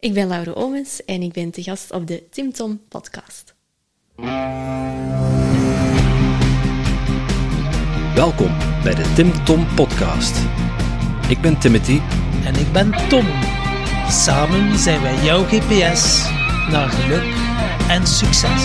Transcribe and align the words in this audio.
Ik 0.00 0.14
ben 0.14 0.28
Laura 0.28 0.52
Omens 0.52 1.04
en 1.04 1.22
ik 1.22 1.32
ben 1.32 1.50
te 1.50 1.62
gast 1.62 1.92
op 1.92 2.06
de 2.06 2.28
Tim 2.30 2.52
Tom 2.52 2.80
podcast. 2.88 3.54
Welkom 8.14 8.50
bij 8.82 8.94
de 8.94 9.12
Tim 9.14 9.44
Tom 9.44 9.66
podcast. 9.74 10.36
Ik 11.28 11.40
ben 11.40 11.58
Timothy 11.58 12.00
En 12.44 12.54
ik 12.54 12.72
ben 12.72 13.08
Tom. 13.08 13.26
Samen 14.08 14.78
zijn 14.78 15.02
wij 15.02 15.24
jouw 15.24 15.44
GPS 15.44 16.28
naar 16.70 16.88
geluk 16.88 17.34
en 17.88 18.06
succes. 18.06 18.64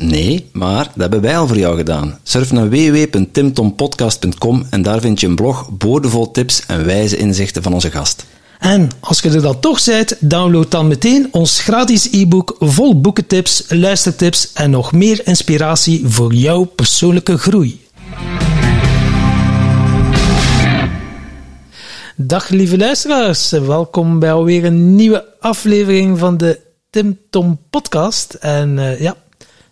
Nee, 0.00 0.48
maar 0.52 0.84
dat 0.84 0.94
hebben 0.96 1.20
wij 1.20 1.38
al 1.38 1.46
voor 1.46 1.58
jou 1.58 1.76
gedaan. 1.76 2.18
Surf 2.22 2.52
naar 2.52 2.68
www.timtompodcast.com 2.68 4.66
en 4.70 4.82
daar 4.82 5.00
vind 5.00 5.20
je 5.20 5.26
een 5.26 5.34
blog 5.34 5.70
boordevol 5.70 6.30
tips 6.30 6.66
en 6.66 6.84
wijze 6.84 7.16
inzichten 7.16 7.62
van 7.62 7.72
onze 7.72 7.90
gast. 7.90 8.26
En 8.58 8.88
als 9.00 9.20
je 9.20 9.30
er 9.30 9.42
dan 9.42 9.60
toch 9.60 9.84
bent, 9.84 10.16
download 10.20 10.70
dan 10.70 10.88
meteen 10.88 11.28
ons 11.30 11.60
gratis 11.60 12.12
e-book 12.12 12.56
vol 12.58 13.00
boekentips, 13.00 13.64
luistertips 13.68 14.52
en 14.52 14.70
nog 14.70 14.92
meer 14.92 15.26
inspiratie 15.26 16.02
voor 16.06 16.34
jouw 16.34 16.64
persoonlijke 16.64 17.38
groei. 17.38 17.80
Dag 22.16 22.48
lieve 22.48 22.78
luisteraars, 22.78 23.50
welkom 23.50 24.18
bij 24.18 24.32
alweer 24.32 24.64
een 24.64 24.94
nieuwe 24.94 25.24
aflevering 25.38 26.18
van 26.18 26.36
de 26.36 26.60
Tim 26.90 27.18
Tom 27.30 27.58
podcast. 27.70 28.34
En 28.34 28.76
uh, 28.76 29.00
ja, 29.00 29.16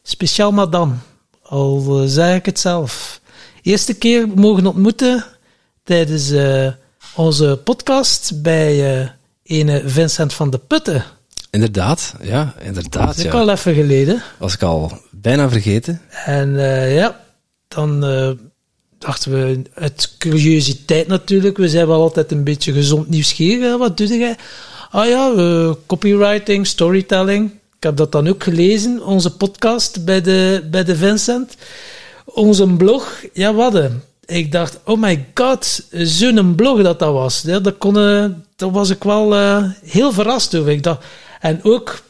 speciaal 0.09 0.53
madame, 0.53 0.95
al 1.42 2.03
uh, 2.03 2.09
zeg 2.09 2.37
ik 2.37 2.47
het 2.47 2.59
zelf. 2.59 3.20
Eerste 3.62 3.95
keer 3.95 4.28
mogen 4.28 4.67
ontmoeten 4.67 5.25
tijdens 5.84 6.31
uh, 6.31 6.69
onze 7.14 7.61
podcast 7.64 8.42
bij 8.42 9.01
uh, 9.01 9.09
ene 9.42 9.83
Vincent 9.86 10.34
van 10.34 10.51
de 10.51 10.59
Putten. 10.59 11.05
Inderdaad, 11.51 12.14
ja, 12.23 12.55
inderdaad. 12.61 13.06
Dat 13.06 13.17
is 13.17 13.23
ja. 13.23 13.31
al 13.31 13.51
even 13.51 13.75
geleden. 13.75 14.23
Was 14.39 14.55
ik 14.55 14.62
al 14.62 14.92
bijna 15.11 15.48
vergeten. 15.48 16.01
En 16.25 16.48
uh, 16.48 16.97
ja, 16.97 17.20
dan 17.69 18.01
dachten 18.98 19.33
we, 19.33 19.62
uit 19.75 20.14
curiositeit 20.19 21.06
natuurlijk, 21.06 21.56
we 21.56 21.69
zijn 21.69 21.86
wel 21.86 22.01
altijd 22.03 22.33
een 22.33 22.45
beetje 22.45 22.73
gezond 22.73 23.09
nieuwsgierig. 23.09 23.77
Wat 23.77 23.97
doe 23.97 24.19
jij? 24.19 24.36
Ah 24.91 25.06
ja, 25.06 25.75
copywriting, 25.86 26.67
storytelling. 26.67 27.51
Ik 27.78 27.84
heb 27.84 27.96
dat 27.96 28.12
dan 28.12 28.28
ook 28.28 28.42
gelezen, 28.42 29.04
onze 29.04 29.36
podcast 29.36 30.04
bij 30.04 30.20
de, 30.20 30.66
bij 30.70 30.84
de 30.84 30.96
Vincent. 30.96 31.56
Onze 32.24 32.66
blog, 32.66 33.24
ja 33.32 33.54
wat 33.54 33.90
ik 34.24 34.52
dacht, 34.52 34.78
oh 34.84 35.00
my 35.00 35.26
god, 35.34 35.84
zo'n 35.90 36.54
blog 36.54 36.82
dat 36.82 36.98
dat 36.98 37.12
was. 37.12 37.42
Dat, 37.42 37.78
kon, 37.78 37.98
uh, 37.98 38.24
daar 38.56 38.70
was 38.70 38.90
ik 38.90 39.02
wel 39.02 39.34
uh, 39.34 39.64
heel 39.84 40.12
verrast 40.12 40.54
over. 40.54 40.70
Ik 40.70 40.82
dacht, 40.82 41.04
en 41.40 41.60
ook, 41.62 42.02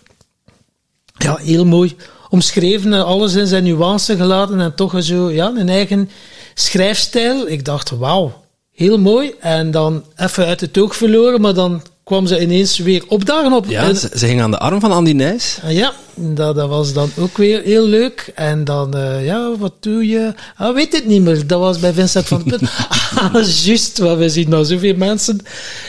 ja, 1.19 1.36
heel 1.36 1.64
mooi 1.64 1.96
omschreven, 2.30 3.05
alles 3.05 3.34
in 3.34 3.46
zijn 3.46 3.64
nuance 3.64 4.16
gelaten 4.16 4.61
en 4.61 4.74
toch 4.74 5.02
zo, 5.02 5.30
ja, 5.30 5.52
een 5.56 5.69
eigen 5.69 6.11
schrijfstijl. 6.55 7.48
Ik 7.48 7.64
dacht, 7.64 7.91
wauw, 7.91 8.44
heel 8.72 8.98
mooi. 8.98 9.34
En 9.41 9.70
dan 9.70 10.05
even 10.17 10.46
uit 10.46 10.61
het 10.61 10.78
oog 10.78 10.96
verloren, 10.96 11.40
maar 11.40 11.55
dan 11.55 11.83
kwam 12.08 12.27
ze 12.27 12.41
ineens 12.41 12.79
weer 12.79 13.05
opdagen 13.08 13.52
op. 13.52 13.67
Ja, 13.67 13.95
ze, 13.95 14.11
ze 14.14 14.27
ging 14.27 14.41
aan 14.41 14.51
de 14.51 14.58
arm 14.58 14.80
van 14.80 14.92
Andy 14.92 15.13
Nijs. 15.13 15.58
Ja, 15.67 15.92
dat, 16.14 16.55
dat 16.55 16.69
was 16.69 16.92
dan 16.92 17.11
ook 17.19 17.36
weer 17.36 17.63
heel 17.63 17.86
leuk. 17.86 18.33
En 18.35 18.64
dan, 18.64 18.96
uh, 18.96 19.24
ja, 19.27 19.57
wat 19.58 19.73
doe 19.80 20.07
je? 20.07 20.35
Ah, 20.57 20.74
weet 20.74 20.92
het 20.92 21.07
niet 21.07 21.23
meer. 21.23 21.46
Dat 21.46 21.61
was 21.61 21.79
bij 21.79 21.92
Vincent 21.92 22.27
van 22.27 22.42
de 22.42 22.45
Put. 22.45 22.61
ah, 23.33 23.45
juist, 23.64 23.98
want 23.98 24.19
we 24.19 24.29
zien 24.29 24.48
nou 24.48 24.64
zoveel 24.64 24.95
mensen. 24.96 25.41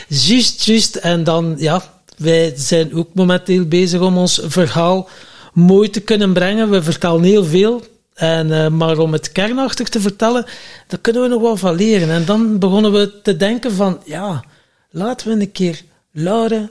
Juist, 0.08 0.64
juist. 0.64 0.96
En 0.96 1.24
dan, 1.24 1.54
ja, 1.58 1.82
wij 2.16 2.52
zijn 2.56 2.94
ook 2.94 3.08
momenteel 3.14 3.64
bezig 3.64 4.00
om 4.00 4.18
ons 4.18 4.40
verhaal 4.44 5.08
mooi 5.52 5.90
te 5.90 6.00
kunnen 6.00 6.32
brengen. 6.32 6.70
We 6.70 6.82
vertellen 6.82 7.22
heel 7.22 7.44
veel. 7.44 7.82
En, 8.14 8.48
uh, 8.48 8.68
maar 8.68 8.98
om 8.98 9.12
het 9.12 9.32
kernachtig 9.32 9.88
te 9.88 10.00
vertellen, 10.00 10.44
daar 10.86 11.00
kunnen 11.00 11.22
we 11.22 11.28
nog 11.28 11.42
wel 11.42 11.56
van 11.56 11.74
leren. 11.74 12.10
En 12.10 12.24
dan 12.24 12.58
begonnen 12.58 12.92
we 12.92 13.20
te 13.22 13.36
denken 13.36 13.72
van, 13.72 14.00
ja, 14.04 14.44
laten 14.90 15.28
we 15.28 15.40
een 15.40 15.52
keer 15.52 15.88
Laura, 16.12 16.70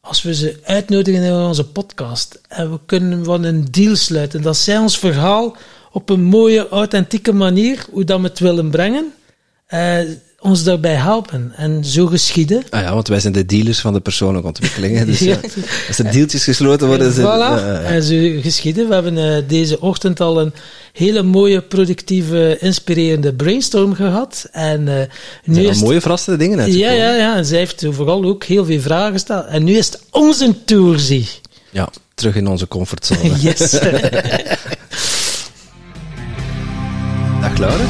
als 0.00 0.22
we 0.22 0.34
ze 0.34 0.60
uitnodigen 0.64 1.22
in 1.22 1.32
onze 1.32 1.66
podcast 1.68 2.40
en 2.48 2.72
we 2.72 2.78
kunnen 2.86 3.24
van 3.24 3.42
een 3.42 3.64
deal 3.70 3.96
sluiten, 3.96 4.42
dat 4.42 4.56
zij 4.56 4.78
ons 4.78 4.98
verhaal 4.98 5.56
op 5.92 6.08
een 6.08 6.22
mooie, 6.22 6.68
authentieke 6.68 7.32
manier, 7.32 7.86
hoe 7.90 8.04
dat 8.04 8.20
we 8.20 8.26
het 8.26 8.38
willen 8.38 8.70
brengen, 8.70 9.12
uh, 9.68 9.98
ons 10.46 10.62
daarbij 10.64 10.94
helpen. 10.94 11.52
En 11.56 11.84
zo 11.84 12.06
geschieden. 12.06 12.64
Ah 12.70 12.80
ja, 12.80 12.94
want 12.94 13.08
wij 13.08 13.20
zijn 13.20 13.32
de 13.32 13.46
dealers 13.46 13.80
van 13.80 13.92
de 13.92 14.00
persoonlijke 14.00 14.46
ontwikkelingen. 14.46 15.06
Dus 15.06 15.18
ja. 15.30 15.40
als 15.88 15.96
de 15.96 16.08
deeltjes 16.08 16.44
gesloten 16.44 16.86
worden... 16.86 17.12
Voilà. 17.12 17.18
Uh, 17.18 17.90
en 17.90 18.02
zo 18.02 18.40
geschieden. 18.40 18.88
We 18.88 18.94
hebben 18.94 19.16
uh, 19.16 19.36
deze 19.48 19.80
ochtend 19.80 20.20
al 20.20 20.40
een 20.40 20.52
hele 20.92 21.22
mooie, 21.22 21.62
productieve, 21.62 22.56
inspirerende 22.60 23.34
brainstorm 23.34 23.94
gehad. 23.94 24.48
En, 24.52 24.86
uh, 24.86 24.94
nu 25.44 25.66
is 25.66 25.80
mooie, 25.80 26.00
verrassende 26.00 26.38
dingen 26.38 26.58
uitgekomen. 26.58 26.96
Ja, 26.96 27.04
ja, 27.04 27.14
ja. 27.14 27.36
En 27.36 27.44
zij 27.44 27.58
heeft 27.58 27.86
vooral 27.90 28.24
ook 28.24 28.44
heel 28.44 28.64
veel 28.64 28.80
vragen 28.80 29.12
gesteld. 29.12 29.46
En 29.46 29.64
nu 29.64 29.76
is 29.76 29.86
het 29.86 30.00
onze 30.10 30.64
tour, 30.64 30.98
zie. 30.98 31.28
Ja, 31.70 31.88
terug 32.14 32.34
in 32.34 32.46
onze 32.46 32.68
comfortzone. 32.68 33.40
yes. 33.48 33.70
Dag 37.40 37.58
Laura. 37.58 37.84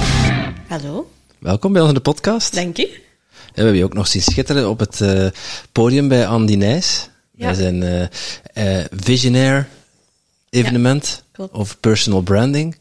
Hallo. 0.68 1.06
Welkom 1.38 1.72
bij 1.72 1.80
ons 1.80 1.90
in 1.90 1.96
de 1.96 2.02
podcast. 2.02 2.54
Dank. 2.54 2.76
Ja, 2.76 2.84
we 2.84 2.90
hebben 3.54 3.76
je 3.76 3.84
ook 3.84 3.94
nog 3.94 4.06
zien 4.06 4.22
schitteren 4.22 4.68
op 4.68 4.78
het 4.78 5.00
uh, 5.00 5.26
podium 5.72 6.08
bij 6.08 6.26
Andy 6.26 6.54
Nijs. 6.54 7.08
Ja. 7.30 7.46
Bij 7.46 7.54
zijn 7.54 7.82
uh, 7.82 8.78
uh, 8.78 8.84
Visionaire 8.90 9.66
evenement 10.50 11.24
ja, 11.34 11.48
of 11.52 11.80
personal 11.80 12.20
branding. 12.20 12.76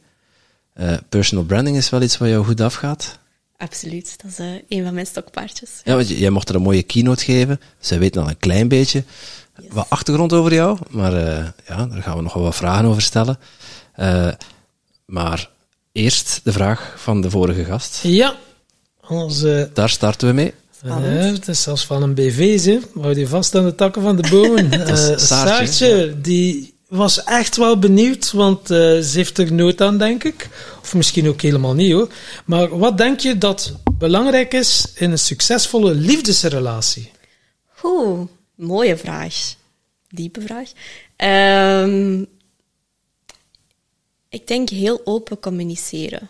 personal 1.09 1.43
branding 1.45 1.77
is 1.77 1.89
wel 1.89 2.01
iets 2.01 2.17
wat 2.17 2.29
jou 2.29 2.45
goed 2.45 2.61
afgaat. 2.61 3.19
Absoluut, 3.57 4.15
dat 4.21 4.31
is 4.31 4.61
een 4.69 4.83
van 4.83 4.93
mijn 4.93 5.05
stokpaardjes. 5.05 5.69
Ja, 5.83 5.95
want 5.95 6.07
jij 6.07 6.29
mocht 6.29 6.49
er 6.49 6.55
een 6.55 6.61
mooie 6.61 6.83
keynote 6.83 7.23
geven. 7.23 7.61
Zij 7.79 7.99
weet 7.99 8.17
al 8.17 8.29
een 8.29 8.37
klein 8.37 8.67
beetje 8.67 9.03
yes. 9.61 9.71
wat 9.71 9.89
achtergrond 9.89 10.33
over 10.33 10.53
jou, 10.53 10.77
maar 10.89 11.13
ja, 11.67 11.85
daar 11.85 12.03
gaan 12.03 12.15
we 12.15 12.23
nog 12.23 12.33
wel 12.33 12.43
wat 12.43 12.55
vragen 12.55 12.85
over 12.85 13.01
stellen. 13.01 13.39
maar 15.05 15.49
eerst 15.95 16.39
de 16.43 16.51
vraag 16.51 16.93
van 16.97 17.21
de 17.21 17.29
vorige 17.29 17.63
gast. 17.63 17.99
Ja, 18.03 18.35
onze... 19.07 19.69
Daar 19.73 19.89
starten 19.89 20.27
we 20.27 20.33
mee. 20.33 20.53
Ja, 20.83 20.99
het 20.99 21.47
is 21.47 21.61
zelfs 21.61 21.85
van 21.85 22.03
een 22.03 22.13
BV, 22.13 22.59
ze. 22.59 22.81
Hou 23.01 23.13
die 23.13 23.27
vast 23.27 23.55
aan 23.55 23.65
de 23.65 23.75
takken 23.75 24.01
van 24.01 24.15
de 24.15 24.29
bomen. 24.29 24.73
uh, 24.73 24.95
Saartje, 24.95 25.19
Saartje 25.19 26.15
die 26.21 26.73
was 26.87 27.23
echt 27.23 27.57
wel 27.57 27.79
benieuwd, 27.79 28.31
want 28.31 28.71
uh, 28.71 28.77
ze 28.77 29.11
heeft 29.13 29.37
er 29.37 29.53
nood 29.53 29.81
aan, 29.81 29.97
denk 29.97 30.23
ik. 30.23 30.49
Of 30.81 30.93
misschien 30.93 31.27
ook 31.27 31.41
helemaal 31.41 31.73
niet, 31.73 31.91
hoor. 31.91 32.09
Maar 32.45 32.77
wat 32.77 32.97
denk 32.97 33.19
je 33.19 33.37
dat 33.37 33.73
belangrijk 33.97 34.53
is 34.53 34.91
in 34.95 35.11
een 35.11 35.19
succesvolle 35.19 35.93
liefdesrelatie? 35.93 37.11
Oeh, 37.83 38.27
mooie 38.55 38.97
vraag. 38.97 39.35
Diepe 40.09 40.41
vraag. 40.41 40.69
Um, 41.83 42.27
ik 44.35 44.47
denk 44.47 44.69
heel 44.69 45.01
open 45.03 45.39
communiceren. 45.39 46.29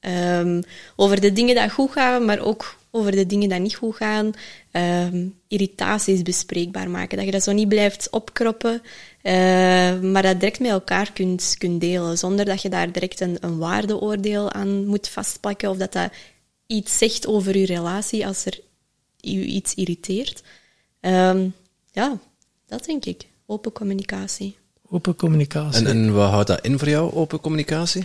Um, 0.00 0.62
over 0.96 1.20
de 1.20 1.32
dingen 1.32 1.54
die 1.54 1.70
goed 1.70 1.90
gaan, 1.90 2.24
maar 2.24 2.38
ook 2.40 2.76
over 2.90 3.12
de 3.12 3.26
dingen 3.26 3.48
die 3.48 3.58
niet 3.58 3.74
goed 3.74 3.96
gaan. 3.96 4.32
Um, 4.72 5.38
irritaties 5.48 6.22
bespreekbaar 6.22 6.90
maken. 6.90 7.16
Dat 7.16 7.26
je 7.26 7.32
dat 7.32 7.42
zo 7.42 7.52
niet 7.52 7.68
blijft 7.68 8.10
opkroppen, 8.10 8.82
uh, 9.22 10.00
maar 10.00 10.22
dat 10.22 10.40
direct 10.40 10.60
met 10.60 10.70
elkaar 10.70 11.12
kunt, 11.12 11.54
kunt 11.58 11.80
delen. 11.80 12.18
Zonder 12.18 12.44
dat 12.44 12.62
je 12.62 12.68
daar 12.68 12.92
direct 12.92 13.20
een, 13.20 13.58
waardeoordeel 13.58 14.52
aan 14.52 14.86
moet 14.86 15.08
vastpakken. 15.08 15.70
Of 15.70 15.76
dat 15.76 15.92
dat 15.92 16.12
iets 16.66 16.98
zegt 16.98 17.26
over 17.26 17.58
je 17.58 17.66
relatie 17.66 18.26
als 18.26 18.44
er 18.44 18.60
je 19.16 19.44
iets 19.44 19.74
irriteert. 19.74 20.42
Um, 21.00 21.54
ja, 21.92 22.18
dat 22.66 22.84
denk 22.84 23.04
ik. 23.04 23.26
Open 23.46 23.72
communicatie. 23.72 24.56
Open 24.90 25.16
communicatie. 25.16 25.86
En, 25.86 25.86
en 25.86 26.14
wat 26.14 26.30
houdt 26.30 26.46
dat 26.46 26.60
in 26.60 26.78
voor 26.78 26.88
jou, 26.88 27.14
open 27.14 27.40
communicatie? 27.40 28.04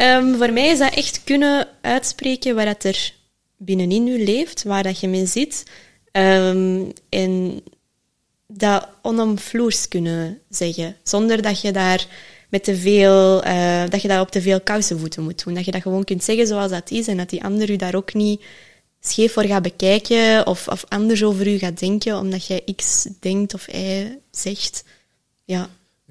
Um, 0.00 0.36
voor 0.36 0.52
mij 0.52 0.68
is 0.68 0.78
dat 0.78 0.94
echt 0.94 1.24
kunnen 1.24 1.68
uitspreken 1.80 2.54
waar 2.54 2.64
dat 2.64 2.84
er 2.84 3.12
binnenin 3.56 4.06
je 4.06 4.24
leeft, 4.24 4.62
waar 4.62 4.82
dat 4.82 5.00
je 5.00 5.08
mee 5.08 5.26
zit. 5.26 5.62
Um, 6.12 6.92
en 7.08 7.62
dat 8.46 8.88
onomvloers 9.02 9.88
kunnen 9.88 10.38
zeggen, 10.48 10.96
zonder 11.02 11.42
dat 11.42 11.60
je 11.60 11.72
daar 11.72 12.06
met 12.48 12.64
te 12.64 12.76
veel, 12.76 13.42
eh, 13.42 13.82
dat 13.88 14.02
je 14.02 14.08
dat 14.08 14.20
op 14.20 14.30
te 14.30 14.42
veel 14.42 14.60
kousenvoeten 14.60 15.22
moet 15.22 15.44
doen. 15.44 15.54
Dat 15.54 15.64
je 15.64 15.70
dat 15.70 15.82
gewoon 15.82 16.04
kunt 16.04 16.24
zeggen 16.24 16.46
zoals 16.46 16.70
dat 16.70 16.90
is 16.90 17.08
en 17.08 17.16
dat 17.16 17.30
die 17.30 17.44
ander 17.44 17.70
u 17.70 17.76
daar 17.76 17.94
ook 17.94 18.14
niet 18.14 18.42
scheef 19.00 19.32
voor 19.32 19.44
gaat 19.44 19.62
bekijken 19.62 20.46
of, 20.46 20.68
of 20.68 20.84
anders 20.88 21.24
over 21.24 21.46
u 21.46 21.58
gaat 21.58 21.78
denken 21.78 22.18
omdat 22.18 22.46
jij 22.46 22.62
X 22.76 23.08
denkt 23.20 23.54
of 23.54 23.68
Y 23.68 24.18
zegt. 24.30 24.84
Ja. 25.44 25.68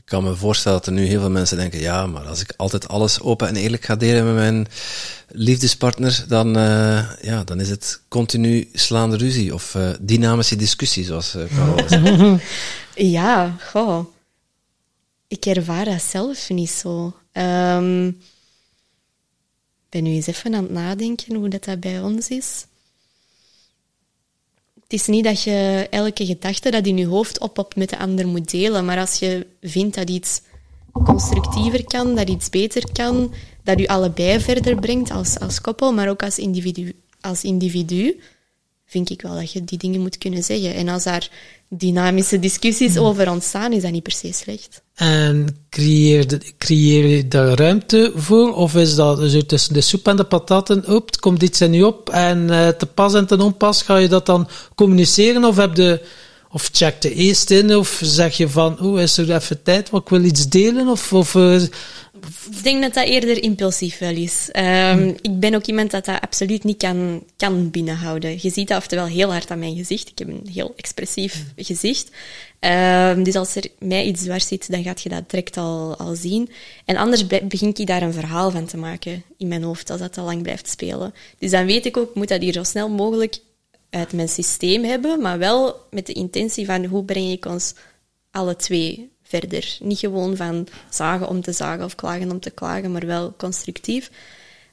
Ik 0.07 0.13
kan 0.13 0.24
me 0.24 0.36
voorstellen 0.36 0.77
dat 0.77 0.88
er 0.88 0.94
nu 0.94 1.06
heel 1.06 1.19
veel 1.19 1.30
mensen 1.30 1.57
denken, 1.57 1.80
ja, 1.80 2.06
maar 2.06 2.27
als 2.27 2.42
ik 2.42 2.54
altijd 2.57 2.88
alles 2.88 3.21
open 3.21 3.48
en 3.48 3.56
eerlijk 3.56 3.86
ga 3.86 3.95
delen 3.95 4.25
met 4.25 4.36
mijn 4.36 4.68
liefdespartner, 5.27 6.25
dan, 6.27 6.57
uh, 6.57 7.12
ja, 7.21 7.44
dan 7.44 7.59
is 7.59 7.69
het 7.69 8.01
continu 8.07 8.69
slaande 8.74 9.18
ruzie 9.18 9.54
of 9.54 9.75
uh, 9.75 9.89
dynamische 10.00 10.56
discussie, 10.56 11.04
zoals 11.04 11.36
uh, 11.36 11.44
Carol 11.56 11.88
zei. 11.88 12.39
ja, 13.15 13.56
goh. 13.71 14.06
Ik 15.27 15.45
ervaar 15.45 15.86
dat 15.86 16.01
zelf 16.01 16.50
niet 16.50 16.69
zo. 16.69 17.13
Um, 17.31 18.07
ik 18.07 19.89
ben 19.89 20.03
nu 20.03 20.10
eens 20.10 20.27
even 20.27 20.56
aan 20.56 20.63
het 20.63 20.71
nadenken 20.71 21.36
hoe 21.36 21.50
dat, 21.50 21.63
dat 21.63 21.80
bij 21.80 22.00
ons 22.00 22.30
is. 22.30 22.65
Het 24.88 25.00
is 25.00 25.07
niet 25.07 25.24
dat 25.24 25.42
je 25.42 25.88
elke 25.89 26.25
gedachte 26.25 26.72
dat 26.72 26.86
in 26.86 26.98
je 26.98 27.06
hoofd 27.06 27.39
oppopt 27.39 27.75
met 27.75 27.89
de 27.89 27.98
ander 27.98 28.28
moet 28.28 28.51
delen, 28.51 28.86
maar 28.86 28.98
als 28.98 29.19
je 29.19 29.48
vindt 29.62 29.95
dat 29.95 30.10
iets 30.10 30.42
constructiever 31.04 31.84
kan, 31.84 32.16
dat 32.16 32.30
iets 32.30 32.50
beter 32.50 32.92
kan, 32.92 33.34
dat 33.63 33.80
je 33.80 33.88
allebei 33.88 34.39
verder 34.39 34.80
brengt 34.80 35.12
als, 35.12 35.39
als 35.39 35.62
koppel, 35.62 35.94
maar 35.94 36.10
ook 36.10 36.24
als 36.24 36.38
individu, 36.38 36.95
als 37.22 37.44
individu, 37.44 38.19
vind 38.86 39.10
ik 39.10 39.22
wel 39.22 39.36
dat 39.36 39.51
je 39.51 39.63
die 39.63 39.78
dingen 39.78 40.01
moet 40.01 40.18
kunnen 40.18 40.44
zeggen. 40.44 40.74
En 40.74 40.88
als 40.88 41.04
daar 41.04 41.30
dynamische 41.69 42.39
discussies 42.39 42.95
hmm. 42.95 43.05
over 43.05 43.29
ontstaan, 43.29 43.73
is 43.73 43.81
dat 43.81 43.91
niet 43.91 44.03
per 44.03 44.11
se 44.11 44.33
slecht. 44.33 44.81
En 44.95 45.65
creëer, 45.69 46.41
creëer 46.57 47.05
je 47.05 47.27
daar 47.27 47.57
ruimte 47.57 48.11
voor? 48.15 48.53
Of 48.53 48.75
is 48.75 48.95
dat 48.95 49.29
zo 49.29 49.41
tussen 49.41 49.73
de 49.73 49.81
soep 49.81 50.07
en 50.07 50.15
de 50.15 50.23
pataten, 50.23 50.87
op, 50.87 51.19
komt 51.19 51.43
iets 51.43 51.61
in 51.61 51.73
je 51.73 51.85
op 51.85 52.09
en 52.09 52.47
uh, 52.49 52.67
te 52.67 52.85
pas 52.85 53.13
en 53.13 53.25
te 53.25 53.43
onpas 53.43 53.81
ga 53.81 53.97
je 53.97 54.07
dat 54.07 54.25
dan 54.25 54.47
communiceren? 54.75 55.45
Of 55.45 55.55
heb 55.55 55.75
je 55.75 56.01
of 56.51 56.69
check 56.71 57.03
je 57.03 57.13
eerst 57.13 57.51
in, 57.51 57.75
of 57.75 57.99
zeg 58.03 58.37
je 58.37 58.49
van, 58.49 58.79
oh, 58.79 58.99
is 58.99 59.17
er 59.17 59.35
even 59.35 59.63
tijd, 59.63 59.89
want 59.89 60.03
ik 60.03 60.09
wil 60.09 60.23
iets 60.23 60.49
delen? 60.49 60.87
Of, 60.87 61.13
of 61.13 61.33
uh, 61.33 61.61
ik 62.51 62.63
denk 62.63 62.81
dat 62.81 62.93
dat 62.93 63.05
eerder 63.05 63.43
impulsief 63.43 63.97
wel 63.97 64.15
is. 64.15 64.49
Um, 64.53 65.15
Ik 65.21 65.39
ben 65.39 65.55
ook 65.55 65.65
iemand 65.65 65.91
dat 65.91 66.05
dat 66.05 66.21
absoluut 66.21 66.63
niet 66.63 66.77
kan, 66.77 67.23
kan 67.37 67.71
binnenhouden. 67.71 68.37
Je 68.41 68.49
ziet 68.49 68.67
dat 68.67 68.77
oftewel 68.77 69.05
heel 69.05 69.31
hard 69.31 69.51
aan 69.51 69.59
mijn 69.59 69.75
gezicht. 69.75 70.09
Ik 70.09 70.19
heb 70.19 70.27
een 70.27 70.49
heel 70.53 70.73
expressief 70.75 71.43
gezicht. 71.55 72.09
Um, 72.59 73.23
dus 73.23 73.35
als 73.35 73.55
er 73.55 73.63
mij 73.79 74.05
iets 74.05 74.23
dwars 74.23 74.47
zit, 74.47 74.71
dan 74.71 74.83
gaat 74.83 75.01
je 75.01 75.09
dat 75.09 75.29
direct 75.29 75.57
al, 75.57 75.97
al 75.97 76.15
zien. 76.15 76.49
En 76.85 76.97
anders 76.97 77.27
begin 77.27 77.73
ik 77.73 77.87
daar 77.87 78.01
een 78.01 78.13
verhaal 78.13 78.51
van 78.51 78.65
te 78.65 78.77
maken 78.77 79.23
in 79.37 79.47
mijn 79.47 79.63
hoofd, 79.63 79.89
als 79.89 79.99
dat 79.99 80.13
te 80.13 80.21
lang 80.21 80.41
blijft 80.41 80.69
spelen. 80.69 81.13
Dus 81.39 81.51
dan 81.51 81.65
weet 81.65 81.85
ik 81.85 81.97
ook, 81.97 82.09
ik 82.09 82.15
moet 82.15 82.27
dat 82.27 82.41
hier 82.41 82.53
zo 82.53 82.63
snel 82.63 82.89
mogelijk 82.89 83.39
uit 83.89 84.13
mijn 84.13 84.29
systeem 84.29 84.83
hebben, 84.83 85.21
maar 85.21 85.37
wel 85.37 85.75
met 85.91 86.05
de 86.05 86.13
intentie 86.13 86.65
van 86.65 86.85
hoe 86.85 87.03
breng 87.03 87.31
ik 87.31 87.45
ons 87.45 87.73
alle 88.31 88.55
twee 88.55 89.09
verder. 89.27 89.77
Niet 89.79 90.00
gewoon 90.00 90.35
van 90.35 90.68
zagen 90.89 91.27
om 91.27 91.41
te 91.41 91.51
zagen 91.51 91.85
of 91.85 91.95
klagen 91.95 92.31
om 92.31 92.39
te 92.39 92.50
klagen, 92.50 92.91
maar 92.91 93.06
wel 93.06 93.33
constructief. 93.38 94.09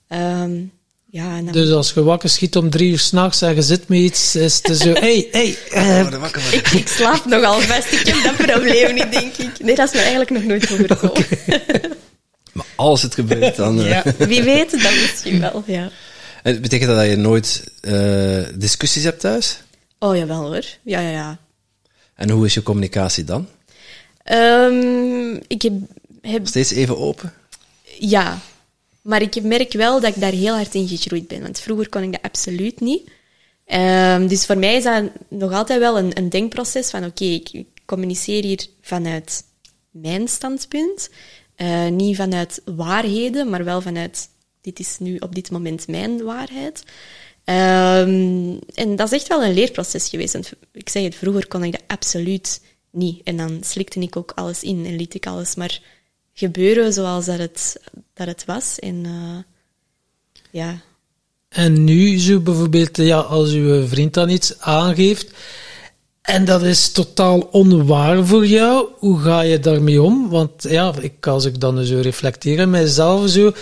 Um, 0.09 0.73
ja, 1.15 1.43
dan... 1.43 1.53
Dus 1.53 1.71
als 1.71 1.93
je 1.93 2.03
wakker 2.03 2.29
schiet 2.29 2.56
om 2.56 2.71
drie 2.71 2.91
uur 2.91 2.99
s'nachts 2.99 3.43
en 3.43 3.55
je 3.55 3.62
zit 3.62 3.89
met 3.89 3.99
iets, 3.99 4.37
is 4.37 4.61
het 4.62 4.77
zo, 4.77 4.93
hey, 4.93 5.29
hey. 5.31 5.56
Uh... 5.75 6.25
Ik, 6.51 6.69
ik, 6.69 6.89
slaap 6.89 7.25
nogal 7.25 7.61
vast, 7.61 7.93
ik 7.93 8.06
heb 8.06 8.23
dat 8.23 8.47
probleem 8.47 8.95
niet, 8.95 9.12
denk 9.12 9.37
ik. 9.37 9.51
Nee, 9.65 9.75
dat 9.75 9.89
is 9.89 9.95
me 9.95 10.01
eigenlijk 10.01 10.31
nog 10.31 10.45
nooit 10.45 10.73
overkomen. 10.73 11.27
maar 12.53 12.67
als 12.75 13.03
het 13.03 13.15
gebeurt, 13.15 13.56
dan... 13.56 13.79
Uh... 13.79 13.89
Ja, 13.89 14.03
wie 14.19 14.43
weet, 14.43 14.71
dan 14.71 14.93
misschien 14.93 15.41
wel, 15.41 15.62
ja. 15.67 15.91
En 16.43 16.61
betekent 16.61 16.89
dat 16.89 16.99
dat 16.99 17.09
je 17.09 17.17
nooit 17.17 17.65
uh, 17.83 18.43
discussies 18.55 19.05
hebt 19.05 19.21
thuis? 19.21 19.62
Oh, 19.99 20.17
jawel 20.17 20.41
hoor. 20.41 20.65
Ja, 20.83 21.01
ja, 21.01 21.11
ja. 21.11 21.39
En 22.15 22.31
hoe 22.31 22.47
is 22.47 22.55
je 22.55 22.62
communicatie 22.62 23.25
dan? 23.25 23.49
Um, 24.32 25.41
ik 25.47 25.62
heb, 25.62 25.73
heb... 26.21 26.47
Steeds 26.47 26.71
even 26.71 26.99
open? 26.99 27.32
Ja, 27.99 28.41
maar 29.03 29.23
ik 29.23 29.43
merk 29.43 29.73
wel 29.73 30.00
dat 30.00 30.15
ik 30.15 30.21
daar 30.21 30.32
heel 30.32 30.55
hard 30.55 30.75
in 30.75 30.88
gegroeid 30.88 31.29
ben. 31.29 31.43
Want 31.43 31.61
vroeger 31.61 31.88
kon 31.88 32.03
ik 32.03 32.12
dat 32.12 32.23
absoluut 32.23 32.81
niet. 32.81 33.11
Um, 33.67 34.29
dus 34.29 34.47
voor 34.47 34.59
mij 34.59 34.76
is 34.76 34.85
dat 34.85 35.05
nog 35.29 35.53
altijd 35.53 35.79
wel 35.79 35.99
een, 35.99 36.19
een 36.19 36.29
denkproces 36.29 36.91
van 36.91 37.05
oké, 37.05 37.25
okay, 37.25 37.35
ik 37.35 37.67
communiceer 37.85 38.43
hier 38.43 38.67
vanuit 38.81 39.44
mijn 39.91 40.29
standpunt. 40.29 41.11
Uh, 41.56 41.88
niet 41.88 42.17
vanuit 42.17 42.62
waarheden, 42.65 43.50
maar 43.50 43.65
wel 43.65 43.81
vanuit 43.81 44.29
dit 44.61 44.79
is 44.79 44.97
nu 44.99 45.17
op 45.17 45.35
dit 45.35 45.50
moment 45.50 45.88
mijn 45.88 46.23
waarheid. 46.23 46.82
Um, 47.44 48.59
en 48.75 48.97
dat 48.97 49.12
is 49.12 49.19
echt 49.19 49.29
wel 49.29 49.44
een 49.44 49.55
leerproces 49.55 50.09
geweest. 50.09 50.35
Ik 50.73 50.88
zeg 50.88 51.03
het, 51.03 51.15
vroeger 51.15 51.49
kon 51.49 51.65
ik 51.65 51.73
dat 51.73 51.82
absoluut 51.87 52.61
niet. 52.94 53.20
En 53.25 53.37
dan 53.37 53.58
slikte 53.61 54.00
ik 54.00 54.17
ook 54.17 54.32
alles 54.35 54.62
in 54.62 54.87
en 54.87 54.96
liet 54.96 55.14
ik 55.14 55.26
alles 55.26 55.55
maar 55.55 55.81
gebeuren 56.32 56.93
zoals 56.93 57.25
dat 57.25 57.38
het, 57.38 57.81
dat 58.14 58.26
het 58.26 58.44
was. 58.44 58.79
En 58.79 59.05
uh, 59.05 59.38
ja. 60.50 60.81
En 61.49 61.85
nu, 61.85 62.19
zo 62.19 62.41
bijvoorbeeld, 62.41 62.96
ja, 62.96 63.19
als 63.19 63.52
uw 63.52 63.87
vriend 63.87 64.14
dan 64.14 64.29
iets 64.29 64.61
aangeeft 64.61 65.32
en 66.25 66.44
dat 66.44 66.62
is 66.62 66.93
totaal 66.93 67.41
onwaar 67.41 68.26
voor 68.26 68.46
jou, 68.46 68.88
hoe 68.99 69.19
ga 69.19 69.41
je 69.41 69.58
daarmee 69.58 70.02
om? 70.02 70.29
Want 70.29 70.62
ja, 70.62 70.93
ik, 71.00 71.26
als 71.26 71.44
ik 71.44 71.61
dan 71.61 71.85
zo 71.85 72.00
reflecteer 72.00 72.69
mijzelf, 72.69 73.29
zo, 73.31 73.52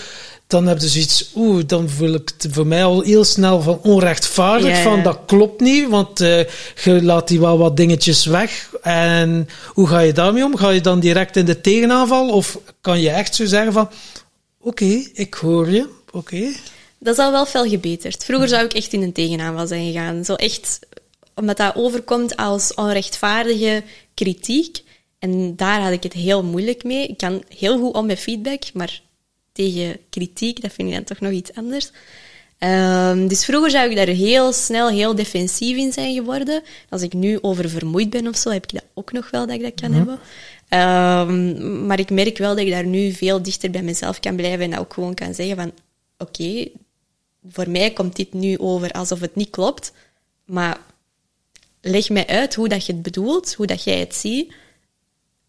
dan 0.53 0.67
heb 0.67 0.81
je 0.81 0.89
zoiets, 0.89 1.31
oeh, 1.35 1.63
dan 1.67 1.89
voel 1.89 2.15
ik 2.15 2.33
het 2.39 2.53
voor 2.55 2.67
mij 2.67 2.85
al 2.85 3.01
heel 3.01 3.25
snel 3.25 3.61
van 3.61 3.79
onrechtvaardig, 3.83 4.83
van 4.83 5.03
dat 5.03 5.19
klopt 5.27 5.61
niet, 5.61 5.89
want 5.89 6.21
uh, 6.21 6.39
je 6.85 7.03
laat 7.03 7.29
die 7.29 7.41
wel 7.41 7.59
wat 7.59 7.77
dingetjes 7.77 8.25
weg. 8.25 8.71
En 8.83 9.49
hoe 9.69 9.89
ga 9.89 9.99
je 9.99 10.13
daarmee 10.13 10.45
om? 10.45 10.57
Ga 10.57 10.71
je 10.71 10.81
dan 10.81 11.01
direct 11.01 11.37
in 11.37 11.45
de 11.45 11.61
tegenaanval? 11.61 12.29
Of 12.29 12.59
kan 12.81 13.01
je 13.01 13.11
echt 13.11 13.35
zo 13.35 13.45
zeggen 13.45 13.73
van, 13.73 13.91
oké, 14.61 15.05
ik 15.15 15.35
hoor 15.35 15.71
je, 15.71 15.89
oké. 16.11 16.53
Dat 16.99 17.19
is 17.19 17.25
al 17.25 17.33
wel 17.33 17.47
veel 17.47 17.69
gebeterd. 17.69 18.25
Vroeger 18.25 18.49
zou 18.49 18.65
ik 18.65 18.73
echt 18.73 18.93
in 18.93 19.03
een 19.03 19.13
tegenaanval 19.13 19.67
zijn 19.67 19.93
gegaan. 19.93 20.25
Zo 20.25 20.35
echt, 20.35 20.79
omdat 21.35 21.57
dat 21.57 21.75
overkomt 21.75 22.37
als 22.37 22.75
onrechtvaardige 22.75 23.83
kritiek. 24.15 24.83
En 25.19 25.57
daar 25.57 25.81
had 25.81 25.93
ik 25.93 26.03
het 26.03 26.13
heel 26.13 26.43
moeilijk 26.43 26.85
mee. 26.85 27.07
Ik 27.07 27.17
kan 27.17 27.43
heel 27.59 27.79
goed 27.79 27.95
om 27.95 28.07
met 28.07 28.19
feedback, 28.19 28.63
maar 28.75 29.01
tegen 29.53 29.97
kritiek, 30.11 30.61
dat 30.61 30.73
vind 30.73 30.89
ik 30.89 30.95
dan 30.95 31.05
toch 31.05 31.21
nog 31.21 31.33
iets 31.33 31.55
anders. 31.55 31.91
Um, 32.59 33.29
dus 33.29 33.45
vroeger 33.45 33.71
zou 33.71 33.91
ik 33.91 33.97
daar 33.97 34.07
heel 34.07 34.53
snel 34.53 34.89
heel 34.89 35.15
defensief 35.15 35.77
in 35.77 35.93
zijn 35.93 36.15
geworden. 36.15 36.63
Als 36.89 37.03
ik 37.03 37.13
nu 37.13 37.39
over 37.41 37.71
vermoeid 37.71 38.11
ben 38.11 38.29
of 38.29 38.37
zo, 38.37 38.51
heb 38.51 38.65
ik 38.65 38.73
dat 38.73 38.85
ook 38.95 39.13
nog 39.13 39.31
wel 39.31 39.47
dat 39.47 39.57
ik 39.57 39.63
dat 39.63 39.81
kan 39.81 39.91
mhm. 39.91 39.99
hebben. 39.99 40.19
Um, 40.69 41.87
maar 41.87 41.99
ik 41.99 42.11
merk 42.11 42.39
wel 42.39 42.55
dat 42.55 42.65
ik 42.65 42.71
daar 42.71 42.87
nu 42.87 43.13
veel 43.13 43.43
dichter 43.43 43.71
bij 43.71 43.83
mezelf 43.83 44.21
kan 44.21 44.37
blijven 44.37 44.73
en 44.73 44.79
ook 44.79 44.95
gewoon 44.95 45.15
kan 45.15 45.35
zeggen 45.35 45.57
van 45.57 45.73
oké, 46.19 46.43
okay, 46.43 46.73
voor 47.49 47.71
mij 47.71 47.93
komt 47.93 48.17
dit 48.17 48.33
nu 48.33 48.59
over 48.59 48.91
alsof 48.91 49.21
het 49.21 49.35
niet 49.35 49.51
klopt, 49.51 49.93
maar 50.45 50.81
leg 51.81 52.11
mij 52.11 52.27
uit 52.27 52.55
hoe 52.55 52.69
dat 52.69 52.87
je 52.87 52.93
het 52.93 53.03
bedoelt, 53.03 53.55
hoe 53.55 53.67
dat 53.67 53.85
jij 53.85 53.99
het 53.99 54.15
ziet, 54.15 54.53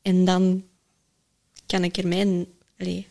en 0.01 0.25
dan 0.25 0.63
kan 1.65 1.83
ik 1.83 1.97
er 1.97 2.07
mijn 2.07 2.45
allez, 2.79 3.03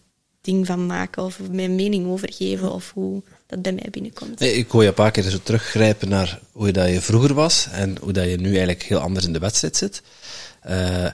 ding 0.43 0.67
van 0.67 0.87
maken 0.87 1.23
of 1.23 1.39
mijn 1.51 1.75
mening 1.75 2.07
over 2.07 2.33
geven 2.33 2.73
of 2.73 2.93
hoe 2.95 3.23
dat 3.47 3.63
bij 3.63 3.73
mij 3.73 3.89
binnenkomt. 3.91 4.41
Ik 4.41 4.71
hoor 4.71 4.83
je 4.83 4.89
een 4.89 4.95
paar 4.95 5.11
keer 5.11 5.23
zo 5.23 5.39
teruggrijpen 5.43 6.09
naar 6.09 6.41
hoe 6.53 6.71
dat 6.71 6.89
je 6.89 7.01
vroeger 7.01 7.35
was 7.35 7.69
en 7.73 7.97
hoe 8.01 8.13
dat 8.13 8.31
je 8.31 8.37
nu 8.37 8.49
eigenlijk 8.49 8.83
heel 8.83 8.99
anders 8.99 9.27
in 9.27 9.33
de 9.33 9.39
wedstrijd 9.39 9.77
zit. 9.77 10.03
Uh, 10.69 11.07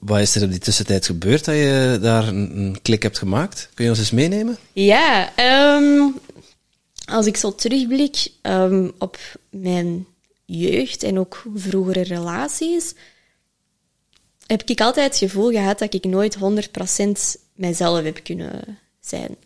wat 0.00 0.20
is 0.20 0.34
er 0.34 0.42
in 0.42 0.50
die 0.50 0.58
tussentijd 0.58 1.06
gebeurd 1.06 1.44
dat 1.44 1.54
je 1.54 1.98
daar 2.00 2.28
een, 2.28 2.78
klik 2.82 3.02
hebt 3.02 3.18
gemaakt? 3.18 3.68
Kun 3.74 3.84
je 3.84 3.90
ons 3.90 3.98
eens 3.98 4.10
meenemen? 4.10 4.56
Ja, 4.72 5.32
um, 5.76 6.14
als 7.04 7.26
ik 7.26 7.36
zo 7.36 7.54
terugblik 7.54 8.28
um, 8.42 8.92
op 8.98 9.18
mijn 9.50 10.06
jeugd 10.44 11.02
en 11.02 11.18
ook 11.18 11.44
vroegere 11.54 12.02
relaties, 12.02 12.94
heb 14.46 14.62
ik 14.62 14.80
altijd 14.80 15.06
het 15.06 15.30
gevoel 15.30 15.50
gehad 15.50 15.78
dat 15.78 15.94
ik 15.94 16.04
nooit 16.04 16.36
100% 16.36 16.40
mijzelf 17.58 18.02
heb 18.02 18.20
kunnen 18.22 18.78
zijn. 19.00 19.36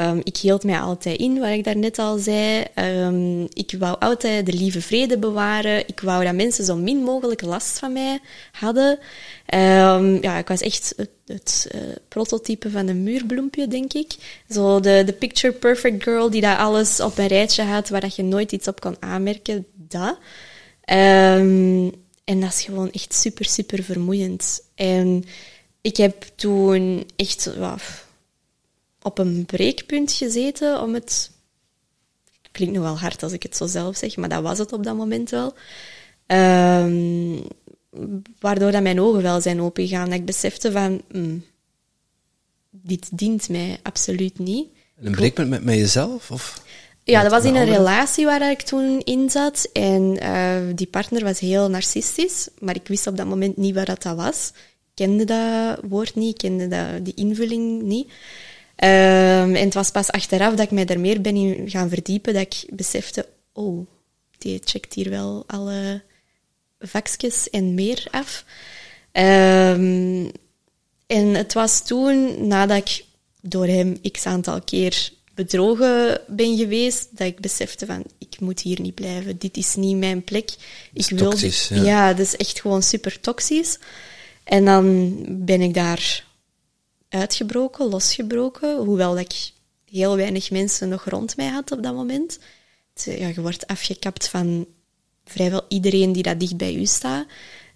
Um, 0.00 0.20
ik 0.24 0.36
hield 0.36 0.64
mij 0.64 0.80
altijd 0.80 1.18
in, 1.18 1.38
wat 1.38 1.48
ik 1.48 1.64
daarnet 1.64 1.98
al 1.98 2.18
zei. 2.18 2.64
Um, 2.74 3.46
ik 3.52 3.74
wou 3.78 3.96
altijd 3.98 4.46
de 4.46 4.52
lieve 4.52 4.80
vrede 4.80 5.18
bewaren. 5.18 5.88
Ik 5.88 6.00
wou 6.00 6.24
dat 6.24 6.34
mensen 6.34 6.64
zo 6.64 6.76
min 6.76 6.98
mogelijk 6.98 7.42
last 7.42 7.78
van 7.78 7.92
mij 7.92 8.20
hadden. 8.52 8.98
Um, 9.54 10.22
ja, 10.22 10.38
ik 10.38 10.48
was 10.48 10.60
echt 10.60 10.94
het, 11.26 11.68
uh, 11.74 11.80
prototype 12.08 12.70
van 12.70 12.88
een 12.88 13.02
muurbloempje, 13.02 13.68
denk 13.68 13.92
ik. 13.92 14.42
Zo 14.50 14.80
de, 14.80 15.02
de 15.06 15.12
picture 15.12 15.52
perfect 15.52 16.02
girl 16.02 16.30
die 16.30 16.40
dat 16.40 16.58
alles 16.58 17.00
op 17.00 17.18
een 17.18 17.26
rijtje 17.26 17.62
had, 17.62 17.88
waar 17.88 18.00
dat 18.00 18.16
je 18.16 18.22
nooit 18.22 18.52
iets 18.52 18.68
op 18.68 18.80
kon 18.80 18.96
aanmerken. 19.00 19.66
Dat. 19.74 20.18
en 20.84 21.92
dat 22.24 22.52
is 22.52 22.62
gewoon 22.62 22.90
echt 22.90 23.14
super, 23.14 23.44
super 23.44 23.82
vermoeiend. 23.82 24.60
En 24.74 25.24
ik 25.86 25.96
heb 25.96 26.24
toen 26.34 27.06
echt 27.16 27.50
op 29.02 29.18
een 29.18 29.44
breekpunt 29.44 30.12
gezeten 30.12 30.82
om 30.82 30.94
het... 30.94 31.30
Klinkt 32.52 32.74
nog 32.74 32.84
wel 32.84 32.98
hard 32.98 33.22
als 33.22 33.32
ik 33.32 33.42
het 33.42 33.56
zo 33.56 33.66
zelf 33.66 33.96
zeg, 33.96 34.16
maar 34.16 34.28
dat 34.28 34.42
was 34.42 34.58
het 34.58 34.72
op 34.72 34.84
dat 34.84 34.96
moment 34.96 35.30
wel. 35.30 35.54
Ehm, 36.26 37.38
waardoor 38.38 38.70
dat 38.70 38.82
mijn 38.82 39.00
ogen 39.00 39.22
wel 39.22 39.40
zijn 39.40 39.60
opengegaan. 39.60 40.10
Dat 40.10 40.18
ik 40.18 40.24
besefte 40.24 40.72
van... 40.72 41.02
mm, 41.12 41.44
dit 42.70 43.18
dient 43.18 43.48
mij 43.48 43.78
absoluut 43.82 44.38
niet. 44.38 44.68
Een 45.00 45.12
breekpunt 45.12 45.48
met, 45.48 45.64
met 45.64 45.74
jezelf? 45.74 46.30
Of? 46.30 46.62
Ja, 47.04 47.22
dat 47.22 47.30
was 47.30 47.44
in 47.44 47.54
een 47.54 47.64
relatie 47.64 48.24
waar 48.24 48.50
ik 48.50 48.60
toen 48.60 49.00
in 49.00 49.30
zat. 49.30 49.68
En 49.72 50.18
eh, 50.20 50.60
die 50.74 50.86
partner 50.86 51.24
was 51.24 51.38
heel 51.38 51.70
narcistisch, 51.70 52.48
maar 52.58 52.74
ik 52.74 52.88
wist 52.88 53.06
op 53.06 53.16
dat 53.16 53.26
moment 53.26 53.56
niet 53.56 53.74
wat 53.74 54.02
dat 54.02 54.16
was. 54.16 54.52
Ik 54.96 55.04
kende 55.06 55.24
dat 55.24 55.78
woord 55.88 56.14
niet, 56.14 56.28
ik 56.28 56.38
kende 56.38 56.68
dat, 56.68 57.04
die 57.04 57.14
invulling 57.14 57.82
niet. 57.82 58.12
Ehm, 58.76 59.54
en 59.54 59.64
het 59.64 59.74
was 59.74 59.90
pas 59.90 60.10
achteraf 60.10 60.54
dat 60.54 60.64
ik 60.64 60.70
mij 60.70 60.86
er 60.86 61.00
meer 61.00 61.20
ben 61.20 61.36
in 61.36 61.70
gaan 61.70 61.88
verdiepen, 61.88 62.32
dat 62.32 62.42
ik 62.42 62.64
besefte, 62.70 63.28
oh, 63.52 63.86
die 64.38 64.60
checkt 64.64 64.94
hier 64.94 65.10
wel 65.10 65.44
alle 65.46 66.02
vakjes 66.78 67.50
en 67.50 67.74
meer 67.74 68.06
af. 68.10 68.44
Ehm, 69.12 70.30
en 71.06 71.34
het 71.34 71.52
was 71.52 71.86
toen, 71.86 72.46
nadat 72.46 72.76
ik 72.76 73.04
door 73.40 73.66
hem 73.66 74.00
x 74.12 74.26
aantal 74.26 74.60
keer 74.62 75.10
bedrogen 75.34 76.20
ben 76.26 76.56
geweest, 76.56 77.08
dat 77.10 77.26
ik 77.26 77.40
besefte 77.40 77.86
van, 77.86 78.04
ik 78.18 78.40
moet 78.40 78.60
hier 78.60 78.80
niet 78.80 78.94
blijven. 78.94 79.38
Dit 79.38 79.56
is 79.56 79.74
niet 79.74 79.96
mijn 79.96 80.24
plek. 80.24 80.50
Ik 80.50 80.58
is 80.92 81.06
toxisch, 81.16 81.68
ja. 81.68 81.82
ja, 81.82 82.14
dat 82.14 82.26
is 82.26 82.36
echt 82.36 82.60
gewoon 82.60 82.82
super 82.82 83.20
toxisch. 83.20 83.78
En 84.46 84.64
dan 84.64 85.16
ben 85.28 85.60
ik 85.60 85.74
daar 85.74 86.24
uitgebroken, 87.08 87.88
losgebroken, 87.88 88.76
hoewel 88.76 89.14
dat 89.14 89.20
ik 89.20 89.50
heel 89.90 90.16
weinig 90.16 90.50
mensen 90.50 90.88
nog 90.88 91.04
rond 91.04 91.36
mij 91.36 91.48
had 91.48 91.72
op 91.72 91.82
dat 91.82 91.94
moment. 91.94 92.38
Ja, 92.94 93.28
je 93.28 93.40
wordt 93.40 93.66
afgekapt 93.66 94.28
van 94.28 94.66
vrijwel 95.24 95.64
iedereen 95.68 96.12
die 96.12 96.22
dat 96.22 96.40
dicht 96.40 96.56
bij 96.56 96.74
u 96.74 96.84
staat. 96.84 97.26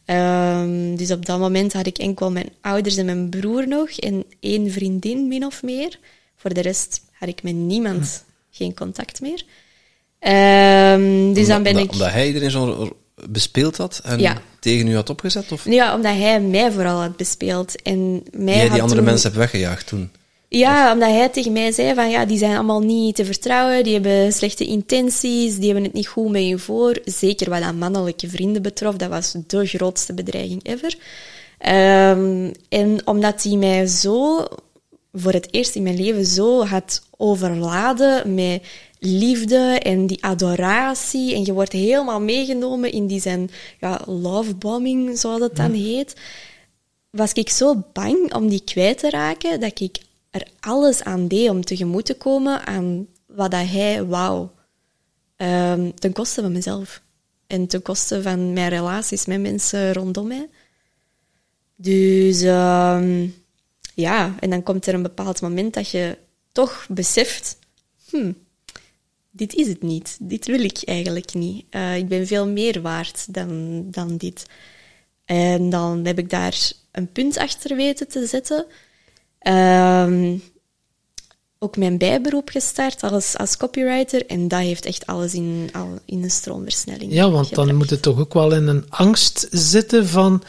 Ehm, 0.04 0.96
dus 0.96 1.10
op 1.10 1.26
dat 1.26 1.38
moment 1.38 1.72
had 1.72 1.86
ik 1.86 1.98
enkel 1.98 2.30
mijn 2.30 2.52
ouders 2.60 2.96
en 2.96 3.04
mijn 3.04 3.28
broer 3.28 3.68
nog 3.68 3.90
en 3.90 4.24
één 4.40 4.70
vriendin, 4.70 5.28
min 5.28 5.44
of 5.44 5.62
meer. 5.62 5.98
Voor 6.36 6.54
de 6.54 6.60
rest 6.60 7.04
had 7.12 7.28
ik 7.28 7.42
met 7.42 7.54
niemand 7.54 8.24
geen 8.50 8.74
contact 8.74 9.20
meer. 9.20 9.44
Ehm, 10.18 11.32
dus 11.32 11.46
dan 11.46 11.62
ben 11.62 11.72
omdat, 11.72 11.84
ik... 11.84 11.92
Omdat 11.92 12.10
hij 12.10 12.26
iedereen 12.26 12.50
zo 12.50 12.96
bespeeld 13.28 13.76
had 13.76 14.00
en 14.04 14.18
Ja. 14.18 14.36
tegen 14.60 14.86
u 14.88 14.94
had 14.94 15.10
opgezet? 15.10 15.52
Of 15.52 15.64
Ja, 15.64 15.94
omdat 15.94 16.12
hij 16.14 16.40
mij 16.40 16.72
vooral 16.72 17.00
had 17.00 17.16
bespeeld. 17.16 17.82
En 17.82 18.22
mij 18.30 18.54
jij 18.54 18.62
had 18.62 18.72
die 18.72 18.82
andere 18.82 19.00
toen- 19.00 19.04
mensen 19.10 19.28
hebt 19.28 19.40
weggejaagd 19.40 19.86
toen? 19.86 20.10
Ja, 20.48 20.92
omdat 20.92 21.08
hij 21.08 21.28
tegen 21.28 21.52
mij 21.52 21.72
zei 21.72 21.94
van 21.94 22.10
ja, 22.10 22.24
die 22.24 22.38
zijn 22.38 22.54
allemaal 22.54 22.80
niet 22.80 23.14
te 23.16 23.24
vertrouwen, 23.24 23.84
die 23.84 23.92
hebben 23.92 24.32
slechte 24.32 24.64
intenties, 24.66 25.54
die 25.56 25.64
hebben 25.64 25.84
het 25.84 25.92
niet 25.92 26.06
goed 26.08 26.30
met 26.30 26.46
je 26.46 26.58
voor. 26.58 26.98
Zeker 27.04 27.50
wat 27.50 27.62
aan 27.62 27.78
mannelijke 27.78 28.28
vrienden 28.28 28.62
betrof, 28.62 28.96
dat 28.96 29.08
was 29.08 29.34
de 29.46 29.66
grootste 29.66 30.14
bedreiging 30.14 30.60
ever. 30.64 30.96
Ehm, 31.58 32.50
en 32.68 33.00
omdat 33.04 33.42
hij 33.42 33.56
mij 33.56 33.86
zo, 33.86 34.44
voor 35.12 35.32
het 35.32 35.48
eerst 35.50 35.74
in 35.74 35.82
mijn 35.82 35.96
leven, 36.02 36.26
zo 36.26 36.64
had 36.64 37.02
overladen 37.16 38.34
met 38.34 38.62
liefde 39.00 39.78
en 39.82 40.06
die 40.06 40.24
adoratie. 40.24 41.34
En 41.34 41.44
je 41.44 41.52
wordt 41.52 41.72
helemaal 41.72 42.20
meegenomen 42.20 42.92
in 42.92 43.06
die 43.06 43.20
zijn 43.20 43.50
ja, 43.80 44.00
lovebombing, 44.06 45.18
zoals 45.18 45.40
het 45.40 45.56
dan 45.56 45.72
heet 45.72 46.14
was 47.10 47.32
ik 47.32 47.48
zo 47.48 47.84
bang 47.92 48.34
om 48.34 48.48
die 48.48 48.64
kwijt 48.64 48.98
te 48.98 49.10
raken 49.10 49.60
dat 49.60 49.80
ik 49.80 49.98
er 50.30 50.46
alles 50.60 51.02
aan 51.02 51.28
deed 51.28 51.50
om 51.50 51.64
tegemoet 51.64 52.04
te 52.04 52.16
komen 52.16 52.66
aan 52.66 53.06
wat 53.26 53.50
dat 53.50 53.68
hij 53.68 54.04
wou. 54.04 54.48
Ehm, 55.36 55.90
ten 55.94 56.12
koste 56.12 56.40
van 56.40 56.52
mezelf. 56.52 57.02
En 57.46 57.66
ten 57.66 57.82
koste 57.82 58.22
van 58.22 58.52
mijn 58.52 58.68
relaties 58.68 59.26
met 59.26 59.40
mensen 59.40 59.92
rondom 59.92 60.26
mij. 60.26 60.48
Dus 61.76 62.42
ehm, 62.42 63.28
ja, 63.94 64.34
en 64.40 64.50
dan 64.50 64.62
komt 64.62 64.86
er 64.86 64.94
een 64.94 65.02
bepaald 65.02 65.40
moment 65.40 65.74
dat 65.74 65.90
je 65.90 66.18
toch 66.52 66.86
beseft, 66.88 67.58
hmm, 68.08 68.36
dit 69.30 69.54
is 69.54 69.68
het 69.68 69.82
niet. 69.82 70.16
Dit 70.20 70.46
wil 70.46 70.60
ik 70.60 70.82
eigenlijk 70.84 71.34
niet. 71.34 71.64
Eh, 71.70 71.96
ik 71.96 72.08
ben 72.08 72.26
veel 72.26 72.46
meer 72.46 72.80
waard 72.80 73.34
dan, 73.34 73.84
dan 73.90 74.16
dit. 74.16 74.46
En 75.24 75.70
dan 75.70 76.04
heb 76.04 76.18
ik 76.18 76.30
daar 76.30 76.72
een 76.92 77.12
punt 77.12 77.36
achter 77.36 77.76
weten 77.76 78.08
te 78.08 78.26
zetten. 78.26 78.66
Ehm, 79.38 80.36
ook 81.58 81.76
mijn 81.76 81.98
bijberoep 81.98 82.48
gestart 82.48 83.02
als, 83.02 83.36
als 83.36 83.56
copywriter. 83.56 84.26
En 84.26 84.48
dat 84.48 84.60
heeft 84.60 84.84
echt 84.84 85.06
alles 85.06 85.34
in, 85.34 85.70
al, 85.72 85.98
in 86.04 86.22
een 86.22 86.30
stroomversnelling 86.30 87.12
Ja, 87.12 87.30
want 87.30 87.54
dan 87.54 87.74
moet 87.74 87.90
het 87.90 88.02
toch 88.02 88.18
ook 88.18 88.34
wel 88.34 88.54
in 88.54 88.66
een 88.66 88.84
angst 88.88 89.46
zitten 89.50 90.06
van 90.06 90.42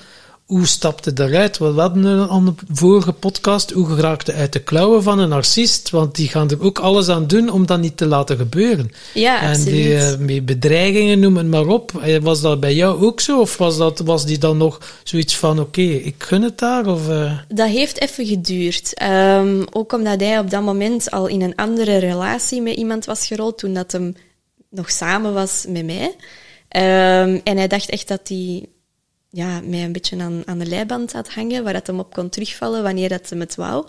hoe 0.52 0.66
stapte 0.68 1.12
eruit? 1.16 1.58
We 1.58 1.66
hadden 1.66 2.04
een 2.04 2.30
aan 2.30 2.46
de 2.46 2.54
vorige 2.74 3.12
podcast 3.12 3.72
hoe 3.72 3.86
geraakte 3.88 4.34
uit 4.34 4.54
de 4.54 4.60
klauwen 4.60 5.04
van 5.04 5.20
een 5.20 5.30
narcist, 5.30 5.90
want 5.90 6.16
die 6.16 6.28
gaan 6.28 6.50
er 6.50 6.62
ook 6.64 6.80
alles 6.80 7.10
aan 7.10 7.28
doen 7.28 7.50
om 7.50 7.66
dat 7.66 7.80
niet 7.80 7.98
te 7.98 8.06
laten 8.06 8.38
gebeuren. 8.38 8.92
Ja, 9.14 9.42
en 9.42 9.64
die 9.64 9.96
absoluut. 9.96 10.20
eh, 10.20 10.26
met 10.26 10.46
bedreigingen, 10.46 11.20
noem 11.20 11.38
het 11.38 11.48
maar 11.48 11.68
op. 11.68 11.92
Eh, 12.02 12.18
Was 12.22 12.42
dat 12.42 12.60
bij 12.60 12.74
jou 12.76 13.04
ook 13.06 13.20
zo? 13.20 13.40
Of 13.40 13.58
was, 13.58 13.78
dat, 13.78 14.00
was 14.00 14.26
die 14.26 14.38
dan 14.38 14.58
nog 14.58 15.00
zoiets 15.04 15.38
van, 15.38 15.60
oké, 15.60 15.82
ik 15.82 16.16
gun 16.18 16.42
het 16.42 16.58
daar? 16.58 16.88
Of, 16.88 17.10
eh, 17.10 17.38
Dat 17.48 17.68
heeft 17.70 18.02
even 18.02 18.26
geduurd. 18.26 18.94
Ehm, 18.94 19.64
ook 19.72 19.94
omdat 19.94 20.20
hij 20.20 20.40
op 20.40 20.50
dat 20.50 20.62
moment 20.64 21.12
al 21.12 21.28
in 21.28 21.42
een 21.42 21.56
andere 21.56 21.98
relatie 21.98 22.62
met 22.62 22.76
iemand 22.76 23.06
was 23.06 23.28
gerold 23.28 23.58
toen 23.58 23.74
dat 23.74 23.92
hem 23.92 24.16
nog 24.70 24.92
samen 24.92 25.34
was 25.34 25.66
met 25.68 25.86
mij. 25.86 26.16
Ehm, 26.68 27.40
en 27.44 27.58
hij 27.58 27.68
dacht 27.68 27.90
echt 27.90 28.08
dat 28.08 28.22
hij 28.28 28.66
ja, 29.32 29.62
mij 29.62 29.84
een 29.84 29.92
beetje 29.92 30.22
aan, 30.22 30.42
aan 30.46 30.60
de 30.60 30.66
leiband 30.66 31.12
had 31.12 31.30
hangen, 31.30 31.64
waar 31.64 31.74
dat 31.74 31.88
hem 31.88 32.00
op 32.00 32.14
kon 32.14 32.30
terugvallen 32.30 32.84
wanneer 32.84 33.10
dat 33.10 33.30
hem 33.30 33.40
het 33.40 33.56
wou. 33.56 33.88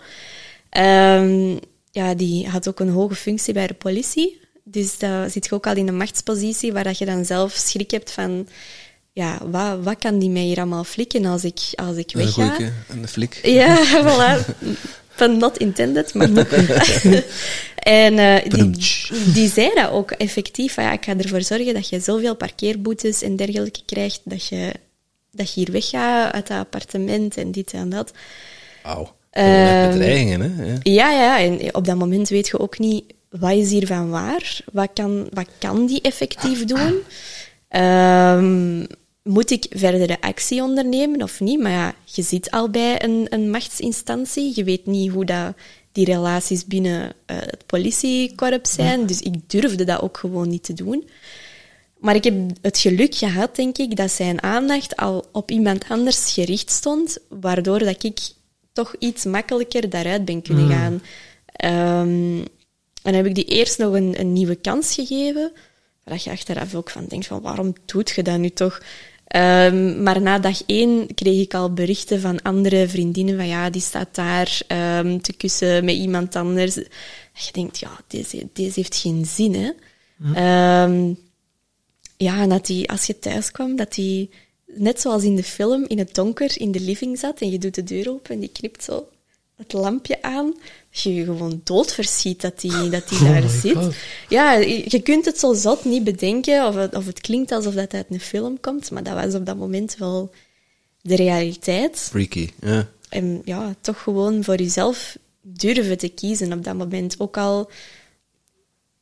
Ehm, 0.69 1.57
ja, 1.91 2.13
die 2.15 2.47
had 2.47 2.67
ook 2.67 2.79
een 2.79 2.89
hoge 2.89 3.15
functie 3.15 3.53
bij 3.53 3.67
de 3.67 3.73
politie. 3.73 4.41
Dus 4.63 4.97
daar 4.97 5.29
zit 5.29 5.45
je 5.45 5.51
ook 5.51 5.67
al 5.67 5.75
in 5.75 5.87
een 5.87 5.97
machtspositie 5.97 6.73
waar 6.73 6.83
dat 6.83 6.97
je 6.97 7.05
dan 7.05 7.25
zelf 7.25 7.53
schrik 7.53 7.91
hebt 7.91 8.11
van... 8.11 8.47
Ja, 9.11 9.37
wat, 9.49 9.83
wat 9.83 9.97
kan 9.99 10.19
die 10.19 10.29
mij 10.29 10.41
hier 10.41 10.57
allemaal 10.57 10.83
flikken 10.83 11.25
als 11.25 11.43
ik, 11.43 11.59
als 11.75 11.97
ik 11.97 12.13
Een 12.13 12.19
wegga? 12.19 12.31
goeieke, 12.45 12.71
een 12.89 13.07
flik. 13.07 13.39
Ja, 13.43 13.77
voilà. 14.05 14.57
Van 15.09 15.37
not 15.37 15.57
intended, 15.57 16.13
maar 16.13 16.29
En 17.75 18.17
eh, 18.17 18.49
die, 18.49 18.69
die 19.33 19.49
zei 19.49 19.71
dat 19.75 19.89
ook 19.89 20.11
effectief. 20.11 20.73
van, 20.73 20.83
Ja, 20.83 20.91
ik 20.91 21.05
ga 21.05 21.17
ervoor 21.17 21.41
zorgen 21.41 21.73
dat 21.73 21.89
je 21.89 21.99
zoveel 21.99 22.35
parkeerboetes 22.35 23.21
en 23.21 23.35
dergelijke 23.35 23.81
krijgt, 23.85 24.21
dat 24.23 24.47
je, 24.47 24.71
dat 25.33 25.53
je 25.53 25.59
hier 25.59 25.71
weggaat 25.71 26.33
uit 26.33 26.47
dat 26.47 26.57
appartement 26.57 27.37
en 27.37 27.51
dit 27.51 27.73
en 27.73 27.89
dat. 27.89 28.11
Wauw. 28.83 29.15
Ehm, 29.29 29.89
bedreigingen, 29.89 30.41
hè? 30.41 30.65
Ja. 30.65 30.79
Ja, 30.83 31.11
ja, 31.11 31.39
en 31.39 31.75
op 31.75 31.85
dat 31.85 31.95
moment 31.95 32.29
weet 32.29 32.47
je 32.47 32.59
ook 32.59 32.79
niet 32.79 33.03
wat 33.29 33.51
is 33.51 33.71
hier 33.71 33.87
van 33.87 34.09
waar. 34.09 34.61
Wat 34.71 34.89
kan, 34.93 35.27
wat 35.33 35.47
kan 35.57 35.85
die 35.85 36.01
effectief 36.01 36.65
doen? 36.73 36.99
Ehm, 37.67 38.85
moet 39.23 39.51
ik 39.51 39.65
verdere 39.69 40.21
actie 40.21 40.61
ondernemen 40.61 41.21
of 41.21 41.39
niet? 41.39 41.59
Maar 41.59 41.71
ja, 41.71 41.95
je 42.03 42.21
zit 42.21 42.51
al 42.51 42.69
bij 42.69 43.03
een, 43.03 43.27
een 43.29 43.49
machtsinstantie. 43.49 44.51
Je 44.55 44.63
weet 44.63 44.85
niet 44.85 45.11
hoe 45.11 45.25
dat, 45.25 45.53
die 45.91 46.05
relaties 46.05 46.65
binnen 46.65 47.13
eh, 47.25 47.37
het 47.39 47.65
politiekorps 47.65 48.73
zijn. 48.73 49.05
Dus 49.05 49.21
ik 49.21 49.49
durfde 49.49 49.83
dat 49.83 50.01
ook 50.01 50.17
gewoon 50.17 50.49
niet 50.49 50.63
te 50.63 50.73
doen. 50.73 51.09
Maar 52.03 52.15
ik 52.15 52.23
heb 52.23 52.33
het 52.61 52.77
geluk 52.77 53.15
gehad, 53.15 53.55
denk 53.55 53.77
ik, 53.77 53.95
dat 53.95 54.11
zijn 54.11 54.41
aandacht 54.41 54.95
al 54.95 55.25
op 55.31 55.51
iemand 55.51 55.85
anders 55.89 56.33
gericht 56.33 56.71
stond, 56.71 57.17
waardoor 57.29 57.79
dat 57.79 58.03
ik 58.03 58.19
toch 58.73 58.95
iets 58.99 59.25
makkelijker 59.25 59.89
daaruit 59.89 60.25
ben 60.25 60.41
kunnen 60.41 60.69
gaan. 60.69 61.01
Ehm, 61.45 62.45
en 63.03 63.13
heb 63.13 63.25
ik 63.25 63.35
die 63.35 63.45
eerst 63.45 63.77
nog 63.77 63.93
een, 63.93 64.19
een 64.19 64.33
nieuwe 64.33 64.55
kans 64.55 64.93
gegeven, 64.93 65.51
waar 66.03 66.21
je 66.23 66.29
achteraf 66.29 66.75
ook 66.75 66.89
van 66.89 67.05
denkt 67.05 67.25
van 67.25 67.41
waarom 67.41 67.73
doet 67.85 68.09
je 68.09 68.23
dat 68.23 68.37
nu 68.37 68.49
toch? 68.49 68.81
Ehm, 69.27 70.03
maar 70.03 70.21
na 70.21 70.39
dag 70.39 70.61
één 70.65 71.13
kreeg 71.15 71.41
ik 71.41 71.53
al 71.53 71.73
berichten 71.73 72.21
van 72.21 72.41
andere 72.41 72.87
vriendinnen 72.87 73.35
van 73.35 73.47
ja, 73.47 73.69
die 73.69 73.81
staat 73.81 74.15
daar 74.15 74.61
ehm, 74.67 75.19
te 75.19 75.33
kussen 75.33 75.85
met 75.85 75.95
iemand 75.95 76.35
anders. 76.35 76.75
Dat 76.75 77.45
je 77.45 77.51
denkt, 77.51 77.79
ja, 77.79 77.99
deze, 78.07 78.47
deze 78.53 78.79
heeft 78.79 78.95
geen 78.95 79.25
zin, 79.25 79.53
hè. 79.55 79.71
Ehm, 80.33 81.13
ja, 82.17 82.41
en 82.41 82.49
dat 82.49 82.67
hij, 82.67 82.85
als 82.85 83.05
je 83.05 83.19
thuis 83.19 83.51
kwam, 83.51 83.75
dat 83.75 83.95
hij, 83.95 84.29
net 84.65 85.01
zoals 85.01 85.23
in 85.23 85.35
de 85.35 85.43
film, 85.43 85.85
in 85.87 85.97
het 85.97 86.15
donker 86.15 86.59
in 86.59 86.71
de 86.71 86.79
living 86.79 87.19
zat 87.19 87.41
en 87.41 87.49
je 87.49 87.57
doet 87.57 87.75
de 87.75 87.83
deur 87.83 88.09
open 88.09 88.33
en 88.33 88.39
die 88.39 88.51
knipt 88.53 88.83
zo 88.83 89.07
het 89.55 89.73
lampje 89.73 90.21
aan, 90.21 90.45
dat 90.91 91.01
je 91.01 91.13
je 91.13 91.25
gewoon 91.25 91.61
doodverschiet 91.63 92.41
dat 92.41 92.61
hij 92.61 92.89
dat 92.89 93.09
die 93.09 93.17
Oh 93.17 93.23
daar 93.23 93.49
zit. 93.49 93.75
God. 93.75 93.93
Ja, 94.29 94.53
je 94.85 95.01
kunt 95.03 95.25
het 95.25 95.39
zo 95.39 95.53
zot 95.53 95.85
niet 95.85 96.03
bedenken 96.03 96.67
of 96.67 96.75
het, 96.75 96.95
of 96.95 97.05
het 97.05 97.21
klinkt 97.21 97.51
alsof 97.51 97.73
dat 97.73 97.93
uit 97.93 98.05
een 98.09 98.19
film 98.19 98.59
komt, 98.59 98.91
maar 98.91 99.03
dat 99.03 99.13
was 99.13 99.33
op 99.33 99.45
dat 99.45 99.57
moment 99.57 99.95
wel 99.97 100.31
de 101.01 101.15
realiteit. 101.15 101.97
Freaky, 101.97 102.49
ja. 102.61 102.89
En 103.09 103.41
ja, 103.45 103.75
toch 103.81 104.01
gewoon 104.01 104.43
voor 104.43 104.55
jezelf 104.55 105.17
durven 105.41 105.97
te 105.97 106.09
kiezen 106.09 106.53
op 106.53 106.63
dat 106.63 106.75
moment. 106.75 107.19
Ook 107.19 107.37
al 107.37 107.69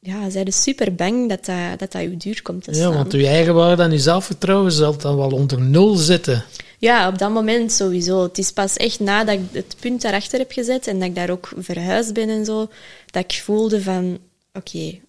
ja, 0.03 0.29
zij 0.29 0.43
dus 0.43 0.61
super 0.63 0.95
bang 0.95 1.29
dat 1.29 1.45
dat, 1.45 1.79
dat, 1.79 1.91
dat 1.91 2.01
je 2.01 2.17
duur 2.17 2.41
komt 2.41 2.63
te 2.63 2.73
staan. 2.73 2.91
Ja, 2.91 2.97
want 2.97 3.11
je 3.11 3.27
eigen 3.27 3.53
waarde 3.53 3.83
en 3.83 3.91
je 3.91 3.99
zelfvertrouwen 3.99 4.71
zal 4.71 4.97
dan 4.97 5.17
wel 5.17 5.31
onder 5.31 5.61
nul 5.61 5.95
zitten. 5.95 6.43
Ja, 6.77 7.07
op 7.07 7.17
dat 7.17 7.31
moment 7.31 7.71
sowieso. 7.71 8.23
Het 8.23 8.37
is 8.37 8.51
pas 8.51 8.77
echt 8.77 8.99
nadat 8.99 9.35
ik 9.35 9.41
het 9.51 9.75
punt 9.79 10.01
daarachter 10.01 10.39
heb 10.39 10.51
gezet 10.51 10.87
en 10.87 10.99
dat 10.99 11.07
ik 11.07 11.15
daar 11.15 11.29
ook 11.29 11.51
verhuisd 11.57 12.13
ben 12.13 12.29
en 12.29 12.45
zo, 12.45 12.69
dat 13.05 13.23
ik 13.23 13.41
voelde 13.43 13.81
van, 13.81 14.19
oké, 14.53 14.77
ik 14.77 15.01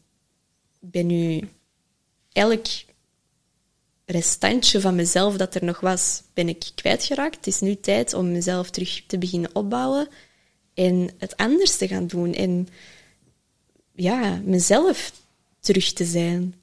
ben 0.81 1.07
nu 1.07 1.49
elk 2.33 2.67
restantje 4.05 4.81
van 4.81 4.95
mezelf 4.95 5.37
dat 5.37 5.55
er 5.55 5.65
nog 5.65 5.81
was, 5.81 6.23
ben 6.35 6.49
ik 6.49 6.71
kwijtgeraakt. 6.75 7.37
Het 7.37 7.47
is 7.47 7.61
nu 7.61 7.77
tijd 7.81 8.15
om 8.15 8.33
mezelf 8.33 8.71
terug 8.71 9.03
te 9.07 9.19
beginnen 9.19 9.51
opbouwen 9.53 10.09
en 10.75 11.11
het 11.19 11.37
anders 11.37 11.77
te 11.77 11.89
gaan 11.89 12.07
doen. 12.07 12.35
En 12.35 12.69
ja, 13.95 14.41
mezelf 14.45 15.13
terug 15.61 15.93
te 15.93 16.05
zijn. 16.05 16.55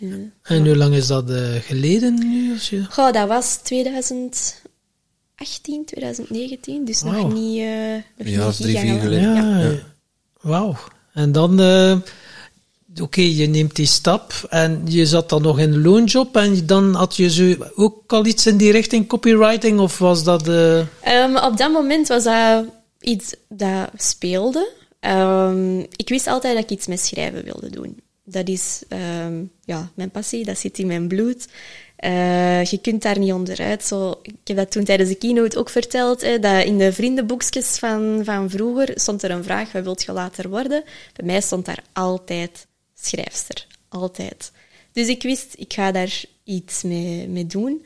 Dus, 0.00 0.10
En 0.42 0.66
hoe 0.66 0.76
lang 0.76 0.94
is 0.94 1.06
dat 1.06 1.30
eh, 1.30 1.54
geleden 1.60 2.14
nu? 2.18 2.52
Als 2.52 2.70
je... 2.70 2.84
Goh, 2.90 3.12
dat 3.12 3.28
was 3.28 3.56
2018, 3.56 5.84
2019, 5.84 6.84
dus 6.84 7.02
nog 7.02 7.32
niet... 7.32 7.58
eh 7.60 7.92
nog 8.16 8.28
Ja, 8.28 8.46
niet 8.46 8.56
drie, 8.56 8.78
vier 8.78 9.00
geleden. 9.00 9.34
Ja, 9.34 9.60
Ja. 9.60 9.72
wauw. 10.40 10.76
En 11.12 11.32
dan, 11.32 11.60
eh, 11.60 11.96
oké, 13.00 13.20
je 13.20 13.46
neemt 13.46 13.76
die 13.76 13.86
stap 13.86 14.32
en 14.48 14.82
je 14.84 15.06
zat 15.06 15.28
dan 15.28 15.42
nog 15.42 15.58
in 15.58 15.72
een 15.72 15.82
loonjob 15.82 16.36
en 16.36 16.66
dan 16.66 16.94
had 16.94 17.16
je 17.16 17.30
zo 17.30 17.54
ook 17.74 18.12
al 18.12 18.26
iets 18.26 18.46
in 18.46 18.56
die 18.56 18.72
richting 18.72 19.08
copywriting 19.08 19.78
of 19.80 19.98
was 19.98 20.24
dat... 20.24 20.48
eh, 20.48 20.78
Ehm, 21.00 21.36
op 21.36 21.56
dat 21.56 21.72
moment 21.72 22.08
was 22.08 22.24
dat 22.24 22.64
iets 23.00 23.34
dat 23.48 23.88
speelde. 23.96 24.72
Ehm, 25.06 25.78
ik 25.78 26.08
wist 26.08 26.26
altijd 26.26 26.54
dat 26.54 26.64
ik 26.64 26.70
iets 26.70 26.86
met 26.86 27.00
schrijven 27.00 27.44
wilde 27.44 27.70
doen. 27.70 28.00
Dat 28.24 28.48
is 28.48 28.82
ehm, 28.88 29.44
ja, 29.64 29.90
mijn 29.94 30.10
passie, 30.10 30.44
dat 30.44 30.58
zit 30.58 30.78
in 30.78 30.86
mijn 30.86 31.08
bloed. 31.08 31.48
Eh, 31.96 32.64
je 32.64 32.78
kunt 32.78 33.02
daar 33.02 33.18
niet 33.18 33.32
onderuit. 33.32 33.84
Zo, 33.84 34.20
ik 34.22 34.34
heb 34.44 34.56
dat 34.56 34.70
toen 34.70 34.84
tijdens 34.84 35.08
de 35.08 35.14
keynote 35.14 35.58
ook 35.58 35.68
verteld. 35.68 36.20
Hè, 36.20 36.38
dat 36.38 36.64
in 36.64 36.78
de 36.78 36.92
vriendenboekjes 36.92 37.78
van, 37.78 38.20
van 38.24 38.50
vroeger 38.50 38.92
stond 38.94 39.22
er 39.22 39.30
een 39.30 39.44
vraag: 39.44 39.72
wat 39.72 39.82
wilt 39.82 40.02
je 40.02 40.12
later 40.12 40.48
worden? 40.48 40.84
Bij 41.12 41.26
mij 41.26 41.40
stond 41.40 41.64
daar 41.64 41.82
altijd 41.92 42.66
schrijfster. 42.94 43.66
Altijd. 43.88 44.52
Dus 44.92 45.08
ik 45.08 45.22
wist, 45.22 45.54
ik 45.56 45.72
ga 45.72 45.92
daar 45.92 46.24
iets 46.44 46.82
mee, 46.82 47.28
mee 47.28 47.46
doen. 47.46 47.84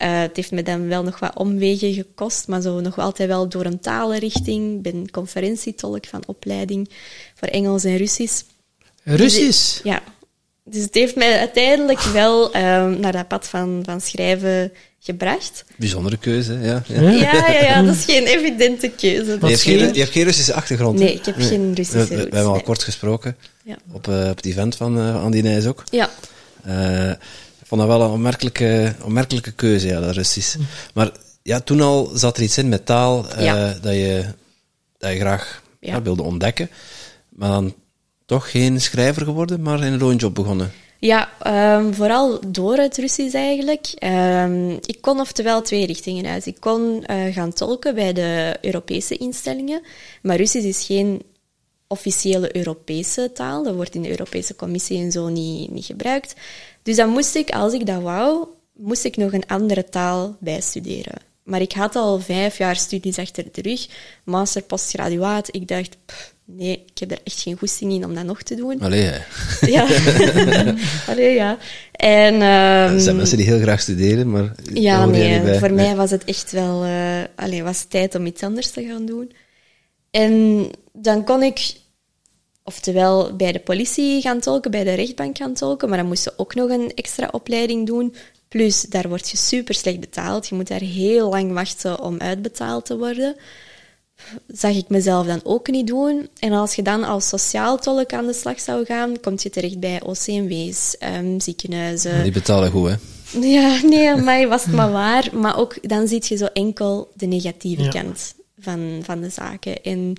Eh, 0.00 0.20
het 0.20 0.36
heeft 0.36 0.50
me 0.50 0.62
dan 0.62 0.88
wel 0.88 1.02
nog 1.02 1.18
wat 1.18 1.36
omwegen 1.36 1.92
gekost, 1.94 2.48
maar 2.48 2.60
zo 2.60 2.80
nog 2.80 2.98
altijd 2.98 3.28
wel 3.28 3.48
door 3.48 3.64
een 3.64 3.80
talenrichting. 3.80 4.76
Ik 4.76 4.82
ben 4.82 5.10
conferentietolk 5.10 6.06
van 6.06 6.22
opleiding 6.26 6.90
voor 7.34 7.48
Engels 7.48 7.84
en 7.84 7.96
Russisch. 7.96 8.42
Russisch? 9.04 9.80
Ja. 9.82 10.02
Dus 10.64 10.82
het 10.82 10.94
heeft 10.94 11.16
mij 11.16 11.38
uiteindelijk 11.38 12.00
wel 12.00 12.52
ehm, 12.52 13.00
naar 13.00 13.12
dat 13.12 13.28
pad 13.28 13.46
van, 13.48 13.82
van 13.84 14.00
schrijven 14.00 14.72
gebracht. 15.00 15.64
Bijzondere 15.76 16.16
keuze, 16.16 16.52
ja. 16.52 16.82
ja. 16.86 17.00
Ja. 17.00 17.10
Ja, 17.10 17.50
ja, 17.62 17.82
dat 17.82 17.94
is 17.94 18.04
geen 18.04 18.24
evidente 18.26 18.88
keuze. 18.88 19.30
Je 19.40 19.46
hebt, 19.46 19.60
geen, 19.60 19.94
je 19.94 20.00
hebt 20.00 20.12
geen 20.12 20.24
Russische 20.24 20.54
achtergrond. 20.54 20.98
hè? 20.98 21.04
Nee, 21.04 21.14
ik 21.14 21.24
heb 21.24 21.34
geen 21.38 21.74
Russische 21.74 21.98
We, 22.08 22.14
we- 22.16 22.20
hebben 22.22 22.44
al 22.44 22.52
nee. 22.52 22.62
kort 22.62 22.82
gesproken 22.82 23.36
Ja. 23.64 23.76
op, 23.92 24.08
eh, 24.08 24.28
op 24.30 24.36
het 24.36 24.46
event 24.46 24.76
van 24.76 24.98
uh, 24.98 25.22
Andy 25.24 25.40
Nijs 25.40 25.66
ook. 25.66 25.84
Ja. 25.90 26.10
Eh, 26.64 27.12
vond 27.70 27.80
dat 27.80 27.90
wel 27.98 28.00
een 28.06 28.12
opmerkelijke, 28.12 28.94
opmerkelijke 29.02 29.52
keuze, 29.52 29.86
ja, 29.86 30.00
dat 30.00 30.14
Russisch. 30.14 30.56
Maar 30.94 31.10
ja, 31.42 31.60
toen 31.60 31.80
al 31.80 32.10
zat 32.14 32.36
er 32.36 32.42
iets 32.42 32.58
in 32.58 32.68
met 32.68 32.86
taal 32.86 33.28
eh, 33.28 33.44
Ja. 33.44 33.72
dat, 33.82 33.92
je, 33.92 34.24
dat 34.98 35.12
je 35.12 35.18
graag 35.18 35.62
Ja. 35.80 36.02
wilde 36.02 36.22
ontdekken. 36.22 36.70
Maar 37.28 37.48
dan 37.50 37.74
toch 38.26 38.50
geen 38.50 38.80
schrijver 38.80 39.24
geworden, 39.24 39.62
maar 39.62 39.84
in 39.84 39.92
een 39.92 39.98
loonjob 39.98 40.34
begonnen. 40.34 40.72
Ja, 40.98 41.28
ehm, 41.42 41.92
vooral 41.92 42.40
door 42.46 42.76
het 42.76 42.96
Russisch 42.96 43.34
eigenlijk. 43.34 43.86
Ehm, 43.98 44.70
ik 44.70 44.98
kon 45.00 45.20
oftewel 45.20 45.62
twee 45.62 45.86
richtingen 45.86 46.26
uit. 46.26 46.46
Ik 46.46 46.56
kon 46.60 47.04
eh, 47.04 47.34
gaan 47.34 47.52
tolken 47.52 47.94
bij 47.94 48.12
de 48.12 48.56
Europese 48.60 49.16
instellingen, 49.16 49.82
maar 50.22 50.36
Russisch 50.36 50.66
is 50.66 50.84
geen 50.86 51.22
officiële 51.86 52.56
Europese 52.56 53.30
taal. 53.34 53.64
Dat 53.64 53.74
wordt 53.74 53.94
in 53.94 54.02
de 54.02 54.10
Europese 54.10 54.56
Commissie 54.56 54.98
en 54.98 55.12
zo 55.12 55.28
niet, 55.28 55.70
niet 55.70 55.84
gebruikt. 55.84 56.34
Dus 56.90 56.98
dan 56.98 57.08
moest 57.08 57.34
ik, 57.34 57.50
als 57.50 57.72
ik 57.72 57.86
dat 57.86 58.02
wou, 58.02 58.46
moest 58.76 59.04
ik 59.04 59.16
nog 59.16 59.32
een 59.32 59.46
andere 59.46 59.84
taal 59.84 60.36
bijstuderen. 60.40 61.14
Maar 61.42 61.60
ik 61.60 61.72
had 61.72 61.96
al 61.96 62.20
vijf 62.20 62.58
jaar 62.58 62.76
studies 62.76 63.18
achter 63.18 63.44
de 63.52 63.62
rug, 63.62 63.86
master, 64.24 64.62
postgraduaat. 64.62 65.48
Ik 65.54 65.68
dacht, 65.68 65.96
pff, 66.06 66.34
nee, 66.44 66.84
ik 66.92 66.98
heb 66.98 67.10
er 67.10 67.18
echt 67.24 67.40
geen 67.40 67.58
goesting 67.58 67.92
in 67.92 68.04
om 68.04 68.14
dat 68.14 68.24
nog 68.24 68.42
te 68.42 68.54
doen. 68.54 68.80
Allee, 68.80 69.02
hè. 69.02 69.18
Ja. 69.76 69.86
Allee, 71.12 71.34
ja. 71.34 71.58
En, 71.92 72.34
ehm, 72.34 72.94
er 72.94 73.00
zijn 73.00 73.16
mensen 73.16 73.36
die 73.36 73.46
heel 73.46 73.60
graag 73.60 73.80
studeren, 73.80 74.30
maar 74.30 74.54
ja, 74.72 75.06
nee, 75.06 75.58
voor 75.58 75.72
mij 75.72 75.96
was 75.96 76.10
het 76.10 76.24
echt 76.24 76.52
wel... 76.52 76.84
allee, 77.36 77.62
was 77.62 77.84
tijd 77.84 78.14
om 78.14 78.26
iets 78.26 78.42
anders 78.42 78.70
te 78.70 78.86
gaan 78.86 79.06
doen. 79.06 79.32
En 80.10 80.66
dan 80.92 81.24
kon 81.24 81.42
ik 81.42 81.72
oftewel 82.64 83.36
bij 83.36 83.52
de 83.52 83.58
politie 83.60 84.20
gaan 84.20 84.40
tolken, 84.40 84.70
bij 84.70 84.84
de 84.84 84.94
rechtbank 84.94 85.36
gaan 85.38 85.54
tolken, 85.54 85.88
maar 85.88 85.98
dan 85.98 86.06
moest 86.06 86.24
je 86.24 86.32
ook 86.36 86.54
nog 86.54 86.70
een 86.70 86.92
extra 86.94 87.28
opleiding 87.32 87.86
doen. 87.86 88.14
Plus, 88.48 88.80
daar 88.82 89.08
word 89.08 89.30
je 89.30 89.36
super 89.36 89.74
slecht 89.74 90.00
betaald. 90.00 90.48
Je 90.48 90.54
moet 90.54 90.68
daar 90.68 90.80
heel 90.80 91.28
lang 91.30 91.52
wachten 91.52 92.00
om 92.02 92.18
uitbetaald 92.18 92.84
te 92.86 92.98
worden. 92.98 93.36
Zag 94.48 94.76
ik 94.76 94.88
mezelf 94.88 95.26
dan 95.26 95.40
ook 95.42 95.68
niet 95.70 95.86
doen. 95.86 96.28
En 96.38 96.52
als 96.52 96.74
je 96.74 96.82
dan 96.82 97.04
als 97.04 97.28
sociaal 97.28 97.78
tolk 97.78 98.12
aan 98.12 98.26
de 98.26 98.32
slag 98.32 98.60
zou 98.60 98.84
gaan, 98.84 99.20
kom 99.20 99.34
je 99.36 99.50
terecht 99.50 99.80
bij 99.80 100.02
OCMW's, 100.02 100.96
ehm, 100.98 101.40
ziekenhuizen. 101.40 102.22
Die 102.22 102.32
betalen 102.32 102.70
goed, 102.70 102.88
hè. 102.88 102.94
Ja, 103.40 103.80
nee, 103.82 104.14
maar 104.16 104.48
was 104.48 104.64
het 104.64 104.74
maar 104.74 104.90
waar. 104.92 105.28
Maar 105.32 105.58
ook 105.58 105.88
dan 105.88 106.08
zie 106.08 106.24
je 106.28 106.36
zo 106.36 106.44
enkel 106.44 107.10
de 107.14 107.26
negatieve 107.26 107.82
Ja. 107.82 107.88
kant 107.88 108.34
van, 108.58 109.00
van 109.02 109.20
de 109.20 109.28
zaken. 109.28 109.82
En 109.82 110.14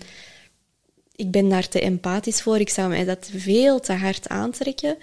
ik 1.21 1.31
ben 1.31 1.49
daar 1.49 1.67
te 1.67 1.81
empathisch 1.81 2.41
voor. 2.41 2.59
Ik 2.59 2.69
zou 2.69 2.89
mij 2.89 3.05
dat 3.05 3.29
veel 3.35 3.79
te 3.79 3.93
hard 3.93 4.29
aantrekken. 4.29 4.97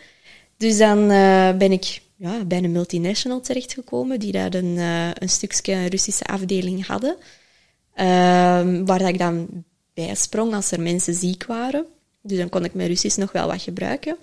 Dus 0.57 0.79
dan 0.79 1.11
eh, 1.11 1.57
ben 1.57 1.73
ik 1.73 2.01
ja, 2.17 2.45
bij 2.45 2.59
een 2.59 2.73
multinational 2.73 3.41
terechtgekomen, 3.41 4.21
die 4.21 4.33
daar 4.33 4.55
een, 4.55 4.79
eh, 4.79 5.11
een 5.15 5.29
stukje 5.29 5.87
Russische 5.87 6.25
afdeling 6.25 6.87
hadden. 6.87 7.17
Ehm, 7.95 8.85
waar 8.85 8.99
dat 8.99 9.09
ik 9.09 9.19
dan 9.19 9.65
bij 9.95 10.15
sprong 10.15 10.55
als 10.55 10.71
er 10.71 10.81
mensen 10.81 11.15
ziek 11.15 11.45
waren. 11.47 11.87
Dus 12.23 12.39
dan 12.39 12.49
kon 12.49 12.65
ik 12.65 12.75
mijn 12.75 12.89
Russisch 12.89 13.17
nog 13.17 13.33
wel 13.33 13.47
wat 13.47 13.63
gebruiken. 13.63 14.17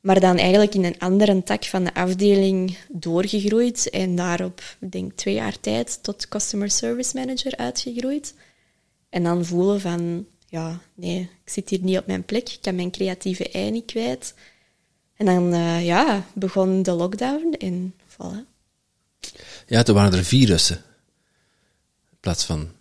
Maar 0.00 0.20
dan 0.20 0.36
eigenlijk 0.36 0.74
in 0.74 0.84
een 0.84 0.98
andere 0.98 1.42
tak 1.42 1.64
van 1.64 1.84
de 1.84 1.94
afdeling 1.94 2.76
doorgegroeid 2.88 3.90
en 3.90 4.16
daarop, 4.16 4.62
ik 4.80 4.92
denk 4.92 5.12
twee 5.12 5.34
jaar 5.34 5.60
tijd, 5.60 5.98
tot 6.02 6.28
customer 6.28 6.70
service 6.70 7.16
manager 7.16 7.56
uitgegroeid. 7.56 8.34
En 9.08 9.22
dan 9.22 9.44
voelen 9.44 9.80
van, 9.80 10.26
ja, 10.48 10.80
nee, 10.94 11.20
ik 11.44 11.52
zit 11.52 11.68
hier 11.68 11.82
niet 11.82 11.98
op 11.98 12.06
mijn 12.06 12.24
plek, 12.24 12.48
ik 12.48 12.58
kan 12.60 12.74
mijn 12.74 12.90
creatieve 12.90 13.50
ei 13.50 13.70
niet 13.70 13.84
kwijt. 13.84 14.34
En 15.16 15.26
dan, 15.26 15.52
eh, 15.52 15.86
ja, 15.86 16.26
begon 16.34 16.82
de 16.82 16.92
lockdown 16.92 17.54
en 17.58 17.94
voilà. 18.08 18.46
Ja, 19.66 19.82
toen 19.82 19.94
waren 19.94 20.18
er 20.18 20.24
vier 20.24 20.46
Russen. 20.46 20.76
In 22.10 22.16
plaats 22.20 22.44
van 22.44 22.72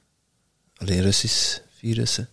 alleen 0.75 1.01
Russisch, 1.01 1.59
vier 1.77 1.95
Russen. 1.95 2.29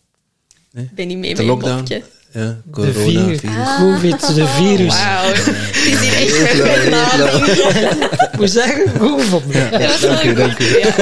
Ik 0.72 0.90
ben 0.90 1.06
niet 1.06 1.18
mee 1.18 1.34
De 1.34 1.42
met 1.42 1.50
een 1.50 1.60
lockdown. 1.60 2.04
Ja, 2.34 2.40
De 2.40 2.70
corona, 2.70 2.94
virus. 2.94 3.40
virus. 3.40 3.76
Covid, 3.78 4.34
de 4.34 4.46
virus. 4.46 4.94
Wauw, 5.02 5.26
het 5.32 5.84
is 5.86 6.00
hier 6.00 6.14
echt 6.14 6.58
met 6.58 6.64
mijn 6.64 6.90
naam. 6.90 8.38
Moet 8.38 8.50
zeggen, 8.50 9.00
goed 9.00 9.22
van 9.22 9.42
me. 9.46 9.68
Dat 9.70 9.80
was 9.82 10.00
dank 10.00 10.22
u, 10.22 10.34
dank 10.34 10.52
goed, 10.52 10.68
ja. 10.68 10.88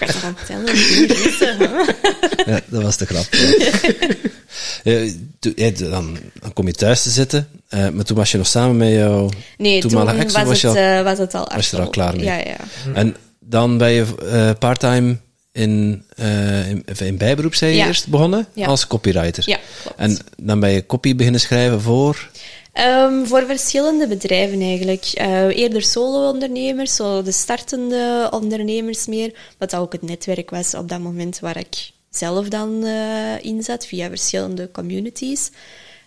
Ik 0.00 0.14
aan 0.24 0.36
het 0.36 0.46
tellen, 0.46 0.76
vier 0.76 1.06
Russen, 1.06 1.56
hè. 1.58 1.66
Ja, 2.52 2.60
dat 2.66 2.82
was 2.82 2.96
de 2.96 3.06
grap. 3.06 3.26
Ja. 3.30 3.70
Ja, 4.82 5.10
toen- 5.38 5.52
ja, 5.56 5.70
dan, 5.70 6.18
dan 6.40 6.52
kom 6.52 6.66
je 6.66 6.72
thuis 6.72 7.02
te 7.02 7.10
zitten, 7.10 7.48
eh, 7.68 7.88
maar 7.88 8.04
toen 8.04 8.16
was 8.16 8.30
je 8.30 8.38
nog 8.38 8.46
samen 8.46 8.76
met 8.76 8.88
jouw 8.92 9.28
Nee, 9.58 9.80
toen 9.80 9.90
toenmalige 9.90 10.22
ex, 10.24 10.32
was, 10.32 10.44
was 10.44 10.60
je 10.60 10.66
het, 10.68 10.76
al- 10.76 10.82
eh, 10.82 11.02
was 11.02 11.18
het 11.18 11.34
al 11.34 11.48
was 11.54 11.70
je 11.70 11.76
er 11.76 11.82
al 11.82 11.88
klaar 11.90 12.14
mee? 12.16 12.24
Ja, 12.24 12.36
ja. 12.36 12.56
En 12.94 13.16
dan 13.40 13.78
ben 13.78 13.90
je 13.90 14.04
eh 14.30 14.50
parttime 14.58 15.16
in, 15.52 16.04
eh, 16.16 16.70
in, 16.70 16.84
in 16.98 17.16
bijberoep, 17.16 17.54
zei 17.54 17.70
je 17.70 17.76
Ja. 17.76 17.86
eerst, 17.86 18.08
begonnen 18.08 18.46
Ja. 18.54 18.66
als 18.66 18.86
copywriter. 18.86 19.42
Ja, 19.46 19.58
klopt. 19.82 19.98
En 19.98 20.18
dan 20.36 20.60
ben 20.60 20.70
je 20.70 20.86
copy 20.86 21.16
beginnen 21.16 21.40
schrijven 21.40 21.80
voor... 21.80 22.30
Ehm, 22.72 23.24
voor 23.24 23.44
verschillende 23.46 24.06
bedrijven 24.06 24.60
eigenlijk. 24.60 25.04
Eh, 25.04 25.56
eerder 25.58 25.82
solo-ondernemers, 25.82 26.96
zo 26.96 27.22
de 27.22 27.32
startende 27.32 28.28
ondernemers 28.30 29.06
meer. 29.06 29.34
Wat 29.58 29.76
ook 29.76 29.92
het 29.92 30.02
netwerk 30.02 30.50
was 30.50 30.74
op 30.74 30.88
dat 30.88 31.00
moment 31.00 31.40
waar 31.40 31.56
ik 31.56 31.90
zelf 32.10 32.48
dan 32.48 32.84
eh, 32.84 33.44
in 33.44 33.62
zat, 33.62 33.86
via 33.86 34.08
verschillende 34.08 34.70
communities. 34.70 35.50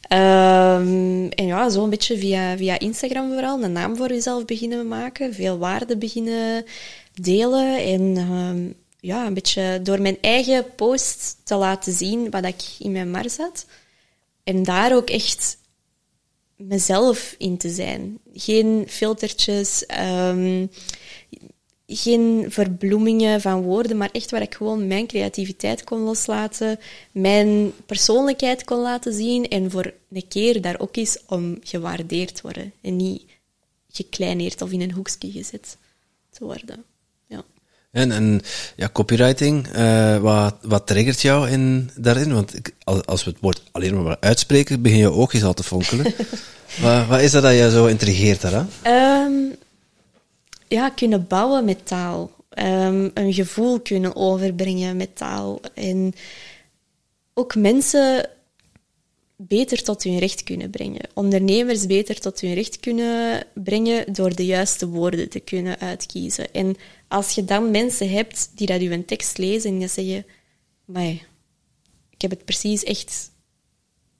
Ehm, 0.01 1.27
en 1.29 1.45
ja, 1.45 1.69
zo 1.69 1.83
een 1.83 1.89
beetje 1.89 2.17
via, 2.17 2.57
via 2.57 2.79
Instagram 2.79 3.31
vooral, 3.31 3.63
een 3.63 3.71
naam 3.71 3.95
voor 3.95 4.09
jezelf 4.09 4.45
beginnen 4.45 4.87
maken, 4.87 5.33
veel 5.33 5.57
waarde 5.57 5.97
beginnen 5.97 6.65
delen. 7.21 7.77
En 7.77 8.13
ehm, 8.17 8.71
ja, 9.05 9.25
een 9.25 9.33
beetje 9.33 9.79
door 9.83 10.01
mijn 10.01 10.17
eigen 10.21 10.75
post 10.75 11.37
te 11.43 11.55
laten 11.55 11.93
zien 11.93 12.29
wat 12.29 12.45
ik 12.45 12.63
in 12.79 12.91
mijn 12.91 13.11
mars 13.11 13.37
had. 13.37 13.65
En 14.43 14.63
daar 14.63 14.95
ook 14.95 15.09
echt 15.09 15.57
mezelf 16.55 17.35
in 17.37 17.57
te 17.57 17.69
zijn. 17.69 18.19
Geen 18.33 18.85
filtertjes, 18.87 19.85
ehm, 19.85 20.67
geen 21.87 22.45
verbloemingen 22.49 23.41
van 23.41 23.61
woorden, 23.61 23.97
maar 23.97 24.09
echt 24.11 24.31
waar 24.31 24.41
ik 24.41 24.55
gewoon 24.55 24.87
mijn 24.87 25.07
creativiteit 25.07 25.83
kon 25.83 25.99
loslaten, 25.99 26.79
mijn 27.11 27.71
persoonlijkheid 27.85 28.63
kon 28.63 28.79
laten 28.79 29.13
zien 29.13 29.47
en 29.47 29.71
voor 29.71 29.93
een 30.11 30.27
keer 30.27 30.61
daar 30.61 30.79
ook 30.79 30.95
eens 30.95 31.17
om 31.27 31.57
gewaardeerd 31.63 32.41
worden 32.41 32.73
en 32.81 32.95
niet 32.95 33.23
gekleineerd 33.89 34.61
of 34.61 34.71
in 34.71 34.81
een 34.81 34.91
hoekje 34.91 35.31
gezet 35.31 35.77
te 36.29 36.43
worden. 36.43 36.94
En, 37.95 38.11
en 38.11 38.41
ja, 38.75 38.89
copywriting, 38.93 39.67
uh, 39.75 40.17
wat, 40.17 40.55
wat 40.61 40.87
triggert 40.87 41.21
jou 41.21 41.49
in, 41.49 41.89
daarin? 41.95 42.33
Want 42.33 42.55
ik, 42.55 42.75
als 42.83 43.23
we 43.23 43.29
het 43.29 43.39
woord 43.41 43.63
alleen 43.71 44.03
maar 44.03 44.17
uitspreken, 44.19 44.81
begin 44.81 44.97
je 44.97 45.11
oogjes 45.11 45.43
al 45.43 45.53
te 45.53 45.63
fonkelen. 45.63 46.03
wat, 46.81 47.07
wat 47.07 47.21
is 47.21 47.31
dat 47.31 47.43
dat 47.43 47.53
je 47.53 47.69
zo 47.69 47.85
intrigeert 47.85 48.41
daaraan? 48.41 48.69
Um, 48.85 49.55
ja, 50.67 50.89
kunnen 50.89 51.27
bouwen 51.27 51.65
met 51.65 51.85
taal. 51.85 52.31
Um, 52.57 53.11
een 53.13 53.33
gevoel 53.33 53.79
kunnen 53.79 54.15
overbrengen 54.15 54.97
met 54.97 55.15
taal. 55.15 55.61
En 55.73 56.13
ook 57.33 57.55
mensen 57.55 58.29
beter 59.37 59.83
tot 59.83 60.03
hun 60.03 60.19
recht 60.19 60.43
kunnen 60.43 60.69
brengen. 60.69 61.07
Ondernemers 61.13 61.85
beter 61.85 62.19
tot 62.19 62.39
hun 62.39 62.53
recht 62.53 62.79
kunnen 62.79 63.43
brengen 63.53 64.13
door 64.13 64.35
de 64.35 64.45
juiste 64.45 64.87
woorden 64.87 65.29
te 65.29 65.39
kunnen 65.39 65.79
uitkiezen. 65.79 66.53
En 66.53 66.75
als 67.07 67.31
je 67.31 67.45
dan 67.45 67.71
mensen 67.71 68.09
hebt 68.09 68.49
die 68.55 68.67
dat 68.67 68.81
een 68.81 69.05
tekst 69.05 69.37
lezen 69.37 69.69
en 69.71 69.79
die 69.79 69.87
zeggen, 69.87 70.25
maar 70.85 71.13
ik 72.09 72.21
heb 72.21 72.29
het 72.29 72.45
precies 72.45 72.83
echt 72.83 73.31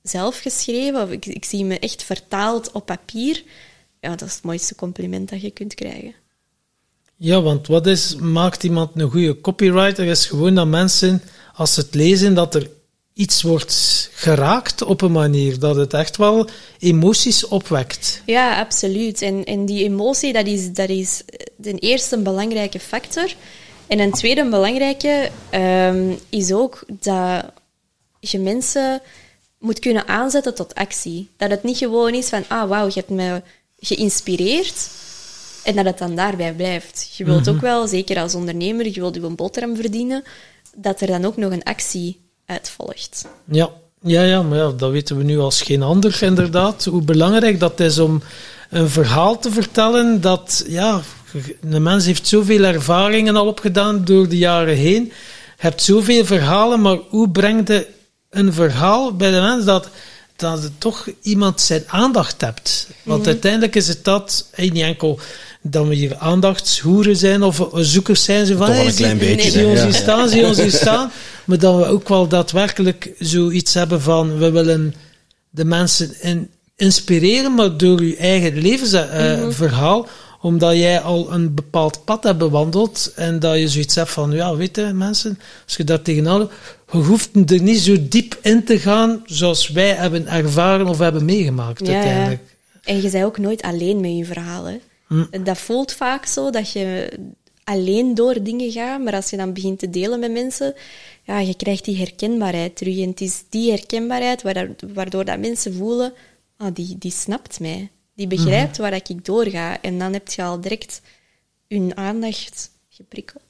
zelf 0.01 0.39
geschreven, 0.39 1.01
of 1.01 1.09
ik, 1.09 1.25
ik 1.25 1.45
zie 1.45 1.65
me 1.65 1.79
echt 1.79 2.03
vertaald 2.03 2.71
op 2.71 2.85
papier, 2.85 3.43
ja, 3.99 4.09
dat 4.15 4.27
is 4.27 4.33
het 4.33 4.43
mooiste 4.43 4.75
compliment 4.75 5.29
dat 5.29 5.41
je 5.41 5.51
kunt 5.51 5.73
krijgen. 5.73 6.13
Ja, 7.17 7.41
want 7.41 7.67
wat 7.67 7.87
is, 7.87 8.15
maakt 8.15 8.63
iemand 8.63 8.91
een 8.95 9.09
goede 9.09 9.41
copywriter? 9.41 10.05
Is 10.05 10.25
gewoon 10.25 10.55
dat 10.55 10.67
mensen, 10.67 11.21
als 11.53 11.73
ze 11.73 11.79
het 11.79 11.93
lezen, 11.93 12.33
dat 12.33 12.55
er 12.55 12.69
iets 13.15 13.41
wordt 13.41 14.09
geraakt 14.13 14.81
op 14.81 15.01
een 15.01 15.11
manier 15.11 15.59
dat 15.59 15.75
het 15.75 15.93
echt 15.93 16.17
wel 16.17 16.49
emoties 16.79 17.47
opwekt. 17.47 18.21
Ja, 18.25 18.59
absoluut. 18.59 19.21
En, 19.21 19.43
en 19.43 19.65
die 19.65 19.83
emotie, 19.83 20.33
dat 20.33 20.45
is, 20.45 20.73
dat 20.73 20.89
is 20.89 21.23
ten 21.61 21.77
eerste 21.77 22.15
een 22.15 22.23
belangrijke 22.23 22.79
factor. 22.79 23.33
En 23.87 23.99
een 23.99 24.11
tweede 24.11 24.49
belangrijke 24.49 25.29
um, 25.53 26.17
is 26.29 26.51
ook 26.51 26.83
dat 26.87 27.51
je 28.19 28.39
mensen 28.39 29.01
moet 29.59 29.79
kunnen 29.79 30.07
aanzetten 30.07 30.55
tot 30.55 30.75
actie. 30.75 31.29
Dat 31.37 31.49
het 31.49 31.63
niet 31.63 31.77
gewoon 31.77 32.13
is 32.13 32.29
van, 32.29 32.43
ah 32.47 32.69
wauw, 32.69 32.87
je 32.87 32.93
hebt 32.93 33.09
me 33.09 33.41
geïnspireerd 33.79 34.89
en 35.63 35.75
dat 35.75 35.85
het 35.85 35.97
dan 35.97 36.15
daarbij 36.15 36.53
blijft. 36.53 37.13
Je 37.17 37.23
wilt 37.23 37.49
ook 37.49 37.61
wel, 37.61 37.87
zeker 37.87 38.19
als 38.19 38.35
ondernemer, 38.35 38.85
je 38.85 38.99
wilt 38.99 39.15
je 39.15 39.21
een 39.21 39.35
boterham 39.35 39.75
verdienen, 39.75 40.23
dat 40.75 41.01
er 41.01 41.07
dan 41.07 41.25
ook 41.25 41.37
nog 41.37 41.51
een 41.51 41.63
actie 41.63 42.23
uitvolgt. 42.45 43.25
Ja, 43.45 43.69
ja, 44.01 44.21
ja 44.21 44.41
maar 44.41 44.57
ja, 44.57 44.71
dat 44.71 44.91
weten 44.91 45.17
we 45.17 45.23
nu 45.23 45.39
als 45.39 45.61
geen 45.61 45.81
ander, 45.81 46.17
inderdaad. 46.23 46.85
Hoe 46.85 47.01
belangrijk 47.01 47.59
dat 47.59 47.79
is 47.79 47.99
om 47.99 48.21
een 48.69 48.89
verhaal 48.89 49.39
te 49.39 49.51
vertellen 49.51 50.21
dat, 50.21 50.65
ja, 50.67 51.01
een 51.61 51.83
mens 51.83 52.05
heeft 52.05 52.27
zoveel 52.27 52.63
ervaringen 52.63 53.35
al 53.35 53.47
opgedaan 53.47 54.05
door 54.05 54.29
de 54.29 54.37
jaren 54.37 54.75
heen. 54.75 55.03
Je 55.03 55.11
hebt 55.57 55.81
zoveel 55.81 56.25
verhalen, 56.25 56.81
maar 56.81 56.97
hoe 57.09 57.29
breng 57.29 57.67
je 57.67 57.87
een 58.29 58.53
verhaal 58.53 59.15
bij 59.15 59.31
de 59.31 59.39
mens 59.41 59.65
dat, 59.65 59.89
dat 60.35 60.63
het 60.63 60.79
toch 60.79 61.07
iemand 61.21 61.61
zijn 61.61 61.83
aandacht 61.87 62.41
hebt? 62.41 62.87
Want 63.03 63.19
mhm. 63.19 63.29
uiteindelijk 63.29 63.75
is 63.75 63.87
het 63.87 64.03
dat, 64.03 64.49
niet 64.55 64.77
enkel 64.77 65.19
dat 65.67 65.87
we 65.87 65.95
hier 65.95 66.15
aandachtshoeren 66.17 67.15
zijn 67.15 67.43
of 67.43 67.69
zoekers 67.73 68.23
zijn. 68.23 68.45
Zo 68.45 68.57
van, 68.57 68.67
Toch 68.67 68.85
een 68.85 68.95
klein 68.95 69.17
beetje. 69.17 69.51
Zie 69.51 69.65
ons 69.65 69.81
hier 69.81 69.93
staan, 69.93 70.29
zie 70.29 70.45
ons 70.45 70.57
hier 70.57 70.71
staan. 70.81 71.11
Maar 71.45 71.59
dat 71.59 71.77
we 71.77 71.85
ook 71.85 72.09
wel 72.09 72.27
daadwerkelijk 72.27 73.11
zoiets 73.19 73.73
hebben 73.73 74.01
van, 74.01 74.37
we 74.37 74.51
willen 74.51 74.95
de 75.49 75.65
mensen 75.65 76.21
in, 76.21 76.49
inspireren, 76.75 77.53
maar 77.53 77.77
door 77.77 78.03
je 78.03 78.15
eigen 78.15 78.57
levensverhaal. 78.57 80.03
Uh, 80.03 80.09
Omdat 80.41 80.75
jij 80.75 81.01
al 81.01 81.31
een 81.33 81.53
bepaald 81.53 82.05
pad 82.05 82.23
hebt 82.23 82.37
bewandeld 82.37 83.11
en 83.15 83.39
dat 83.39 83.57
je 83.57 83.69
zoiets 83.69 83.95
hebt 83.95 84.11
van, 84.11 84.31
ja, 84.31 84.55
weet 84.55 84.75
je, 84.75 84.91
mensen, 84.93 85.39
als 85.65 85.75
je 85.75 85.83
daar 85.83 86.01
tegenaan 86.01 86.49
je 86.91 86.97
hoeft 86.97 87.29
er 87.49 87.61
niet 87.61 87.79
zo 87.79 87.95
diep 87.99 88.37
in 88.41 88.63
te 88.63 88.79
gaan 88.79 89.23
zoals 89.25 89.69
wij 89.69 89.89
hebben 89.89 90.27
ervaren 90.27 90.87
of 90.87 90.99
hebben 90.99 91.25
meegemaakt 91.25 91.87
uiteindelijk. 91.87 92.41
Ja. 92.45 92.93
En 92.93 93.01
je 93.01 93.09
bent 93.09 93.25
ook 93.25 93.37
nooit 93.37 93.61
alleen 93.61 93.99
met 93.99 94.17
je 94.17 94.25
verhalen. 94.25 94.81
Hm. 95.31 95.43
Dat 95.43 95.57
voelt 95.57 95.91
vaak 95.91 96.25
zo, 96.25 96.49
dat 96.49 96.71
je 96.71 97.11
alleen 97.63 98.15
door 98.15 98.43
dingen 98.43 98.71
gaat, 98.71 99.01
maar 99.01 99.13
als 99.13 99.29
je 99.29 99.37
dan 99.37 99.53
begint 99.53 99.79
te 99.79 99.89
delen 99.89 100.19
met 100.19 100.31
mensen, 100.31 100.73
ja, 101.23 101.39
je 101.39 101.55
krijgt 101.55 101.85
die 101.85 101.97
herkenbaarheid 101.97 102.75
terug. 102.75 102.99
En 102.99 103.09
het 103.09 103.21
is 103.21 103.43
die 103.49 103.71
herkenbaarheid 103.71 104.41
waardoor 104.93 105.25
dat 105.25 105.39
mensen 105.39 105.73
voelen, 105.73 106.13
ah, 106.57 106.73
die, 106.73 106.97
die 106.97 107.11
snapt 107.11 107.59
mij. 107.59 107.89
Die 108.15 108.27
begrijpt 108.27 108.71
mhm. 108.71 108.81
waar 108.81 108.93
ik 108.93 109.25
doorga. 109.25 109.81
En 109.81 109.99
dan 109.99 110.13
heb 110.13 110.29
je 110.29 110.43
al 110.43 110.61
direct 110.61 111.01
hun 111.67 111.97
aandacht 111.97 112.69
geprikkeld. 112.89 113.43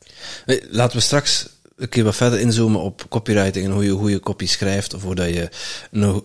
Laten 0.70 0.98
we 0.98 1.04
straks 1.04 1.48
een 1.76 1.90
keer 1.90 2.04
wat 2.04 2.16
verder 2.16 2.40
inzoomen 2.40 2.82
op 2.82 3.06
copywriting 3.10 3.66
en 3.66 3.72
hoe 3.72 3.84
je 3.84 3.92
goede 3.92 4.20
copy 4.20 4.46
schrijft, 4.46 4.94
of 4.94 5.04
hoe 5.04 5.16
dat 5.16 5.28
je 5.28 5.50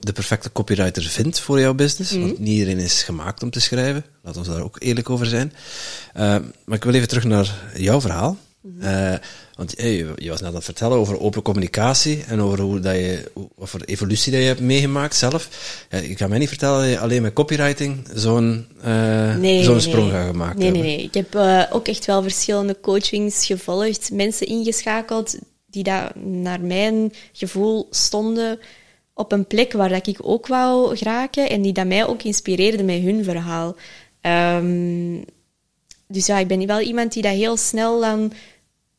de 0.01 0.13
perfecte 0.13 0.53
copywriter 0.53 1.03
vindt 1.03 1.41
voor 1.41 1.61
jouw 1.61 1.75
business. 1.75 2.11
Want 2.11 2.33
mhm. 2.33 2.43
niet 2.43 2.59
iedereen 2.59 2.79
is 2.79 3.03
gemaakt 3.03 3.43
om 3.43 3.51
te 3.51 3.61
schrijven. 3.61 4.05
Laten 4.23 4.43
we 4.43 4.49
daar 4.49 4.63
ook 4.63 4.77
eerlijk 4.79 5.11
over 5.11 5.27
zijn. 5.27 5.53
Uh, 6.17 6.23
maar 6.65 6.77
ik 6.77 6.85
wil 6.85 6.95
even 6.95 7.09
terug 7.09 7.25
naar 7.25 7.55
jouw 7.77 8.01
verhaal. 8.01 8.37
Uh, 8.63 9.15
want 9.55 9.75
hey, 9.77 10.07
je 10.17 10.29
was 10.29 10.41
net 10.41 10.49
aan 10.49 10.55
het 10.55 10.65
vertellen 10.65 10.99
over 10.99 11.21
open 11.21 11.43
communicatie 11.43 12.25
en 12.25 12.41
over 12.41 12.61
hoe 12.61 12.81
dat 12.81 12.95
je, 12.95 13.31
wat 13.55 13.69
voor 13.69 13.81
evolutie 13.81 14.33
dat 14.33 14.41
je 14.41 14.47
hebt 14.47 14.61
meegemaakt 14.61 15.17
zelf. 15.17 15.49
Ja, 15.91 15.99
ik 15.99 16.17
kan 16.17 16.29
mij 16.29 16.39
niet 16.39 16.49
vertellen 16.49 16.81
dat 16.81 16.91
je 16.91 16.99
alleen 16.99 17.23
met 17.23 17.33
copywriting 17.33 18.09
zo'n 18.15 18.67
uh, 18.85 19.37
nee, 19.37 19.63
zo'n 19.63 19.81
sprong 19.81 20.11
gaat 20.11 20.27
gemaakt 20.27 20.57
nee, 20.57 20.65
hebben. 20.65 20.83
Nee, 20.83 20.97
nee, 20.97 21.05
Ik 21.05 21.15
heb 21.15 21.35
uh, 21.35 21.63
ook 21.71 21.89
echt 21.89 22.05
wel 22.05 22.23
verschillende 22.23 22.77
coachings 22.81 23.47
gevolgd, 23.47 24.11
mensen 24.13 24.47
ingeschakeld 24.47 25.39
die 25.67 25.83
daar 25.83 26.13
naar 26.19 26.61
mijn 26.61 27.13
gevoel 27.33 27.87
stonden 27.91 28.59
op 29.15 29.33
een 29.33 29.47
plek 29.47 29.73
waar 29.73 29.89
dat 29.89 30.07
ik 30.07 30.19
ook 30.23 30.47
wou 30.47 30.97
geraken 30.97 31.51
en 31.51 31.63
die 31.63 31.73
dat 31.73 31.87
mij 31.87 32.07
ook 32.07 32.23
inspireerden 32.23 32.87
met 32.87 33.03
hun 33.03 33.25
verhaal. 33.25 33.77
Um, 34.23 35.25
dus 36.11 36.27
ja, 36.27 36.39
ik 36.39 36.49
ben 36.49 36.67
wel 36.67 36.81
iemand 36.81 37.13
die 37.13 37.23
dat 37.23 37.33
heel 37.33 37.57
snel 37.57 38.01
dan 38.01 38.33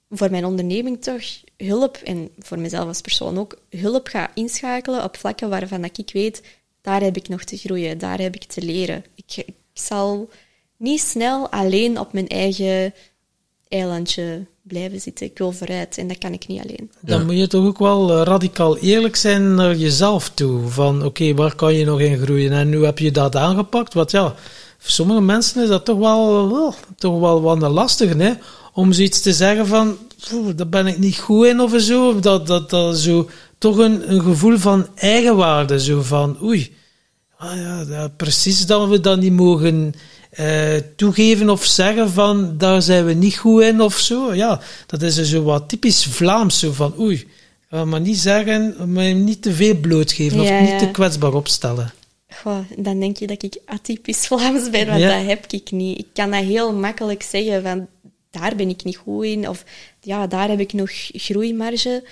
voor 0.10 0.32
mijn 0.32 0.45
onderneming 0.45 1.02
toch 1.02 1.24
hulp, 1.58 1.95
en 1.95 2.30
voor 2.39 2.60
mezelf 2.60 2.88
als 2.88 3.02
persoon 3.02 3.38
ook, 3.38 3.58
hulp 3.69 4.08
ga 4.08 4.32
inschakelen 4.34 5.04
op 5.04 5.17
vlakken 5.17 5.50
waarvan 5.50 5.84
ik 5.84 6.10
weet, 6.13 6.41
daar 6.82 7.02
heb 7.02 7.17
ik 7.17 7.28
nog 7.28 7.43
te 7.43 7.58
groeien, 7.58 7.97
daar 7.97 8.19
heb 8.19 8.36
ik 8.36 8.43
te 8.43 8.62
leren. 8.62 9.04
Ik, 9.15 9.43
ik 9.45 9.56
zal 9.74 10.30
niet 10.78 11.02
snel 11.02 11.50
alleen 11.50 12.00
op 12.00 12.13
mijn 12.13 12.28
eigen 12.28 12.93
eilandje 13.67 14.45
blijven 14.62 15.02
zitten. 15.02 15.26
Ik 15.26 15.38
wil 15.38 15.52
vooruit 15.52 15.97
en 15.97 16.08
dat 16.08 16.17
kan 16.17 16.34
ik 16.34 16.47
niet 16.47 16.62
alleen. 16.62 16.91
Dan 17.00 17.26
moet 17.26 17.38
je 17.38 17.47
toch 17.47 17.65
ook 17.65 17.80
wel 17.80 18.12
eh, 18.12 18.21
radicaal 18.24 18.78
eerlijk 18.78 19.15
zijn 19.15 19.56
naar 19.56 19.76
jezelf 19.76 20.30
toe. 20.30 20.67
Van 20.67 21.06
oké, 21.06 21.34
waar 21.34 21.56
kan 21.56 21.74
je 21.74 21.86
nog 21.86 22.00
in 22.00 22.17
groeien? 22.17 22.52
En 22.52 22.69
nu 22.69 22.86
heb 22.86 23.00
je 23.00 23.12
dat 23.12 23.36
aangepakt. 23.36 23.93
Wat 23.93 24.12
ja, 24.12 24.36
voor 24.82 24.91
sommige 24.91 25.22
mensen 25.22 25.63
is 25.63 25.70
dat 25.70 25.86
toch 25.86 25.98
wel, 25.98 26.52
wel 26.52 26.76
toch 26.98 27.20
wel 27.20 27.41
wat 27.41 27.62
lastig, 27.62 28.13
hè? 28.17 28.34
Om 28.74 28.94
zoiets 28.94 29.22
te 29.22 29.34
zeggen 29.34 29.67
van, 29.67 29.98
daar 30.56 30.70
ben 30.70 30.88
ik 30.88 30.98
niet 30.98 31.17
goed 31.17 31.46
in 31.46 31.60
of 31.60 31.74
zo. 31.80 32.20
Dat, 32.20 32.48
dat, 32.48 32.70
dat 32.70 32.98
zo, 32.98 33.30
toch 33.58 33.78
een, 33.78 34.12
een 34.12 34.22
gevoel 34.22 34.58
van 34.58 34.88
eigenwaarde. 34.96 35.80
Zo 35.80 36.02
van, 36.02 36.38
oei, 36.44 36.76
ah 37.38 37.56
ja, 37.89 38.08
precies 38.17 38.65
dat 38.65 38.89
we 38.89 39.00
dat 39.00 39.20
niet 39.20 39.34
mogen 39.34 39.94
uh, 40.39 40.76
toegeven 40.96 41.50
of 41.50 41.65
zeggen 41.65 42.10
van, 42.12 42.58
daar 42.58 42.82
zijn 42.82 43.06
we 43.06 43.13
niet 43.13 43.38
goed 43.38 43.62
in 43.62 43.82
of 43.82 43.98
zo. 43.98 44.34
Ja, 44.34 44.60
dat 44.86 45.02
is 45.02 45.15
zo 45.15 45.44
wat 45.44 45.70
typisch 45.70 46.06
Vlaams. 46.06 46.60
Zo 46.60 46.72
van, 46.72 46.94
oei, 47.00 47.28
maar 47.86 48.02
niet 48.02 48.20
zeggen, 48.20 48.76
maar 48.94 49.13
niet 49.13 49.41
te 49.41 49.54
veel 49.54 49.76
blootgeven 49.76 50.39
of 50.39 50.50
niet 50.62 50.80
te 50.80 50.89
kwetsbaar 50.91 51.34
opstellen. 51.34 51.94
Goh, 52.34 52.60
dan 52.78 53.00
denk 53.00 53.17
je 53.17 53.28
dat 53.28 53.44
ik 53.44 53.62
atypisch 53.65 54.28
Vlaams 54.28 54.70
ben, 54.70 54.88
want 54.88 55.02
dat 55.02 55.26
heb 55.26 55.46
ik 55.46 55.72
niet. 55.72 56.00
Ik 56.00 56.08
kan 56.13 56.32
dat 56.32 56.44
heel 56.44 56.74
makkelijk 56.74 57.24
zeggen 57.24 57.62
van 57.62 57.88
daar 58.30 58.56
ben 58.56 58.70
ik 58.70 58.84
niet 58.84 58.98
goed 58.98 59.26
in, 59.26 59.50
of 59.50 59.63
ja, 60.02 60.28
daar 60.28 60.50
heb 60.50 60.60
ik 60.60 60.74
nog 60.74 60.91
groeimarge. 61.12 62.04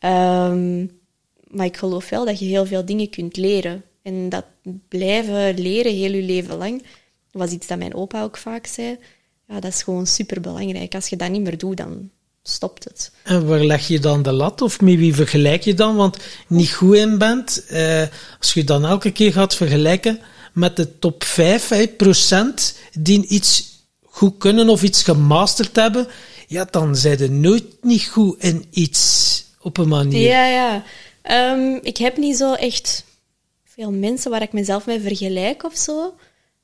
Um, 0.00 1.00
maar 1.46 1.66
ik 1.66 1.76
geloof 1.76 2.08
wel 2.08 2.24
dat 2.24 2.38
je 2.38 2.44
heel 2.44 2.66
veel 2.66 2.84
dingen 2.84 3.10
kunt 3.10 3.36
leren. 3.36 3.84
En 4.02 4.28
dat 4.28 4.44
blijven 4.88 5.58
leren 5.58 5.92
heel 5.92 6.12
je 6.12 6.22
leven 6.22 6.56
lang, 6.56 6.82
was 7.30 7.50
iets 7.50 7.66
dat 7.66 7.78
mijn 7.78 7.94
opa 7.94 8.22
ook 8.22 8.36
vaak 8.36 8.66
zei. 8.66 8.98
Ja, 9.48 9.60
dat 9.60 9.72
is 9.72 9.82
gewoon 9.82 10.06
super 10.06 10.40
belangrijk. 10.40 10.94
Als 10.94 11.08
je 11.08 11.16
dat 11.16 11.30
niet 11.30 11.42
meer 11.42 11.58
doet, 11.58 11.76
dan 11.76 12.10
stopt 12.42 12.84
het. 12.84 13.10
En 13.22 13.46
waar 13.46 13.64
leg 13.64 13.88
je 13.88 13.98
dan 13.98 14.22
de 14.22 14.32
lat? 14.32 14.62
Of 14.62 14.80
met 14.80 14.96
wie 14.96 15.14
vergelijk 15.14 15.62
je 15.62 15.74
dan? 15.74 15.96
Want 15.96 16.16
niet 16.46 16.72
goed 16.72 16.96
in 16.96 17.18
bent, 17.18 17.66
eh, 17.66 18.02
als 18.38 18.54
je 18.54 18.64
dan 18.64 18.84
elke 18.84 19.10
keer 19.10 19.32
gaat 19.32 19.54
vergelijken 19.54 20.20
met 20.52 20.76
de 20.76 20.98
top 20.98 21.24
5 21.24 21.68
hè, 21.68 21.86
procent 21.86 22.76
die 22.92 23.26
iets 23.26 23.70
goed 24.02 24.38
kunnen 24.38 24.68
of 24.68 24.82
iets 24.82 25.02
gemasterd 25.02 25.76
hebben, 25.76 26.06
ja, 26.46 26.64
dan 26.70 26.96
zijn 26.96 27.18
ze 27.18 27.30
nooit 27.30 27.64
niet 27.80 28.04
goed 28.04 28.42
in 28.42 28.66
iets 28.70 29.44
op 29.60 29.78
een 29.78 29.88
manier. 29.88 30.28
Ja, 30.28 30.46
ja. 30.46 30.84
Ehm, 31.22 31.78
ik 31.82 31.96
heb 31.96 32.16
niet 32.16 32.36
zo 32.36 32.54
echt 32.54 33.04
veel 33.64 33.90
mensen 33.90 34.30
waar 34.30 34.42
ik 34.42 34.52
mezelf 34.52 34.86
mee 34.86 35.00
vergelijk 35.00 35.64
of 35.64 35.76
zo. 35.76 36.14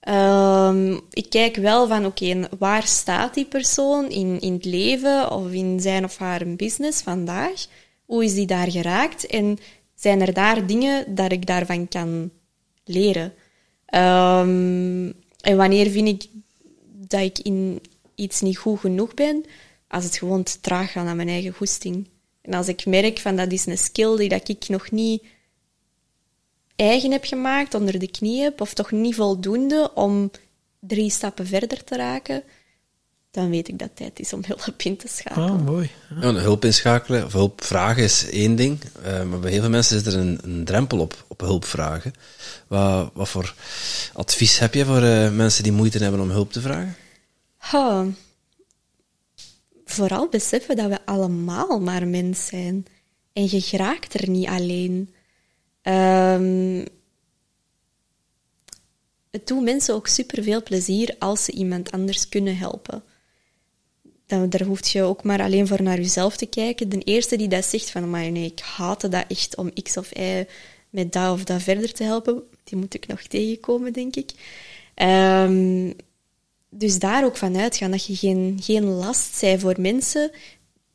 Ehm, 0.08 0.98
ik 1.10 1.30
kijk 1.30 1.56
wel 1.56 1.86
van, 1.86 2.06
oké, 2.06 2.48
waar 2.58 2.86
staat 2.86 3.34
die 3.34 3.44
persoon 3.44 4.10
in, 4.10 4.40
in 4.40 4.52
het 4.52 4.64
leven 4.64 5.30
of 5.30 5.50
in 5.52 5.80
zijn 5.80 6.04
of 6.04 6.16
haar 6.16 6.46
business 6.46 7.02
vandaag? 7.02 7.66
Hoe 8.04 8.24
is 8.24 8.34
die 8.34 8.46
daar 8.46 8.70
geraakt? 8.70 9.26
En 9.26 9.58
zijn 9.94 10.20
er 10.20 10.32
daar 10.32 10.66
dingen 10.66 11.14
dat 11.14 11.32
ik 11.32 11.46
daarvan 11.46 11.88
kan 11.88 12.30
leren? 12.84 13.34
Ehm, 13.86 15.12
en 15.40 15.56
wanneer 15.56 15.90
vind 15.90 16.08
ik 16.08 16.26
dat 17.08 17.20
ik 17.20 17.38
in 17.38 17.80
iets 18.14 18.40
niet 18.40 18.58
goed 18.58 18.80
genoeg 18.80 19.14
ben? 19.14 19.44
Als 19.88 20.04
het 20.04 20.16
gewoon 20.18 20.42
te 20.42 20.60
traag 20.60 20.92
gaat 20.92 21.04
naar 21.04 21.16
mijn 21.16 21.28
eigen 21.28 21.52
goesting. 21.52 22.08
En 22.42 22.54
als 22.54 22.68
ik 22.68 22.86
merk 22.86 23.18
van 23.18 23.36
dat 23.36 23.52
is 23.52 23.66
een 23.66 23.78
skill 23.78 24.16
die 24.16 24.28
dat 24.28 24.48
ik 24.48 24.68
nog 24.68 24.90
niet 24.90 25.22
eigen 26.78 27.10
heb 27.10 27.24
gemaakt, 27.24 27.74
onder 27.74 27.98
de 27.98 28.10
knie 28.10 28.42
heb, 28.42 28.60
of 28.60 28.74
toch 28.74 28.90
niet 28.90 29.14
voldoende 29.14 29.90
om 29.94 30.30
drie 30.80 31.10
stappen 31.10 31.46
verder 31.46 31.84
te 31.84 31.96
raken, 31.96 32.42
dan 33.30 33.50
weet 33.50 33.68
ik 33.68 33.78
dat 33.78 33.88
het 33.88 33.96
tijd 33.96 34.20
is 34.20 34.32
om 34.32 34.42
hulp 34.46 34.82
in 34.82 34.96
te 34.96 35.08
schakelen. 35.08 35.50
Ah, 35.50 35.64
mooi. 35.64 35.90
Ja, 36.20 36.32
hulp 36.32 36.64
inschakelen 36.64 37.24
of 37.24 37.32
hulp 37.32 37.64
vragen 37.64 38.02
is 38.02 38.30
één 38.30 38.56
ding, 38.56 38.78
uh, 39.06 39.22
maar 39.22 39.38
bij 39.38 39.50
heel 39.50 39.60
veel 39.60 39.70
mensen 39.70 39.98
zit 39.98 40.14
er 40.14 40.20
een, 40.20 40.38
een 40.42 40.64
drempel 40.64 40.98
op, 40.98 41.24
op 41.28 41.40
hulp 41.40 41.64
vragen. 41.64 42.12
Wat, 42.66 43.10
wat 43.14 43.28
voor 43.28 43.54
advies 44.12 44.58
heb 44.58 44.74
je 44.74 44.84
voor 44.84 45.02
uh, 45.02 45.30
mensen 45.30 45.62
die 45.62 45.72
moeite 45.72 45.98
hebben 45.98 46.20
om 46.20 46.30
hulp 46.30 46.52
te 46.52 46.60
vragen? 46.60 46.96
Oh. 47.72 48.06
Vooral 49.84 50.28
beseffen 50.28 50.76
dat 50.76 50.88
we 50.88 50.98
allemaal 51.04 51.80
maar 51.80 52.06
mens 52.06 52.46
zijn. 52.46 52.86
En 53.32 53.44
je 53.50 53.60
geraakt 53.60 54.14
er 54.14 54.28
niet 54.28 54.48
alleen. 54.48 55.14
Um, 55.88 56.84
het 59.30 59.46
doet 59.46 59.62
mensen 59.62 59.94
ook 59.94 60.06
superveel 60.06 60.62
plezier 60.62 61.16
als 61.18 61.44
ze 61.44 61.52
iemand 61.52 61.90
anders 61.90 62.28
kunnen 62.28 62.56
helpen. 62.56 63.02
Daar 64.26 64.62
hoef 64.62 64.88
je 64.88 65.02
ook 65.02 65.22
maar 65.22 65.40
alleen 65.40 65.66
voor 65.66 65.82
naar 65.82 65.96
jezelf 65.96 66.36
te 66.36 66.46
kijken. 66.46 66.88
De 66.88 66.98
eerste 66.98 67.36
die 67.36 67.48
dat 67.48 67.64
zegt 67.64 67.90
van, 67.90 68.10
maar 68.10 68.30
nee, 68.30 68.44
ik 68.44 68.60
haatte 68.60 69.08
dat 69.08 69.24
echt 69.28 69.56
om 69.56 69.72
x 69.82 69.96
of 69.96 70.16
y 70.16 70.46
met 70.90 71.12
dat 71.12 71.32
of 71.32 71.44
dat 71.44 71.62
verder 71.62 71.92
te 71.92 72.04
helpen, 72.04 72.42
die 72.64 72.78
moet 72.78 72.94
ik 72.94 73.06
nog 73.06 73.22
tegenkomen, 73.22 73.92
denk 73.92 74.16
ik. 74.16 74.30
Um, 74.94 75.94
dus 76.70 76.98
daar 76.98 77.24
ook 77.24 77.36
van 77.36 77.56
uitgaan 77.56 77.90
dat 77.90 78.06
je 78.06 78.16
geen, 78.16 78.58
geen 78.62 78.84
last 78.84 79.34
zij 79.34 79.58
voor 79.58 79.80
mensen 79.80 80.30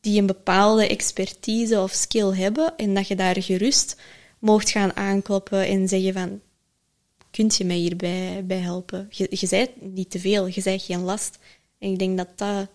die 0.02 0.20
een 0.20 0.26
bepaalde 0.26 0.88
expertise 0.88 1.82
of 1.82 1.92
skill 1.92 2.36
hebben 2.36 2.74
en 2.78 2.94
dat 2.94 3.08
je 3.08 3.16
daar 3.16 3.42
gerust 3.42 3.96
mocht 4.44 4.70
gaan 4.70 4.96
aankloppen 4.96 5.68
en 5.68 5.88
zeggen 5.88 6.14
van, 6.14 6.42
kunt 7.32 7.56
je 7.56 7.66
mij 7.66 7.76
hierbij 7.76 8.44
bij 8.46 8.58
helpen? 8.58 9.08
Je, 9.10 9.28
je 9.30 9.48
zei 9.48 9.68
niet 9.80 10.12
te 10.12 10.20
veel, 10.20 10.48
je 10.48 10.62
zei 10.62 10.80
geen 10.80 11.02
last. 11.02 11.38
En 11.80 11.92
ik 11.92 12.00
denk 12.00 12.18
dat 12.18 12.28
dat 12.36 12.68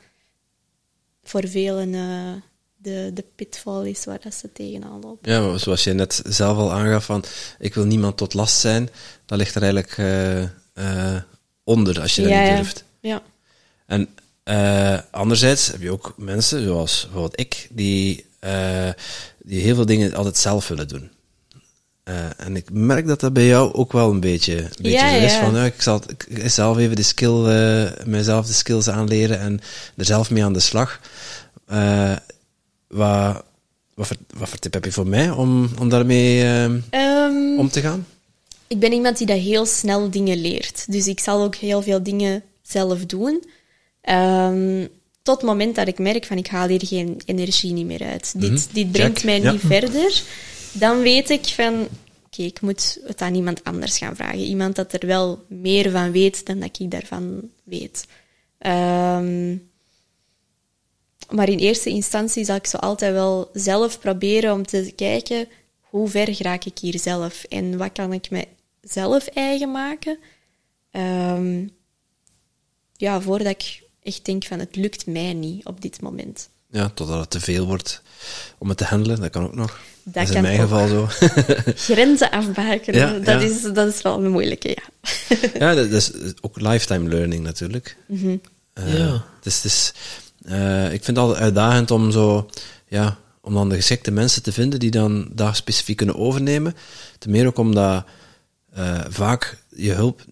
voor 1.22 1.48
velen 1.48 1.92
uh, 1.92 2.32
de, 2.76 3.10
de 3.14 3.24
pitfall 3.34 3.88
is 3.88 4.04
waar 4.04 4.20
dat 4.20 4.34
ze 4.34 4.52
tegenaan 4.52 5.00
lopen. 5.00 5.32
Ja, 5.32 5.58
zoals 5.58 5.84
je 5.84 5.92
net 5.92 6.22
zelf 6.26 6.58
al 6.58 6.72
aangaf 6.72 7.04
van, 7.04 7.24
ik 7.58 7.74
wil 7.74 7.84
niemand 7.84 8.16
tot 8.16 8.34
last 8.34 8.60
zijn, 8.60 8.88
dat 9.26 9.38
ligt 9.38 9.54
er 9.54 9.62
eigenlijk 9.62 9.96
uh, 9.96 10.42
uh, 10.74 11.20
onder 11.64 12.00
als 12.00 12.14
je 12.14 12.22
dat 12.22 12.30
niet 12.30 12.56
durft. 12.56 12.84
Ja. 13.00 13.22
En 13.86 14.08
anderzijds 15.10 15.66
heb 15.66 15.80
je 15.80 15.92
ook 15.92 16.14
mensen, 16.16 16.62
zoals 16.62 17.02
bijvoorbeeld 17.02 17.40
ik, 17.40 17.68
die, 17.70 18.26
die 19.38 19.60
heel 19.60 19.74
veel 19.74 19.86
dingen 19.86 20.14
altijd 20.14 20.36
zelf 20.36 20.68
willen 20.68 20.88
doen. 20.88 21.10
Uh, 22.08 22.14
en 22.36 22.56
ik 22.56 22.70
merk 22.72 23.06
dat 23.06 23.20
dat 23.20 23.32
bij 23.32 23.46
jou 23.46 23.72
ook 23.72 23.92
wel 23.92 24.10
een 24.10 24.20
beetje, 24.20 24.56
een 24.56 24.68
beetje 24.76 24.90
ja, 24.90 25.18
zo 25.18 25.24
is. 25.24 25.32
ja. 25.32 25.40
Van, 25.40 25.54
ja, 25.54 25.64
ik 25.64 25.82
zal 25.82 26.00
ik 26.06 26.48
zelf 26.50 26.78
even 26.78 26.96
de 26.96 27.02
skill, 27.02 27.44
uh, 27.46 27.90
mezelf 28.04 28.46
de 28.46 28.52
skills 28.52 28.88
aanleren 28.88 29.40
en 29.40 29.60
er 29.96 30.04
zelf 30.04 30.30
mee 30.30 30.44
aan 30.44 30.52
de 30.52 30.60
slag. 30.60 31.00
Uh, 31.72 32.16
wat, 32.86 33.44
wat, 33.94 34.06
voor, 34.06 34.16
wat 34.36 34.48
voor 34.48 34.58
tip 34.58 34.72
heb 34.72 34.84
je 34.84 34.92
voor 34.92 35.06
mij 35.06 35.30
om, 35.30 35.70
om 35.78 35.88
daarmee 35.88 36.46
um, 36.46 36.84
om 37.58 37.70
te 37.70 37.80
gaan? 37.80 38.06
Ik 38.66 38.78
ben 38.78 38.92
iemand 38.92 39.18
die 39.18 39.26
dat 39.26 39.38
heel 39.38 39.66
snel 39.66 40.10
dingen 40.10 40.40
leert. 40.40 40.92
Dus 40.92 41.06
ik 41.06 41.20
zal 41.20 41.42
ook 41.42 41.54
heel 41.54 41.82
veel 41.82 42.02
dingen 42.02 42.42
zelf 42.62 43.06
doen. 43.06 43.44
Um, 44.10 44.88
tot 45.22 45.36
het 45.36 45.46
moment 45.46 45.74
dat 45.74 45.88
ik 45.88 45.98
merk 45.98 46.24
van 46.24 46.36
ik 46.36 46.46
haal 46.46 46.68
hier 46.68 46.86
geen 46.86 47.20
energie 47.24 47.72
niet 47.72 47.86
meer 47.86 48.02
uit. 48.02 48.32
Mm 48.34 48.42
-hmm. 48.42 48.50
Dit, 48.50 48.68
dit 48.72 48.92
brengt 48.92 49.18
Check. 49.18 49.24
mij 49.24 49.52
niet 49.52 49.60
verder 49.66 50.22
dan 50.72 51.00
weet 51.00 51.30
ik 51.30 51.46
van, 51.46 51.88
oké, 52.26 52.42
ik 52.42 52.60
moet 52.60 52.98
het 53.04 53.20
aan 53.20 53.34
iemand 53.34 53.64
anders 53.64 53.98
gaan 53.98 54.16
vragen. 54.16 54.38
Iemand 54.38 54.76
dat 54.76 54.92
er 54.92 55.06
wel 55.06 55.44
meer 55.48 55.90
van 55.90 56.10
weet 56.10 56.46
dan 56.46 56.60
dat 56.60 56.78
ik 56.78 56.90
daarvan 56.90 57.50
weet. 57.64 58.06
Um, 58.58 59.70
maar 61.30 61.48
in 61.48 61.58
eerste 61.58 61.90
instantie 61.90 62.44
zal 62.44 62.56
ik 62.56 62.66
zo 62.66 62.76
altijd 62.76 63.12
wel 63.12 63.50
zelf 63.52 64.00
proberen 64.00 64.52
om 64.52 64.66
te 64.66 64.92
kijken, 64.96 65.48
hoe 65.80 66.08
ver 66.08 66.42
raak 66.42 66.64
ik 66.64 66.78
hier 66.78 66.98
zelf? 66.98 67.44
En 67.44 67.76
wat 67.76 67.92
kan 67.92 68.12
ik 68.12 68.28
mezelf 68.30 69.26
eigen 69.26 69.70
maken? 69.70 70.18
Um, 70.90 71.70
ja, 72.96 73.20
voordat 73.20 73.52
ik 73.52 73.82
echt 74.02 74.24
denk 74.24 74.44
van, 74.44 74.58
het 74.58 74.76
lukt 74.76 75.06
mij 75.06 75.32
niet 75.32 75.66
op 75.66 75.80
dit 75.80 76.00
moment. 76.00 76.48
Ja, 76.70 76.88
totdat 76.88 77.20
het 77.20 77.30
te 77.30 77.40
veel 77.40 77.66
wordt 77.66 78.02
om 78.58 78.68
het 78.68 78.78
te 78.78 78.84
handelen, 78.84 79.20
dat 79.20 79.30
kan 79.30 79.44
ook 79.44 79.54
nog. 79.54 79.80
Dat, 80.12 80.14
dat 80.14 80.22
is 80.22 80.28
kan 80.28 80.36
in 80.36 80.42
mijn 80.42 80.60
geval 80.60 80.88
zo. 80.88 81.06
Grenzen 81.94 82.30
afbakenen, 82.30 83.00
Ja, 83.00 83.12
dat, 83.12 83.26
ja. 83.26 83.48
Is, 83.48 83.62
dat 83.62 83.94
is 83.94 84.02
wel 84.02 84.24
een 84.24 84.30
moeilijke, 84.30 84.68
ja. 84.68 85.36
ja, 85.58 85.74
dat 85.74 85.90
is 85.90 86.10
ook 86.40 86.60
lifetime 86.60 87.08
learning 87.08 87.42
natuurlijk. 87.44 87.96
Mm 88.06 88.18
-hmm. 88.20 88.40
Uh, 88.78 88.98
Ja. 88.98 89.24
Dus 89.42 89.54
het 89.56 89.64
is, 89.64 89.92
uh, 90.46 90.84
ik 90.84 91.04
vind 91.04 91.06
het 91.06 91.18
altijd 91.18 91.38
uitdagend 91.42 91.90
om 91.90 92.10
zo, 92.10 92.50
ja, 92.88 93.18
om 93.40 93.54
dan 93.54 93.68
de 93.68 93.74
geschikte 93.74 94.10
mensen 94.10 94.42
te 94.42 94.52
vinden 94.52 94.78
die 94.80 94.90
dan 94.90 95.28
daar 95.32 95.56
specifiek 95.56 95.96
kunnen 95.96 96.16
overnemen. 96.16 96.74
Ten 97.18 97.30
meer 97.30 97.46
ook 97.46 97.58
omdat 97.58 98.04
uh, 98.78 99.00
vaak 99.08 99.56
je 99.76 99.92
hulp 99.92 100.24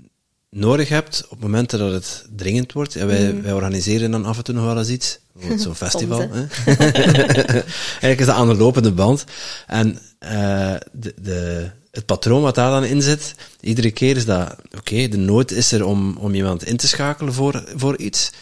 nodig 0.50 0.88
hebt 0.88 1.24
op 1.28 1.40
momenten 1.40 1.78
dat 1.78 1.92
het 1.92 2.26
dringend 2.36 2.72
wordt. 2.72 2.92
Ja, 2.92 3.06
wij, 3.06 3.32
Mhm. 3.32 3.42
wij 3.42 3.52
organiseren 3.52 4.10
dan 4.10 4.24
af 4.24 4.36
en 4.36 4.44
toe 4.44 4.54
nog 4.54 4.64
wel 4.64 4.78
eens 4.78 4.88
iets. 4.88 5.18
Zo'n 5.56 5.74
festival. 5.74 6.20
Eigenlijk 6.70 8.20
is 8.20 8.26
dat 8.26 8.34
aan 8.34 8.48
de 8.48 8.54
lopende 8.54 8.92
band. 8.92 9.24
En 9.66 9.98
uh, 10.20 10.74
de, 10.92 11.14
de, 11.22 11.70
het 11.90 12.06
patroon 12.06 12.42
wat 12.42 12.54
daar 12.54 12.70
dan 12.70 12.84
in 12.84 13.02
zit, 13.02 13.34
iedere 13.60 13.90
keer 13.90 14.16
is 14.16 14.24
dat, 14.24 14.56
oké, 14.66 14.78
okay, 14.78 15.08
de 15.08 15.16
nood 15.16 15.50
is 15.50 15.72
er 15.72 15.84
om, 15.84 16.16
om 16.16 16.34
iemand 16.34 16.64
in 16.64 16.76
te 16.76 16.88
schakelen 16.88 17.32
voor, 17.32 17.64
voor 17.74 17.96
iets. 17.96 18.32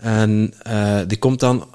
En 0.00 0.54
uh, 0.66 1.00
die 1.06 1.18
komt 1.18 1.40
dan 1.40 1.68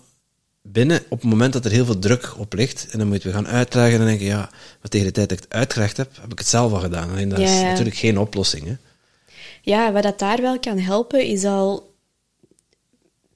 binnen 0.61 1.03
op 1.09 1.21
het 1.21 1.29
moment 1.29 1.53
dat 1.53 1.65
er 1.65 1.71
heel 1.71 1.85
veel 1.85 1.99
druk 1.99 2.33
op 2.37 2.53
ligt. 2.53 2.87
En 2.91 2.99
dan 2.99 3.07
moeten 3.07 3.29
we 3.29 3.35
gaan 3.35 3.47
uitdragen 3.47 3.91
en 3.91 3.97
dan 3.97 4.07
denk 4.07 4.19
je, 4.19 4.25
ja, 4.25 4.49
maar 4.81 4.89
tegen 4.89 5.07
de 5.07 5.13
tijd 5.13 5.29
dat 5.29 5.37
ik 5.37 5.43
het 5.43 5.53
uitgerecht 5.53 5.97
heb, 5.97 6.09
heb 6.21 6.31
ik 6.31 6.37
het 6.37 6.47
zelf 6.47 6.71
al 6.71 6.79
gedaan. 6.79 7.09
Alleen 7.09 7.29
dat 7.29 7.39
Ja, 7.39 7.45
is 7.45 7.61
natuurlijk 7.61 7.95
geen 7.95 8.17
oplossing. 8.17 8.65
Hè. 8.65 8.75
Ja, 9.61 9.91
wat 9.91 10.03
dat 10.03 10.19
daar 10.19 10.41
wel 10.41 10.59
kan 10.59 10.77
helpen, 10.77 11.25
is 11.25 11.43
al 11.43 11.90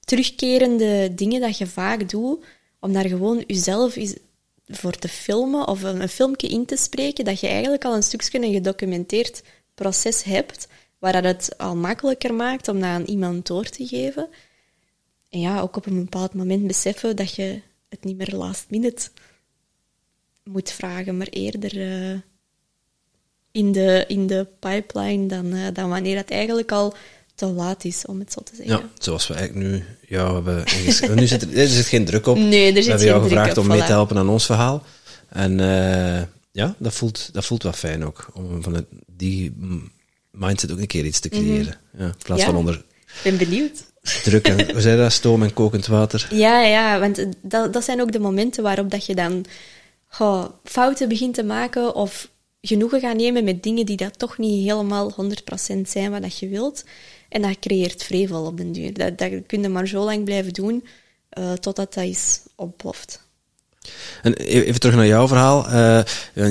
terugkerende 0.06 1.14
dingen 1.14 1.40
dat 1.40 1.58
je 1.58 1.66
vaak 1.66 2.08
doet, 2.08 2.44
om 2.80 2.92
daar 2.92 3.08
gewoon 3.08 3.44
jezelf 3.46 3.96
voor 4.66 4.92
te 4.92 5.08
filmen 5.08 5.68
of 5.68 5.82
een, 5.82 6.08
filmpje 6.08 6.48
in 6.48 6.64
te 6.64 6.76
spreken, 6.76 7.24
dat 7.24 7.40
je 7.40 7.46
eigenlijk 7.46 7.84
al 7.84 7.94
een 7.94 8.02
stukje 8.02 8.42
een 8.42 8.52
gedocumenteerd 8.52 9.42
proces 9.74 10.22
hebt, 10.22 10.68
waar 10.98 11.12
dat 11.12 11.24
het 11.24 11.58
al 11.58 11.76
makkelijker 11.76 12.34
maakt 12.34 12.68
om 12.68 12.80
dat 12.80 12.88
aan 12.88 13.04
iemand 13.04 13.46
door 13.46 13.64
te 13.64 13.86
geven. 13.86 14.28
En 15.30 15.40
ja, 15.40 15.60
ook 15.60 15.76
op 15.76 15.86
een 15.86 16.04
bepaald 16.04 16.34
moment 16.34 16.66
beseffen 16.66 17.16
dat 17.16 17.34
je 17.34 17.60
het 17.88 18.04
niet 18.04 18.16
meer 18.16 18.34
last 18.34 18.70
minute 18.70 19.08
moet 20.44 20.70
vragen, 20.70 21.16
maar 21.16 21.28
eerder 21.30 21.76
uh, 21.76 22.20
in, 23.50 23.72
de, 23.72 24.04
in 24.08 24.26
de 24.26 24.46
pipeline 24.58 25.26
dan, 25.26 25.46
uh, 25.46 25.66
dan 25.72 25.88
wanneer 25.88 26.16
het 26.16 26.30
eigenlijk 26.30 26.72
al 26.72 26.94
te 27.36 27.46
laat 27.46 27.84
is, 27.84 28.04
om 28.06 28.18
het 28.18 28.32
zo 28.32 28.40
te 28.42 28.52
zeggen. 28.56 28.76
Ja, 28.76 28.88
zoals 28.98 29.26
we 29.26 29.34
eigenlijk 29.34 29.66
nu... 29.66 29.84
Ja, 30.08 30.28
we 30.28 30.34
hebben 30.34 30.64
inges- 30.66 31.00
nu 31.20 31.26
zit 31.26 31.42
er, 31.42 31.58
er 31.58 31.68
zit 31.68 31.86
geen 31.86 32.04
druk 32.04 32.26
op. 32.26 32.36
Nee, 32.36 32.68
er 32.68 32.74
we 32.74 32.82
zit 32.82 32.88
hebben 32.88 33.06
jou 33.06 33.22
gevraagd 33.22 33.52
druk 33.52 33.64
op, 33.64 33.70
om 33.70 33.76
mee 33.76 33.86
te 33.86 33.92
helpen 33.92 34.18
aan 34.18 34.28
ons 34.28 34.46
verhaal. 34.46 34.82
En 35.28 35.58
uh, 35.58 36.22
ja, 36.52 36.74
dat 36.78 36.94
voelt, 36.94 37.28
dat 37.32 37.44
voelt 37.46 37.62
wel 37.62 37.72
fijn 37.72 38.04
ook. 38.04 38.28
Om 38.32 38.62
vanuit 38.62 38.86
die 39.06 39.52
mindset 40.30 40.72
ook 40.72 40.78
een 40.78 40.86
keer 40.86 41.04
iets 41.04 41.20
te 41.20 41.28
creëren. 41.28 41.78
Mm 41.82 41.90
-hmm. 41.90 42.00
ja, 42.00 42.06
in 42.06 42.24
plaats 42.24 42.40
Ja. 42.40 42.46
van 42.46 42.56
onder 42.56 42.74
Ik 42.74 43.20
ben 43.22 43.36
benieuwd. 43.36 43.84
Druk 44.22 44.48
en, 44.48 44.66
hoe 44.72 44.80
zei 44.80 44.96
dat? 44.96 45.12
Stoom 45.12 45.42
en 45.42 45.52
kokend 45.52 45.86
water. 45.86 46.28
Ja, 46.30 46.60
ja, 46.60 46.98
want 46.98 47.26
dat, 47.42 47.72
dat 47.72 47.84
zijn 47.84 48.00
ook 48.00 48.12
de 48.12 48.18
momenten 48.18 48.62
waarop 48.62 48.90
dat 48.90 49.06
je 49.06 49.14
dan 49.14 49.44
goh, 50.06 50.44
fouten 50.64 51.08
begint 51.08 51.34
te 51.34 51.44
maken 51.44 51.94
of 51.94 52.28
genoegen 52.60 53.00
gaat 53.00 53.16
nemen 53.16 53.44
met 53.44 53.62
dingen 53.62 53.86
die 53.86 53.96
dat 53.96 54.18
toch 54.18 54.38
niet 54.38 54.68
helemaal 54.68 55.14
100% 55.74 55.80
zijn 55.82 56.10
wat 56.10 56.22
dat 56.22 56.38
je 56.38 56.48
wilt. 56.48 56.84
En 57.28 57.42
dat 57.42 57.58
creëert 57.58 58.02
vrevel 58.02 58.44
op 58.44 58.56
den 58.56 58.72
duur. 58.72 58.94
Dat, 58.94 59.18
dat 59.18 59.30
kun 59.46 59.62
je 59.62 59.68
maar 59.68 59.86
zo 59.86 60.04
lang 60.04 60.24
blijven 60.24 60.52
doen 60.52 60.84
uh, 61.38 61.52
totdat 61.52 61.94
dat 61.94 62.04
is 62.04 62.40
ontploft. 62.54 63.24
En 64.22 64.32
e-, 64.32 64.60
even 64.60 64.80
terug 64.80 64.96
naar 64.96 65.06
jouw 65.06 65.28
verhaal. 65.28 65.66
Uh, 65.66 66.02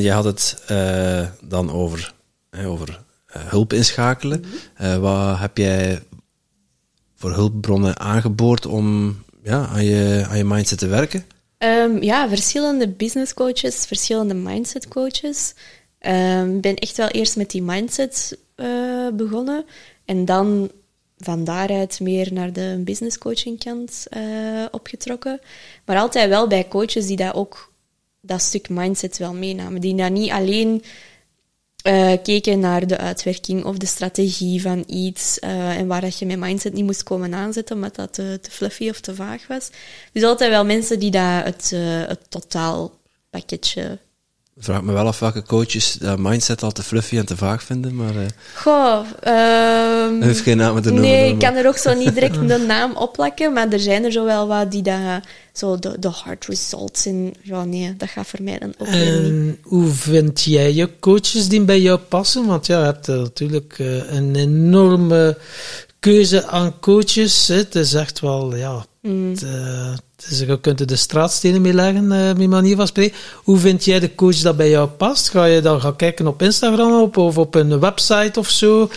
je 0.04 0.12
had 0.12 0.24
het 0.24 0.64
uh, 0.72 1.28
dan 1.42 1.72
over, 1.72 2.14
over 2.66 3.04
hulp 3.30 3.74
inschakelen. 3.74 4.46
Mhm. 4.78 5.00
wat 5.00 5.40
heb 5.40 5.58
jij 5.58 6.02
voor 7.16 7.34
hulpbronnen 7.34 8.00
aangeboord 8.00 8.66
om 8.66 9.18
ja, 9.44 9.68
aan, 9.68 9.86
je, 9.86 10.26
aan 10.30 10.38
je 10.38 10.46
mindset 10.46 10.78
te 10.78 10.88
werken? 10.88 11.26
Um, 11.58 12.04
ja, 12.04 12.30
verschillende 12.30 12.88
business 12.88 13.34
coaches, 13.34 13.86
verschillende 13.86 14.34
mindset 14.34 14.88
coaches. 14.88 15.54
Ik 16.00 16.12
um, 16.12 16.62
ben 16.62 16.76
echt 16.76 16.98
wel 16.98 17.08
eerst 17.08 17.36
met 17.36 17.52
die 17.52 17.62
mindset 17.62 18.38
uh, 18.56 19.08
begonnen. 19.14 19.66
En 20.06 20.26
dan 20.26 20.72
van 21.18 21.44
daaruit 21.44 22.00
meer 22.00 22.34
naar 22.34 22.54
de 22.54 22.82
business 22.84 23.18
coaching 23.18 23.63
kant 23.63 24.06
uh, 24.18 24.65
opgetrokken. 24.72 25.39
Maar 25.86 25.98
altijd 25.98 26.30
wel 26.30 26.48
bij 26.48 26.68
coaches 26.68 27.08
die 27.08 27.18
dat 27.18 27.34
ook 27.34 27.74
dat 28.22 28.41
stuk 28.41 28.70
mindset 28.70 29.18
wel 29.18 29.34
meenamen. 29.34 29.82
Die 29.82 29.96
dat 29.96 30.12
niet 30.12 30.32
alleen 30.32 30.84
uh, 31.88 32.13
keken 32.24 32.60
naar 32.60 32.88
de 32.88 32.98
uitwerking 32.98 33.65
of 33.65 33.78
de 33.78 33.86
strategie 33.86 34.62
van 34.62 34.84
iets 34.88 35.38
uh, 35.39 35.78
en 35.78 35.88
waar 35.88 36.02
dat 36.02 36.20
je 36.20 36.26
met 36.26 36.39
mindset 36.39 36.74
niet 36.74 36.86
moest 36.86 37.04
komen 37.04 37.34
aanzetten 37.34 37.76
omdat 37.76 37.96
dat 37.96 38.13
te, 38.13 38.39
te 38.41 38.52
fluffy 38.52 38.89
of 38.89 39.00
te 39.00 39.15
vaag 39.15 39.48
was. 39.48 39.70
Dus 40.12 40.24
altijd 40.24 40.50
wel 40.50 40.65
mensen 40.65 41.00
die 41.00 41.12
dat 41.12 41.44
het, 41.44 41.70
het 42.08 42.30
totaalpakketje 42.30 44.00
vraag 44.58 44.82
me 44.82 44.94
wel 44.94 45.08
af 45.08 45.20
welke 45.20 45.44
coaches 45.44 45.94
dat 45.94 46.20
mindset 46.20 46.63
al 46.63 46.72
te 46.72 46.84
fluffy 46.84 47.18
en 47.18 47.26
te 47.26 47.38
vaag 47.38 47.63
vinden, 47.63 47.96
maar... 47.96 48.15
Uh, 48.15 48.26
Goh, 48.56 49.06
um, 50.08 50.22
heeft 50.22 50.41
geen 50.41 50.58
naam 50.58 50.82
te 50.82 50.89
noemen. 50.89 51.10
Nee, 51.10 51.32
ik 51.32 51.39
kan 51.39 51.56
er 51.56 51.68
ook 51.68 51.78
zo 51.78 51.94
niet 51.94 52.13
direct 52.13 52.48
de 52.48 52.58
naam 52.58 52.96
opplakken, 52.96 53.54
maar 53.54 53.70
er 53.70 53.80
zijn 53.80 54.04
er 54.04 54.12
zo 54.12 54.26
wel 54.26 54.48
wat 54.48 54.72
die 54.72 54.82
dat... 54.82 55.00
Zo 55.54 55.80
de, 55.80 56.00
de 56.00 56.08
hard 56.08 56.46
results 56.46 57.06
in... 57.06 57.36
Ja, 57.41 57.63
nee, 57.63 57.96
dat 57.96 58.10
gaat 58.10 58.28
voor 58.28 58.44
mij 58.44 58.60
dan 58.60 58.74
ook 58.78 58.89
niet. 58.89 59.58
hoe 59.63 59.88
vind 59.88 60.44
jij 60.44 60.74
je 60.74 61.00
coaches 61.00 61.48
die 61.48 61.62
bij 61.62 61.82
jou 61.82 62.00
passen? 62.00 62.46
Want 62.46 62.65
ja, 62.65 62.80
je 62.80 62.86
hebt 62.86 63.08
natuurlijk 63.08 63.78
uh, 63.80 64.12
een 64.12 64.36
enorme 64.36 65.38
keuze 66.00 66.46
aan 66.46 66.80
coaches. 66.80 67.48
Het 67.48 67.76
is 67.76 67.94
echt 67.94 68.20
wel, 68.20 68.56
ja... 68.56 68.86
Mm. 69.06 69.30
Het, 69.30 69.44
uh, 70.32 70.48
je 70.48 70.60
kunt 70.60 70.80
er 70.80 70.88
de 70.88 70.96
straatstenen 70.96 71.62
mee 71.62 71.74
leggen, 71.74 72.04
uh, 72.04 72.34
met 72.34 72.48
manier 72.48 72.76
van 72.76 72.88
spreken. 72.88 73.18
Hoe 73.44 73.58
vind 73.58 73.86
jij 73.86 74.00
de 74.00 74.15
coach 74.15 74.38
dat 74.38 74.58
bij 74.58 74.70
jou 74.70 74.89
past? 74.89 75.30
Ga 75.30 75.46
je 75.46 75.62
dan 75.62 75.82
gaan 75.82 75.96
kijken 75.96 76.28
op 76.28 76.41
Instagram 76.41 77.02
op, 77.02 77.18
of 77.18 77.38
op 77.38 77.56
een 77.56 77.80
website 77.80 78.39
of 78.39 78.50
zo? 78.50 78.89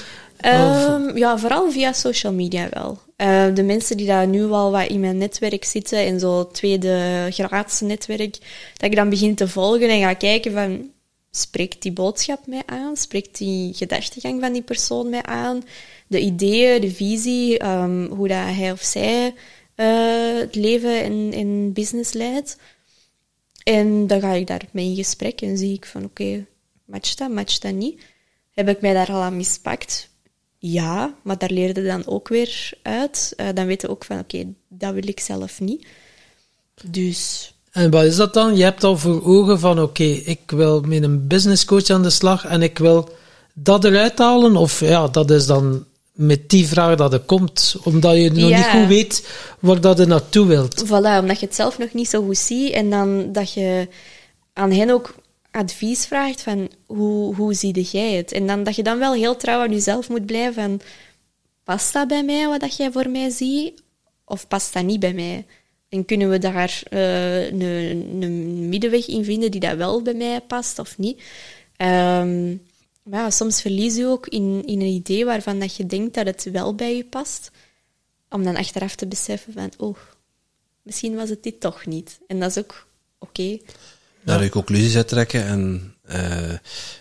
Um, 0.44 1.16
ja, 1.16 1.38
vooral 1.38 1.70
via 1.70 1.92
social 1.92 2.32
media 2.32 2.68
wel. 2.70 2.98
Uh, 3.16 3.54
de 3.54 3.62
mensen 3.62 3.96
die 3.96 4.06
daar 4.06 4.26
nu 4.26 4.50
al 4.50 4.70
wat 4.70 4.88
in 4.88 5.00
mijn 5.00 5.18
netwerk 5.18 5.64
zitten, 5.64 6.06
in 6.06 6.20
zo'n 6.20 6.50
tweede 6.52 7.26
graads 7.30 7.80
netwerk, 7.80 8.38
dat 8.76 8.90
ik 8.90 8.96
dan 8.96 9.08
begin 9.08 9.34
te 9.34 9.48
volgen 9.48 9.88
en 9.88 10.00
ga 10.00 10.14
kijken 10.14 10.52
van, 10.52 10.90
spreekt 11.30 11.82
die 11.82 11.92
boodschap 11.92 12.46
mij 12.46 12.62
aan? 12.66 12.96
Spreekt 12.96 13.38
die 13.38 13.74
gedachtegang 13.74 14.40
van 14.40 14.52
die 14.52 14.62
persoon 14.62 15.10
mij 15.10 15.22
aan? 15.22 15.62
De 16.06 16.20
ideeën, 16.20 16.80
de 16.80 16.90
visie, 16.90 17.64
um, 17.66 18.06
hoe 18.06 18.28
dat 18.28 18.38
hij 18.38 18.72
of 18.72 18.82
zij 18.82 19.34
uh, 19.80 20.38
het 20.40 20.54
leven 20.54 21.04
in, 21.04 21.32
in 21.32 21.72
business 21.72 22.12
leidt. 22.12 22.56
En 23.62 24.06
dan 24.06 24.20
ga 24.20 24.32
ik 24.32 24.46
daar 24.46 24.68
mee 24.70 24.88
in 24.88 24.96
gesprek 24.96 25.40
en 25.40 25.58
zie 25.58 25.74
ik 25.74 25.86
van 25.86 26.04
oké, 26.04 26.22
okay, 26.22 26.46
matcht 26.84 27.18
dat, 27.18 27.30
matcht 27.30 27.62
dat 27.62 27.72
niet? 27.72 28.02
Heb 28.50 28.68
ik 28.68 28.80
mij 28.80 28.92
daar 28.92 29.12
al 29.12 29.20
aan 29.20 29.36
mispakt? 29.36 30.08
Ja, 30.58 31.14
maar 31.22 31.38
daar 31.38 31.50
leerde 31.50 31.84
dan 31.84 32.06
ook 32.06 32.28
weer 32.28 32.70
uit. 32.82 33.32
Uh, 33.36 33.46
dan 33.54 33.66
weten 33.66 33.88
we 33.88 33.94
ook 33.94 34.04
van 34.04 34.18
oké, 34.18 34.44
dat 34.68 34.94
wil 34.94 35.08
ik 35.08 35.20
zelf 35.20 35.60
niet. 35.60 35.86
Dus... 36.84 37.52
En 37.70 37.90
wat 37.90 38.04
is 38.04 38.16
dat 38.16 38.34
dan? 38.34 38.56
Je 38.56 38.62
hebt 38.62 38.84
al 38.84 38.98
voor 38.98 39.24
ogen 39.24 39.58
van 39.58 39.80
oké, 39.80 40.04
ik 40.04 40.40
wil 40.46 40.80
met 40.80 41.02
een 41.02 41.26
business 41.26 41.64
coach 41.64 41.90
aan 41.90 42.02
de 42.02 42.10
slag 42.10 42.44
en 42.44 42.62
ik 42.62 42.78
wil 42.78 43.08
dat 43.54 43.84
eruit 43.84 44.18
halen? 44.18 44.56
Of 44.56 44.80
ja, 44.80 45.08
dat 45.08 45.30
is 45.30 45.46
dan 45.46 45.86
met 46.18 46.48
die 46.48 46.66
vraag 46.66 46.96
dat 46.96 47.12
er 47.12 47.20
komt, 47.20 47.76
omdat 47.84 48.16
je 48.16 48.30
nog 48.30 48.50
niet 48.50 48.64
goed 48.64 48.86
weet 48.86 49.28
waar 49.60 49.80
dat 49.80 49.98
je 49.98 50.04
naartoe 50.04 50.46
wilt. 50.46 50.84
Voilà, 50.84 51.20
omdat 51.20 51.40
je 51.40 51.46
het 51.46 51.54
zelf 51.54 51.78
nog 51.78 51.92
niet 51.92 52.08
zo 52.08 52.22
goed 52.22 52.38
ziet 52.38 52.72
en 52.72 52.90
dan 52.90 53.32
dat 53.32 53.52
je 53.52 53.88
aan 54.52 54.72
hen 54.72 54.90
ook 54.90 55.14
advies 55.50 56.06
vraagt 56.06 56.42
van 56.42 56.70
hoe, 56.86 57.34
hoe 57.34 57.54
zie 57.54 57.80
jij 57.80 58.12
het? 58.12 58.32
En 58.32 58.46
dan 58.46 58.62
dat 58.62 58.76
je 58.76 58.82
dan 58.82 58.98
wel 58.98 59.12
heel 59.12 59.36
trouw 59.36 59.60
aan 59.60 59.70
jezelf 59.70 60.08
moet 60.08 60.26
blijven 60.26 60.54
van 60.54 60.80
past 61.64 61.92
dat 61.92 62.08
bij 62.08 62.24
mij 62.24 62.46
wat 62.46 62.60
dat 62.60 62.76
jij 62.76 62.92
voor 62.92 63.08
mij 63.08 63.30
ziet 63.30 63.82
of 64.24 64.48
past 64.48 64.72
dat 64.72 64.84
niet 64.84 65.00
bij 65.00 65.14
mij? 65.14 65.46
En 65.88 66.04
kunnen 66.04 66.30
we 66.30 66.38
daar 66.38 66.82
uh, 66.90 67.46
een, 67.46 67.60
een 68.20 68.68
middenweg 68.68 69.06
in 69.06 69.24
vinden 69.24 69.50
die 69.50 69.60
dat 69.60 69.76
wel 69.76 70.02
bij 70.02 70.14
mij 70.14 70.40
past 70.40 70.78
of 70.78 70.98
niet? 70.98 71.22
Um, 71.76 72.62
maar 73.08 73.20
ja, 73.20 73.30
soms 73.30 73.60
verlies 73.60 73.96
je 73.96 74.06
ook 74.06 74.26
in, 74.26 74.62
in 74.64 74.80
een 74.80 74.86
idee 74.86 75.24
waarvan 75.24 75.58
dat 75.58 75.76
je 75.76 75.86
denkt 75.86 76.14
dat 76.14 76.26
het 76.26 76.50
wel 76.50 76.74
bij 76.74 76.96
je 76.96 77.04
past. 77.04 77.50
Om 78.30 78.44
dan 78.44 78.56
achteraf 78.56 78.94
te 78.94 79.06
beseffen 79.06 79.52
van, 79.52 79.72
oh, 79.76 79.96
misschien 80.82 81.14
was 81.14 81.28
het 81.28 81.42
dit 81.42 81.60
toch 81.60 81.86
niet. 81.86 82.18
En 82.26 82.40
dat 82.40 82.50
is 82.50 82.58
ook 82.58 82.86
oké. 83.18 83.42
Okay. 83.42 83.62
Daar 84.24 84.42
je 84.42 84.50
conclusies 84.50 84.96
uit 84.96 85.08
trekken 85.08 85.44
en 85.44 85.94
uh, 86.10 86.56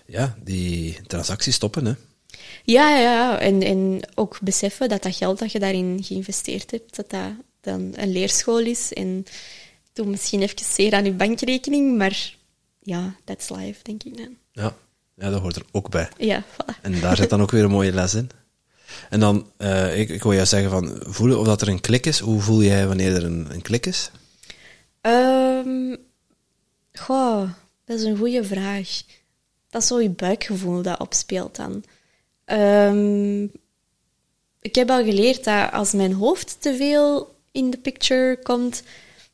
ja, 0.05 0.37
die 0.43 0.99
transactie 1.07 1.53
stoppen. 1.53 1.85
Hè. 1.85 1.93
Ja, 2.63 2.97
ja, 2.97 3.39
en, 3.39 3.61
en 3.61 4.01
ook 4.15 4.41
beseffen 4.41 4.89
dat 4.89 5.03
dat 5.03 5.15
geld 5.15 5.39
dat 5.39 5.51
je 5.51 5.59
daarin 5.59 6.03
geïnvesteerd 6.03 6.71
hebt, 6.71 6.95
dat 6.95 7.09
dat 7.09 7.31
dan 7.61 7.93
een 7.95 8.11
leerschool 8.11 8.59
is. 8.59 8.93
En 8.93 9.25
doe 9.93 10.05
misschien 10.05 10.41
even 10.41 10.65
zeer 10.65 10.93
aan 10.93 11.05
je 11.05 11.11
bankrekening, 11.11 11.97
maar 11.97 12.35
ja, 12.79 13.15
that's 13.23 13.49
life, 13.49 13.83
denk 13.83 14.03
ik 14.03 14.17
dan. 14.17 14.37
Ja. 14.51 14.75
Ja, 15.19 15.29
dat 15.29 15.41
hoort 15.41 15.55
er 15.55 15.65
ook 15.71 15.89
bij. 15.89 16.09
Ja, 16.17 16.43
voilà. 16.43 16.81
En 16.81 16.99
daar 16.99 17.15
zit 17.15 17.29
dan 17.29 17.41
ook 17.41 17.51
weer 17.51 17.63
een 17.63 17.69
mooie 17.69 17.91
les 17.91 18.13
in. 18.13 18.29
En 19.09 19.19
dan, 19.19 19.51
uh, 19.57 19.99
ik, 19.99 20.09
ik 20.09 20.23
wil 20.23 20.33
jou 20.33 20.45
zeggen 20.45 20.69
van, 20.69 20.99
voelen 21.01 21.39
of 21.39 21.45
dat 21.45 21.61
er 21.61 21.67
een 21.67 21.81
klik 21.81 22.05
is. 22.05 22.19
Hoe 22.19 22.41
voel 22.41 22.63
jij 22.63 22.87
wanneer 22.87 23.15
er 23.15 23.23
een, 23.23 23.47
een 23.51 23.61
klik 23.61 23.85
is? 23.85 24.11
Um, 25.01 25.97
goh, 26.93 27.49
dat 27.85 27.99
is 27.99 28.03
een 28.03 28.17
goede 28.17 28.43
vraag. 28.43 28.89
Dat 29.69 29.81
is 29.81 29.87
zo 29.87 30.01
je 30.01 30.09
buikgevoel 30.09 30.81
dat 30.81 30.99
opspeelt 30.99 31.55
dan. 31.55 31.83
Um, 32.45 33.51
ik 34.61 34.75
heb 34.75 34.89
al 34.89 35.03
geleerd 35.03 35.43
dat 35.43 35.71
als 35.71 35.91
mijn 35.91 36.13
hoofd 36.13 36.57
te 36.59 36.75
veel 36.75 37.35
in 37.51 37.69
de 37.69 37.77
picture 37.77 38.39
komt, 38.43 38.83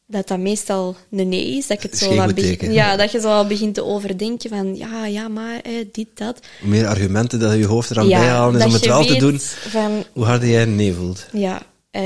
dat 0.08 0.28
dat 0.28 0.40
meestal 0.40 0.96
een 1.12 1.30
nee 1.30 1.58
is. 1.58 1.68
Dat, 1.68 1.78
ik 1.78 1.84
het 1.84 1.98
zo 1.98 2.16
wat 2.16 2.60
ja, 2.60 2.96
dat 2.96 3.12
je 3.12 3.20
zo 3.20 3.30
al 3.30 3.48
begint 3.48 3.74
te 3.74 3.84
overdenken 3.84 4.50
van 4.50 4.76
ja, 4.76 5.06
ja, 5.06 5.28
maar 5.28 5.62
dit, 5.92 6.08
dat. 6.14 6.40
Hoe 6.62 6.70
meer 6.70 6.88
argumenten 6.88 7.40
dat 7.40 7.58
je 7.58 7.66
hoofd 7.66 7.92
eraan 7.92 8.08
ja, 8.08 8.20
bijhalen 8.20 8.60
is 8.60 8.66
om 8.66 8.74
het 8.74 8.86
wel 8.86 9.06
te 9.06 9.16
doen, 9.16 9.40
van, 9.40 10.04
hoe 10.14 10.26
harder 10.26 10.50
jij 10.50 10.66
nee 10.66 10.94
voelt. 10.94 11.26
Ja, 11.32 11.62
uh, 11.92 12.02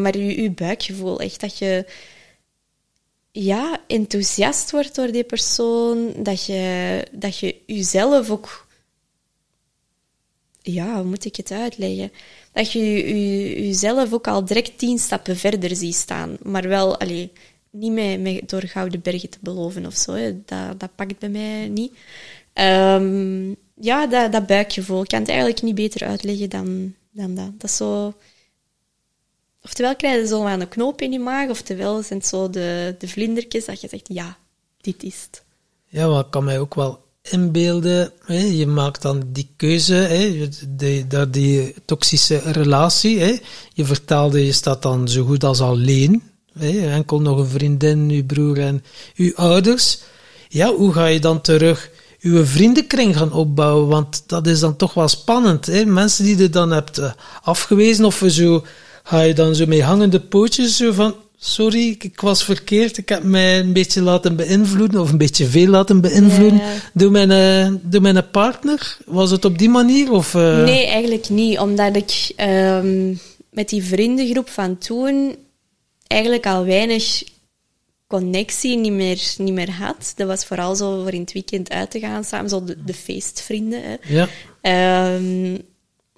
maar 0.00 0.18
je, 0.18 0.42
je 0.42 0.50
buikgevoel, 0.50 1.20
echt 1.20 1.40
dat 1.40 1.58
je 1.58 1.86
ja, 3.32 3.80
enthousiast 3.86 4.70
wordt 4.70 4.94
door 4.94 5.12
die 5.12 5.24
persoon, 5.24 6.12
dat 6.16 6.44
je, 6.44 7.06
dat 7.12 7.38
je 7.38 7.56
jezelf 7.66 8.30
ook... 8.30 8.66
Ja, 10.62 10.94
hoe 10.94 11.04
moet 11.04 11.24
ik 11.24 11.36
het 11.36 11.50
uitleggen? 11.50 12.12
Dat 12.54 12.72
je, 12.72 12.80
jezelf 13.66 14.12
ook 14.12 14.28
al 14.28 14.44
direct 14.44 14.78
tien 14.78 14.98
stappen 14.98 15.36
verder 15.36 15.76
ziet 15.76 15.94
staan. 15.94 16.36
Maar 16.42 16.68
wel, 16.68 16.98
allee, 16.98 17.32
niet 17.70 18.20
met, 18.20 18.48
door 18.48 18.62
gouden 18.62 19.00
bergen 19.00 19.30
te 19.30 19.38
beloven 19.40 19.86
of 19.86 19.94
zo. 19.94 20.14
Dat, 20.44 20.80
dat 20.80 20.94
pakt 20.94 21.18
bij 21.18 21.28
mij 21.28 21.68
niet. 21.68 21.92
Um, 22.54 23.56
ja, 23.80 24.06
dat, 24.06 24.32
dat 24.32 24.46
buikgevoel. 24.46 25.02
Ik 25.02 25.08
kan 25.08 25.20
het 25.20 25.28
eigenlijk 25.28 25.62
niet 25.62 25.74
beter 25.74 26.06
uitleggen 26.06 26.50
dan, 26.50 26.94
dan 27.10 27.34
dat. 27.34 27.60
Dat 27.60 27.70
is 27.70 27.76
zo... 27.76 28.14
Oftewel 29.62 29.96
krijg 29.96 30.20
je 30.20 30.26
zo 30.26 30.44
aan 30.44 30.60
een 30.60 30.68
knoop 30.68 31.00
in 31.00 31.12
je 31.12 31.18
maag, 31.18 31.48
oftewel 31.50 32.02
zijn 32.02 32.18
het 32.18 32.28
zo 32.28 32.50
de, 32.50 32.94
de 32.98 33.08
vlindertjes 33.08 33.64
dat 33.64 33.80
je 33.80 33.88
zegt, 33.88 34.08
ja, 34.12 34.38
dit 34.80 35.02
is 35.02 35.22
het. 35.22 35.44
Ja, 35.88 36.08
wat 36.08 36.28
kan 36.30 36.44
mij 36.44 36.58
ook 36.58 36.74
wel 36.74 37.03
inbeelden. 37.30 38.12
Hè. 38.24 38.38
Je 38.38 38.66
maakt 38.66 39.02
dan 39.02 39.22
die 39.26 39.48
keuze, 39.56 39.94
hè, 39.94 40.48
die, 40.68 41.06
die, 41.30 41.74
toxische 41.84 42.38
relatie. 42.44 43.18
Hè. 43.20 43.38
Je 43.72 43.84
vertaalde, 43.84 44.46
je 44.46 44.52
staat 44.52 44.82
dan 44.82 45.08
zo 45.08 45.24
goed 45.24 45.44
als 45.44 45.60
alleen. 45.60 46.22
Hè. 46.58 46.90
Enkel 46.90 47.20
nog 47.20 47.38
een 47.38 47.46
vriendin, 47.46 48.10
uw 48.10 48.24
broer 48.24 48.58
en 48.58 48.84
uw 49.16 49.32
ouders. 49.34 49.98
Ja, 50.48 50.74
hoe 50.74 50.92
ga 50.92 51.06
je 51.06 51.20
dan 51.20 51.40
terug 51.40 51.90
uw 52.20 52.44
vriendenkring 52.44 53.16
gaan 53.16 53.32
opbouwen? 53.32 53.88
Want 53.88 54.22
dat 54.26 54.46
is 54.46 54.60
dan 54.60 54.76
toch 54.76 54.94
wel 54.94 55.08
spannend. 55.08 55.66
Hè? 55.66 55.84
Mensen 55.84 56.24
die 56.24 56.36
je 56.36 56.50
dan 56.50 56.70
hebt 56.70 56.98
eh, 56.98 57.12
afgewezen, 57.42 58.04
of 58.04 58.22
zo, 58.26 58.64
ga 59.02 59.20
je 59.20 59.34
dan 59.34 59.54
zo 59.54 59.66
met 59.66 59.80
hangende 59.80 60.20
pootjes 60.20 60.76
zo 60.76 60.92
van, 60.92 61.14
sorry, 61.36 61.96
ik 61.98 62.20
was 62.20 62.44
verkeerd, 62.44 62.96
ik 62.98 63.08
heb 63.08 63.22
mij 63.22 63.58
een 63.60 63.72
beetje 63.72 64.02
laten 64.02 64.36
beïnvloeden, 64.36 65.00
of 65.00 65.10
een 65.10 65.18
beetje 65.18 65.46
veel 65.46 65.66
laten 65.68 66.00
beïnvloeden 66.00 66.58
Ja. 66.58 66.72
door, 66.92 67.10
mijn, 67.10 67.30
eh, 67.30 67.74
door 67.82 68.00
mijn 68.00 68.30
partner? 68.30 68.96
Was 69.06 69.30
het 69.30 69.44
op 69.44 69.58
die 69.58 69.68
manier? 69.68 70.12
Of, 70.12 70.34
eh, 70.34 70.64
Nee, 70.64 70.86
eigenlijk 70.86 71.28
niet. 71.28 71.58
Omdat 71.58 71.96
ik 71.96 72.32
ehm, 72.36 73.14
met 73.50 73.68
die 73.68 73.84
vriendengroep 73.84 74.48
van 74.48 74.78
toen 74.78 75.36
eigenlijk 76.06 76.46
al 76.46 76.64
weinig 76.64 77.22
connectie 78.06 78.76
niet 78.76 78.92
meer, 78.92 79.20
niet 79.38 79.54
meer 79.54 79.70
had. 79.70 80.12
Dat 80.16 80.26
was 80.26 80.44
vooral 80.44 80.76
zo 80.76 81.02
voor 81.02 81.12
in 81.12 81.20
het 81.20 81.32
weekend 81.32 81.70
uit 81.70 81.90
te 81.90 81.98
gaan 82.00 82.24
samen, 82.24 82.50
zo 82.50 82.64
de, 82.64 82.76
de 82.84 82.94
feestvrienden. 82.94 83.80
Hè. 83.82 83.94
Ja. 84.14 84.28
Ehm, 84.60 85.56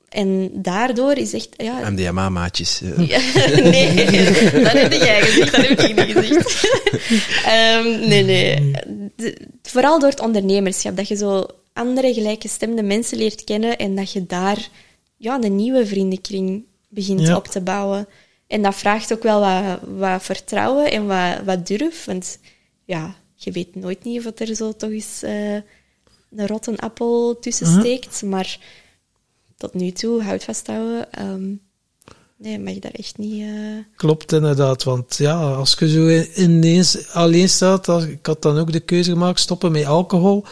en 0.09 0.51
daardoor 0.53 1.13
is 1.13 1.33
echt... 1.33 1.49
Ja, 1.57 1.91
MDMA-maatjes. 1.91 2.81
Ja, 2.97 3.19
nee, 3.63 3.95
dat 4.63 4.73
heb 4.73 4.93
jij 4.93 5.21
gezegd, 5.23 5.53
dat 5.57 5.67
heb 5.67 5.81
ik 5.81 5.97
niet 6.07 6.17
gezegd. 6.17 6.65
Ehm, 7.45 8.09
nee, 8.09 8.23
nee. 8.23 8.71
De- 9.17 9.37
vooral 9.63 9.99
door 9.99 10.09
het 10.11 10.21
ondernemerschap, 10.21 10.97
dat 10.97 11.09
je 11.09 11.17
zo 11.17 11.47
andere 11.73 12.15
gelijkgestemde 12.15 12.83
mensen 12.83 13.19
leert 13.19 13.45
kennen 13.45 13.77
en 13.77 13.95
dat 13.97 14.13
je 14.13 14.27
daar 14.27 14.69
ja, 15.17 15.43
een 15.43 15.57
nieuwe 15.57 15.87
vriendenkring 15.87 16.65
begint 16.89 17.21
Ja. 17.21 17.37
op 17.37 17.47
te 17.47 17.61
bouwen. 17.61 18.09
En 18.47 18.63
dat 18.63 18.75
vraagt 18.75 19.13
ook 19.13 19.23
wel 19.23 19.41
wat, 19.41 19.79
wat 19.97 20.23
vertrouwen 20.23 20.91
en 20.91 21.07
wat, 21.07 21.45
wat 21.45 21.67
durf, 21.67 22.05
want 22.05 22.39
ja, 22.85 23.15
je 23.35 23.51
weet 23.51 23.75
nooit 23.75 24.05
niet 24.05 24.27
of 24.27 24.41
er 24.41 24.55
zo 24.55 24.73
toch 24.77 24.91
eens 24.91 25.23
eh, 25.23 25.53
een 26.37 26.47
rotte 26.47 26.73
appel 26.77 27.39
tussen 27.41 27.67
steekt, 27.81 28.23
maar 28.23 28.59
tot 29.57 29.75
nu 29.75 29.91
toe, 29.91 30.23
houd 30.23 30.45
vasthouden, 30.45 31.13
ehm, 31.13 31.45
nee, 32.39 32.59
mag 32.59 32.75
je 32.75 32.81
daar 32.81 32.91
echt 32.95 33.19
niet... 33.19 33.43
eh, 33.43 33.49
Klopt 33.97 34.33
inderdaad, 34.33 34.83
want 34.85 35.17
ja, 35.17 35.35
als 35.55 35.77
je 35.79 35.89
zo 35.91 36.07
in- 36.07 36.29
ineens 36.43 37.09
alleen 37.13 37.49
staat, 37.49 37.89
als- 37.89 38.05
ik 38.05 38.27
had 38.27 38.43
dan 38.43 38.59
ook 38.59 38.73
de 38.73 38.81
keuze 38.81 39.11
gemaakt, 39.11 39.41
stoppen 39.41 39.73
met 39.73 39.85
alcohol. 39.87 40.45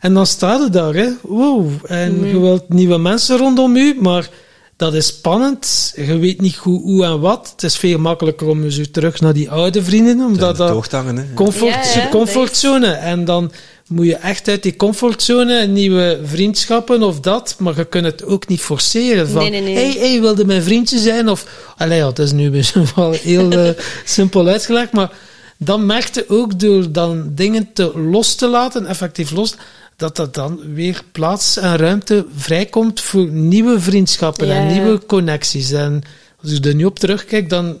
En 0.00 0.14
dan 0.14 0.26
staat 0.26 0.60
het 0.60 0.72
daar, 0.72 0.94
hè. 0.94 1.08
Wow. 1.22 1.70
En 1.86 2.26
je 2.26 2.38
wilt 2.40 2.68
nieuwe 2.68 2.98
mensen 2.98 3.36
rondom 3.36 3.76
u, 3.76 3.96
maar 4.00 4.30
dat 4.76 4.94
is 4.94 5.06
spannend. 5.06 5.92
Je 5.96 6.18
weet 6.18 6.40
niet 6.40 6.56
goed 6.56 6.82
hoe 6.82 7.04
en 7.04 7.20
wat. 7.20 7.48
Het 7.50 7.62
is 7.62 7.76
veel 7.76 7.98
makkelijker 7.98 8.46
om 8.48 8.70
zo 8.70 8.82
terug 8.92 9.20
naar 9.20 9.32
die 9.32 9.50
oude 9.50 9.82
vrienden, 9.82 10.20
omdat 10.26 10.56
dat 10.56 10.68
hè. 11.16 11.34
comfort, 11.34 11.92
Ja, 11.94 12.02
ja, 12.02 12.08
comfortzone. 12.08 12.86
En 12.86 13.24
dan 13.24 13.52
moet 13.88 14.06
je 14.06 14.16
echt 14.16 14.48
uit 14.48 14.62
die 14.62 14.76
comfortzone 14.76 15.66
nieuwe 15.66 16.20
vriendschappen 16.24 17.02
of 17.02 17.20
dat, 17.20 17.54
maar 17.58 17.76
je 17.76 17.84
kunt 17.84 18.04
het 18.04 18.24
ook 18.24 18.48
niet 18.48 18.60
forceren. 18.60 19.28
Van, 19.28 19.40
Nee, 19.40 19.50
nee, 19.50 19.60
nee. 19.60 19.74
Hey, 19.74 19.96
hey, 19.98 20.20
wilde 20.20 20.44
mijn 20.44 20.62
vriendje 20.62 20.98
zijn? 20.98 21.28
Of, 21.28 21.72
allee, 21.76 21.98
ja, 21.98 22.06
het 22.06 22.18
is 22.18 22.32
nu 22.32 22.50
wel 22.96 23.12
heel 23.12 23.50
eh, 23.50 23.70
simpel 24.04 24.46
uitgelegd, 24.46 24.92
maar 24.92 25.12
dan 25.58 25.86
merkte 25.86 26.24
ook 26.28 26.60
door 26.60 26.92
dan 26.92 27.30
dingen 27.34 27.72
te 27.72 27.98
los 27.98 28.34
te 28.34 28.48
laten, 28.48 28.86
effectief 28.86 29.30
los, 29.30 29.54
dat 29.96 30.18
er 30.18 30.32
dan 30.32 30.60
weer 30.74 31.02
plaats 31.12 31.56
en 31.56 31.76
ruimte 31.76 32.26
vrijkomt 32.36 33.00
voor 33.00 33.26
nieuwe 33.28 33.80
vriendschappen 33.80 34.46
Ja, 34.46 34.54
en 34.54 34.66
nieuwe 34.72 35.06
connecties. 35.06 35.70
En 35.70 36.02
als 36.42 36.52
ik 36.52 36.64
er 36.64 36.74
nu 36.74 36.84
op 36.84 36.98
terugkijk, 36.98 37.50
dan 37.50 37.80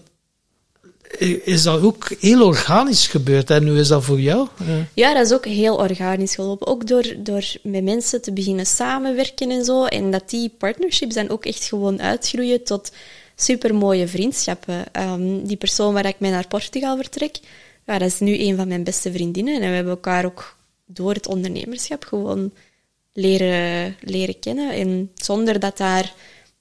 is 1.44 1.62
dat 1.62 1.82
ook 1.82 2.08
heel 2.20 2.46
organisch 2.46 3.06
gebeurd. 3.06 3.50
En 3.50 3.68
hoe 3.68 3.78
is 3.78 3.88
dat 3.88 4.04
voor 4.04 4.20
jou? 4.20 4.48
Ja. 4.94 5.14
Dat 5.14 5.26
is 5.26 5.32
ook 5.32 5.44
heel 5.44 5.76
organisch 5.76 6.34
gelopen. 6.34 6.66
Ook 6.66 6.86
door, 6.86 7.14
door 7.16 7.44
met 7.62 7.84
mensen 7.84 8.22
te 8.22 8.32
beginnen 8.32 8.66
samenwerken 8.66 9.50
en 9.50 9.64
zo. 9.64 9.84
En 9.84 10.10
dat 10.10 10.30
die 10.30 10.52
partnerships 10.58 11.14
dan 11.14 11.28
ook 11.28 11.44
echt 11.44 11.64
gewoon 11.64 12.02
uitgroeien 12.02 12.64
tot 12.64 12.92
supermooie 13.36 14.08
vriendschappen. 14.08 14.92
Ehm, 14.92 15.44
die 15.44 15.56
persoon 15.56 15.94
waar 15.94 16.06
ik 16.06 16.20
mee 16.20 16.30
naar 16.30 16.48
Portugal 16.48 16.96
vertrek, 16.96 17.38
ja, 17.86 17.98
dat 17.98 18.08
is 18.08 18.18
nu 18.18 18.38
een 18.38 18.56
van 18.56 18.68
mijn 18.68 18.84
beste 18.84 19.12
vriendinnen. 19.12 19.54
En 19.54 19.68
we 19.68 19.74
hebben 19.74 19.92
elkaar 19.92 20.24
ook 20.24 20.56
door 20.86 21.12
het 21.12 21.26
ondernemerschap 21.26 22.04
gewoon 22.04 22.52
leren, 23.12 23.96
leren 24.00 24.38
kennen. 24.38 24.70
En 24.70 25.10
zonder 25.14 25.60
dat 25.60 25.76
daar 25.76 26.14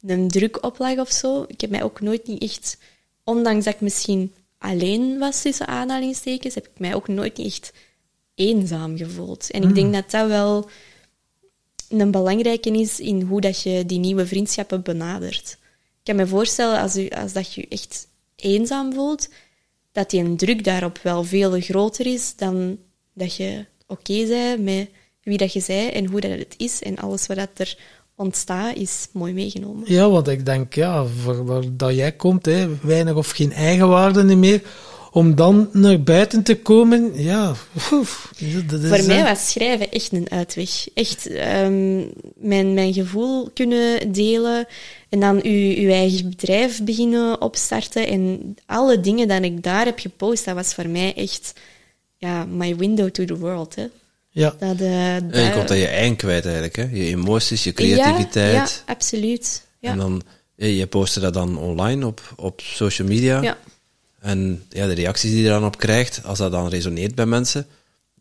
een 0.06 0.28
druk 0.28 0.64
op 0.64 0.78
lag 0.78 0.98
of 0.98 1.12
zo. 1.12 1.46
Ik 1.48 1.62
heb 1.62 1.70
mij 1.70 1.84
ook 1.84 2.02
nooit 2.02 2.28
niet 2.28 2.42
echt, 2.42 2.78
ondanks 3.24 3.66
dat 3.66 3.74
ik 3.74 3.82
misschien 3.82 4.34
alleen 4.66 5.18
was 5.18 5.42
tussen 5.42 5.68
aanhalingstekens, 5.68 6.56
heb 6.56 6.66
ik 6.66 6.80
mij 6.80 6.96
ook 6.96 7.08
nooit 7.08 7.40
echt 7.40 7.74
eenzaam 8.36 8.98
gevoeld. 8.98 9.52
En 9.52 9.64
ik 9.64 9.76
denk 9.76 9.94
dat 9.94 10.12
dat 10.12 10.28
wel 10.28 10.70
een 11.90 12.12
belangrijke 12.12 12.70
is 12.70 13.00
in 13.00 13.22
hoe 13.22 13.42
dat 13.42 13.62
je 13.62 13.86
die 13.86 14.00
nieuwe 14.00 14.28
vriendschappen 14.28 14.82
benadert. 14.82 15.58
Ik 15.72 16.04
kan 16.04 16.16
me 16.16 16.28
voorstellen, 16.28 16.80
als, 16.80 16.96
u, 16.96 17.10
als 17.10 17.34
dat 17.34 17.54
je 17.54 17.62
je 17.62 17.68
echt 17.68 18.08
eenzaam 18.36 18.94
voelt, 18.94 19.30
dat 19.92 20.10
die 20.10 20.24
een 20.24 20.38
druk 20.38 20.64
daarop 20.64 20.98
wel 20.98 21.24
veel 21.24 21.60
groter 21.62 22.06
is 22.06 22.36
dan 22.36 22.78
dat 23.14 23.36
je 23.36 23.66
oké 23.88 24.26
bent 24.28 24.64
met 24.64 24.90
wie 25.24 25.38
dat 25.38 25.54
je 25.54 25.60
zei 25.60 25.90
en 25.90 26.06
hoe 26.06 26.22
dat 26.22 26.32
het 26.32 26.54
is. 26.58 26.82
En 26.82 26.98
alles 26.98 27.28
wat 27.28 27.38
dat 27.38 27.50
er 27.56 27.78
ontstaat, 28.16 28.76
is 28.76 29.08
mooi 29.12 29.34
meegenomen. 29.34 29.84
Ja, 29.86 30.10
want 30.10 30.28
ik 30.28 30.46
denk, 30.46 30.74
ja, 30.74 31.06
voor 31.06 31.46
waar 31.46 31.64
dat 31.72 31.96
jij 31.96 32.12
komt, 32.12 32.46
hè, 32.46 32.68
weinig 32.82 33.16
of 33.16 33.30
geen 33.30 33.54
eigenwaarde 33.54 34.36
meer, 34.36 34.62
om 35.12 35.36
dan 35.36 35.70
naar 35.72 36.04
buiten 36.04 36.44
te 36.44 36.58
komen, 36.58 37.24
ja, 37.24 37.54
oef, 37.92 38.32
dat 38.68 38.82
is, 38.82 38.90
Voor 38.90 39.08
mij 39.08 39.18
hè. 39.18 39.24
was 39.24 39.52
schrijven 39.52 39.92
echt 39.92 40.12
een 40.12 40.30
uitweg. 40.30 40.88
Echt 40.94 41.28
ehm, 41.28 41.98
mijn, 42.36 42.74
mijn 42.74 42.94
gevoel 42.94 43.50
kunnen 43.54 44.12
delen 44.12 44.68
en 45.10 45.20
dan 45.20 45.36
uw, 45.36 45.76
uw 45.76 45.90
eigen 45.90 46.30
bedrijf 46.30 46.84
beginnen 46.84 47.42
opstarten. 47.42 48.08
En 48.08 48.56
alle 48.66 49.00
dingen 49.00 49.28
die 49.28 49.52
ik 49.52 49.64
daar 49.64 49.86
heb 49.86 50.00
gepost, 50.00 50.46
dat 50.46 50.56
was 50.56 50.74
voor 50.74 50.88
mij 50.88 51.14
echt 51.16 51.54
ja, 52.18 52.46
my 52.46 52.76
window 52.76 53.10
to 53.10 53.26
the 53.26 53.38
world. 53.38 53.76
Hè. 53.76 53.86
Ja, 54.36 54.56
Dat, 54.60 54.80
eh, 54.80 55.16
En 55.16 55.44
je 55.44 55.52
komt 55.54 55.72
aan 55.72 55.78
je 55.78 55.88
eigen 55.88 56.16
kwijt 56.16 56.44
eigenlijk, 56.44 56.76
hè. 56.76 56.84
Je 56.92 57.06
emoties, 57.06 57.64
je 57.64 57.74
creativiteit. 57.74 58.54
Ja, 58.54 58.62
ja 58.62 58.94
absoluut. 58.94 59.68
Ja. 59.80 59.92
En 59.92 59.98
dan, 59.98 60.22
ja, 60.56 60.68
je 60.68 60.88
postte 60.88 61.20
dat 61.20 61.34
dan 61.34 61.58
online 61.58 62.06
op, 62.06 62.34
op 62.36 62.62
social 62.62 63.08
media. 63.08 63.42
Ja. 63.42 63.58
En 64.20 64.66
ja, 64.70 64.88
de 64.88 64.94
reacties 64.94 65.32
die 65.32 65.44
je 65.44 65.50
dan 65.50 65.66
op 65.66 65.78
krijgt, 65.78 66.22
als 66.26 66.38
dat 66.38 66.52
dan 66.52 66.70
resoneert 66.70 67.16
bij 67.16 67.26
mensen, 67.26 67.68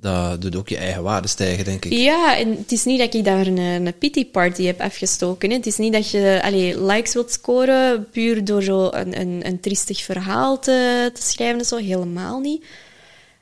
dat 0.01 0.43
doet 0.43 0.57
ook 0.57 0.69
je 0.69 0.77
eigen 0.77 1.03
waarde 1.03 1.29
stijgen, 1.29 1.65
denk 1.65 1.85
ik. 1.85 1.93
Ja, 1.93 2.39
en 2.39 2.57
het 2.57 2.73
is 2.73 2.85
niet 2.85 2.99
dat 2.99 3.15
ik 3.15 3.25
daar 3.25 3.47
een, 3.47 3.59
een 3.59 3.99
pity 3.99 4.27
party 4.27 4.65
heb 4.65 4.81
afgestoken. 4.81 5.51
Hè. 5.51 5.57
Het 5.57 5.67
is 5.67 5.77
niet 5.77 5.93
dat 5.93 6.11
je 6.11 6.41
allee, 6.45 6.85
likes 6.85 7.15
wilt 7.15 7.31
scoren 7.31 8.09
puur 8.11 8.45
door 8.45 8.63
zo 8.63 8.91
een, 8.91 9.21
een, 9.21 9.47
een 9.47 9.61
triestig 9.61 10.03
verhaal 10.03 10.59
te, 10.59 11.11
te 11.15 11.23
schrijven 11.23 11.59
en 11.59 11.65
zo. 11.65 11.77
Helemaal 11.77 12.41
niet. 12.41 12.65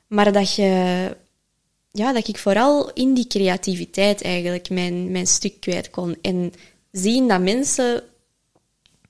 Maar 0.07 0.33
dat 0.33 0.55
je... 0.55 1.21
Ja, 1.93 2.13
dat 2.13 2.29
ik 2.29 2.39
vooral 2.39 2.93
in 2.93 3.15
die 3.15 3.27
creativiteit 3.27 4.23
eigenlijk 4.23 4.71
mijn, 4.71 5.11
mijn 5.11 5.27
stuk 5.27 5.61
kwijt 5.61 5.91
kon. 5.91 6.17
En 6.21 6.53
zien 6.91 7.29
dat 7.29 7.41
mensen 7.41 8.03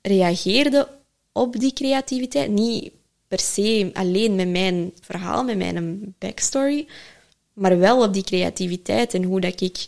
reageerden 0.02 0.88
op 1.32 1.58
die 1.58 1.72
creativiteit. 1.72 2.50
Niet 2.50 2.92
per 3.28 3.40
se 3.40 3.90
alleen 3.92 4.34
met 4.34 4.48
mijn 4.48 4.92
verhaal, 5.00 5.44
met 5.44 5.56
mijn 5.56 6.14
backstory, 6.18 6.86
maar 7.52 7.78
wel 7.78 8.02
op 8.02 8.12
die 8.12 8.22
creativiteit 8.22 9.14
en 9.14 9.22
hoe 9.22 9.40
dat 9.40 9.60
ik 9.60 9.86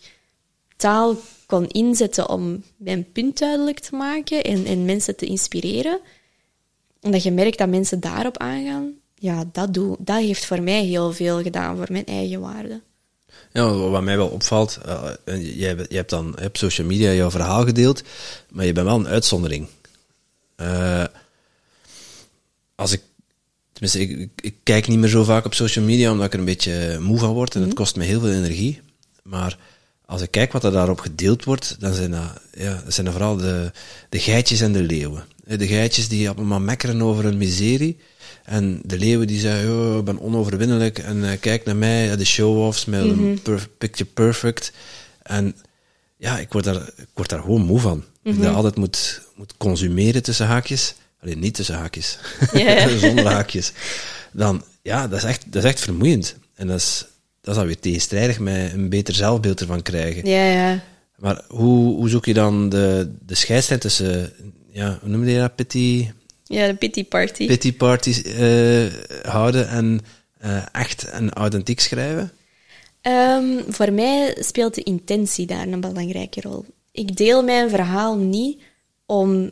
taal 0.77 1.17
kon 1.47 1.69
inzetten 1.69 2.29
om 2.29 2.65
mijn 2.77 3.13
punt 3.13 3.39
duidelijk 3.39 3.79
te 3.79 3.97
maken 3.97 4.45
en, 4.45 4.65
en 4.65 4.85
mensen 4.85 5.17
te 5.17 5.27
inspireren. 5.27 6.01
En 7.01 7.11
dat 7.11 7.23
je 7.23 7.31
merkt 7.31 7.59
dat 7.59 7.69
mensen 7.69 8.01
daarop 8.01 8.39
aangaan, 8.39 8.95
ja, 9.15 9.45
dat, 9.53 9.75
doe, 9.75 9.97
dat 9.99 10.21
heeft 10.21 10.47
voor 10.47 10.63
mij 10.63 10.85
heel 10.85 11.13
veel 11.13 11.43
gedaan 11.43 11.77
voor 11.77 11.87
mijn 11.91 12.07
eigen 12.07 12.41
waarde. 12.41 12.81
Ja, 13.53 13.73
wat 13.73 14.03
mij 14.03 14.17
wel 14.17 14.29
opvalt, 14.29 14.79
eh, 14.85 15.05
en 15.25 15.41
jij, 15.43 15.77
je 15.89 15.97
hebt 15.97 16.11
dan 16.11 16.37
op 16.45 16.57
social 16.57 16.87
media 16.87 17.13
jouw 17.13 17.31
verhaal 17.31 17.65
gedeeld, 17.65 18.03
maar 18.51 18.65
je 18.67 18.73
bent 18.73 18.87
wel 18.87 18.99
een 18.99 19.09
uitzondering. 19.09 19.67
Eh, 20.57 21.05
als 22.75 22.93
ik, 22.93 23.03
tenminste, 23.73 24.01
ik, 24.01 24.11
ik, 24.19 24.31
ik 24.41 24.55
kijk 24.63 24.89
niet 24.89 24.99
meer 24.99 25.09
zo 25.09 25.25
vaak 25.25 25.45
op 25.45 25.55
social 25.55 25.85
media, 25.85 26.11
omdat 26.11 26.27
ik 26.27 26.33
er 26.33 26.39
een 26.39 26.45
beetje 26.45 26.99
moe 27.01 27.19
van 27.19 27.33
word 27.33 27.55
en 27.55 27.63
het 27.63 27.75
kost 27.75 27.97
me 27.97 28.05
heel 28.05 28.21
veel 28.21 28.33
energie. 28.33 28.81
Maar 29.23 29.59
als 30.07 30.23
ik 30.23 30.31
kijk 30.31 30.53
wat 30.53 30.65
er 30.65 30.73
daarop 30.73 31.01
gedeeld 31.01 31.45
wordt, 31.45 31.77
dan 31.79 31.95
zijn 31.95 32.11
dat, 32.11 32.41
ja, 32.53 32.81
dat 32.85 32.95
zijn 32.95 33.07
dat 33.07 33.15
vooral 33.15 33.37
de, 33.37 33.71
de 34.09 34.19
geitjes 34.19 34.61
en 34.61 34.73
de 34.73 34.83
leeuwen. 34.83 35.25
Eh, 35.45 35.59
De 35.59 35.67
geitjes 35.67 36.09
die 36.09 36.29
allemaal 36.29 36.61
mekkeren 36.61 37.03
over 37.03 37.25
hun 37.25 37.37
miserie. 37.37 37.97
En 38.45 38.81
de 38.85 38.99
leeuwen 38.99 39.27
die 39.27 39.39
zeggen, 39.41 39.71
oh, 39.71 39.99
ik 39.99 40.05
ben 40.05 40.21
onoverwinnelijk 40.21 40.99
en 40.99 41.31
eh, 41.31 41.41
kijk 41.41 41.65
naar 41.65 41.77
mij, 41.77 42.17
de 42.17 42.25
show-offs 42.25 42.85
met 42.85 43.01
een 43.03 43.41
per- 43.43 43.69
picture 43.79 44.11
perfect. 44.15 44.73
En 45.23 45.57
ja, 46.17 46.39
ik 46.39 46.53
word 46.53 46.65
daar, 46.65 46.83
ik 46.97 47.09
word 47.15 47.29
daar 47.29 47.41
gewoon 47.41 47.63
moe 47.63 47.81
van. 47.81 48.05
Dat 48.23 48.35
ik 48.35 48.43
dat 48.43 48.55
altijd 48.55 48.77
moet, 48.77 49.21
moet 49.37 49.55
consumeren 49.57 50.23
tussen 50.23 50.47
haakjes. 50.47 50.95
Alleen 51.23 51.39
niet 51.39 51.55
tussen 51.55 51.75
haakjes. 51.75 52.19
Zonder 52.99 53.27
haakjes. 53.27 53.73
Dan, 54.33 54.65
ja, 54.83 55.09
dat 55.09 55.19
is 55.19 55.25
echt, 55.25 55.45
dat 55.53 55.65
is 55.65 55.71
echt 55.71 55.81
vermoeiend. 55.81 56.37
En 56.55 56.67
dat 56.67 56.77
is, 56.79 57.05
dat 57.41 57.51
is 57.51 57.57
dan 57.59 57.67
weer 57.67 57.81
tegenstrijdig 57.81 58.39
met 58.39 58.73
een 58.73 58.89
beter 58.89 59.15
zelfbeeld 59.15 59.61
ervan 59.61 59.83
krijgen. 59.83 60.27
Ja, 60.27 60.45
ja. 60.45 60.83
Maar 61.19 61.41
hoe, 61.49 61.97
hoe 61.97 62.09
zoek 62.09 62.25
je 62.25 62.35
dan 62.35 62.69
de, 62.69 63.11
de 63.27 63.35
scheidslijn 63.35 63.81
tussen, 63.81 64.33
ja, 64.73 64.99
hoe 65.01 65.11
noemde 65.11 65.31
je 65.31 65.39
dat, 65.39 65.55
pity, 65.55 66.11
Ja, 66.45 66.67
de 66.67 66.75
pity 66.75 67.05
party. 67.05 67.47
pity 67.47 67.77
parties 67.77 68.23
eh, 68.23 68.87
houden 69.23 69.69
en 69.69 70.01
eh, 70.39 70.67
echt 70.73 71.05
en 71.05 71.33
authentiek 71.33 71.81
schrijven? 71.81 72.33
Ehm, 73.01 73.63
voor 73.69 73.93
mij 73.93 74.37
speelt 74.41 74.75
de 74.75 74.83
intentie 74.83 75.47
daar 75.47 75.69
een 75.69 75.81
belangrijke 75.81 76.41
rol. 76.41 76.65
Ik 76.93 77.17
deel 77.17 77.43
mijn 77.43 77.71
verhaal 77.71 78.17
niet 78.17 78.61
om 79.07 79.51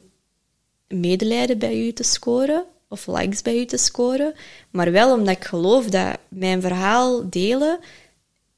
medelijden 0.89 1.59
bij 1.59 1.87
u 1.87 1.93
te 1.93 2.03
scoren 2.03 2.65
of 2.89 3.07
likes 3.07 3.43
bij 3.43 3.57
u 3.57 3.65
te 3.65 3.77
scoren, 3.77 4.35
maar 4.71 4.93
wel 4.93 5.15
omdat 5.15 5.37
ik 5.37 5.45
geloof 5.45 5.87
dat 5.87 6.19
mijn 6.29 6.61
verhaal 6.61 7.31
delen 7.31 7.79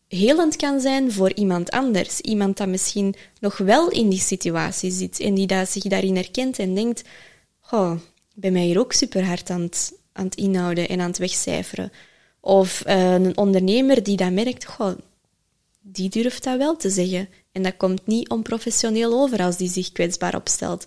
helend 0.09 0.57
kan 0.57 0.81
zijn 0.81 1.13
voor 1.13 1.33
iemand 1.33 1.71
anders. 1.71 2.21
Iemand 2.21 2.57
dat 2.57 2.69
misschien 2.69 3.15
nog 3.41 3.57
wel 3.57 3.91
in 3.91 4.09
die 4.09 4.21
situatie 4.21 4.91
zit 4.91 5.21
en 5.21 5.35
die 5.35 5.47
dat 5.47 5.71
zich 5.71 5.83
daarin 5.83 6.17
herkent 6.17 6.59
en 6.59 6.75
denkt, 6.75 7.03
oh, 7.71 7.93
ben 8.35 8.53
mij 8.53 8.65
hier 8.65 8.79
ook 8.79 8.93
super 8.93 9.25
hard 9.25 9.51
aan 9.51 9.61
het, 9.61 9.99
aan 10.13 10.25
het 10.25 10.35
inhouden 10.35 10.89
en 10.89 11.01
aan 11.01 11.09
het 11.09 11.19
wegcijferen. 11.19 11.93
Of 12.41 12.81
eh, 12.81 13.13
een 13.13 13.37
ondernemer 13.37 14.03
die 14.03 14.17
dat 14.17 14.33
merkt, 14.33 14.65
goh, 14.65 14.93
die 15.81 16.09
durft 16.09 16.45
dat 16.45 16.59
wel 16.59 16.77
te 16.77 16.91
zeggen. 16.91 17.29
En 17.53 17.63
dat 17.63 17.77
komt 17.77 18.07
niet 18.07 18.29
onprofessioneel 18.29 19.13
over 19.13 19.39
als 19.39 19.57
die 19.57 19.69
zich 19.69 19.93
kwetsbaar 19.93 20.35
opstelt. 20.35 20.83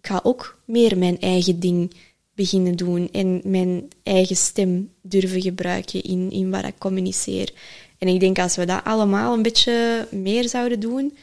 Ik 0.00 0.06
ga 0.06 0.20
ook 0.22 0.58
meer 0.64 0.98
mijn 0.98 1.20
eigen 1.20 1.60
ding 1.60 1.94
beginnen 2.34 2.76
doen 2.76 3.08
en 3.12 3.40
mijn 3.44 3.88
eigen 4.02 4.36
stem 4.36 4.92
durven 5.02 5.40
gebruiken 5.40 6.02
in, 6.02 6.30
in 6.30 6.50
wat 6.50 6.64
ik 6.64 6.78
communiceer. 6.78 7.52
En 7.98 8.08
ik 8.08 8.20
denk 8.20 8.38
als 8.38 8.56
we 8.56 8.64
dat 8.64 8.84
allemaal 8.84 9.34
een 9.34 9.42
beetje 9.42 10.08
meer 10.10 10.48
zouden 10.48 10.80
doen, 10.80 11.16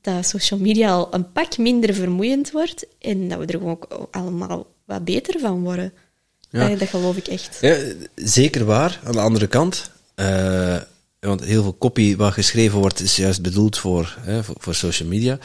dat 0.00 0.26
social 0.26 0.60
media 0.60 0.90
al 0.90 1.14
een 1.14 1.32
pak 1.32 1.58
minder 1.58 1.94
vermoeiend 1.94 2.50
wordt 2.50 2.86
en 2.98 3.28
dat 3.28 3.38
we 3.38 3.46
er 3.46 3.66
ook 3.66 4.08
allemaal 4.10 4.66
wat 4.88 5.04
beter 5.04 5.40
van 5.40 5.62
worden. 5.62 5.92
Ja. 6.50 6.68
Dat, 6.68 6.78
dat 6.78 6.88
geloof 6.88 7.16
ik 7.16 7.26
echt. 7.28 7.58
Ja, 7.60 7.76
zeker 8.14 8.64
waar. 8.64 9.00
Aan 9.04 9.12
de 9.12 9.20
andere 9.20 9.46
kant, 9.46 9.90
eh, 10.14 10.76
want 11.20 11.44
heel 11.44 11.62
veel 11.62 11.78
copy 11.78 12.16
wat 12.16 12.32
geschreven 12.32 12.78
wordt, 12.78 13.00
is 13.00 13.16
juist 13.16 13.42
bedoeld 13.42 13.78
voor, 13.78 14.16
hè, 14.20 14.44
voor, 14.44 14.54
voor 14.58 14.74
social 14.74 15.08
media. 15.08 15.38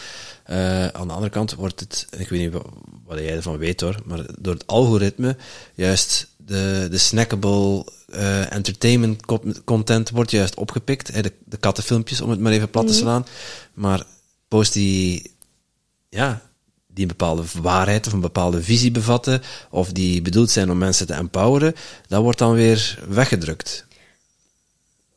Eh, 0.43 0.87
aan 0.87 1.07
de 1.07 1.13
andere 1.13 1.31
kant 1.31 1.53
wordt 1.53 1.79
het, 1.79 2.07
ik 2.17 2.29
weet 2.29 2.39
niet 2.39 2.61
wat, 3.05 3.19
jij 3.19 3.35
ervan 3.35 3.57
weet 3.57 3.81
hoor, 3.81 3.95
maar 4.05 4.25
door 4.39 4.53
het 4.53 4.67
algoritme, 4.67 5.35
juist 5.73 6.27
de, 6.37 6.87
de 6.91 6.97
snackable 6.97 7.85
eh, 8.11 8.51
entertainment 8.53 9.25
co- 9.25 9.43
content 9.65 10.09
wordt 10.09 10.31
juist 10.31 10.55
opgepikt. 10.55 11.07
Hè, 11.13 11.21
de, 11.21 11.33
de 11.45 11.57
kattenfilmpjes, 11.57 12.21
om 12.21 12.29
het 12.29 12.39
maar 12.39 12.51
even 12.51 12.69
plat 12.69 12.87
te 12.87 12.93
slaan. 12.93 13.25
Maar 13.73 14.03
post 14.47 14.73
die, 14.73 15.31
ja, 16.09 16.41
die 16.93 17.01
een 17.01 17.07
bepaalde 17.07 17.43
waarheid 17.61 18.07
of 18.07 18.13
een 18.13 18.19
bepaalde 18.21 18.63
visie 18.63 18.91
bevatten, 18.91 19.41
of 19.69 19.91
die 19.91 20.21
bedoeld 20.21 20.51
zijn 20.51 20.71
om 20.71 20.77
mensen 20.77 21.07
te 21.07 21.13
empoweren, 21.13 21.75
dat 22.07 22.21
wordt 22.21 22.39
dan 22.39 22.53
weer 22.53 22.99
weggedrukt. 23.07 23.85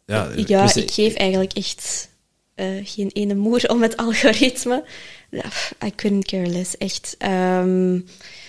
Ja, 0.07 0.29
ik 0.75 0.91
geef 0.91 1.15
eigenlijk 1.15 1.53
echt 1.53 2.09
eh, 2.55 2.67
geen 2.85 3.11
ene 3.13 3.35
moer 3.35 3.71
om 3.71 3.83
het 3.83 3.97
algoritme. 4.07 4.85
I 5.85 5.95
couldn't 5.95 6.25
care 6.27 6.47
less, 6.47 6.77
echt. 6.77 7.15
Ehm, 7.19 8.01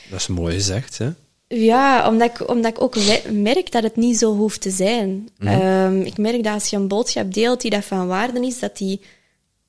Dat 0.09 0.19
is 0.19 0.27
mooi 0.27 0.53
gezegd, 0.53 0.97
hè? 0.97 1.09
ja, 1.47 2.09
omdat 2.09 2.29
ik, 2.29 2.49
omdat 2.49 2.71
ik 2.71 2.81
ook 2.81 2.95
merk 3.31 3.71
dat 3.71 3.83
het 3.83 3.95
niet 3.95 4.17
zo 4.17 4.35
hoeft 4.35 4.61
te 4.61 4.69
zijn. 4.69 5.29
Ehm, 5.39 6.01
ik 6.01 6.17
merk 6.17 6.43
dat 6.43 6.53
als 6.53 6.69
je 6.69 6.75
een 6.75 6.87
boodschap 6.87 7.33
deelt 7.33 7.61
die 7.61 7.71
dat 7.71 7.85
van 7.85 8.07
waarde 8.07 8.45
is, 8.45 8.59
dat 8.59 8.77
die 8.77 9.01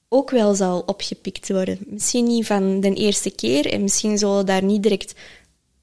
ook 0.08 0.30
wel 0.30 0.54
zal 0.54 0.82
opgepikt 0.86 1.48
worden. 1.48 1.78
Misschien 1.86 2.24
niet 2.24 2.46
van 2.46 2.80
de 2.80 2.94
eerste 2.94 3.30
keer 3.30 3.72
en 3.72 3.82
misschien 3.82 4.18
zullen 4.18 4.46
daar 4.46 4.64
niet 4.64 4.82
direct 4.82 5.14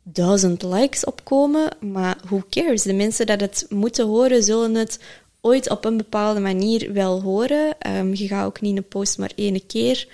duizend 0.03 0.63
likes 0.63 1.03
op 1.03 1.23
komen, 1.23 1.69
maar 1.79 2.17
who 2.25 2.43
cares? 2.49 2.81
De 2.81 2.93
mensen 2.93 3.25
dat 3.25 3.39
het 3.39 3.65
moeten 3.69 4.05
horen, 4.05 4.43
zullen 4.43 4.75
het 4.75 4.99
ooit 5.41 5.69
op 5.69 5.85
een 5.85 5.97
bepaalde 5.97 6.39
manier 6.39 6.93
wel 6.93 7.21
horen. 7.21 7.79
Ehm, 7.79 8.13
je 8.13 8.27
gaat 8.27 8.45
ook 8.45 8.61
niet 8.61 8.77
een 8.77 8.87
post 8.87 9.17
maar 9.17 9.31
één 9.35 9.65
keer 9.65 10.07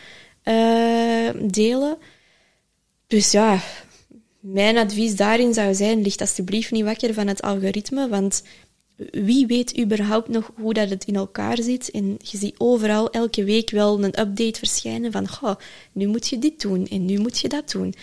eh, 0.44 1.30
delen. 1.42 1.98
Dus 3.08 3.32
ja, 3.32 3.60
mijn 4.40 4.78
advies 4.78 5.16
daarin 5.16 5.54
zou 5.54 5.74
zijn, 5.74 6.02
licht 6.02 6.22
alsjeblieft 6.22 6.72
niet 6.72 6.84
wakker 6.84 7.14
van 7.14 7.28
het 7.28 7.42
algoritme, 7.42 8.10
want 8.10 8.44
wie 9.12 9.46
weet 9.48 9.80
überhaupt 9.80 10.28
nog 10.30 10.52
hoe 10.56 10.74
dat 10.74 10.90
het 10.90 11.06
in 11.06 11.16
elkaar 11.16 11.58
zit. 11.62 11.92
En 11.92 12.18
je 12.24 12.38
ziet 12.38 12.56
overal 12.58 13.10
elke 13.10 13.44
week 13.44 13.70
wel 13.70 14.04
een 14.04 14.20
update 14.20 14.60
verschijnen 14.60 15.12
van, 15.12 15.28
goh, 15.30 15.56
nu 15.92 16.08
moet 16.08 16.28
je 16.28 16.40
dit 16.40 16.62
doen 16.62 16.88
en 16.88 17.06
nu 17.06 17.18
moet 17.20 17.40
je 17.40 17.48
dat 17.50 17.72
doen. 17.72 17.94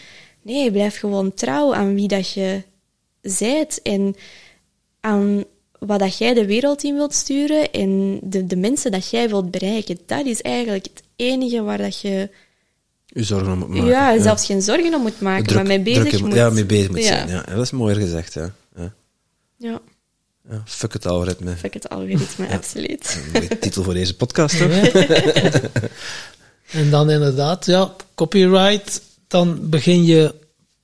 Nee, 0.43 0.71
blijf 0.71 0.99
gewoon 0.99 1.35
trouw 1.35 1.75
aan 1.75 1.95
wie 1.95 2.09
dat 2.09 2.33
je 2.33 2.63
zijt 3.23 3.81
en 3.83 4.15
aan 5.01 5.45
wat 5.79 5.99
dat 5.99 6.19
jij 6.19 6.35
de 6.35 6.47
wereld 6.47 6.83
in 6.85 6.95
wilt 6.95 7.15
sturen 7.15 7.73
en 7.73 8.21
de, 8.23 8.47
de 8.47 8.57
mensen 8.57 8.91
dat 8.91 9.11
jij 9.11 9.29
wilt 9.29 9.51
bereiken. 9.51 9.99
Dat 10.07 10.27
is 10.27 10.43
eigenlijk 10.43 10.85
het 10.85 11.03
enige 11.17 11.63
waar 11.63 11.79
dat 11.79 12.01
je 12.01 12.29
U 13.13 13.23
zorgen 13.23 13.53
om 13.53 13.61
het 13.61 13.69
maken. 13.69 13.87
ja, 13.87 14.23
zelfs 14.23 14.47
geen 14.47 14.63
zorgen 14.63 14.95
om 14.95 15.03
moet 15.03 15.21
maken, 15.21 15.45
Druk- 15.47 15.57
maar 15.57 15.67
mee 15.67 15.81
bezig 15.81 16.09
druk- 16.09 16.21
moet. 16.21 16.35
Ja, 16.35 16.51
mee 16.51 16.67
bezig 16.67 16.89
moet 16.91 16.99
Ja. 16.99 17.05
zijn. 17.05 17.29
Ja, 17.29 17.43
dat 17.43 17.63
is 17.65 17.71
mooier 17.71 17.97
gezegd, 18.01 18.35
ja. 18.35 18.55
ja. 18.77 18.95
Ja, 19.57 19.81
ja 20.51 20.63
fuck 20.65 20.93
het 20.93 21.07
algoritme. 21.07 21.57
fuck 21.57 21.75
het 21.75 21.89
algoritme, 21.89 22.49
absoluut. 22.49 23.21
Een 23.25 23.33
mooie 23.33 23.59
titel 23.59 23.83
voor 23.83 23.95
deze 23.95 24.17
podcast, 24.17 24.59
toch? 24.59 24.71
En 26.71 26.91
dan 26.91 27.11
inderdaad, 27.11 27.67
ja, 27.67 27.95
copyright, 28.15 29.01
dan 29.29 29.69
begin 29.69 30.05
je 30.05 30.35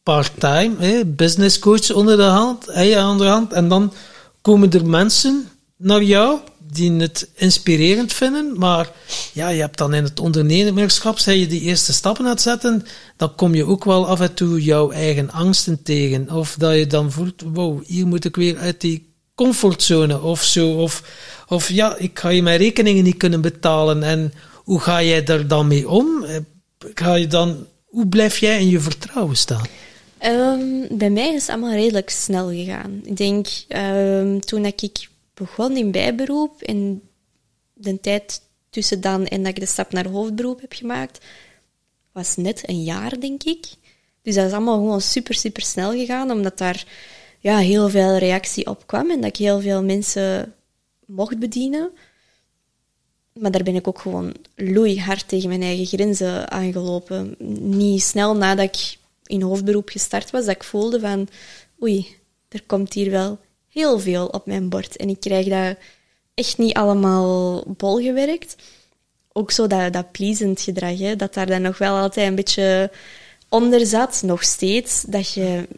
part-time, 0.02 0.74
hè, 0.78 1.04
business 1.04 1.58
coach 1.58 1.92
onder 1.92 2.16
de 2.16 2.22
hand, 2.22 2.66
hè, 2.66 2.96
aan 2.96 3.18
de 3.18 3.24
hand, 3.24 3.52
en 3.52 3.68
dan 3.68 3.92
komen 4.40 4.70
er 4.70 4.86
mensen 4.86 5.48
naar 5.76 6.02
jou 6.02 6.38
die 6.72 6.92
het 6.92 7.28
inspirerend 7.34 8.12
vinden, 8.12 8.58
maar 8.58 8.90
ja, 9.32 9.48
je 9.48 9.60
hebt 9.60 9.78
dan 9.78 9.94
in 9.94 10.04
het 10.04 10.20
ondernemerschap, 10.20 11.18
zijn 11.18 11.38
je 11.38 11.46
die 11.46 11.60
eerste 11.60 11.92
stappen 11.92 12.24
aan 12.24 12.30
het 12.30 12.40
zetten, 12.40 12.86
dan 13.16 13.34
kom 13.34 13.54
je 13.54 13.66
ook 13.66 13.84
wel 13.84 14.06
af 14.06 14.20
en 14.20 14.34
toe 14.34 14.62
jouw 14.62 14.90
eigen 14.90 15.30
angsten 15.30 15.82
tegen, 15.82 16.30
of 16.30 16.54
dat 16.58 16.74
je 16.74 16.86
dan 16.86 17.12
voelt, 17.12 17.42
wow, 17.52 17.84
hier 17.86 18.06
moet 18.06 18.24
ik 18.24 18.36
weer 18.36 18.58
uit 18.58 18.80
die 18.80 19.13
comfortzone 19.34 20.22
of 20.22 20.42
zo, 20.42 20.72
of, 20.72 21.02
of 21.48 21.68
ja, 21.68 21.96
ik 21.96 22.18
ga 22.18 22.28
je 22.28 22.42
mijn 22.42 22.58
rekeningen 22.58 23.04
niet 23.04 23.16
kunnen 23.16 23.40
betalen, 23.40 24.02
en 24.02 24.32
hoe 24.54 24.80
ga 24.80 25.02
jij 25.02 25.24
daar 25.24 25.46
dan 25.46 25.66
mee 25.66 25.88
om? 25.88 26.26
Ga 26.94 27.14
je 27.14 27.26
dan, 27.26 27.66
hoe 27.84 28.06
blijf 28.06 28.38
jij 28.38 28.60
in 28.60 28.68
je 28.68 28.80
vertrouwen 28.80 29.36
staan? 29.36 29.66
Ehm, 30.18 30.96
bij 30.96 31.10
mij 31.10 31.34
is 31.34 31.40
het 31.40 31.50
allemaal 31.50 31.72
redelijk 31.72 32.10
snel 32.10 32.48
gegaan. 32.48 33.00
Ik 33.04 33.16
denk, 33.16 33.46
ehm, 33.68 34.38
toen 34.38 34.64
ik 34.64 35.08
begon 35.34 35.76
in 35.76 35.90
bijberoep 35.90 36.62
en 36.62 37.02
de 37.72 38.00
tijd 38.00 38.40
tussen 38.70 39.00
dan 39.00 39.26
en 39.26 39.42
dat 39.42 39.48
ik 39.50 39.60
de 39.60 39.66
stap 39.66 39.92
naar 39.92 40.08
hoofdberoep 40.08 40.60
heb 40.60 40.72
gemaakt, 40.72 41.24
was 42.12 42.36
net 42.36 42.68
een 42.68 42.82
jaar, 42.82 43.20
denk 43.20 43.42
ik. 43.42 43.66
Dus 44.22 44.34
dat 44.34 44.46
is 44.46 44.52
allemaal 44.52 44.78
gewoon 44.78 45.00
super, 45.00 45.34
super 45.34 45.62
snel 45.62 45.90
gegaan, 45.92 46.30
omdat 46.30 46.58
daar 46.58 46.84
ja, 47.44 47.58
heel 47.58 47.88
veel 47.88 48.16
reactie 48.16 48.66
op 48.66 48.86
kwam 48.86 49.10
en 49.10 49.20
dat 49.20 49.28
ik 49.28 49.36
heel 49.36 49.60
veel 49.60 49.82
mensen 49.82 50.54
mocht 51.06 51.38
bedienen. 51.38 51.90
Maar 53.32 53.50
daar 53.50 53.62
ben 53.62 53.74
ik 53.74 53.88
ook 53.88 53.98
gewoon 53.98 54.34
loeihard 54.54 55.28
tegen 55.28 55.48
mijn 55.48 55.62
eigen 55.62 55.86
grenzen 55.86 56.50
aangelopen. 56.50 57.34
Niet 57.78 58.02
snel 58.02 58.36
nadat 58.36 58.64
ik 58.64 58.96
in 59.26 59.42
hoofdberoep 59.42 59.88
gestart 59.88 60.30
was, 60.30 60.44
dat 60.44 60.54
ik 60.54 60.64
voelde 60.64 61.00
van 61.00 61.28
oei, 61.82 62.06
er 62.48 62.62
komt 62.66 62.92
hier 62.92 63.10
wel 63.10 63.38
heel 63.68 63.98
veel 63.98 64.26
op 64.26 64.46
mijn 64.46 64.68
bord. 64.68 64.96
En 64.96 65.08
ik 65.08 65.20
krijg 65.20 65.48
dat 65.48 65.76
echt 66.34 66.58
niet 66.58 66.74
allemaal 66.74 67.64
bolgewerkt. 67.66 68.56
Ook 69.32 69.50
zo 69.50 69.66
dat, 69.66 69.92
dat 69.92 70.12
pleasend 70.12 70.60
gedrag, 70.60 70.98
hè, 70.98 71.16
dat 71.16 71.34
daar 71.34 71.46
dan 71.46 71.62
nog 71.62 71.78
wel 71.78 71.96
altijd 71.96 72.28
een 72.28 72.34
beetje 72.34 72.90
onder 73.48 73.86
zat, 73.86 74.22
nog 74.22 74.44
steeds. 74.44 75.02
Dat 75.02 75.32
je, 75.32 75.68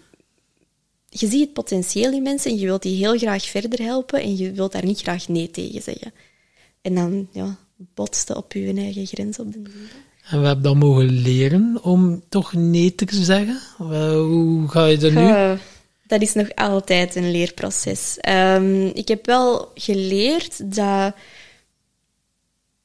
je 1.20 1.26
ziet 1.26 1.40
het 1.40 1.52
potentieel 1.52 2.12
in 2.12 2.22
mensen 2.22 2.50
en 2.50 2.58
je 2.58 2.66
wilt 2.66 2.82
die 2.82 2.96
heel 2.96 3.18
graag 3.18 3.44
verder 3.44 3.82
helpen 3.82 4.20
en 4.22 4.36
je 4.36 4.52
wilt 4.52 4.72
daar 4.72 4.84
niet 4.84 5.00
graag 5.00 5.28
nee 5.28 5.50
tegen 5.50 5.82
zeggen. 5.82 6.12
En 6.82 6.94
dan 6.94 7.28
ja, 7.32 7.56
botste 7.76 8.36
op 8.36 8.52
je 8.52 8.72
eigen 8.74 9.06
grens 9.06 9.38
op 9.38 9.52
de 9.52 9.62
duur. 9.62 9.90
En 10.30 10.40
we 10.40 10.46
hebben 10.46 10.64
dan 10.64 10.78
mogen 10.78 11.08
leren 11.08 11.78
om 11.82 12.22
toch 12.28 12.52
nee 12.52 12.94
te 12.94 13.06
zeggen. 13.10 13.60
Hoe 13.76 14.68
ga 14.68 14.86
je 14.86 14.98
er 14.98 15.12
nu? 15.12 15.60
Dat 16.06 16.22
is 16.22 16.32
nog 16.32 16.54
altijd 16.54 17.14
een 17.14 17.30
leerproces. 17.30 18.16
Ehm, 18.20 18.86
ik 18.86 19.08
heb 19.08 19.26
wel 19.26 19.70
geleerd 19.74 20.74
dat 20.76 21.14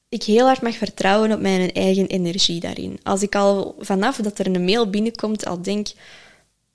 ik 0.09 0.23
heel 0.23 0.45
hard 0.45 0.61
mag 0.61 0.75
vertrouwen 0.75 1.31
op 1.31 1.39
mijn 1.39 1.71
eigen 1.71 2.07
energie 2.07 2.59
daarin. 2.59 2.99
Als 3.03 3.21
ik 3.21 3.35
al 3.35 3.75
vanaf 3.79 4.15
dat 4.17 4.39
er 4.39 4.45
een 4.45 4.65
mail 4.65 4.89
binnenkomt 4.89 5.45
al 5.45 5.61
denk, 5.61 5.87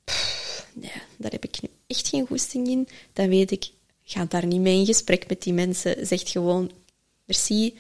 "Pff, 0.04 0.45
nee, 0.81 1.03
daar 1.16 1.31
heb 1.31 1.45
ik 1.45 1.62
nu 1.62 1.68
echt 1.87 2.09
geen 2.09 2.27
goesting 2.27 2.68
in, 2.68 2.89
dan 3.12 3.29
weet 3.29 3.51
ik, 3.51 3.70
ga 4.03 4.24
daar 4.24 4.47
niet 4.47 4.61
mee 4.61 4.79
in 4.79 4.87
gesprek 4.87 5.29
met 5.29 5.43
die 5.43 5.53
mensen. 5.53 6.07
Zeg 6.07 6.31
gewoon, 6.31 6.70
merci, 7.24 7.79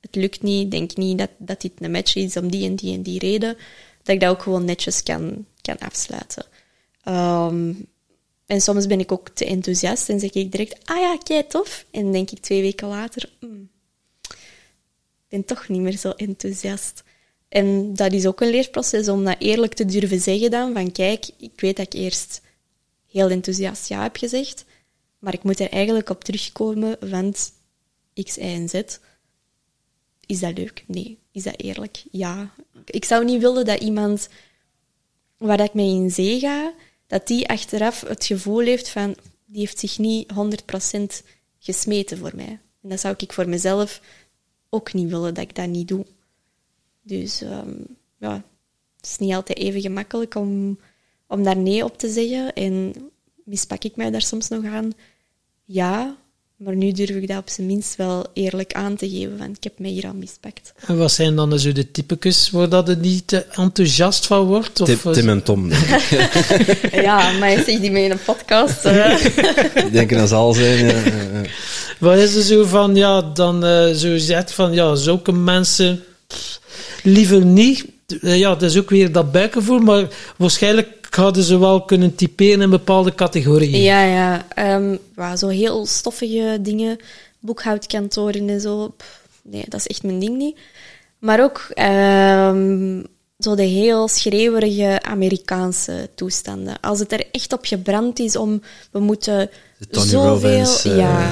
het 0.00 0.14
lukt 0.14 0.42
niet, 0.42 0.70
denk 0.70 0.96
niet 0.96 1.18
dat, 1.18 1.30
dat 1.38 1.60
dit 1.60 1.72
een 1.78 1.90
match 1.90 2.14
is 2.16 2.36
om 2.36 2.50
die 2.50 2.66
en 2.66 2.76
die 2.76 2.94
en 2.94 3.02
die 3.02 3.18
reden, 3.18 3.56
dat 4.02 4.14
ik 4.14 4.20
dat 4.20 4.30
ook 4.30 4.42
gewoon 4.42 4.64
netjes 4.64 5.02
kan, 5.02 5.46
kan 5.60 5.78
afsluiten. 5.78 6.46
Ehm, 7.02 7.72
en 8.46 8.60
soms 8.60 8.86
ben 8.86 9.00
ik 9.00 9.12
ook 9.12 9.28
te 9.28 9.44
enthousiast 9.44 10.08
en 10.08 10.20
zeg 10.20 10.30
ik 10.30 10.52
direct, 10.52 10.86
ah 10.88 11.00
ja, 11.00 11.16
kei 11.16 11.46
tof. 11.46 11.86
En 11.90 12.12
denk 12.12 12.30
ik 12.30 12.38
twee 12.38 12.60
weken 12.60 12.88
later, 12.88 13.32
mm, 13.40 13.68
ben 15.28 15.44
toch 15.44 15.68
niet 15.68 15.80
meer 15.80 15.96
zo 15.96 16.10
enthousiast. 16.10 17.02
En 17.52 17.94
dat 17.94 18.12
is 18.12 18.26
ook 18.26 18.40
een 18.40 18.50
leerproces 18.50 19.08
om 19.08 19.24
dat 19.24 19.36
eerlijk 19.38 19.74
te 19.74 19.84
durven 19.84 20.20
zeggen 20.20 20.50
dan, 20.50 20.72
van 20.72 20.92
kijk, 20.92 21.30
ik 21.36 21.60
weet 21.60 21.76
dat 21.76 21.86
ik 21.86 22.00
eerst 22.00 22.40
heel 23.06 23.30
enthousiast 23.30 23.88
ja 23.88 24.02
heb 24.02 24.16
gezegd, 24.16 24.64
maar 25.18 25.34
ik 25.34 25.42
moet 25.42 25.60
er 25.60 25.70
eigenlijk 25.70 26.10
op 26.10 26.24
terugkomen, 26.24 26.96
want 27.10 27.52
X, 28.22 28.36
Y 28.36 28.40
en 28.40 28.68
Z. 28.68 28.82
Is 30.26 30.40
dat 30.40 30.58
leuk? 30.58 30.84
Nee. 30.86 31.18
Is 31.32 31.42
dat 31.42 31.60
eerlijk? 31.60 32.02
Ja. 32.10 32.54
Ik 32.84 33.04
zou 33.04 33.24
niet 33.24 33.40
willen 33.40 33.64
dat 33.64 33.80
iemand 33.80 34.28
waar 35.36 35.60
ik 35.60 35.74
mee 35.74 35.94
in 35.94 36.10
zee 36.10 36.38
ga, 36.38 36.72
dat 37.06 37.26
die 37.26 37.48
achteraf 37.48 38.00
het 38.00 38.24
gevoel 38.24 38.60
heeft 38.60 38.88
van, 38.88 39.16
die 39.44 39.60
heeft 39.60 39.78
zich 39.78 39.98
niet 39.98 40.32
100% 40.92 41.02
gesmeten 41.58 42.18
voor 42.18 42.32
mij. 42.34 42.58
En 42.82 42.88
dat 42.88 43.00
zou 43.00 43.14
ik 43.18 43.32
voor 43.32 43.48
mezelf 43.48 44.00
ook 44.68 44.92
niet 44.92 45.10
willen, 45.10 45.34
dat 45.34 45.44
ik 45.44 45.54
dat 45.54 45.68
niet 45.68 45.88
doe. 45.88 46.06
Dus 47.02 47.42
ehm, 47.42 47.70
ja, 48.18 48.44
het 48.96 49.06
is 49.06 49.18
niet 49.18 49.34
altijd 49.34 49.58
even 49.58 49.80
gemakkelijk 49.80 50.34
om, 50.34 50.78
om 51.26 51.42
daar 51.42 51.56
nee 51.56 51.84
op 51.84 51.98
te 51.98 52.08
zeggen. 52.08 52.52
En 52.52 52.94
mispak 53.44 53.84
ik 53.84 53.96
mij 53.96 54.10
daar 54.10 54.22
soms 54.22 54.48
nog 54.48 54.64
aan? 54.64 54.92
Ja, 55.64 56.16
maar 56.56 56.76
nu 56.76 56.92
durf 56.92 57.10
ik 57.10 57.28
dat 57.28 57.38
op 57.38 57.48
zijn 57.48 57.66
minst 57.66 57.96
wel 57.96 58.26
eerlijk 58.32 58.72
aan 58.72 58.96
te 58.96 59.10
geven, 59.10 59.38
want 59.38 59.56
ik 59.56 59.64
heb 59.64 59.78
mij 59.78 59.90
hier 59.90 60.06
al 60.06 60.14
mispakt. 60.14 60.72
En 60.86 60.98
wat 60.98 61.12
zijn 61.12 61.36
dan 61.36 61.58
zo 61.58 61.72
de 61.72 61.90
typetjes 61.90 62.50
waar 62.50 62.68
dat 62.68 62.88
er 62.88 62.96
niet 62.96 63.26
te 63.26 63.44
enthousiast 63.44 64.26
van 64.26 64.46
wordt? 64.46 64.80
Of 64.80 64.88
Tim, 64.88 65.12
Tim 65.12 65.28
en 65.28 65.42
Tom, 65.42 65.70
ja, 66.92 67.32
maar 67.38 67.50
je 67.50 67.62
zegt 67.66 67.80
die 67.80 67.90
mee 67.90 68.04
in 68.04 68.10
een 68.10 68.22
podcast. 68.24 68.84
Ik 69.74 69.92
denk 69.92 70.10
dat 70.10 70.28
zal 70.28 70.52
zijn. 70.52 70.86
Ja. 70.86 71.02
Wat 71.98 72.16
is 72.18 72.34
er 72.34 72.42
zo 72.42 72.64
van, 72.64 72.94
ja, 72.96 73.22
dan 73.22 73.64
uh, 73.64 73.92
zo 73.92 74.18
zegt 74.18 74.52
van, 74.52 74.72
ja, 74.72 74.94
zulke 74.94 75.32
mensen 75.32 76.04
pff, 76.26 76.60
liever 77.02 77.44
niet. 77.44 77.84
Uh, 78.20 78.38
ja, 78.38 78.54
dat 78.54 78.70
is 78.70 78.78
ook 78.78 78.90
weer 78.90 79.12
dat 79.12 79.32
buikgevoel, 79.32 79.78
maar 79.78 80.08
waarschijnlijk 80.36 81.06
hadden 81.10 81.42
ze 81.42 81.58
wel 81.58 81.82
kunnen 81.82 82.14
typeren 82.14 82.60
in 82.60 82.70
bepaalde 82.70 83.14
categorieën. 83.14 83.82
Ja, 83.82 84.02
ja. 84.02 84.46
Um, 84.76 84.98
wow, 85.14 85.36
zo 85.36 85.48
heel 85.48 85.86
stoffige 85.86 86.58
dingen, 86.60 86.98
boekhoudkantoren 87.38 88.48
en 88.48 88.60
zo. 88.60 88.88
Pff, 88.88 89.20
nee, 89.42 89.64
dat 89.68 89.80
is 89.80 89.86
echt 89.86 90.02
mijn 90.02 90.18
ding 90.18 90.36
niet. 90.36 90.58
Maar 91.18 91.42
ook 91.42 91.66
um, 91.78 93.06
zo 93.38 93.54
de 93.54 93.62
heel 93.62 94.08
schreeuwerige 94.08 95.02
Amerikaanse 95.02 96.08
toestanden. 96.14 96.80
Als 96.80 96.98
het 96.98 97.12
er 97.12 97.24
echt 97.30 97.52
op 97.52 97.64
gebrand 97.64 98.18
is 98.18 98.36
om, 98.36 98.62
we 98.90 98.98
moeten 98.98 99.50
Tony 99.90 100.06
zoveel... 100.06 100.28
Robbins, 100.28 100.86
uh, 100.86 101.30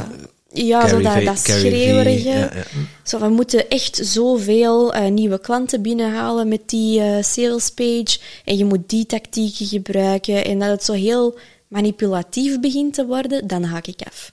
ja, 0.53 0.89
zo 0.89 1.01
dat, 1.01 1.25
dat 1.25 1.39
schreeuwerige. 1.39 2.29
ja, 2.29 2.39
ja. 2.39 2.65
Zo, 3.03 3.19
we 3.19 3.29
moeten 3.29 3.69
echt 3.69 4.01
zoveel 4.03 4.95
uh, 4.95 5.07
nieuwe 5.07 5.41
klanten 5.41 5.83
binnenhalen 5.83 6.49
met 6.49 6.69
die 6.69 7.01
uh, 7.01 7.23
sales 7.23 7.71
page. 7.71 8.19
En 8.45 8.57
je 8.57 8.65
moet 8.65 8.89
die 8.89 9.07
tactieken 9.07 9.67
gebruiken. 9.67 10.45
En 10.45 10.59
dat 10.59 10.69
het 10.69 10.85
zo 10.85 10.93
heel 10.93 11.39
manipulatief 11.69 12.61
begint 12.61 12.95
te 12.95 13.07
worden, 13.07 13.47
dan 13.47 13.63
haak 13.63 13.87
ik 13.87 14.01
af. 14.07 14.33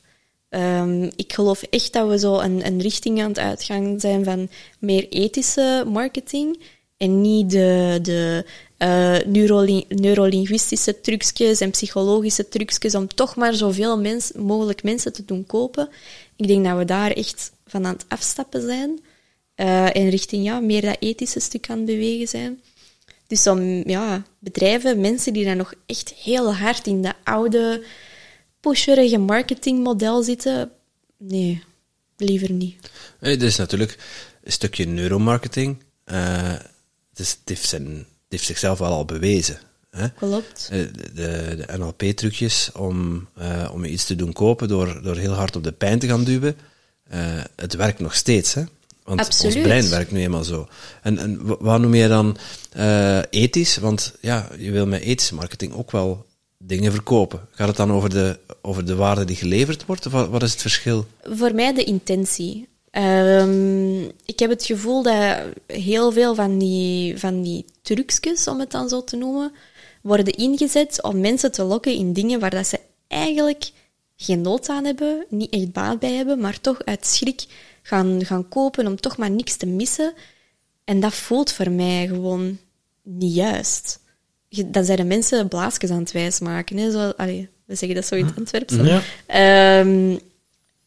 Um, 0.50 1.04
ik 1.16 1.34
geloof 1.34 1.62
echt 1.62 1.94
dat 1.94 2.08
we 2.08 2.20
zo 2.20 2.40
een, 2.40 2.66
een 2.66 2.82
richting 2.82 3.22
aan 3.22 3.28
het 3.28 3.40
uitgaan 3.40 4.00
zijn 4.00 4.24
van 4.24 4.50
meer 4.80 5.08
ethische 5.10 5.84
marketing. 5.88 6.60
En 6.98 7.22
niet 7.22 7.52
de, 7.52 8.00
de 8.02 8.46
uh, 8.80 9.18
neuroli 9.26 9.86
neurolinguïstische 9.88 11.02
trucjes 11.02 11.60
en 11.60 11.72
psychologische 11.72 12.48
trucjes 12.48 12.96
om 12.96 13.08
toch 13.08 13.36
maar 13.36 13.54
zoveel 13.54 14.00
mens 14.00 14.32
mogelijk 14.32 14.84
mensen 14.84 15.14
te 15.14 15.26
doen 15.26 15.46
kopen. 15.46 15.90
Ik 16.36 16.48
denk 16.48 16.66
dat 16.66 16.78
we 16.78 16.86
daar 16.86 17.12
echt 17.12 17.52
van 17.66 17.86
aan 17.86 17.94
het 17.94 18.06
afstappen 18.08 18.62
zijn. 18.62 19.00
Uh, 19.56 19.96
en 19.96 20.10
richting 20.10 20.44
ja, 20.46 20.60
meer 20.60 20.82
dat 20.82 20.98
ethische 21.00 21.40
stuk 21.40 21.70
aan 21.70 21.78
het 21.78 21.86
bewegen 21.86 22.28
zijn. 22.28 22.62
Dus 23.28 23.48
om 23.48 23.90
ja, 23.90 24.24
bedrijven, 24.40 25.02
mensen 25.02 25.34
die 25.34 25.46
dan 25.46 25.58
nog 25.58 25.74
echt 25.86 26.14
heel 26.14 26.54
hard 26.54 26.88
in 26.88 27.02
de 27.02 27.14
oude, 27.24 27.84
pusherige 28.60 29.18
marketingmodel 29.18 30.24
zitten, 30.24 30.72
nee, 31.18 31.64
liever 32.18 32.52
niet. 32.52 32.90
Hey, 33.20 33.38
dit 33.38 33.48
is 33.48 33.56
natuurlijk 33.56 33.98
een 34.44 34.52
stukje 34.52 34.86
neuromarketing. 34.86 35.84
Uh, 36.06 36.52
het, 37.10 37.20
is, 37.20 37.38
het, 37.46 37.60
zijn, 37.60 38.06
heeft 38.30 38.46
zichzelf 38.46 38.80
wel 38.80 38.92
al 38.92 39.06
bewezen. 39.06 39.60
Hè? 39.90 40.10
Klopt. 40.10 40.68
De, 40.70 40.92
de, 41.14 41.56
de 41.58 41.78
NLP-trucjes 41.78 42.72
om, 42.72 43.28
uh, 43.40 43.70
om 43.72 43.84
iets 43.84 44.06
te 44.06 44.16
doen 44.16 44.34
kopen 44.34 44.68
door, 44.68 45.02
door 45.04 45.16
heel 45.16 45.34
hard 45.34 45.56
op 45.56 45.64
de 45.64 45.72
pijn 45.72 46.00
te 46.00 46.08
gaan 46.08 46.24
duwen, 46.24 46.58
uh, 47.14 47.20
het 47.56 47.76
werkt 47.76 48.00
nog 48.00 48.16
steeds. 48.16 48.54
Hè? 48.54 48.64
Want 49.04 49.20
Absoluut. 49.20 49.56
ons 49.56 49.64
brein 49.64 49.90
werkt 49.90 50.12
nu 50.12 50.22
eenmaal 50.22 50.44
zo. 50.44 50.68
En, 51.02 51.18
en 51.18 51.58
wat 51.60 51.82
noem 51.82 51.94
je 51.94 52.08
dan 52.08 52.38
uh, 52.78 53.20
ethisch? 53.30 53.78
Want 53.78 54.14
ja, 54.22 54.50
je 54.58 54.72
wil 54.72 54.86
met 54.86 55.02
ethische 55.02 55.36
marketing 55.36 55.74
ook 55.74 55.92
wel 55.92 56.26
dingen 56.58 56.92
verkopen. 56.92 57.48
Gaat 57.52 57.68
het 57.68 57.78
dan 57.78 57.92
over 57.92 58.10
de, 58.10 58.40
over 58.62 58.86
de 58.86 58.96
waarde 58.96 59.26
die 59.26 59.36
geleverd 59.36 59.86
wordt? 59.86 60.06
Of 60.06 60.12
wat, 60.12 60.30
wat 60.30 60.44
is 60.44 60.52
het 60.52 60.62
verschil? 60.62 61.08
Voor 61.24 61.54
mij 61.54 61.74
de 61.74 61.84
intentie. 61.84 62.68
Um, 62.92 64.04
ik 64.26 64.40
heb 64.40 64.50
het 64.50 64.66
gevoel 64.66 65.04
dat 65.04 65.38
heel 65.68 66.12
veel 66.12 66.36
van 66.36 66.58
die, 66.58 67.18
van 67.18 67.42
die 67.42 67.66
trucjes, 67.82 68.48
om 68.48 68.60
het 68.60 68.72
dan 68.72 68.90
zo 68.90 69.04
te 69.04 69.16
noemen, 69.16 69.52
worden 70.02 70.34
ingezet 70.34 71.04
om 71.04 71.20
mensen 71.20 71.52
te 71.52 71.64
lokken 71.64 71.94
in 71.94 72.14
dingen 72.14 72.40
waar 72.40 72.50
dat 72.50 72.68
ze 72.68 72.80
eigenlijk 73.08 73.72
geen 74.16 74.42
nood 74.42 74.70
aan 74.70 74.86
hebben, 74.86 75.26
niet 75.30 75.54
echt 75.54 75.72
baat 75.72 76.00
bij 76.00 76.14
hebben, 76.14 76.40
maar 76.40 76.62
toch 76.62 76.86
uit 76.86 77.06
schrik 77.06 77.46
gaan, 77.82 78.26
gaan 78.26 78.50
kopen 78.50 78.88
om 78.88 78.96
toch 78.96 79.18
maar 79.18 79.32
niks 79.32 79.56
te 79.56 79.66
missen. 79.66 80.14
En 80.84 81.00
dat 81.00 81.14
voelt 81.14 81.52
voor 81.52 81.72
mij 81.72 82.08
gewoon 82.08 82.58
niet 83.04 83.36
juist. 83.36 84.00
Dan 84.66 84.86
zijn 84.86 84.98
de 84.98 85.04
mensen 85.04 85.48
blaasjes 85.48 85.90
aan 85.90 86.00
het 86.00 86.12
wijsmaken. 86.12 86.78
Hè? 86.78 86.92
Zo, 86.92 87.10
allee, 87.10 87.50
we 87.66 87.76
zeggen 87.76 87.96
dat 87.96 88.06
zo 88.06 88.16
in 88.16 88.26
het 88.26 88.38
Antwerps. 88.38 88.76
Ja. 88.76 89.80
Um, 89.80 90.20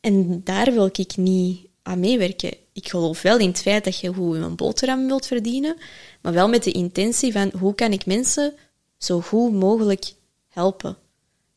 en 0.01 0.41
daar 0.45 0.73
wil 0.73 0.87
ik 0.93 1.17
niet 1.17 1.69
aan 1.83 2.01
meewerken. 2.01 2.55
Ik 2.73 2.89
geloof 2.89 3.23
wel 3.23 3.39
in 3.39 3.49
het 3.49 3.61
feit 3.61 3.85
dat 3.85 4.01
je 4.01 4.13
goed 4.13 4.37
een 4.37 4.57
boterham 4.57 5.07
wilt 5.07 5.27
verdienen, 5.27 5.77
maar 6.21 6.33
wel 6.33 6.49
met 6.49 6.65
de 6.65 6.73
intentie 6.73 7.33
van 7.33 7.53
hoe 7.59 7.75
kan 7.75 7.93
ik 7.93 8.07
mensen 8.07 8.55
zo 8.99 9.21
goed 9.21 9.53
mogelijk 9.53 10.13
helpen. 10.49 10.97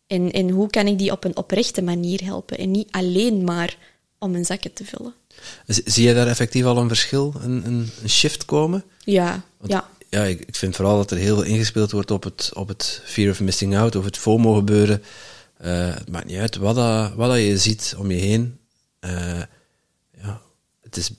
En, 0.07 0.31
en 0.31 0.49
hoe 0.49 0.69
kan 0.69 0.87
ik 0.87 0.97
die 0.97 1.11
op 1.11 1.23
een 1.23 1.37
oprechte 1.37 1.81
manier 1.81 2.23
helpen 2.23 2.57
en 2.57 2.71
niet 2.71 2.91
alleen 2.91 3.43
maar 3.43 3.77
om 4.19 4.31
mijn 4.31 4.45
zakken 4.45 4.73
te 4.73 4.85
vullen. 4.85 5.13
Zie 5.65 6.07
je 6.07 6.13
daar 6.13 6.27
effectief 6.27 6.65
al 6.65 6.77
een 6.77 6.87
verschil, 6.87 7.33
een, 7.41 7.65
een, 7.65 7.89
een 8.01 8.09
shift 8.09 8.45
komen? 8.45 8.83
Ja, 9.03 9.43
Want, 9.57 9.71
ja. 9.71 9.89
Ja, 10.09 10.23
ik, 10.23 10.39
ik, 10.39 10.55
vind 10.55 10.75
vooral 10.75 10.97
dat 10.97 11.11
er 11.11 11.17
heel 11.17 11.35
veel 11.35 11.43
ingespeeld 11.43 11.91
wordt 11.91 12.11
op 12.11 12.23
het, 12.23 12.51
op 12.53 12.67
het 12.67 13.01
fear 13.05 13.31
of 13.31 13.39
missing 13.39 13.77
out, 13.77 13.95
of 13.95 14.05
het 14.05 14.17
FOMO 14.17 14.53
gebeuren. 14.53 15.03
Uh, 15.65 15.93
het 15.93 16.09
maakt 16.09 16.25
niet 16.25 16.37
uit 16.37 16.55
wat, 16.55 16.75
dat, 16.75 17.13
wat 17.13 17.29
dat 17.29 17.39
je 17.39 17.57
ziet 17.57 17.95
om 17.97 18.11
je 18.11 18.17
heen. 18.17 18.57
Uh, 19.05 19.11
ja, 19.11 19.47
het 20.95 21.03
is, 21.03 21.11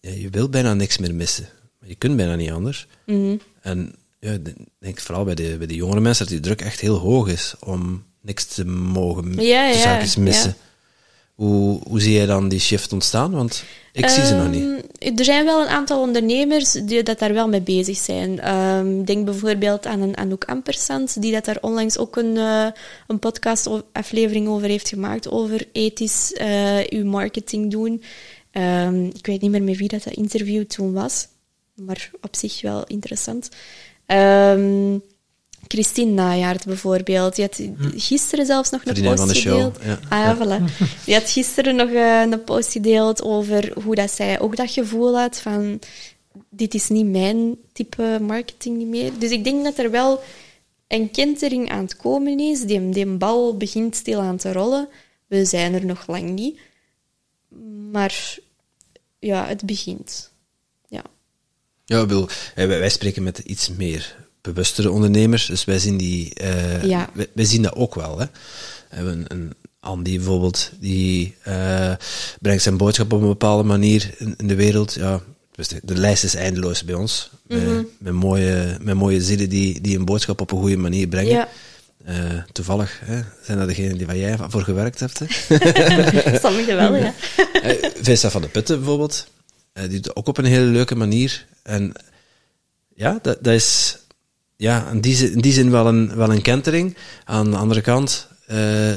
ja, 0.00 0.10
je 0.10 0.30
wilt 0.30 0.50
bijna 0.50 0.74
niks 0.74 0.98
meer 0.98 1.14
missen. 1.14 1.48
Je 1.84 1.94
kunt 1.94 2.16
bijna 2.16 2.34
niet 2.34 2.50
anders. 2.50 2.86
Mm 3.06 3.16
-hmm. 3.16 3.40
En 3.60 3.94
ja, 4.20 4.32
ik 4.32 4.54
denk 4.78 5.00
vooral 5.00 5.24
bij 5.24 5.34
de, 5.34 5.54
bij 5.58 5.66
de 5.66 5.74
jongere 5.74 6.00
mensen 6.00 6.24
dat 6.24 6.34
die 6.34 6.42
druk 6.42 6.60
echt 6.60 6.80
heel 6.80 6.96
hoog 6.96 7.28
is 7.28 7.54
om 7.60 8.04
niks 8.20 8.44
te 8.44 8.64
mogen, 8.66 9.42
ja, 9.42 9.72
te 9.72 9.78
zaakjes 9.78 10.16
missen. 10.16 10.56
Hoe, 11.34 11.80
hoe 11.88 12.00
zie 12.00 12.12
jij 12.12 12.26
dan 12.26 12.48
die 12.48 12.60
shift 12.60 12.92
ontstaan? 12.92 13.30
Want 13.30 13.64
ik 13.92 14.04
um, 14.04 14.10
zie 14.10 14.24
ze 14.24 14.34
nog 14.34 14.50
niet. 14.50 15.18
Er 15.18 15.24
zijn 15.24 15.44
wel 15.44 15.60
een 15.62 15.68
aantal 15.68 16.00
ondernemers 16.00 16.72
die 16.72 17.02
dat 17.02 17.18
daar 17.18 17.32
wel 17.32 17.48
mee 17.48 17.60
bezig 17.60 17.96
zijn. 17.96 18.54
Um, 18.54 19.04
denk 19.04 19.24
bijvoorbeeld 19.24 19.86
aan 19.86 20.00
een 20.00 20.16
Anouk 20.16 20.44
Ampersand, 20.44 21.22
die 21.22 21.32
dat 21.32 21.44
daar 21.44 21.58
onlangs 21.60 21.98
ook 21.98 22.16
een, 22.16 22.36
uh, 22.36 22.66
een 23.06 23.18
podcast-aflevering 23.18 24.48
over 24.48 24.68
heeft 24.68 24.88
gemaakt, 24.88 25.30
over 25.30 25.66
ethisch 25.72 26.32
uh, 26.40 26.78
uw 26.88 27.04
marketing 27.04 27.70
doen. 27.70 28.02
Um, 28.58 29.04
ik 29.04 29.26
weet 29.26 29.40
niet 29.40 29.50
meer 29.50 29.62
met 29.62 29.76
wie 29.76 29.88
dat, 29.88 30.02
dat 30.02 30.14
interview 30.14 30.64
toen 30.64 30.92
was, 30.92 31.28
maar 31.74 32.10
op 32.20 32.36
zich 32.36 32.60
wel 32.60 32.84
interessant. 32.84 33.48
Um, 34.06 35.02
Christine 35.68 36.10
Najaard 36.10 36.64
bijvoorbeeld. 36.64 37.34
Die 37.34 37.44
had 37.44 37.60
gisteren 37.96 38.46
zelfs 38.46 38.70
nog 38.70 38.84
een 38.84 39.02
post 39.02 39.38
gedeeld. 39.38 39.78
Ja. 39.84 39.98
Ah, 40.08 40.18
ja, 40.18 40.36
voilà. 40.36 40.64
Die 41.04 41.14
had 41.14 41.30
gisteren 41.30 41.76
nog 41.76 41.88
uh, 41.88 42.20
een 42.20 42.44
post 42.44 42.72
gedeeld 42.72 43.22
over 43.22 43.72
hoe 43.82 43.94
dat 43.94 44.10
zij 44.10 44.40
ook 44.40 44.56
dat 44.56 44.70
gevoel 44.70 45.18
had 45.18 45.40
van 45.40 45.80
dit 46.50 46.74
is 46.74 46.88
niet 46.88 47.06
mijn 47.06 47.56
type 47.72 48.18
marketing 48.20 48.76
niet 48.76 48.86
meer. 48.86 49.12
Dus 49.18 49.30
ik 49.30 49.44
denk 49.44 49.64
dat 49.64 49.78
er 49.78 49.90
wel 49.90 50.20
een 50.88 51.10
kentering 51.10 51.70
aan 51.70 51.82
het 51.82 51.96
komen 51.96 52.38
is. 52.38 52.60
Die, 52.60 52.88
die 52.88 53.06
bal 53.06 53.56
begint 53.56 53.96
stil 53.96 54.20
aan 54.20 54.36
te 54.36 54.52
rollen. 54.52 54.88
We 55.26 55.44
zijn 55.44 55.74
er 55.74 55.86
nog 55.86 56.06
lang 56.06 56.30
niet. 56.30 56.58
Maar 57.90 58.38
ja, 59.26 59.46
het 59.46 59.64
begint. 59.64 60.30
Ja. 60.88 61.02
Ja, 61.84 62.06
eh, 62.06 62.24
wij, 62.54 62.68
wij 62.68 62.88
spreken 62.88 63.22
met 63.22 63.38
iets 63.38 63.68
meer 63.68 64.16
bewustere 64.40 64.90
ondernemers, 64.90 65.46
dus 65.46 65.64
wij 65.64 65.78
zien, 65.78 65.96
die, 65.96 66.34
eh, 66.34 66.84
Ja. 66.84 67.10
wij, 67.14 67.26
wij 67.34 67.44
zien 67.44 67.62
dat 67.62 67.74
ook 67.74 67.94
wel. 67.94 68.18
Hè. 68.18 68.24
We 68.26 68.96
hebben 68.96 69.12
een, 69.18 69.24
een 69.28 69.54
Andy 69.80 70.16
bijvoorbeeld, 70.16 70.70
die 70.80 71.34
eh, 71.42 71.92
brengt 72.40 72.62
zijn 72.62 72.76
boodschap 72.76 73.12
op 73.12 73.20
een 73.20 73.28
bepaalde 73.28 73.62
manier 73.62 74.14
in, 74.18 74.34
in 74.36 74.46
de 74.46 74.54
wereld. 74.54 74.94
Ja, 74.94 75.20
dus 75.54 75.68
de, 75.68 75.80
de 75.82 75.94
lijst 75.96 76.24
is 76.24 76.34
eindeloos 76.34 76.84
bij 76.84 76.94
ons. 76.94 77.30
Met, 77.46 77.86
met, 77.98 78.12
mooie, 78.12 78.78
met 78.80 78.94
mooie 78.94 79.20
zielen 79.20 79.48
die, 79.48 79.80
die 79.80 79.98
een 79.98 80.04
boodschap 80.04 80.40
op 80.40 80.50
een 80.52 80.58
goede 80.58 80.76
manier 80.76 81.08
brengen. 81.08 81.32
Ja, 81.32 81.48
Eh, 82.06 82.14
toevallig 82.52 83.00
hè, 83.04 83.20
zijn 83.42 83.58
dat 83.58 83.68
degenen 83.68 83.96
die 83.96 84.06
waar 84.06 84.16
jij 84.16 84.36
voor 84.48 84.62
gewerkt 84.62 85.00
hebt. 85.00 85.18
Sommige 86.42 86.74
wel, 86.74 86.94
ja. 86.94 87.14
Eh, 87.62 87.90
Vincent 88.00 88.32
van 88.32 88.42
de 88.42 88.48
Putten 88.48 88.78
bijvoorbeeld, 88.78 89.26
eh, 89.72 89.88
die 89.88 90.00
doet 90.00 90.16
ook 90.16 90.26
op 90.26 90.38
een 90.38 90.44
hele 90.44 90.64
leuke 90.64 90.94
manier. 90.94 91.46
En 91.62 91.92
ja, 92.94 93.18
dat, 93.22 93.38
dat 93.40 93.54
is 93.54 93.98
ja, 94.56 94.90
in, 94.90 95.00
die 95.00 95.14
zin, 95.14 95.32
in 95.32 95.40
die 95.40 95.52
zin 95.52 95.70
wel 95.70 95.86
een, 95.86 96.16
wel 96.16 96.30
een 96.30 96.42
kentering. 96.42 96.96
Aan 97.24 97.50
de 97.50 97.56
andere 97.56 97.80
kant 97.80 98.28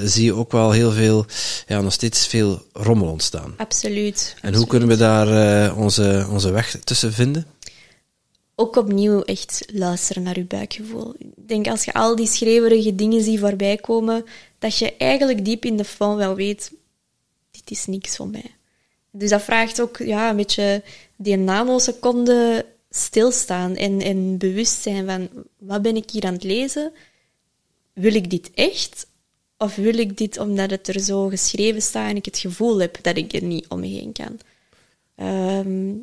zie 0.03 0.23
je 0.23 0.33
ook 0.33 0.51
wel 0.51 0.71
heel 0.71 0.91
veel, 0.91 1.25
ja, 1.67 1.81
nog 1.81 1.93
steeds 1.93 2.27
veel 2.27 2.65
rommel 2.73 3.07
ontstaan. 3.07 3.53
Absoluut. 3.57 4.35
En 4.41 4.55
hoe 4.55 4.67
kunnen 4.67 4.87
we 4.87 4.97
daar 4.97 5.75
onze, 5.75 6.27
onze 6.29 6.51
weg 6.51 6.75
tussen 6.83 7.13
vinden? 7.13 7.45
Ook 8.59 8.75
opnieuw 8.75 9.21
echt 9.21 9.65
luisteren 9.73 10.23
naar 10.23 10.37
je 10.37 10.45
buikgevoel. 10.45 11.13
Ik 11.17 11.47
denk 11.47 11.67
als 11.67 11.85
je 11.85 11.93
al 11.93 12.15
die 12.15 12.27
schreeuwerige 12.27 12.95
dingen 12.95 13.23
ziet 13.23 13.39
voorbij 13.39 13.77
komen, 13.77 14.25
dat 14.59 14.77
je 14.77 14.95
eigenlijk 14.97 15.45
diep 15.45 15.65
in 15.65 15.77
de 15.77 15.83
fond 15.83 16.17
wel 16.17 16.35
weet, 16.35 16.71
dit 17.51 17.71
is 17.71 17.85
niks 17.85 18.15
voor 18.15 18.27
mij. 18.27 18.55
Dus 19.11 19.29
dat 19.29 19.41
vraagt 19.41 19.81
ook 19.81 19.97
ja, 19.97 20.29
een 20.29 20.35
beetje 20.35 20.83
die 21.15 21.37
nanoseconde 21.37 22.65
stilstaan 22.89 23.75
en, 23.75 24.01
en 24.01 24.37
bewust 24.37 24.81
zijn 24.81 25.05
van, 25.05 25.29
wat 25.57 25.81
ben 25.81 25.95
ik 25.95 26.09
hier 26.09 26.25
aan 26.25 26.33
het 26.33 26.43
lezen? 26.43 26.91
Wil 27.93 28.13
ik 28.13 28.29
dit 28.29 28.51
echt? 28.53 29.07
Of 29.57 29.75
wil 29.75 29.97
ik 29.97 30.17
dit 30.17 30.37
omdat 30.37 30.69
het 30.69 30.87
er 30.87 30.99
zo 30.99 31.27
geschreven 31.27 31.81
staat 31.81 32.09
en 32.09 32.15
ik 32.15 32.25
het 32.25 32.37
gevoel 32.37 32.79
heb 32.79 32.97
dat 33.01 33.17
ik 33.17 33.33
er 33.33 33.43
niet 33.43 33.67
omheen 33.67 34.11
kan? 34.11 34.39
Ehm, 35.15 35.93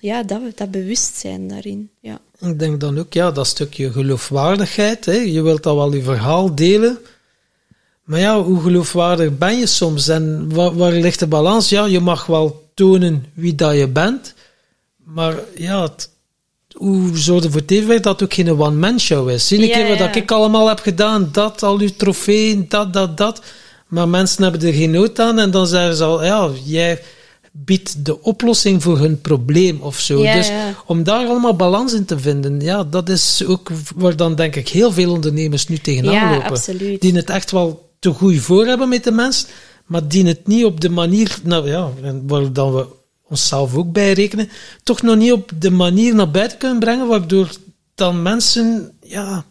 ja, 0.00 0.22
dat, 0.22 0.40
dat 0.54 0.70
bewustzijn 0.70 1.48
daarin. 1.48 1.90
Ja. 2.00 2.18
Ik 2.38 2.58
denk 2.58 2.80
dan 2.80 2.98
ook, 2.98 3.12
ja, 3.12 3.30
dat 3.30 3.46
stukje 3.46 3.92
geloofwaardigheid. 3.92 5.04
Hè. 5.04 5.12
Je 5.12 5.42
wilt 5.42 5.66
al 5.66 5.76
wel 5.76 5.94
je 5.94 6.02
verhaal 6.02 6.54
delen. 6.54 6.98
Maar 8.04 8.20
ja, 8.20 8.42
hoe 8.42 8.60
geloofwaardig 8.60 9.38
ben 9.38 9.58
je 9.58 9.66
soms? 9.66 10.08
En 10.08 10.54
waar, 10.54 10.76
waar 10.76 10.92
ligt 10.92 11.18
de 11.18 11.26
balans? 11.26 11.68
Ja, 11.68 11.84
je 11.86 12.00
mag 12.00 12.26
wel 12.26 12.68
tonen 12.74 13.24
wie 13.34 13.54
dat 13.54 13.76
je 13.76 13.88
bent. 13.88 14.34
Maar 15.04 15.34
ja, 15.56 15.82
het- 15.82 16.10
hoe 16.74 17.16
zorg 17.18 17.42
je 17.42 17.50
voor 17.50 17.60
het 17.60 17.70
evenwicht 17.70 18.02
dat 18.02 18.20
het 18.20 18.22
ook 18.28 18.34
geen 18.34 18.60
one-man 18.60 19.00
show 19.00 19.30
is? 19.30 19.46
Zie 19.48 19.58
een 19.58 19.66
Ja, 19.66 19.74
keer 19.76 19.88
wat 19.88 19.98
ja. 19.98 20.06
dat 20.06 20.16
ik 20.16 20.30
allemaal 20.30 20.68
heb 20.68 20.78
gedaan. 20.78 21.28
Dat, 21.32 21.62
al 21.62 21.78
uw 21.78 21.88
trofeeën, 21.96 22.66
dat, 22.68 22.92
dat, 22.92 23.16
dat. 23.16 23.42
Maar 23.86 24.08
mensen 24.08 24.42
hebben 24.42 24.62
er 24.62 24.72
geen 24.72 24.90
nood 24.90 25.18
aan. 25.18 25.38
En 25.38 25.50
dan 25.50 25.66
zeggen 25.66 25.96
ze 25.96 26.04
al, 26.04 26.24
ja, 26.24 26.50
jij 26.64 27.02
biedt 27.50 28.04
de 28.04 28.22
oplossing 28.22 28.82
voor 28.82 28.98
hun 28.98 29.20
probleem 29.20 29.80
of 29.80 30.00
zo. 30.00 30.22
Ja, 30.22 30.34
dus 30.34 30.48
ja. 30.48 30.74
om 30.86 31.02
daar 31.02 31.26
allemaal 31.26 31.56
balans 31.56 31.92
in 31.92 32.04
te 32.04 32.18
vinden, 32.18 32.60
ja, 32.60 32.84
dat 32.84 33.08
is 33.08 33.44
ook 33.46 33.70
waar 33.96 34.16
dan 34.16 34.34
denk 34.34 34.56
ik 34.56 34.68
heel 34.68 34.92
veel 34.92 35.12
ondernemers 35.12 35.68
nu 35.68 35.78
tegenaan 35.78 36.12
Ja, 36.12 36.30
lopen. 36.30 36.50
absoluut. 36.50 37.00
Die 37.00 37.14
het 37.14 37.30
echt 37.30 37.50
wel 37.50 37.90
te 37.98 38.10
goed 38.10 38.38
voor 38.38 38.66
hebben 38.66 38.88
met 38.88 39.04
de 39.04 39.10
mens, 39.10 39.46
maar 39.86 40.08
die 40.08 40.26
het 40.26 40.46
niet 40.46 40.64
op 40.64 40.80
de 40.80 40.88
manier, 40.88 41.38
nou 41.42 41.68
ja, 41.68 41.90
waar 42.26 42.52
dan 42.52 42.74
we 42.74 42.86
onszelf 43.28 43.74
ook 43.74 43.92
bij 43.92 44.12
rekenen, 44.12 44.48
toch 44.82 45.02
nog 45.02 45.16
niet 45.16 45.32
op 45.32 45.52
de 45.58 45.70
manier 45.70 46.14
naar 46.14 46.30
buiten 46.30 46.58
kunnen 46.58 46.78
brengen, 46.78 47.06
waardoor 47.06 47.48
dan 47.94 48.22
mensen, 48.22 48.92
ja, 49.02 49.44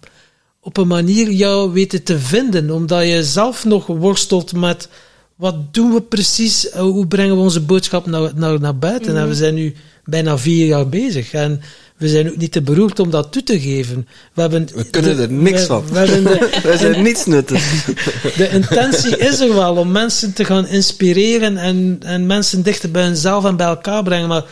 op 0.61 0.77
een 0.77 0.87
manier 0.87 1.31
jou 1.31 1.71
weten 1.71 2.03
te 2.03 2.19
vinden, 2.19 2.69
omdat 2.71 3.07
je 3.07 3.23
zelf 3.23 3.65
nog 3.65 3.85
worstelt 3.85 4.53
met 4.53 4.89
wat 5.39 5.73
doen 5.73 5.93
we 5.93 6.01
precies, 6.01 6.69
eh, 6.69 6.81
hoe 6.81 7.07
brengen 7.07 7.35
we 7.35 7.41
onze 7.41 7.61
boodschap 7.61 8.05
naar, 8.05 8.31
naar, 8.35 8.59
naar 8.59 8.77
buiten. 8.77 9.17
En 9.17 9.27
we 9.27 9.35
zijn 9.35 9.53
nu 9.53 9.75
bijna 10.05 10.37
vier 10.37 10.65
jaar 10.65 10.89
bezig 10.89 11.33
en 11.33 11.61
we 11.97 12.07
zijn 12.07 12.29
ook 12.29 12.37
niet 12.37 12.51
te 12.51 12.61
beroerd 12.61 12.99
om 12.99 13.09
dat 13.09 13.31
toe 13.31 13.43
te 13.43 13.59
geven. 13.59 14.07
We, 14.33 14.41
hebben 14.41 14.67
We 14.75 14.85
kunnen 14.89 15.19
er 15.19 15.31
niks 15.31 15.59
we- 15.61 15.65
van. 15.67 15.83
We 15.91 16.21
de, 16.61 16.75
zijn 16.79 17.03
niets 17.03 17.25
nuttig. 17.25 17.85
de 18.37 18.49
intentie 18.49 19.17
is 19.17 19.39
er 19.39 19.53
wel 19.53 19.75
om 19.75 19.91
mensen 19.91 20.33
te 20.33 20.45
gaan 20.45 20.67
inspireren 20.67 21.57
en, 21.57 21.97
en 21.99 22.25
mensen 22.25 22.63
dichter 22.63 22.91
bij 22.91 23.03
hunzelf 23.03 23.45
en 23.45 23.55
bij 23.55 23.67
elkaar 23.67 24.03
brengen, 24.03 24.27
maar 24.27 24.43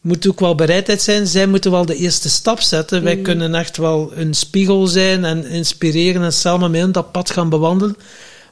moet 0.00 0.28
ook 0.28 0.40
wel 0.40 0.54
bereidheid 0.54 1.02
zijn. 1.02 1.26
Zij 1.26 1.46
moeten 1.46 1.70
wel 1.70 1.86
de 1.86 1.96
eerste 1.96 2.28
stap 2.28 2.60
zetten. 2.60 3.02
Wij 3.02 3.16
kunnen 3.16 3.54
echt 3.54 3.76
wel 3.76 4.12
een 4.14 4.34
spiegel 4.34 4.86
zijn 4.86 5.24
en 5.24 5.44
inspireren 5.44 6.22
en 6.22 6.32
samen 6.32 6.70
met 6.70 6.80
hen 6.80 6.92
dat 6.92 7.12
pad 7.12 7.30
gaan 7.30 7.48
bewandelen. 7.48 7.96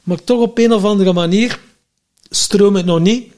Maar 0.03 0.23
toch 0.23 0.41
op 0.41 0.57
een 0.57 0.73
of 0.73 0.83
andere 0.83 1.13
manier 1.13 1.59
stroomt 2.29 2.77
het 2.77 2.85
nog 2.85 2.99
niet. 2.99 3.33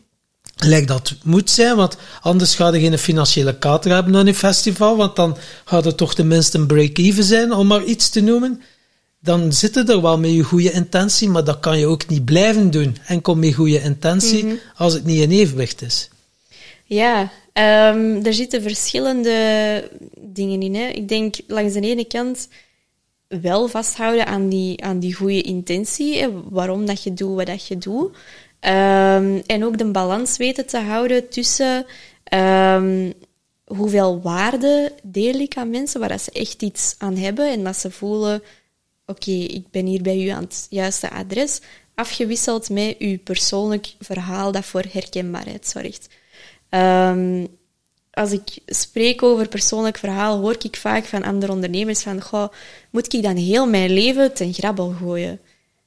Lijkt 0.56 0.88
dat 0.88 1.10
het 1.10 1.24
moet 1.24 1.50
zijn, 1.50 1.76
want 1.76 1.98
anders 2.22 2.56
ga 2.56 2.74
je 2.74 2.80
geen 2.80 2.98
financiële 2.98 3.58
kater 3.58 3.92
hebben 3.92 4.16
aan 4.16 4.28
een 4.28 4.36
festival, 4.36 4.98
want 4.98 5.16
dan 5.16 5.38
gaat 5.66 5.86
het 5.86 5.98
toch 5.98 6.16
tenminste 6.16 6.58
een 6.58 6.68
break-even 6.68 7.24
zijn, 7.24 7.52
om 7.52 7.68
maar 7.68 7.84
iets 7.84 8.10
te 8.10 8.22
noemen. 8.22 8.62
Dan 9.20 9.54
zit 9.54 9.76
het 9.76 9.90
er 9.90 10.02
wel 10.02 10.20
met 10.20 10.32
je 10.32 10.44
goede 10.44 10.72
intentie, 10.72 11.30
maar 11.30 11.44
dat 11.44 11.60
kan 11.60 11.80
je 11.80 11.86
ook 11.86 12.08
niet 12.08 12.26
blijven 12.26 12.72
doen. 12.72 12.98
Enkel 13.06 13.36
met 13.36 13.54
goede 13.54 13.82
intentie, 13.82 14.60
als 14.76 14.94
het 14.94 15.06
niet 15.06 15.22
in 15.22 15.32
evenwicht 15.32 15.82
is. 15.82 16.10
Ja, 16.86 17.32
ehm, 17.54 18.26
er 18.26 18.34
zitten 18.34 18.62
verschillende 18.62 19.90
dingen 20.20 20.62
in. 20.62 20.76
Hè. 20.76 20.88
Ik 20.88 21.08
denk 21.08 21.36
langs 21.48 21.74
de 21.74 21.82
ene 21.82 22.06
kant 22.06 22.48
wel 23.28 23.68
vasthouden 23.68 24.26
aan 24.26 24.50
die, 24.50 24.84
aan 24.84 25.00
die 25.00 25.14
goede 25.14 25.42
intentie, 25.42 26.18
hè, 26.18 26.30
waarom 26.50 26.86
dat 26.86 27.04
je 27.04 27.14
doet 27.14 27.36
wat 27.36 27.46
dat 27.46 27.68
je 27.68 27.78
doet. 27.78 28.18
Ehm, 28.62 29.42
en 29.46 29.66
ook 29.66 29.78
de 29.78 29.92
balans 29.92 30.38
weten 30.38 30.66
te 30.66 30.78
houden 30.78 31.30
tussen 31.30 31.86
ehm, 32.24 33.12
hoeveel 33.66 34.22
waarde 34.22 34.94
deel 35.04 35.34
ik 35.34 35.58
aan 35.58 35.70
mensen, 35.70 36.00
waar 36.00 36.10
dat 36.10 36.22
ze 36.22 36.32
echt 36.32 36.62
iets 36.62 36.96
aan 36.98 37.16
hebben 37.16 37.52
en 37.52 37.64
dat 37.64 37.78
ze 37.78 37.92
voelen, 37.92 38.44
oké, 39.06 39.32
ik 39.32 39.70
ben 39.72 39.86
hier 39.86 40.02
bij 40.02 40.24
u 40.24 40.28
aan 40.28 40.44
het 40.44 40.68
juiste 40.70 41.10
adres, 41.10 41.62
afgewisseld 41.96 42.70
met 42.70 42.96
uw 43.00 43.20
persoonlijk 43.20 43.94
verhaal 44.00 44.52
dat 44.52 44.66
voor 44.66 44.84
herkenbaarheid 44.92 45.68
zorgt. 45.68 46.10
Ehm, 46.70 47.46
als 48.12 48.32
ik 48.32 48.58
spreek 48.66 49.24
over 49.24 49.48
persoonlijk 49.48 49.98
verhaal, 49.98 50.40
hoor 50.40 50.56
ik 50.62 50.76
vaak 50.76 51.06
van 51.06 51.24
andere 51.24 51.52
ondernemers 51.52 52.02
van, 52.02 52.22
goh, 52.22 52.48
moet 52.90 53.14
ik 53.14 53.24
dan 53.24 53.36
heel 53.36 53.68
mijn 53.68 53.92
leven 53.92 54.34
ten 54.34 54.54
grabbel 54.54 54.90
gooien? 54.90 55.40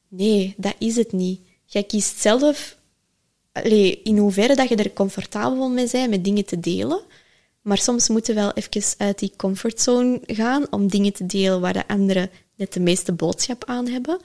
Nee, 0.09 0.55
dat 0.57 0.75
is 0.79 0.97
het 0.97 1.12
niet. 1.12 1.41
Jij 1.65 1.83
kiest 1.83 2.21
zelf 2.21 2.77
allee, 3.53 4.01
in 4.03 4.19
hoeverre 4.19 4.55
dat 4.55 4.69
je 4.69 4.77
er 4.77 4.93
comfortabel 4.93 5.69
mee 5.69 5.89
bent 5.93 6.11
met 6.11 6.25
dingen 6.25 6.45
te 6.45 6.61
delen. 6.61 7.01
Maar 7.62 7.79
soms 7.79 8.09
moeten 8.09 8.35
we 8.35 8.41
wel 8.41 8.53
even 8.53 8.83
uit 8.99 9.19
die 9.19 9.33
comfortzone 9.37 10.21
gaan 10.27 10.67
om 10.71 10.89
dingen 10.89 11.12
te 11.12 11.27
delen 11.27 11.61
waar 11.61 11.73
de 11.73 11.89
anderen 11.89 12.31
net 12.57 12.73
de 12.73 12.81
meeste 12.81 13.12
boodschap 13.12 13.65
aan 13.65 13.89
hebben. 13.89 14.21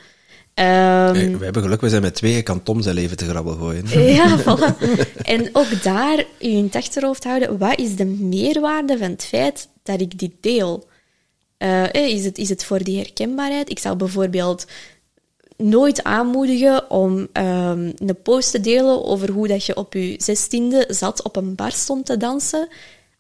Ehm, 0.54 1.38
we 1.38 1.44
hebben 1.44 1.62
geluk, 1.62 1.82
we 1.82 1.90
zijn 1.90 2.02
met 2.02 2.16
tweeën, 2.16 2.44
kan 2.44 2.64
Tom 2.64 2.82
zijn 2.82 2.96
leven 2.96 3.18
te 3.18 3.26
grabbel 3.26 3.56
gooien. 3.56 4.00
ja, 4.14 4.40
voilà. 4.44 4.76
En 5.22 5.50
ook 5.54 5.84
daar 5.84 6.18
je 6.18 6.50
in 6.50 6.64
het 6.64 6.76
achterhoofd 6.76 7.24
houden, 7.24 7.58
wat 7.58 7.80
is 7.80 7.96
de 7.96 8.06
meerwaarde 8.06 8.98
van 8.98 9.10
het 9.10 9.26
feit 9.26 9.68
dat 9.84 10.02
ik 10.02 10.20
dit 10.20 10.32
deel? 10.40 10.88
Eh, 11.58 11.84
eh, 11.84 12.08
is, 12.08 12.26
het, 12.26 12.38
is 12.38 12.50
het 12.50 12.64
voor 12.64 12.84
die 12.84 12.98
herkenbaarheid? 12.98 13.70
Ik 13.70 13.80
zou 13.80 13.96
bijvoorbeeld 13.96 14.66
nooit 15.64 16.04
aanmoedigen 16.04 16.92
om 16.92 17.28
ehm, 17.32 17.92
een 17.96 18.22
post 18.24 18.52
te 18.52 18.60
delen 18.60 19.06
over 19.06 19.32
hoe 19.32 19.48
dat 19.48 19.66
je 19.66 19.76
op 19.76 19.94
je 19.94 20.16
zestiende 20.18 20.86
zat 20.88 21.24
op 21.24 21.36
een 21.36 21.56
bar 21.56 21.72
stond 21.72 22.06
te 22.06 22.18
dansen, 22.18 22.68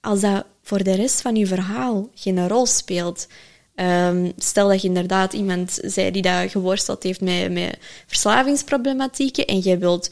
als 0.01 0.19
dat 0.19 0.45
voor 0.61 0.83
de 0.83 0.95
rest 0.95 1.21
van 1.21 1.35
je 1.35 1.47
verhaal 1.47 2.09
geen 2.13 2.47
rol 2.47 2.65
speelt. 2.65 3.27
Ehm, 3.75 4.31
stel 4.37 4.67
dat 4.67 4.81
je 4.81 4.87
inderdaad 4.87 5.33
iemand 5.33 5.79
zei 5.81 6.11
die 6.11 6.21
dat 6.21 6.51
geworsteld 6.51 7.03
heeft 7.03 7.21
met, 7.21 7.51
met 7.51 7.77
verslavingsproblematieken 8.07 9.45
en 9.45 9.59
jij 9.59 9.79
wilt 9.79 10.09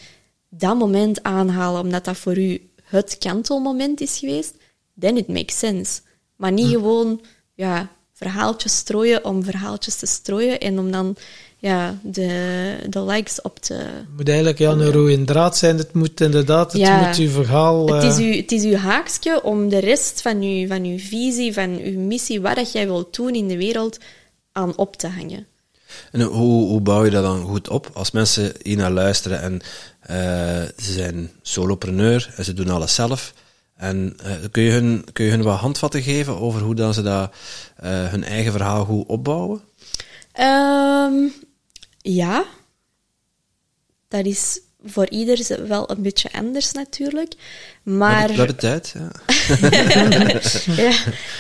dat 0.49 0.77
moment 0.77 1.23
aanhalen 1.23 1.81
omdat 1.81 2.05
dat 2.05 2.17
voor 2.17 2.37
u 2.37 2.69
het 2.83 3.17
kantelmoment 3.17 4.01
is 4.01 4.17
geweest, 4.17 4.55
then 4.99 5.17
it 5.17 5.27
makes 5.27 5.59
sense. 5.59 6.01
Maar 6.35 6.51
niet 6.51 6.69
gewoon 6.69 7.21
ja, 7.53 7.89
verhaaltjes 8.17 8.75
strooien 8.75 9.25
om 9.25 9.43
verhaaltjes 9.43 9.95
te 9.95 10.05
strooien 10.05 10.59
en 10.59 10.79
om 10.79 10.91
dan 10.91 11.15
ja, 11.59 11.97
de, 12.01 12.75
de 12.89 13.03
likes 13.03 13.41
op 13.41 13.59
te... 13.59 13.73
Het 13.73 14.15
moet 14.17 14.27
eigenlijk 14.27 14.57
ja, 14.57 14.71
een 14.71 14.91
rode 14.91 15.23
draad 15.23 15.57
zijn. 15.57 15.77
Het 15.77 15.93
moet 15.93 16.21
inderdaad, 16.21 16.71
het 16.71 16.81
Ja. 16.81 17.07
moet 17.07 17.17
uw 17.17 17.29
verhaal... 17.29 17.93
Het 17.93 18.03
is, 18.03 18.17
eh, 18.17 18.25
uw, 18.25 18.35
het 18.35 18.51
is 18.51 18.63
uw 18.63 18.75
haakje 18.75 19.43
om 19.43 19.69
de 19.69 19.79
rest 19.79 20.21
van 20.21 20.41
uw, 20.41 20.67
van 20.67 20.83
uw 20.83 20.97
visie, 20.99 21.53
van 21.53 21.79
uw 21.83 21.99
missie, 21.99 22.41
wat 22.41 22.55
dat 22.55 22.71
jij 22.71 22.85
wilt 22.85 23.15
doen 23.15 23.35
in 23.35 23.47
de 23.47 23.57
wereld, 23.57 23.97
aan 24.51 24.77
op 24.77 24.95
te 24.95 25.07
hangen. 25.07 25.47
En 26.11 26.21
hoe, 26.21 26.67
hoe 26.67 26.81
bouw 26.81 27.05
je 27.05 27.11
dat 27.11 27.23
dan 27.23 27.41
goed 27.41 27.69
op? 27.69 27.89
Als 27.93 28.11
mensen 28.11 28.53
hier 28.61 28.77
naar 28.77 28.91
luisteren 28.91 29.41
en 29.41 29.61
eh, 30.01 30.83
ze 30.83 30.93
zijn 30.93 31.31
solopreneur 31.41 32.33
en 32.35 32.43
ze 32.43 32.53
doen 32.53 32.69
alles 32.69 32.95
zelf. 32.95 33.33
En 33.77 34.13
eh, 34.23 34.31
kun, 34.51 34.63
je 34.63 34.71
hun, 34.71 35.05
kun 35.13 35.25
je 35.25 35.31
hun 35.31 35.41
wat 35.41 35.59
handvatten 35.59 36.01
geven 36.01 36.39
over 36.39 36.61
hoe 36.61 36.75
dan 36.75 36.93
ze 36.93 37.01
dat, 37.01 37.33
eh, 37.75 38.07
hun 38.07 38.23
eigen 38.23 38.51
verhaal 38.51 38.85
goed 38.85 39.07
opbouwen? 39.07 39.61
Ehm, 40.31 41.13
ja, 42.01 42.45
dat 44.07 44.25
is 44.25 44.59
voor 44.85 45.09
ieder 45.09 45.67
wel 45.67 45.91
een 45.91 46.01
beetje 46.01 46.33
anders 46.33 46.71
natuurlijk. 46.71 47.33
Maar... 47.83 48.27
We 48.27 48.33
hebben 48.33 48.55
tijd, 48.55 48.93
ja. 48.97 49.11
ja. 50.83 50.93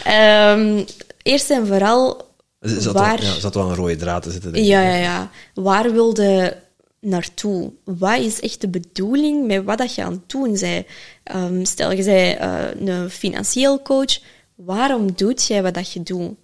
Ehm, 0.03 0.83
eerst 1.21 1.49
en 1.49 1.67
vooral, 1.67 2.31
zat, 2.59 2.93
waar... 2.93 3.19
wel, 3.19 3.27
ja, 3.27 3.39
zat 3.39 3.53
wel 3.53 3.69
een 3.69 3.75
rode 3.75 3.95
draad 3.95 4.23
te 4.23 4.31
zitten. 4.31 4.63
Ja, 4.63 4.81
ja, 4.81 4.95
ja. 4.95 5.29
Waar 5.53 5.91
wilde 5.91 6.57
naartoe? 6.99 7.71
Wat 7.83 8.19
is 8.19 8.39
echt 8.39 8.61
de 8.61 8.67
bedoeling 8.69 9.47
met 9.47 9.63
wat 9.63 9.77
dat 9.77 9.95
je 9.95 10.03
aan 10.03 10.11
het 10.11 10.29
doen 10.29 10.59
bent? 10.59 10.85
Ehm, 11.23 11.65
stel, 11.65 11.91
je 11.91 12.03
bent 12.03 12.39
eh, 12.39 12.87
een 12.95 13.09
financieel 13.09 13.81
coach. 13.81 14.19
Waarom 14.55 15.11
doet 15.15 15.45
jij 15.45 15.63
wat 15.63 15.73
dat 15.73 15.91
je 15.91 16.03
doet? 16.03 16.35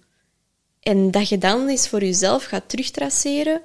En 0.80 1.10
dat 1.10 1.28
je 1.28 1.38
dan 1.38 1.68
eens 1.68 1.88
voor 1.88 2.00
jezelf 2.00 2.44
gaat 2.44 2.68
terugtraceren. 2.68 3.62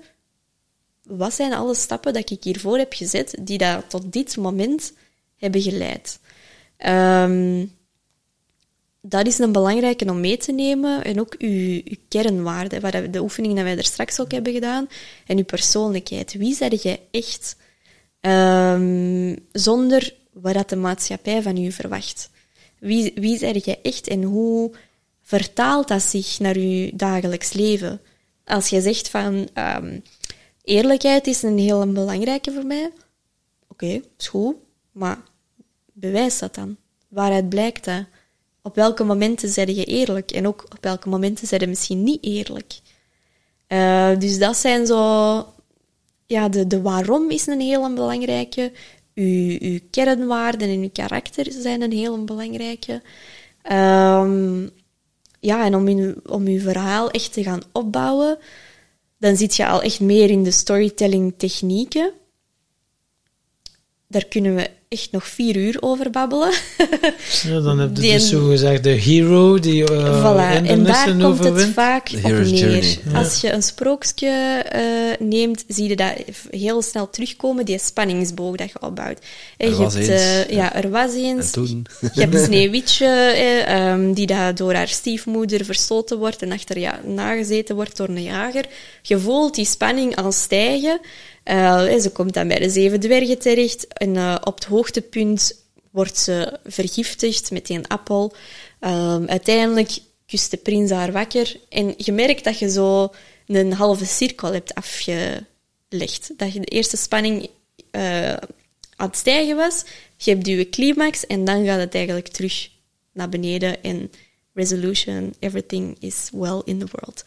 Wat 1.03 1.33
zijn 1.33 1.53
alle 1.53 1.75
stappen 1.75 2.13
dat 2.13 2.29
ik 2.29 2.43
hiervoor 2.43 2.77
heb 2.77 2.93
gezet 2.93 3.35
die 3.39 3.57
dat 3.57 3.89
tot 3.89 4.13
dit 4.13 4.37
moment 4.37 4.93
hebben 5.37 5.61
geleid? 5.61 6.19
Ehm, 6.77 7.65
dat 9.01 9.27
is 9.27 9.37
een 9.39 9.51
belangrijke 9.51 10.09
om 10.09 10.19
mee 10.19 10.37
te 10.37 10.51
nemen. 10.51 11.03
En 11.03 11.19
ook 11.19 11.35
uw, 11.37 11.81
uw 11.85 11.95
kernwaarden, 12.07 12.81
waar 12.81 13.01
we- 13.01 13.09
de 13.09 13.21
oefening 13.21 13.53
die 13.55 13.63
wij 13.63 13.77
er 13.77 13.83
straks 13.83 14.19
ook 14.19 14.31
hebben 14.31 14.53
gedaan. 14.53 14.87
En 15.25 15.37
uw 15.37 15.43
persoonlijkheid. 15.43 16.33
Wie 16.33 16.55
zeg 16.55 16.83
jij 16.83 16.99
echt? 17.11 17.55
Ehm, 18.19 19.35
zonder 19.51 20.13
wat 20.33 20.69
de 20.69 20.75
maatschappij 20.75 21.41
van 21.41 21.57
u 21.57 21.71
verwacht. 21.71 22.29
Wie, 22.79 23.11
wie 23.15 23.37
zeg 23.37 23.65
jij 23.65 23.79
echt 23.81 24.07
en 24.07 24.23
hoe 24.23 24.71
vertaalt 25.21 25.87
dat 25.87 26.01
zich 26.01 26.39
naar 26.39 26.55
uw 26.55 26.89
dagelijks 26.93 27.53
leven? 27.53 28.01
Als 28.45 28.67
je 28.69 28.81
zegt 28.81 29.09
van 29.09 29.49
ehm, 29.53 29.99
eerlijkheid 30.63 31.27
is 31.27 31.41
een 31.43 31.57
heel 31.57 31.91
belangrijke 31.91 32.51
voor 32.51 32.65
mij. 32.65 32.91
Oké, 33.67 34.01
is 34.17 34.27
goed. 34.27 34.55
Maar 34.91 35.17
bewijs 35.93 36.39
dat 36.39 36.55
dan. 36.55 36.77
Waaruit 37.07 37.49
blijkt 37.49 37.85
dat? 37.85 38.05
Op 38.61 38.75
welke 38.75 39.03
momenten 39.03 39.49
zijn 39.49 39.75
je 39.75 39.85
eerlijk? 39.85 40.31
En 40.31 40.47
ook 40.47 40.63
op 40.63 40.77
welke 40.81 41.09
momenten 41.09 41.47
zijn 41.47 41.61
je 41.61 41.67
misschien 41.67 42.03
niet 42.03 42.23
eerlijk? 42.23 42.79
Eh, 43.67 44.17
dus 44.17 44.37
dat 44.37 44.57
zijn 44.57 44.85
zo... 44.85 45.45
Ja, 46.25 46.49
de, 46.49 46.67
de 46.67 46.81
waarom 46.81 47.29
is 47.29 47.47
een 47.47 47.59
heel 47.59 47.93
belangrijke. 47.93 48.71
Uw, 49.13 49.57
uw 49.59 49.79
kernwaarden 49.91 50.69
en 50.69 50.81
uw 50.81 50.89
karakter 50.93 51.51
zijn 51.51 51.81
een 51.81 51.91
heel 51.91 52.23
belangrijke. 52.23 53.01
Ehm, 53.61 54.67
ja, 55.39 55.65
en 55.65 55.75
om, 55.75 55.87
uw, 55.87 56.13
om 56.25 56.45
uw 56.45 56.59
verhaal 56.59 57.11
echt 57.11 57.33
te 57.33 57.43
gaan 57.43 57.61
opbouwen, 57.71 58.37
dan 59.17 59.35
zit 59.35 59.55
je 59.55 59.67
al 59.67 59.81
echt 59.81 59.99
meer 59.99 60.29
in 60.29 60.43
de 60.43 60.51
storytelling 60.51 61.33
technieken. 61.37 62.11
Daar 64.07 64.25
kunnen 64.25 64.55
we 64.55 64.69
echt 64.89 65.11
nog 65.11 65.27
vier 65.27 65.55
uur 65.55 65.77
over 65.79 66.09
babbelen. 66.09 66.51
Ja, 67.43 67.59
dan 67.59 67.79
heb 67.79 67.95
je 67.95 68.01
Die- 68.01 68.11
dus 68.11 68.29
zogezegd 68.29 68.83
de 68.83 68.89
hero 68.89 69.59
die 69.59 69.91
uh, 69.91 70.25
voilà. 70.25 70.65
En 70.65 70.83
daar 70.83 71.15
komt 71.17 71.43
het 71.43 71.65
vaak 71.73 72.09
op 72.15 72.21
neer. 72.23 72.45
journey, 72.47 72.97
ja. 73.11 73.17
Als 73.17 73.41
je 73.41 73.51
een 73.51 73.61
sprookje 73.63 74.29
eh, 74.69 74.81
neemt, 75.27 75.63
zie 75.67 75.89
je 75.89 75.95
dat 75.95 76.11
heel 76.49 76.81
snel 76.81 77.09
terugkomen, 77.09 77.65
die 77.65 77.79
spanningsboog 77.79 78.55
dat 78.55 78.69
je 78.71 78.81
opbouwt. 78.81 79.19
Er 79.57 79.69
je 79.69 79.75
was 79.75 79.93
hebt, 79.93 80.07
eens, 80.07 80.21
eh, 80.21 80.49
ja. 80.49 80.55
ja, 80.55 80.75
er 80.75 80.89
was 80.89 81.13
En 81.13 81.19
eens. 81.23 81.51
toen... 81.51 81.85
Je 82.13 82.21
hebt 82.21 82.39
Sneeuwwitje, 82.45 83.05
eh, 83.05 83.89
ehm, 83.91 84.13
die 84.13 84.27
dat 84.27 84.57
door 84.57 84.73
haar 84.73 84.87
stiefmoeder 84.87 85.65
verstoten 85.65 86.17
wordt 86.17 86.41
en 86.41 86.51
achterna 86.51 86.99
nagezeten 87.05 87.75
wordt 87.75 87.97
door 87.97 88.07
een 88.09 88.23
jager. 88.23 88.65
Je 89.01 89.19
voelt 89.19 89.55
die 89.55 89.65
spanning 89.65 90.15
al 90.15 90.31
stijgen. 90.31 90.99
Eh, 91.43 91.97
ze 91.99 92.11
komt 92.11 92.33
dan 92.33 92.47
bij 92.47 92.59
de 92.59 92.69
zeven 92.69 92.99
dwergen 92.99 93.39
terecht 93.39 93.87
en 93.87 94.15
eh, 94.15 94.35
op 94.43 94.55
het 94.55 94.65
hoogtepunt 94.65 95.63
wordt 95.91 96.17
ze 96.17 96.59
vergiftigd 96.65 97.51
met 97.51 97.69
een 97.69 97.87
appel. 97.87 98.33
Ehm, 98.79 99.25
uiteindelijk 99.25 99.97
kust 100.25 100.51
de 100.51 100.57
prins 100.57 100.91
haar 100.91 101.11
wakker 101.11 101.59
en 101.69 101.93
je 101.97 102.11
merkt 102.11 102.43
dat 102.43 102.59
je 102.59 102.71
zo 102.71 103.13
een 103.47 103.73
halve 103.73 104.05
cirkel 104.05 104.53
hebt 104.53 104.73
afgelegd. 104.73 106.31
Dat 106.37 106.53
je 106.53 106.59
de 106.59 106.65
eerste 106.65 106.97
spanning 106.97 107.49
eh, 107.91 108.33
aan 108.95 109.07
het 109.07 109.17
stijgen 109.17 109.55
was, 109.55 109.83
je 110.17 110.31
hebt 110.31 110.47
je 110.47 110.69
climax 110.69 111.27
en 111.27 111.45
dan 111.45 111.65
gaat 111.65 111.79
het 111.79 111.95
eigenlijk 111.95 112.27
terug 112.27 112.69
naar 113.13 113.29
beneden 113.29 113.83
en 113.83 114.11
resolution, 114.53 115.33
everything 115.39 115.97
is 115.99 116.29
well 116.31 116.61
in 116.65 116.79
the 116.79 116.87
world. 116.91 117.23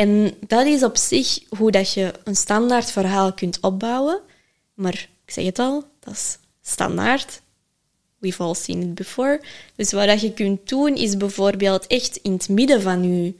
En 0.00 0.34
dat 0.46 0.66
is 0.66 0.82
op 0.82 0.96
zich 0.96 1.38
hoe 1.48 1.70
dat 1.70 1.92
je 1.92 2.12
een 2.24 2.36
standaard 2.36 2.90
verhaal 2.90 3.32
kunt 3.32 3.60
opbouwen. 3.60 4.20
Maar 4.74 5.08
ik 5.24 5.30
zeg 5.32 5.44
het 5.44 5.58
al, 5.58 5.84
dat 5.98 6.14
is 6.14 6.38
standaard. 6.62 7.42
We've 8.18 8.42
all 8.42 8.54
seen 8.54 8.82
it 8.82 8.94
before. 8.94 9.40
Dus 9.76 9.92
wat 9.92 10.06
dat 10.06 10.20
je 10.20 10.32
kunt 10.32 10.68
doen, 10.68 10.94
is 10.94 11.16
bijvoorbeeld 11.16 11.86
echt 11.86 12.16
in 12.16 12.32
het 12.32 12.48
midden 12.48 12.82
van 12.82 13.02
je 13.02 13.34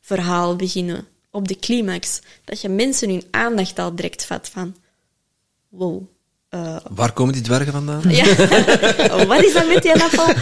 verhaal 0.00 0.56
beginnen. 0.56 1.06
Op 1.30 1.48
de 1.48 1.58
climax. 1.58 2.20
Dat 2.44 2.60
je 2.60 2.68
mensen 2.68 3.10
hun 3.10 3.24
aandacht 3.30 3.78
al 3.78 3.94
direct 3.94 4.24
vat 4.24 4.48
van... 4.48 4.76
Wow. 5.68 6.02
Eh, 6.64 6.76
Waar 6.90 7.12
komen 7.12 7.32
die 7.32 7.42
dwergen 7.42 7.72
vandaan? 7.72 8.02
ja. 8.08 8.24
Wat 9.26 9.44
is 9.44 9.52
dat 9.52 9.66
met 9.68 9.82
die 9.82 9.92
appel? 10.02 10.34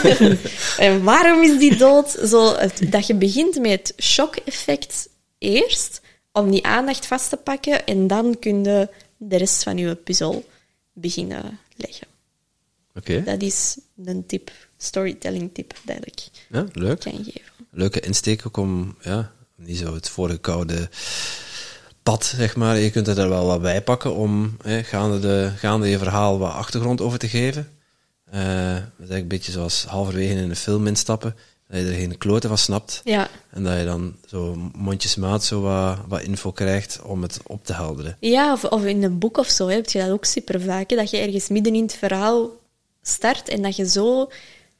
en 0.86 1.02
waarom 1.02 1.42
is 1.42 1.58
die 1.58 1.76
dood? 1.76 2.10
Zo, 2.10 2.54
het- 2.56 2.92
dat 2.92 3.06
je 3.06 3.14
begint 3.14 3.58
met 3.60 3.70
het 3.70 3.92
shock-effect 4.04 5.08
eerst, 5.38 6.00
om 6.32 6.50
die 6.50 6.66
aandacht 6.66 7.06
vast 7.06 7.28
te 7.28 7.36
pakken, 7.36 7.86
en 7.86 8.06
dan 8.06 8.36
kun 8.38 8.64
je 8.64 8.88
de 9.16 9.36
rest 9.36 9.62
van 9.62 9.76
je 9.76 9.94
puzzel 9.94 10.48
beginnen 10.92 11.58
leggen. 11.76 12.06
Oké, 12.94 13.22
Dat 13.24 13.42
is 13.42 13.78
een 14.04 14.26
tip, 14.26 14.50
storytelling 14.76 15.50
tip, 15.54 15.74
dat 15.84 15.96
ik 16.00 16.20
ja, 16.50 16.66
leuk. 16.72 17.00
kan 17.00 17.12
geven. 17.24 17.50
Leuke 17.70 18.00
insteek 18.00 18.46
ook 18.46 18.56
om, 18.56 18.96
ja, 19.00 19.32
niet 19.56 19.78
zo 19.78 19.94
het 19.94 20.08
voorgekoude 20.08 20.88
pad, 22.02 22.24
zeg 22.24 22.56
maar. 22.56 22.78
Je 22.78 22.90
kunt 22.90 23.08
er 23.08 23.28
wel 23.28 23.46
wat 23.46 23.62
bij 23.62 23.82
pakken 23.82 24.14
om 24.14 24.56
hè, 24.62 24.82
gaande, 24.82 25.18
de, 25.18 25.50
gaande 25.56 25.88
je 25.88 25.98
verhaal 25.98 26.38
wat 26.38 26.52
achtergrond 26.52 27.00
over 27.00 27.18
te 27.18 27.28
geven. 27.28 27.68
Eh, 28.30 28.42
dat 28.74 28.82
is 28.82 29.08
eigenlijk 29.08 29.20
een 29.20 29.28
beetje 29.28 29.52
zoals 29.52 29.84
halverwege 29.84 30.34
in 30.34 30.50
een 30.50 30.56
film 30.56 30.86
instappen, 30.86 31.36
dat 31.68 31.80
je 31.80 31.86
er 31.86 31.94
geen 31.94 32.18
kloten 32.18 32.48
van 32.48 32.58
snapt. 32.58 33.00
Ja. 33.04 33.28
En 33.50 33.64
dat 33.64 33.78
je 33.78 33.84
dan 33.84 34.16
zo 34.26 34.70
mondjesmaat 34.74 35.44
zo 35.44 35.60
wat, 35.60 35.98
wat 36.08 36.22
info 36.22 36.52
krijgt 36.52 37.00
om 37.02 37.22
het 37.22 37.40
op 37.46 37.64
te 37.64 37.72
helderen. 37.72 38.16
Ja, 38.20 38.52
of, 38.52 38.64
of 38.64 38.84
in 38.84 39.02
een 39.02 39.18
boek 39.18 39.36
of 39.36 39.48
zo 39.48 39.66
hè, 39.66 39.74
heb 39.74 39.90
je 39.90 39.98
dat 39.98 40.10
ook 40.10 40.24
super 40.24 40.60
vaak. 40.60 40.90
hè, 40.90 40.96
Dat 40.96 41.10
je 41.10 41.16
ergens 41.16 41.48
midden 41.48 41.74
in 41.74 41.82
het 41.82 41.96
verhaal 41.96 42.50
start 43.02 43.48
en 43.48 43.62
dat 43.62 43.76
je 43.76 43.88
zo 43.88 44.30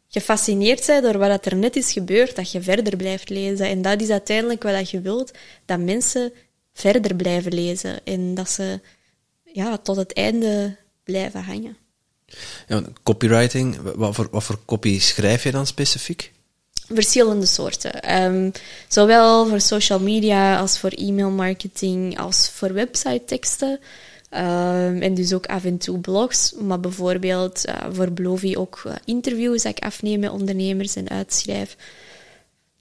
gefascineerd 0.09 0.87
bent 0.87 1.03
door 1.03 1.19
wat 1.19 1.47
er 1.47 1.57
net 1.57 1.77
is 1.77 1.93
gebeurd, 1.93 2.37
dat 2.37 2.53
je 2.53 2.63
verder 2.63 2.97
blijft 2.97 3.29
lezen. 3.29 3.67
En 3.67 3.83
dat 3.83 4.01
is 4.01 4.11
uiteindelijk 4.11 4.63
wat 4.63 4.91
je 4.91 5.01
wilt, 5.01 5.31
dat 5.65 5.79
mensen 5.79 6.33
verder 6.73 7.15
blijven 7.15 7.55
lezen 7.55 8.05
en 8.05 8.35
dat 8.35 8.51
ze 8.51 8.81
ja, 9.45 9.79
tot 9.79 9.97
het 9.97 10.13
einde 10.13 10.77
blijven 11.05 11.43
hangen. 11.43 11.77
Ja, 12.69 12.83
copywriting, 13.03 13.77
wat 13.95 14.15
voor, 14.15 14.29
wat 14.31 14.45
voor 14.45 14.59
copy 14.65 15.01
schrijf 15.01 15.43
je 15.43 15.51
dan 15.51 15.67
specifiek? 15.67 16.33
Verschillende 16.89 17.47
soorten. 17.47 18.03
Ehm, 18.03 18.51
zowel 18.89 19.47
voor 19.47 19.61
social 19.61 20.01
media 20.01 20.59
als 20.59 20.79
voor 20.79 20.91
e-mail 20.91 21.31
marketing, 21.31 22.19
als 22.19 22.51
voor 22.51 22.73
website 22.73 23.23
teksten. 23.25 23.81
Ehm, 24.31 25.03
en 25.03 25.15
dus 25.15 25.33
ook 25.33 25.47
af 25.47 25.65
en 25.65 25.79
toe 25.79 25.99
blogs, 25.99 26.53
maar 26.61 26.81
bijvoorbeeld 26.81 27.65
eh, 27.65 27.75
voor 27.91 28.13
Blovi 28.13 28.57
ook 28.57 28.83
eh, 28.87 28.95
interviews 29.05 29.63
dat 29.63 29.77
ik 29.77 29.85
afneem 29.85 30.21
met 30.21 30.31
ondernemers 30.31 30.97
en 30.97 31.09
uitschrijf. 31.09 31.77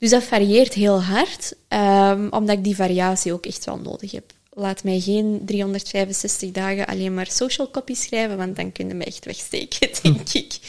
Dus 0.02 0.10
dat 0.10 0.24
varieert 0.24 0.74
heel 0.74 1.02
hard, 1.04 1.54
ehm, 1.68 2.28
omdat 2.30 2.58
ik 2.58 2.64
die 2.64 2.76
variatie 2.76 3.34
ook 3.34 3.45
echt 3.45 3.66
wel 3.66 3.78
nodig 3.78 4.12
heb. 4.12 4.24
Laat 4.54 4.84
mij 4.84 4.99
geen 4.99 5.41
365 5.45 6.52
dagen 6.52 6.86
alleen 6.86 7.14
maar 7.14 7.28
social 7.32 7.72
copy 7.72 7.93
schrijven, 7.93 8.38
want 8.38 8.56
dan 8.56 8.72
kunnen 8.72 8.97
me 8.97 9.04
echt 9.04 9.26
wegsteken, 9.26 9.89
denk 10.02 10.30
ik. 10.43 10.60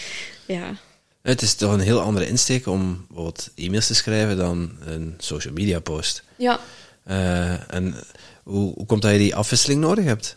Ja. 0.46 0.74
Het 1.22 1.42
is 1.42 1.54
toch 1.54 1.72
een 1.72 1.80
heel 1.80 2.00
andere 2.00 2.28
insteek 2.28 2.66
om 2.66 3.04
bijvoorbeeld 3.06 3.50
e-mails 3.54 3.86
te 3.86 3.94
schrijven 3.94 4.36
dan 4.36 4.70
een 4.84 5.14
social 5.18 5.52
media 5.54 5.80
post. 5.80 6.22
Ja, 6.36 6.60
Eh, 7.04 7.74
en 7.74 7.94
hoe, 8.42 8.72
hoe 8.74 8.86
komt 8.86 9.02
dat 9.02 9.12
je 9.12 9.18
die 9.18 9.34
afwisseling 9.34 9.80
nodig 9.80 10.04
hebt? 10.04 10.36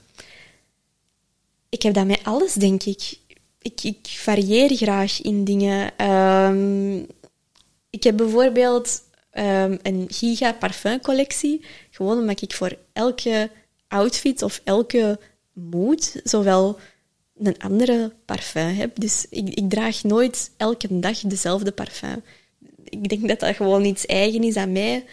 Ik 1.70 1.82
heb 1.82 1.93
dat 1.93 2.06
met 2.06 2.20
alles, 2.24 2.54
denk 2.54 2.84
ik. 2.84 3.18
Ik, 3.62 3.84
ik 3.84 3.98
varieer 4.04 4.76
graag 4.76 5.22
in 5.22 5.43
dingen. 5.43 5.98
Ehm, 5.98 7.04
ik 7.96 8.04
heb 8.04 8.18
bijvoorbeeld 8.18 9.02
ehm, 9.32 9.78
een 9.82 10.06
giga 10.08 10.54
parfumcollectie. 10.54 11.66
Gewoon 11.91 12.20
omdat 12.20 12.41
ik 12.41 12.54
voor 12.54 12.78
elke 12.93 13.50
outfit 13.88 14.41
of 14.41 14.62
elke 14.64 15.20
mood 15.54 16.16
zowel 16.24 16.80
een 17.38 17.58
andere 17.58 18.14
parfum 18.26 18.76
heb. 18.76 19.00
Dus 19.00 19.26
ik, 19.30 19.50
ik 19.50 19.70
draag 19.70 20.04
nooit 20.04 20.52
elke 20.58 21.00
dag 21.00 21.20
dezelfde 21.20 21.72
parfum. 21.72 22.24
Ik 22.84 23.10
denk 23.10 23.28
dat 23.28 23.39
dat 23.39 23.56
gewoon 23.56 23.86
iets 23.86 24.06
eigen 24.06 24.43
is 24.43 24.56
aan 24.56 24.72
mij. 24.72 25.06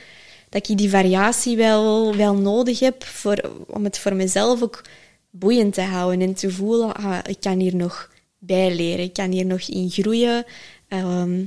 Dat 0.48 0.68
ik 0.68 0.78
die 0.78 0.90
variatie 0.90 1.56
wel, 1.56 2.16
wel 2.16 2.34
nodig 2.34 2.78
heb 2.78 3.04
voor, 3.04 3.50
om 3.66 3.84
het 3.84 3.98
voor 3.98 4.14
mezelf 4.14 4.62
ook 4.62 4.82
boeiend 5.30 5.74
te 5.74 5.80
houden 5.80 6.20
en 6.20 6.34
te 6.34 6.50
voelen, 6.50 6.94
ah, 6.94 7.18
ik 7.26 7.40
kan 7.40 7.58
hier 7.58 7.76
nog 7.76 8.10
bij 8.38 8.74
leren, 8.74 9.04
ik 9.04 9.12
kan 9.12 9.30
hier 9.30 9.46
nog 9.46 9.60
in 9.68 9.90
groeien. 9.90 10.44
Ehm, 10.88 11.44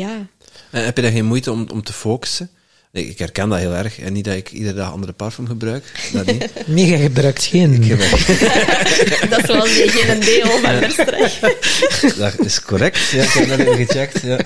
ja. 0.00 0.26
En 0.70 0.84
heb 0.84 0.96
je 0.96 1.02
daar 1.02 1.12
geen 1.12 1.24
moeite 1.24 1.52
om, 1.52 1.66
om 1.72 1.82
te 1.82 1.92
focussen? 1.92 2.50
Nee, 2.92 3.06
ik 3.08 3.18
herken 3.18 3.48
dat 3.48 3.58
heel 3.58 3.74
erg. 3.74 3.98
En 3.98 4.12
niet 4.12 4.24
dat 4.24 4.34
ik 4.34 4.50
iedere 4.52 4.74
dag 4.74 4.92
andere 4.92 5.12
parfum 5.12 5.46
gebruik. 5.46 6.08
Dat 6.12 6.26
niet. 6.26 6.48
Nee, 6.66 6.86
je 6.86 6.96
gebruikt 6.96 7.44
geen. 7.44 7.82
Ik 7.82 7.90
gebruik- 7.90 9.30
Dat 9.38 9.46
was 9.56 9.74
die 9.74 9.88
geen 9.88 10.20
deel 10.20 10.46
van 10.58 10.78
Verstrecht. 10.78 11.40
dat 12.18 12.38
is 12.46 12.60
correct. 12.62 12.98
Ja, 13.10 13.22
ik 13.22 13.28
heb 13.28 13.48
dat 13.48 13.58
even 13.58 13.86
gecheckt. 13.86 14.20
Ja. 14.22 14.38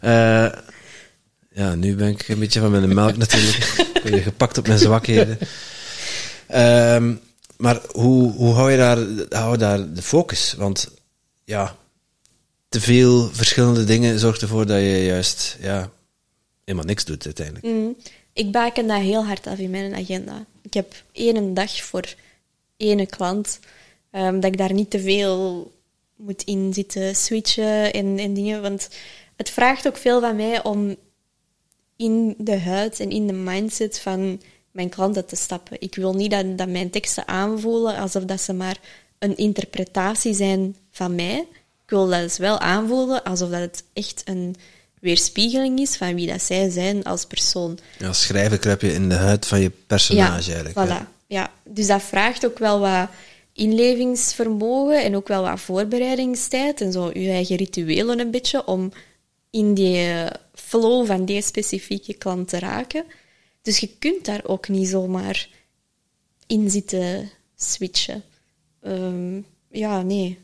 Eh, 0.00 0.58
ja, 1.52 1.74
nu 1.74 1.94
ben 1.96 2.08
ik 2.08 2.28
een 2.28 2.38
beetje 2.38 2.60
van 2.60 2.70
mijn 2.70 2.94
melk 2.94 3.16
natuurlijk. 3.16 3.56
Ik 4.04 4.10
ben 4.10 4.22
gepakt 4.22 4.58
op 4.58 4.66
mijn 4.66 4.78
zwakheden. 4.78 5.38
Ehm, 6.46 7.12
maar 7.56 7.80
hoe, 7.92 8.32
hoe 8.32 8.54
hou, 8.54 8.70
je 8.70 8.76
daar, 8.76 8.98
hou 9.40 9.52
je 9.52 9.58
daar 9.58 9.92
de 9.92 10.02
focus? 10.02 10.54
Want 10.58 10.88
ja, 11.44 11.76
te 12.68 12.80
veel 12.80 13.30
verschillende 13.32 13.84
dingen 13.84 14.18
zorgt 14.18 14.42
ervoor 14.42 14.66
dat 14.66 14.78
je 14.78 15.04
juist 15.04 15.56
ja, 15.60 15.90
helemaal 16.64 16.86
niks 16.86 17.04
doet 17.04 17.24
uiteindelijk. 17.24 17.66
Mm. 17.66 17.96
Ik 18.32 18.52
baken 18.52 18.86
dat 18.86 19.00
heel 19.00 19.26
hard 19.26 19.46
af 19.46 19.58
in 19.58 19.70
mijn 19.70 19.94
agenda. 19.94 20.44
Ik 20.62 20.74
heb 20.74 21.02
één 21.12 21.54
dag 21.54 21.82
voor 21.82 22.14
één 22.76 23.06
klant. 23.06 23.58
ehm, 24.10 24.40
dat 24.40 24.52
ik 24.52 24.58
daar 24.58 24.72
niet 24.72 24.90
te 24.90 25.00
veel 25.00 25.72
moet 26.16 26.42
in 26.42 26.74
zitten 26.74 27.16
switchen 27.16 27.92
en, 27.92 28.18
en 28.18 28.34
dingen. 28.34 28.62
Want 28.62 28.88
het 29.36 29.50
vraagt 29.50 29.86
ook 29.86 29.96
veel 29.96 30.20
van 30.20 30.36
mij 30.36 30.62
om 30.62 30.96
in 31.96 32.34
de 32.38 32.58
huid 32.58 33.00
en 33.00 33.10
in 33.10 33.26
de 33.26 33.32
mindset 33.32 34.00
van 34.00 34.40
mijn 34.70 34.88
klanten 34.88 35.26
te 35.26 35.36
stappen. 35.36 35.80
Ik 35.80 35.94
wil 35.94 36.14
niet 36.14 36.30
dat, 36.30 36.58
dat 36.58 36.68
mijn 36.68 36.90
teksten 36.90 37.28
aanvoelen 37.28 37.96
alsof 37.96 38.24
dat 38.24 38.40
ze 38.40 38.52
maar 38.52 38.80
een 39.18 39.36
interpretatie 39.36 40.34
zijn 40.34 40.76
van 40.90 41.14
mij. 41.14 41.46
Ik 41.88 41.94
wil 41.94 42.08
dat 42.08 42.20
dus 42.20 42.38
wel 42.38 42.58
aanvoelen 42.58 43.22
alsof 43.22 43.50
dat 43.50 43.60
het 43.60 43.84
echt 43.92 44.22
een 44.24 44.56
weerspiegeling 45.00 45.80
is 45.80 45.96
van 45.96 46.14
wie 46.14 46.26
dat 46.26 46.42
zij 46.42 46.70
zijn 46.70 47.04
als 47.04 47.24
persoon. 47.24 47.78
Ja, 47.98 48.12
schrijven 48.12 48.58
kruip 48.58 48.80
je 48.80 48.92
in 48.92 49.08
de 49.08 49.14
huid 49.14 49.46
van 49.46 49.60
je 49.60 49.70
personage 49.86 50.52
eigenlijk. 50.52 50.86
Voilà. 50.86 50.88
ja. 50.88 51.08
Ja. 51.26 51.50
Dus 51.64 51.86
dat 51.86 52.02
vraagt 52.02 52.46
ook 52.46 52.58
wel 52.58 52.80
wat 52.80 53.08
inlevingsvermogen 53.52 55.04
en 55.04 55.16
ook 55.16 55.28
wel 55.28 55.42
wat 55.42 55.60
voorbereidingstijd 55.60 56.80
en 56.80 56.92
zo 56.92 57.10
je 57.12 57.30
eigen 57.30 57.56
rituelen 57.56 58.20
een 58.20 58.30
beetje 58.30 58.66
om 58.66 58.92
in 59.50 59.74
die 59.74 60.26
flow 60.54 61.06
van 61.06 61.24
die 61.24 61.42
specifieke 61.42 62.14
klant 62.14 62.48
te 62.48 62.58
raken. 62.58 63.04
Dus 63.62 63.78
je 63.78 63.88
kunt 63.98 64.24
daar 64.24 64.44
ook 64.44 64.68
niet 64.68 64.88
zomaar 64.88 65.48
in 66.46 66.70
zitten 66.70 67.30
switchen. 67.56 68.22
Ehm, 68.82 69.40
ja, 69.70 70.02
nee, 70.02 70.38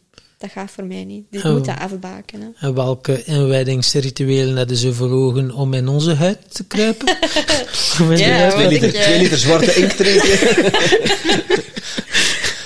dat 0.45 0.53
gaat 0.53 0.71
voor 0.71 0.85
mij 0.85 1.05
niet. 1.05 1.25
Dus 1.31 1.43
je 1.43 1.49
Oh. 1.49 1.55
moet 1.55 1.65
dat 1.65 1.79
afbaken. 1.79 2.41
Hè. 2.41 2.67
En 2.67 2.75
welke 2.75 3.25
inwijdingsrituelen 3.25 4.57
hadden 4.57 4.77
ze 4.77 4.95
voor 4.95 5.11
ogen 5.11 5.51
om 5.51 5.75
in 5.75 5.89
onze 5.89 6.15
huid 6.15 6.55
te 6.55 6.65
kruipen? 6.65 7.17
Om 8.01 8.11
in 8.11 8.17
de 8.17 8.23
Ja, 8.25 8.47
ik, 8.47 8.51
Twee 8.53 8.69
liter, 8.69 8.95
eh, 8.95 9.03
twee 9.03 9.19
liter 9.23 9.39
zwarte 9.39 9.75
inkt 9.75 9.97
drinken. 9.97 10.39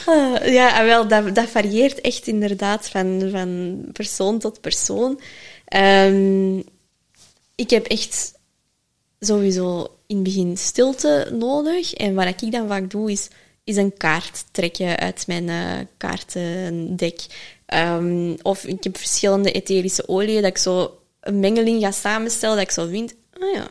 Ah, 0.07 0.47
ja, 0.53 0.81
en 0.81 0.87
wel, 0.87 1.09
dat, 1.09 1.35
dat 1.35 1.49
varieert 1.49 2.01
echt 2.01 2.26
inderdaad 2.26 2.89
van, 2.89 3.29
van 3.33 3.81
persoon 3.93 4.39
tot 4.39 4.61
persoon. 4.61 5.20
Ehm, 5.64 6.59
ik 7.55 7.70
heb 7.70 7.87
echt 7.87 8.33
sowieso 9.20 9.87
in 10.07 10.14
het 10.16 10.24
begin 10.24 10.57
stilte 10.57 11.29
nodig. 11.33 11.95
En 11.95 12.14
wat 12.14 12.43
ik 12.43 12.53
dan 12.53 12.68
vaak 12.68 12.91
doe, 12.91 13.11
is, 13.11 13.29
is 13.64 13.76
een 13.76 13.97
kaart 13.97 14.45
trekken 14.51 14.97
uit 14.99 15.26
mijn 15.26 15.49
eh, 15.49 15.87
kaartendek. 15.97 17.20
Ehm, 17.68 18.34
of 18.42 18.64
ik 18.64 18.84
heb 18.84 18.96
verschillende 18.96 19.52
etherische 19.52 20.08
oliën, 20.08 20.42
dat 20.42 20.50
ik 20.50 20.58
zo 20.58 20.98
een 21.20 21.40
mengeling 21.40 21.82
ga 21.82 21.90
samenstellen, 21.90 22.56
dat 22.56 22.64
ik 22.64 22.70
zo 22.70 22.86
vind, 22.86 23.14
ah 23.40 23.54
ja, 23.54 23.66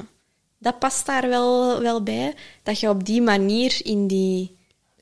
dat 0.59 0.79
past 0.79 1.05
daar 1.05 1.29
wel, 1.29 1.81
wel 1.81 2.03
bij. 2.03 2.33
Dat 2.63 2.79
je 2.79 2.89
op 2.89 3.05
die 3.05 3.21
manier 3.21 3.79
in 3.83 4.07
die, 4.07 4.55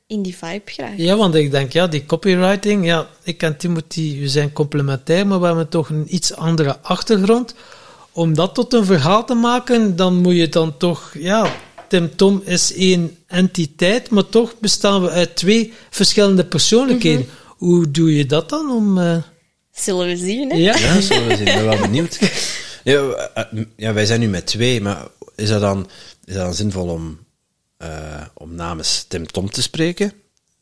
in 0.06 0.22
die 0.22 0.36
vibe 0.36 0.62
geraakt. 0.64 0.98
Ja, 0.98 1.16
want 1.16 1.34
ik 1.34 1.50
denk, 1.50 1.72
ja, 1.72 1.86
die 1.86 2.06
copywriting, 2.06 2.84
ja, 2.84 3.08
ik 3.22 3.42
en 3.42 3.56
Timothy, 3.56 4.20
we 4.20 4.28
zijn 4.28 4.52
complementair, 4.52 5.26
maar 5.26 5.40
we 5.40 5.46
hebben 5.46 5.68
toch 5.68 5.88
een 5.88 6.14
iets 6.14 6.34
andere 6.34 6.78
achtergrond. 6.80 7.54
Om 8.12 8.34
dat 8.34 8.54
tot 8.54 8.72
een 8.72 8.84
verhaal 8.84 9.24
te 9.24 9.34
maken, 9.34 9.96
dan 9.96 10.14
moet 10.14 10.36
je 10.36 10.48
dan 10.48 10.76
toch, 10.76 11.14
ja, 11.18 11.52
Tim 11.88 12.16
Tom 12.16 12.42
is 12.44 12.74
één 12.74 13.16
entiteit, 13.26 14.10
maar 14.10 14.28
toch 14.28 14.54
bestaan 14.58 15.02
we 15.02 15.10
uit 15.10 15.36
twee 15.36 15.72
verschillende 15.90 16.44
persoonlijkheden. 16.44 17.28
Hoe 17.56 17.90
doe 17.90 18.16
je 18.16 18.26
dat 18.26 18.48
dan 18.48 18.70
om... 18.70 18.98
eh, 18.98 19.16
Zullen 19.72 20.06
we 20.06 20.16
zien, 20.16 20.50
hè? 20.50 20.56
ja? 20.56 20.76
Ja, 20.78 21.00
zo, 21.00 21.26
we 21.26 21.36
zijn 21.36 21.64
wel 21.64 21.78
benieuwd. 21.86 22.18
Ja, 22.84 23.00
eh, 23.34 23.62
ja, 23.76 23.92
wij 23.92 24.06
zijn 24.06 24.20
nu 24.20 24.28
met 24.28 24.46
twee, 24.46 24.80
maar 24.80 25.06
is 25.34 25.48
dat 25.48 25.60
dan, 25.60 25.88
is 26.24 26.34
dat 26.34 26.44
dan 26.44 26.54
zinvol 26.54 26.88
om, 26.88 27.18
eh, 27.76 28.22
om 28.34 28.54
namens 28.54 29.04
Tim 29.08 29.26
Tom 29.26 29.50
te 29.50 29.62
spreken? 29.62 30.12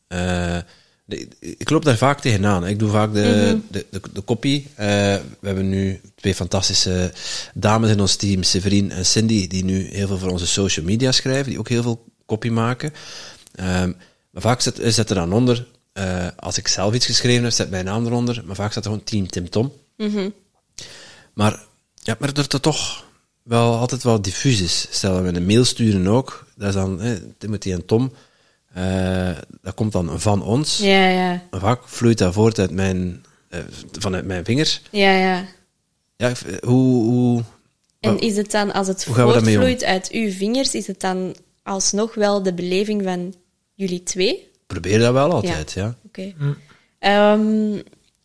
Eh, 0.07 0.57
de- 1.05 1.27
ik 1.39 1.69
loop 1.69 1.85
daar 1.85 1.97
vaak 1.97 2.21
tegenaan. 2.21 2.67
Ik 2.67 2.79
doe 2.79 2.89
vaak 2.89 3.13
de, 3.13 3.59
de, 3.71 3.85
de, 3.91 4.01
de 4.13 4.23
copy. 4.23 4.63
Eh, 4.75 4.87
we 5.39 5.47
hebben 5.47 5.69
nu 5.69 6.01
twee 6.15 6.35
fantastische 6.35 7.11
dames 7.53 7.89
in 7.89 7.99
ons 7.99 8.15
team, 8.15 8.43
Severine 8.43 8.93
en 8.93 9.05
Cindy, 9.05 9.47
die 9.47 9.63
nu 9.65 9.87
heel 9.91 10.07
veel 10.07 10.17
voor 10.17 10.29
onze 10.31 10.47
social 10.47 10.85
media 10.85 11.11
schrijven, 11.11 11.49
die 11.49 11.59
ook 11.59 11.69
heel 11.69 11.83
veel 11.83 12.05
copy 12.25 12.49
maken. 12.49 12.93
Ehm, 13.55 13.91
maar 14.31 14.41
vaak 14.41 14.61
zet, 14.61 14.79
zet 14.83 15.09
er 15.09 15.15
dan 15.15 15.33
onder, 15.33 15.67
eh, 15.95 16.27
als 16.35 16.57
ik 16.57 16.67
zelf 16.67 16.93
iets 16.93 17.05
geschreven 17.05 17.43
heb, 17.43 17.53
zet 17.53 17.69
mijn 17.69 17.85
naam 17.85 18.05
eronder, 18.05 18.43
maar 18.45 18.55
vaak 18.55 18.71
staat 18.71 18.85
er 18.85 18.89
gewoon 18.89 19.05
Team 19.05 19.27
Tim 19.27 19.49
Tom. 19.49 19.73
Maar, 21.33 21.63
ja, 21.93 22.15
maar 22.19 22.33
dat 22.33 22.51
het 22.51 22.61
toch 22.61 23.05
wel 23.43 23.77
altijd 23.77 24.03
wel 24.03 24.21
diffuus 24.21 24.61
is. 24.61 24.87
Stel 24.89 25.13
dat 25.13 25.31
we 25.31 25.37
een 25.37 25.45
mail 25.45 25.65
sturen 25.65 26.07
ook, 26.07 26.47
dat 26.55 26.67
is 26.67 26.73
dan 26.73 27.01
eh, 27.01 27.11
Timothy 27.37 27.71
en 27.71 27.85
Tom, 27.85 28.11
eh, 28.73 29.37
dat 29.61 29.73
komt 29.73 29.91
dan 29.91 30.19
van 30.19 30.43
ons. 30.43 30.77
Ja, 30.77 31.07
ja. 31.07 31.43
Vaak 31.51 31.87
vloeit 31.87 32.17
dat 32.17 32.33
voort 32.33 32.59
uit 32.59 32.71
mijn, 32.71 33.25
eh, 33.49 33.59
vanuit 33.91 34.25
mijn 34.25 34.45
vingers. 34.45 34.81
Ja, 34.91 35.11
ja. 35.11 35.45
Ja, 36.17 36.31
hoe, 36.61 37.03
hoe, 37.03 37.43
En 37.99 38.19
is 38.19 38.37
het 38.37 38.51
dan, 38.51 38.73
als 38.73 38.87
het 38.87 39.03
voortvloeit 39.03 39.83
uit 39.83 40.09
uw 40.11 40.31
vingers, 40.31 40.75
is 40.75 40.87
het 40.87 41.01
dan 41.01 41.35
alsnog 41.63 42.15
wel 42.15 42.43
de 42.43 42.53
beleving 42.53 43.03
van 43.03 43.33
jullie 43.73 44.03
twee? 44.03 44.53
Probeer 44.67 44.99
dat 44.99 45.13
wel 45.13 45.31
altijd, 45.31 45.71
ja. 45.71 45.97
Oké. 46.05 46.33
Ehm, 46.99 47.75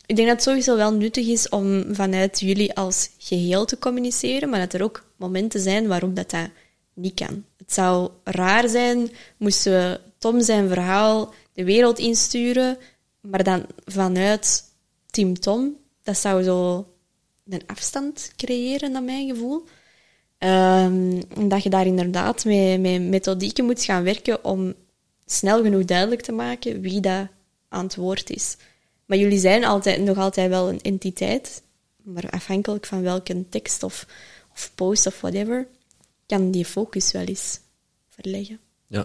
ik 0.07 0.17
denk 0.17 0.29
dat 0.29 0.37
het 0.37 0.43
sowieso 0.43 0.77
wel 0.77 0.93
nuttig 0.93 1.27
is 1.27 1.49
om 1.49 1.95
vanuit 1.95 2.41
jullie 2.41 2.75
als 2.75 3.11
geheel 3.19 3.65
te 3.65 3.79
communiceren, 3.79 4.49
maar 4.49 4.61
dat 4.61 4.73
er 4.73 4.83
ook 4.83 5.05
momenten 5.17 5.61
zijn 5.61 5.87
waarop 5.87 6.17
dat, 6.17 6.31
dat 6.31 6.49
niet 6.95 7.15
kan. 7.15 7.45
Het 7.57 7.73
zou 7.73 8.11
raar 8.25 8.69
zijn 8.69 9.11
moesten 9.37 9.73
we 9.73 10.01
Tom 10.19 10.43
zijn 10.43 10.69
verhaal 10.69 11.35
de 11.53 11.65
wereld 11.65 11.99
insturen, 11.99 12.79
maar 13.21 13.45
dan 13.45 13.67
vanuit 13.85 14.65
Team 15.11 15.41
Tom. 15.41 15.77
Dat 16.03 16.17
zou 16.17 16.43
zo 16.43 16.87
een 17.49 17.63
afstand 17.67 18.33
creëren, 18.37 18.93
naar 18.93 19.03
mijn 19.03 19.29
gevoel. 19.29 19.65
Ehm, 20.39 21.21
dat 21.49 21.63
je 21.63 21.71
daar 21.71 21.87
inderdaad 21.87 22.45
met, 22.45 22.81
met 22.81 23.03
methodieken 23.03 23.65
moet 23.65 23.85
gaan 23.85 24.03
werken 24.03 24.45
om 24.45 24.75
snel 25.33 25.63
genoeg 25.63 25.85
duidelijk 25.85 26.23
te 26.23 26.33
maken 26.33 26.81
wie 26.81 27.01
dat 27.01 27.27
aan 27.69 27.85
het 27.85 27.97
woord 27.97 28.31
is. 28.31 28.57
Maar 29.07 29.19
jullie 29.19 29.39
zijn 29.39 29.65
altijd, 29.65 30.01
nog 30.01 30.17
altijd 30.17 30.49
wel 30.49 30.69
een 30.69 30.81
entiteit, 30.81 31.63
maar 32.03 32.31
afhankelijk 32.31 32.87
van 32.87 33.03
welke 33.03 33.45
tekst 33.49 33.83
of, 33.83 34.07
of 34.53 34.71
post 34.75 35.07
of 35.07 35.21
whatever, 35.21 35.67
kan 36.27 36.51
die 36.51 36.65
focus 36.65 37.13
wel 37.13 37.25
eens 37.25 37.61
verleggen. 38.09 38.59
ja. 38.87 39.05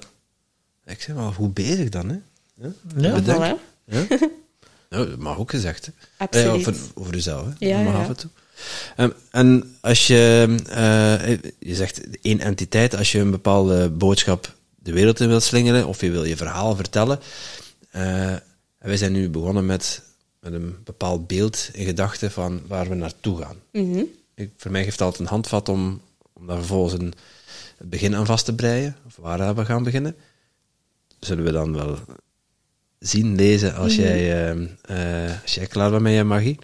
Ik 0.85 1.01
zeg 1.01 1.15
wel, 1.15 1.33
hoe 1.33 1.49
bezig 1.49 1.89
dan, 1.89 2.09
hè? 2.09 2.17
Ja, 2.55 2.71
Ja, 2.97 3.13
Bedankt. 3.13 3.59
Voilà. 3.59 3.83
Ja? 3.85 4.05
ja, 4.89 5.05
dat 5.05 5.17
mag 5.17 5.37
ook 5.37 5.49
gezegd, 5.49 5.85
hè? 5.85 5.91
Absoluut. 6.17 6.45
Ja, 6.65 6.71
over, 6.71 6.75
over 6.93 7.13
jezelf, 7.13 7.45
hè? 7.45 7.67
Ja, 7.67 7.75
Dat 7.75 7.85
mag 7.85 7.93
ja. 7.93 7.99
af 8.01 8.07
en 8.07 8.15
toe. 8.17 8.29
Ehm, 8.95 9.09
en 9.31 9.77
als 9.81 10.07
je, 10.07 10.55
eh, 10.69 11.51
je 11.59 11.75
zegt 11.75 12.01
één 12.21 12.39
entiteit, 12.39 12.95
als 12.95 13.11
je 13.11 13.19
een 13.19 13.31
bepaalde 13.31 13.89
boodschap 13.89 14.54
de 14.85 14.93
wereld 14.93 15.19
in 15.19 15.27
wilt 15.27 15.43
slingeren, 15.43 15.87
of 15.87 16.01
je 16.01 16.11
wil 16.11 16.23
je 16.23 16.37
verhaal 16.37 16.75
vertellen, 16.75 17.19
eh, 17.89 18.31
en 18.31 18.41
wij 18.77 18.97
zijn 18.97 19.11
nu 19.11 19.29
begonnen 19.29 19.65
met, 19.65 20.01
met 20.39 20.53
een 20.53 20.75
bepaald 20.83 21.27
beeld 21.27 21.69
in 21.71 21.85
gedachten 21.85 22.31
van 22.31 22.61
waar 22.67 22.89
we 22.89 22.95
naartoe 22.95 23.41
gaan. 23.41 23.55
Mhm. 23.71 24.03
Ik, 24.35 24.51
voor 24.57 24.71
mij 24.71 24.83
geeft 24.83 24.99
het 24.99 25.01
altijd 25.01 25.21
een 25.21 25.33
handvat 25.33 25.69
om, 25.69 26.01
om 26.33 26.47
daar 26.47 26.57
vervolgens 26.57 27.01
een 27.01 27.13
begin 27.77 28.15
aan 28.15 28.25
vast 28.25 28.45
te 28.45 28.55
breien, 28.55 28.95
of 29.05 29.15
waar 29.15 29.55
we 29.55 29.65
gaan 29.65 29.83
beginnen, 29.83 30.15
zullen 31.19 31.43
we 31.43 31.51
dan 31.51 31.73
wel 31.73 31.97
zien, 32.99 33.35
lezen, 33.35 33.75
als, 33.75 33.95
jij, 33.95 34.53
uh, 34.55 34.61
uh, 34.89 35.41
als 35.41 35.55
jij 35.55 35.65
klaar 35.65 35.89
bent 35.89 36.01
met 36.01 36.13
je 36.13 36.23
magie. 36.23 36.59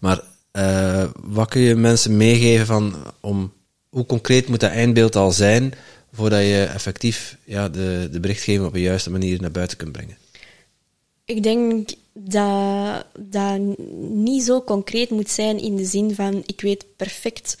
Maar 0.00 0.20
uh, 0.52 1.04
wat 1.20 1.48
kun 1.48 1.60
je 1.60 1.74
mensen 1.74 2.16
meegeven 2.16 2.66
van 2.66 2.94
om 3.20 3.52
hoe 3.88 4.06
concreet 4.06 4.48
moet 4.48 4.60
dat 4.60 4.70
eindbeeld 4.70 5.16
al 5.16 5.32
zijn 5.32 5.74
voordat 6.16 6.40
je 6.40 6.64
effectief 6.74 7.36
ja, 7.44 7.68
de, 7.68 8.08
de 8.12 8.20
berichtgeving 8.20 8.66
op 8.66 8.72
de 8.72 8.80
juiste 8.80 9.10
manier 9.10 9.40
naar 9.40 9.50
buiten 9.50 9.76
kunt 9.76 9.92
brengen? 9.92 10.16
Ik 11.24 11.42
denk 11.42 11.88
dat 12.12 13.06
dat 13.18 13.60
niet 13.98 14.42
zo 14.42 14.62
concreet 14.62 15.10
moet 15.10 15.30
zijn 15.30 15.58
in 15.58 15.76
de 15.76 15.84
zin 15.84 16.14
van 16.14 16.42
ik 16.46 16.60
weet 16.60 16.86
perfect 16.96 17.58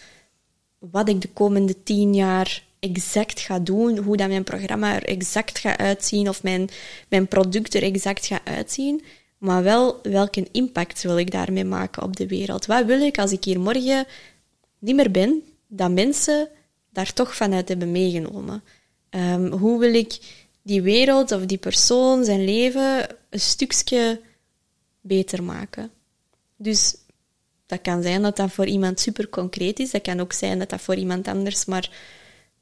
wat 0.78 1.08
ik 1.08 1.20
de 1.20 1.28
komende 1.28 1.82
tien 1.82 2.14
jaar 2.14 2.64
exact 2.78 3.40
ga 3.40 3.58
doen, 3.58 3.98
hoe 3.98 4.16
dat 4.16 4.28
mijn 4.28 4.44
programma 4.44 4.94
er 4.94 5.04
exact 5.04 5.58
gaat 5.58 5.78
uitzien 5.78 6.28
of 6.28 6.42
mijn, 6.42 6.68
mijn 7.08 7.26
product 7.26 7.74
er 7.74 7.82
exact 7.82 8.26
gaat 8.26 8.44
uitzien, 8.44 9.02
maar 9.38 9.62
wel 9.62 9.98
welke 10.02 10.46
impact 10.52 11.02
wil 11.02 11.18
ik 11.18 11.30
daarmee 11.30 11.64
maken 11.64 12.02
op 12.02 12.16
de 12.16 12.26
wereld. 12.26 12.66
Wat 12.66 12.84
wil 12.84 13.00
ik 13.00 13.18
als 13.18 13.32
ik 13.32 13.44
hier 13.44 13.60
morgen 13.60 14.06
niet 14.78 14.96
meer 14.96 15.10
ben, 15.10 15.42
dat 15.66 15.90
mensen 15.90 16.48
daar 16.96 17.12
toch 17.12 17.36
vanuit 17.36 17.68
hebben 17.68 17.90
meegenomen? 17.90 18.62
Um, 19.10 19.52
hoe 19.52 19.78
wil 19.78 19.94
ik 19.94 20.18
die 20.62 20.82
wereld 20.82 21.32
of 21.32 21.46
die 21.46 21.58
persoon, 21.58 22.24
zijn 22.24 22.44
leven, 22.44 23.06
een 23.30 23.40
stukje 23.40 24.20
beter 25.00 25.42
maken? 25.42 25.90
Dus 26.56 26.96
dat 27.66 27.80
kan 27.80 28.02
zijn 28.02 28.22
dat 28.22 28.36
dat 28.36 28.50
voor 28.50 28.66
iemand 28.66 29.00
super 29.00 29.28
concreet 29.28 29.78
is. 29.78 29.90
Dat 29.90 30.02
kan 30.02 30.20
ook 30.20 30.32
zijn 30.32 30.58
dat 30.58 30.70
dat 30.70 30.80
voor 30.80 30.94
iemand 30.94 31.28
anders 31.28 31.64
maar 31.64 31.90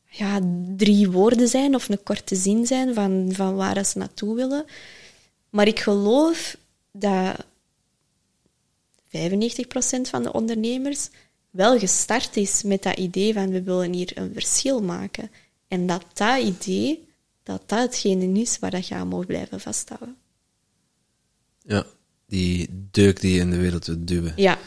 ja, 0.08 0.40
drie 0.76 1.10
woorden 1.10 1.48
zijn 1.48 1.74
of 1.74 1.88
een 1.88 2.02
korte 2.02 2.36
zin 2.36 2.66
zijn 2.66 2.94
van, 2.94 3.28
van 3.32 3.54
waar 3.54 3.84
ze 3.84 3.98
naartoe 3.98 4.34
willen. 4.34 4.64
Maar 5.50 5.66
ik 5.66 5.80
geloof 5.80 6.56
dat 6.92 7.44
95% 9.08 9.08
van 10.02 10.22
de 10.22 10.32
ondernemers 10.32 11.08
wel 11.54 11.78
gestart 11.78 12.36
is 12.36 12.62
met 12.62 12.82
dat 12.82 12.98
idee 12.98 13.32
van 13.32 13.50
we 13.50 13.62
willen 13.62 13.92
hier 13.92 14.10
een 14.14 14.30
verschil 14.32 14.82
maken. 14.82 15.30
En 15.68 15.86
dat 15.86 16.04
dat 16.12 16.42
idee, 16.42 17.08
dat 17.42 17.62
dat 17.66 17.78
hetgene 17.78 18.40
is 18.40 18.58
waar 18.58 18.70
dat 18.70 18.88
je 18.88 18.94
aan 18.94 19.08
mag 19.08 19.26
blijven 19.26 19.60
vasthouden. 19.60 20.16
Ja, 21.62 21.86
die 22.26 22.68
deuk 22.90 23.20
die 23.20 23.34
je 23.34 23.40
in 23.40 23.50
de 23.50 23.56
wereld 23.56 23.86
wilt 23.86 24.06
duwen. 24.06 24.32
Ja. 24.36 24.58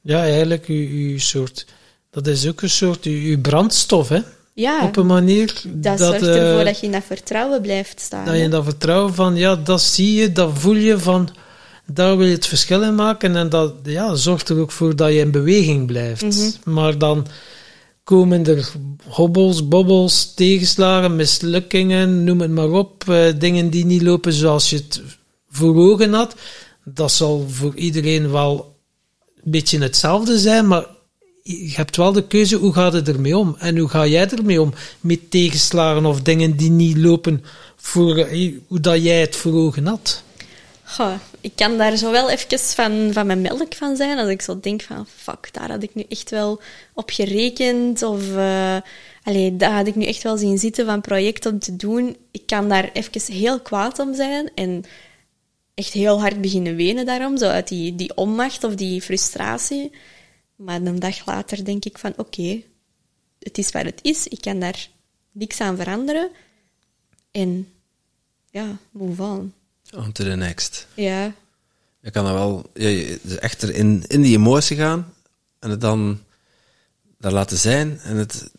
Ja, 0.00 0.22
eigenlijk 0.22 0.66
uw, 0.66 0.88
uw 0.88 1.18
soort... 1.18 1.66
Dat 2.10 2.26
is 2.26 2.48
ook 2.48 2.62
een 2.62 2.70
soort 2.70 3.04
uw, 3.04 3.20
uw 3.20 3.40
brandstof, 3.40 4.08
hè? 4.08 4.20
Ja, 4.54 4.84
Op 4.84 4.96
een 4.96 5.06
manier 5.06 5.60
dat, 5.64 5.98
dat... 5.98 5.98
zorgt 5.98 6.22
ervoor 6.22 6.58
eh, 6.58 6.64
dat 6.64 6.80
je 6.80 6.86
in 6.86 6.92
dat 6.92 7.04
vertrouwen 7.04 7.62
blijft 7.62 8.00
staan. 8.00 8.24
Dat 8.24 8.34
je 8.34 8.40
hè. 8.40 8.48
dat 8.48 8.64
vertrouwen 8.64 9.14
van, 9.14 9.36
ja, 9.36 9.56
dat 9.56 9.80
zie 9.80 10.20
je, 10.20 10.32
dat 10.32 10.58
voel 10.58 10.74
je 10.74 10.98
van, 10.98 11.28
daar 11.92 12.16
wil 12.16 12.26
je 12.26 12.34
het 12.34 12.46
verschil 12.46 12.82
in 12.82 12.94
maken. 12.94 13.36
En 13.36 13.48
dat 13.48 13.74
ja, 13.82 14.14
zorgt 14.14 14.48
er 14.48 14.58
ook 14.58 14.72
voor 14.72 14.96
dat 14.96 15.08
je 15.12 15.18
in 15.18 15.30
beweging 15.30 15.86
blijft. 15.86 16.22
Mhm. 16.22 16.74
Maar 16.74 16.98
dan 16.98 17.26
komen 18.04 18.46
er 18.46 18.70
hobbels, 19.04 19.68
bobbels, 19.68 20.34
tegenslagen, 20.34 21.16
mislukkingen, 21.16 22.24
noem 22.24 22.40
het 22.40 22.50
maar 22.50 22.70
op. 22.70 23.08
eh, 23.08 23.32
dingen 23.38 23.70
die 23.70 23.84
niet 23.84 24.02
lopen 24.02 24.32
zoals 24.32 24.70
je 24.70 24.76
het 24.76 25.02
voor 25.50 25.76
ogen 25.76 26.12
had. 26.12 26.34
Dat 26.84 27.12
zal 27.12 27.46
voor 27.50 27.74
iedereen 27.74 28.30
wel 28.30 28.76
een 29.44 29.50
beetje 29.50 29.78
hetzelfde 29.78 30.38
zijn, 30.38 30.66
maar 30.66 30.86
je 31.42 31.72
hebt 31.74 31.96
wel 31.96 32.12
de 32.12 32.26
keuze, 32.26 32.56
hoe 32.56 32.72
gaat 32.72 32.92
het 32.92 33.08
ermee 33.08 33.36
om? 33.36 33.56
En 33.58 33.78
hoe 33.78 33.88
ga 33.88 34.06
jij 34.06 34.28
ermee 34.30 34.60
om? 34.60 34.72
Met 35.00 35.30
tegenslagen 35.30 36.06
of 36.06 36.22
dingen 36.22 36.56
die 36.56 36.70
niet 36.70 36.96
lopen 36.96 37.44
voor 37.76 38.16
eh, 38.16 38.54
hoe 38.66 38.80
dat 38.80 39.02
jij 39.02 39.20
het 39.20 39.36
voor 39.36 39.52
ogen 39.52 39.86
had? 39.86 40.22
Goh, 40.84 41.12
ik 41.40 41.52
kan 41.54 41.78
daar 41.78 41.96
zo 41.96 42.10
wel 42.10 42.30
even 42.30 42.58
van, 42.58 43.12
van 43.12 43.26
mijn 43.26 43.40
melk 43.40 43.74
van 43.74 43.96
zijn. 43.96 44.18
Als 44.18 44.28
ik 44.28 44.42
zo 44.42 44.60
denk 44.60 44.82
van, 44.82 45.06
fuck, 45.06 45.52
daar 45.52 45.70
had 45.70 45.82
ik 45.82 45.94
nu 45.94 46.04
echt 46.08 46.30
wel 46.30 46.60
op 46.94 47.10
gerekend. 47.10 48.02
Of, 48.02 48.28
uh, 48.28 48.76
daar 49.52 49.72
had 49.72 49.86
ik 49.86 49.94
nu 49.94 50.04
echt 50.04 50.22
wel 50.22 50.36
zien 50.36 50.58
zitten 50.58 50.86
van 50.86 51.00
project 51.00 51.46
om 51.46 51.58
te 51.58 51.76
doen. 51.76 52.16
Ik 52.30 52.46
kan 52.46 52.68
daar 52.68 52.90
even 52.92 53.34
heel 53.34 53.60
kwaad 53.60 53.98
om 53.98 54.14
zijn. 54.14 54.50
En 54.54 54.84
echt 55.74 55.92
heel 55.92 56.20
hard 56.20 56.40
beginnen 56.40 56.76
wenen 56.76 57.06
daarom. 57.06 57.36
Zo 57.36 57.46
uit 57.46 57.68
die, 57.68 57.94
die 57.94 58.16
onmacht 58.16 58.64
of 58.64 58.74
die 58.74 59.02
frustratie. 59.02 59.90
Maar 60.56 60.80
een 60.80 60.98
dag 60.98 61.26
later 61.26 61.64
denk 61.64 61.84
ik 61.84 61.98
van, 61.98 62.12
oké, 62.16 62.62
het 63.38 63.58
is 63.58 63.70
wat 63.70 63.84
het 63.84 63.98
is. 64.02 64.26
Ik 64.26 64.40
kan 64.40 64.58
daar 64.58 64.88
niks 65.32 65.60
aan 65.60 65.76
veranderen. 65.76 66.30
En 67.30 67.72
ja, 68.50 68.78
move 68.90 69.22
on. 69.22 69.52
On 69.96 70.12
to 70.12 70.24
the 70.24 70.30
next. 70.36 70.86
Ja, 70.94 71.34
Je 72.00 72.10
kan 72.10 72.24
dan 72.24 72.34
wel 72.34 72.70
je- 72.74 73.18
dus 73.22 73.38
echt 73.38 73.62
in, 73.62 74.04
in 74.06 74.22
die 74.22 74.36
emotie 74.36 74.76
gaan 74.76 75.14
en 75.58 75.70
het 75.70 75.80
dan 75.80 76.20
daar 77.18 77.32
laten 77.32 77.56
zijn 77.56 77.98
en 78.02 78.16
het 78.16 78.50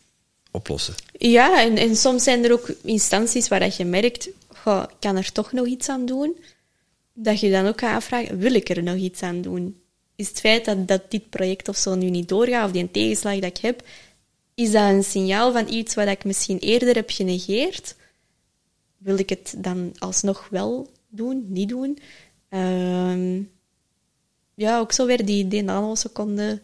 oplossen. 0.51 0.93
Ja, 1.17 1.61
en, 1.63 1.77
en 1.77 1.95
soms 1.95 2.23
zijn 2.23 2.43
er 2.43 2.51
ook 2.51 2.69
instanties 2.83 3.47
waar 3.47 3.59
dat 3.59 3.75
je 3.75 3.85
merkt, 3.85 4.29
goh, 4.47 4.83
ik 4.89 4.95
kan 4.99 5.15
er 5.17 5.31
toch 5.31 5.51
nog 5.51 5.65
iets 5.65 5.89
aan 5.89 6.05
doen. 6.05 6.37
Dat 7.13 7.39
je 7.39 7.51
dan 7.51 7.65
ook 7.67 7.79
gaat 7.79 7.95
afvragen, 7.95 8.37
wil 8.37 8.53
ik 8.53 8.69
er 8.69 8.83
nog 8.83 8.95
iets 8.95 9.21
aan 9.21 9.41
doen? 9.41 9.81
Is 10.15 10.27
het 10.27 10.39
feit 10.39 10.65
dat, 10.65 10.87
dat 10.87 11.11
dit 11.11 11.29
project 11.29 11.67
of 11.67 11.77
zo 11.77 11.95
nu 11.95 12.09
niet 12.09 12.29
doorgaat, 12.29 12.65
of 12.65 12.71
die 12.71 12.91
tegenslag 12.91 13.33
dat 13.39 13.57
ik 13.57 13.57
heb, 13.57 13.83
is 14.55 14.71
dat 14.71 14.89
een 14.89 15.03
signaal 15.03 15.51
van 15.51 15.67
iets 15.73 15.95
wat 15.95 16.07
ik 16.07 16.23
misschien 16.23 16.59
eerder 16.59 16.95
heb 16.95 17.09
genegeerd? 17.09 17.95
Wil 18.97 19.17
ik 19.17 19.29
het 19.29 19.53
dan 19.57 19.91
alsnog 19.97 20.47
wel 20.51 20.91
doen, 21.09 21.45
niet 21.47 21.69
doen? 21.69 21.97
Ehm, 22.49 23.41
ja, 24.55 24.79
ook 24.79 24.91
zo 24.91 25.05
weer 25.05 25.25
die, 25.25 25.47
die 25.47 25.63
nanoseconde 25.63 26.61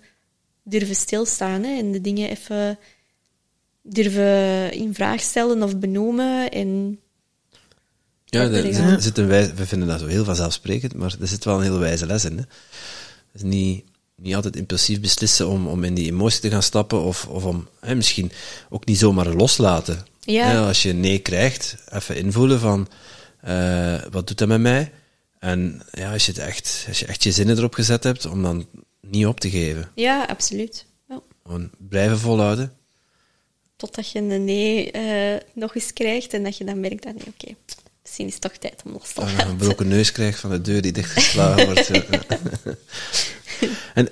durven 0.63 0.95
stilstaan 0.95 1.63
hè, 1.63 1.77
en 1.77 1.91
de 1.91 2.01
dingen 2.01 2.29
even 2.29 2.77
durven 3.81 4.71
in 4.71 4.93
vraag 4.93 5.21
stellen 5.21 5.63
of 5.63 5.77
benoemen. 5.77 6.51
En 6.51 6.99
Ja, 8.25 8.41
er 8.41 8.73
gaan. 8.73 9.01
zit, 9.01 9.17
een 9.17 9.27
we 9.27 9.65
vinden 9.65 9.87
dat 9.87 9.99
zo 9.99 10.07
heel 10.07 10.23
vanzelfsprekend, 10.23 10.93
maar 10.93 11.15
er 11.21 11.27
zit 11.27 11.45
wel 11.45 11.55
een 11.55 11.63
hele 11.63 11.77
wijze 11.77 12.05
les 12.05 12.25
in. 12.25 12.37
Hè? 12.37 12.43
Is 13.33 13.41
niet, 13.41 13.83
niet 14.15 14.35
altijd 14.35 14.55
impulsief 14.55 15.01
beslissen 15.01 15.47
om, 15.47 15.67
om 15.67 15.83
in 15.83 15.93
die 15.93 16.11
emotie 16.11 16.39
te 16.39 16.49
gaan 16.49 16.63
stappen 16.63 17.01
of, 17.01 17.27
of 17.27 17.43
om 17.43 17.67
hè, 17.79 17.95
misschien 17.95 18.31
ook 18.69 18.85
niet 18.85 18.99
zomaar 18.99 19.33
loslaten. 19.33 20.05
Ja. 20.19 20.67
Als 20.67 20.81
je 20.81 20.93
nee 20.93 21.19
krijgt, 21.19 21.75
even 21.91 22.15
invoelen 22.15 22.59
van 22.59 22.87
eh, 23.45 24.01
wat 24.11 24.27
doet 24.27 24.37
dat 24.37 24.47
met 24.47 24.59
mij? 24.59 24.91
En 25.39 25.81
ja, 25.91 26.11
als 26.11 26.25
je, 26.25 26.31
het 26.31 26.41
echt, 26.41 26.85
als 26.87 26.99
je 26.99 27.05
echt 27.05 27.23
je 27.23 27.31
zinnen 27.31 27.57
erop 27.57 27.73
gezet 27.73 28.03
hebt, 28.03 28.25
om 28.25 28.43
dan 28.43 28.67
niet 29.01 29.25
op 29.25 29.39
te 29.39 29.49
geven. 29.49 29.91
ja, 29.95 30.23
absoluut. 30.23 30.85
Ja. 31.09 31.21
Gewoon 31.43 31.69
blijven 31.77 32.19
volhouden. 32.19 32.73
Totdat 33.75 34.11
je 34.11 34.19
een 34.19 34.45
nee 34.45 34.91
eh, 34.91 35.41
nog 35.53 35.75
eens 35.75 35.93
krijgt 35.93 36.33
en 36.33 36.43
dat 36.43 36.57
je 36.57 36.63
dan 36.63 36.79
merkt 36.79 37.03
dat 37.03 37.13
nee, 37.13 37.27
oké, 37.27 37.55
misschien 38.01 38.27
is 38.27 38.33
het 38.33 38.41
toch 38.41 38.57
tijd 38.57 38.81
om 38.85 38.91
los 38.91 39.13
te 39.13 39.21
laten. 39.21 39.47
een 39.47 39.55
broken 39.55 39.87
neus 39.87 40.11
krijgt 40.11 40.39
van 40.39 40.49
de 40.49 40.61
deur 40.61 40.81
die 40.81 40.91
dichtgeslagen 40.91 41.65
wordt. 41.65 41.91
En 43.93 44.09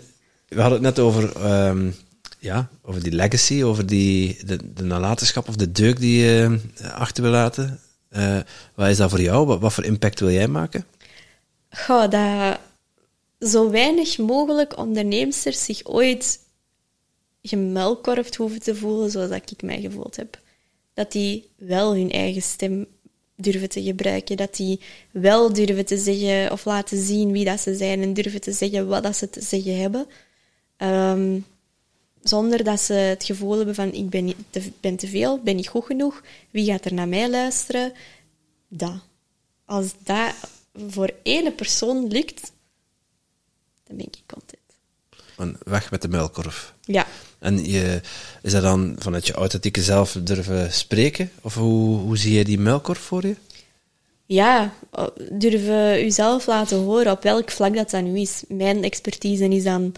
we 0.48 0.62
hadden 0.62 0.84
het 0.84 0.96
net 0.96 1.06
over, 1.06 1.36
ehm, 1.36 1.92
ja, 2.40 2.70
over 2.82 3.04
die 3.04 3.12
legacy, 3.12 3.64
over 3.64 3.86
die, 3.86 4.46
de, 4.46 4.74
de 4.74 4.84
nalatenschap 4.84 5.48
of 5.48 5.56
de 5.56 5.72
deuk 5.72 6.00
die 6.00 6.24
je 6.24 6.60
achter 6.82 7.24
wil 7.24 7.32
laten. 7.32 7.80
Eh, 8.14 8.40
wat 8.76 8.88
is 8.88 8.98
dat 8.98 9.10
voor 9.10 9.22
jou? 9.22 9.60
Wat, 9.60 9.74
voor 9.74 9.84
impact 9.84 10.20
wil 10.20 10.32
jij 10.32 10.48
maken? 10.48 10.86
Goh, 11.70 12.10
dat 12.10 12.60
zo 13.50 13.70
weinig 13.70 14.18
mogelijk 14.18 14.78
onderneemsters 14.78 15.64
zich 15.64 15.86
ooit 15.86 16.40
gemuilkorfd 17.42 18.36
hoeven 18.36 18.62
te 18.62 18.76
voelen 18.76 19.12
zoals 19.12 19.30
dat 19.30 19.52
ik 19.52 19.62
mij 19.62 19.82
gevoeld 19.82 20.16
heb. 20.16 20.40
Dat 20.94 21.12
die 21.12 21.50
wel 21.58 21.96
hun 21.96 22.12
eigen 22.12 22.42
stem 22.42 22.88
durven 23.36 23.70
te 23.70 23.84
gebruiken. 23.84 24.38
Dat 24.38 24.56
die 24.56 24.80
wel 25.12 25.54
durven 25.54 25.86
te 25.86 25.98
zeggen 25.98 26.52
of 26.52 26.66
laten 26.66 27.02
zien 27.02 27.32
wie 27.32 27.46
dat 27.46 27.60
ze 27.60 27.76
zijn 27.76 28.02
en 28.02 28.14
durven 28.14 28.42
te 28.42 28.52
zeggen 28.52 28.88
wat 28.88 29.04
dat 29.04 29.18
ze 29.18 29.30
te 29.30 29.42
zeggen 29.42 29.78
hebben. 29.78 30.06
Ehm, 30.78 31.40
zonder 32.24 32.64
dat 32.64 32.80
ze 32.80 32.94
het 32.94 33.24
gevoel 33.24 33.58
hebben 33.58 33.76
van 33.76 33.94
ik 33.94 34.10
ben, 34.10 34.26
niet 34.26 34.38
te, 34.50 34.72
ben 34.80 34.96
te 34.96 35.08
veel, 35.08 35.40
ben 35.40 35.56
niet 35.56 35.68
goed 35.68 35.86
genoeg, 35.86 36.22
wie 36.52 36.66
gaat 36.66 36.86
er 36.86 36.94
naar 36.94 37.08
mij 37.08 37.30
luisteren? 37.30 37.94
Dat. 38.68 39.00
Als 39.66 39.92
dat 40.04 40.34
voor 40.88 41.14
ene 41.24 41.52
persoon 41.52 42.08
lukt, 42.08 42.52
dan 43.84 43.98
ben 43.98 44.06
ik 44.06 44.22
content. 44.26 44.62
Van 45.36 45.58
weg 45.64 45.92
met 45.92 46.02
de 46.02 46.08
muilkorf. 46.08 46.74
Ja. 46.82 47.08
En 47.40 47.66
je, 47.66 48.02
is 48.42 48.52
dat 48.52 48.62
dan 48.62 48.96
vanuit 48.98 49.28
je 49.28 49.34
authentieke 49.34 49.84
zelf 49.84 50.18
durven 50.22 50.74
spreken? 50.74 51.32
Of 51.42 51.56
hoe, 51.56 51.98
hoe 51.98 52.18
zie 52.18 52.34
je 52.34 52.44
die 52.44 52.60
muilkorf 52.60 53.00
voor 53.00 53.26
je? 53.26 53.36
Ja, 54.26 54.74
durven 55.32 56.06
uzelf 56.06 56.46
laten 56.46 56.78
horen 56.78 57.12
op 57.12 57.24
welk 57.24 57.52
vlak 57.52 57.76
dat 57.76 57.90
dan 57.90 58.04
nu 58.04 58.20
is. 58.20 58.44
Mijn 58.48 58.84
expertise 58.84 59.48
is 59.48 59.64
dan 59.64 59.94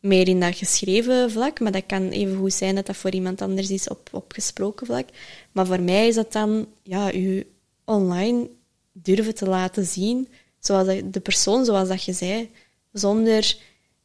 meer 0.00 0.28
in 0.28 0.40
dat 0.40 0.56
geschreven 0.56 1.30
vlak, 1.30 1.60
maar 1.60 1.72
dat 1.72 1.86
kan 1.86 2.08
even 2.08 2.36
goed 2.36 2.52
zijn 2.52 2.74
dat 2.74 2.86
dat 2.86 2.96
voor 2.96 3.10
iemand 3.10 3.42
anders 3.42 3.70
is 3.70 3.88
op, 3.88 4.08
op 4.12 4.32
gesproken 4.32 4.86
vlak. 4.86 5.08
Maar 5.52 5.66
voor 5.66 5.80
mij 5.80 6.06
is 6.06 6.14
dat 6.14 6.32
dan, 6.32 6.66
ja, 6.82 7.14
u 7.14 7.46
online 7.84 8.48
durven 8.92 9.34
te 9.34 9.46
laten 9.46 9.84
zien, 9.84 10.28
zoals 10.58 10.88
de 11.04 11.20
persoon 11.20 11.64
zoals 11.64 11.88
dat 11.88 12.04
je 12.04 12.12
zei, 12.12 12.50
zonder 12.92 13.56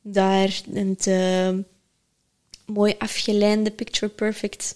daar 0.02 0.62
een 0.74 0.96
te 0.96 1.64
mooi 2.66 2.96
afgeleide 2.98 3.72
picture 3.72 4.12
perfect 4.12 4.76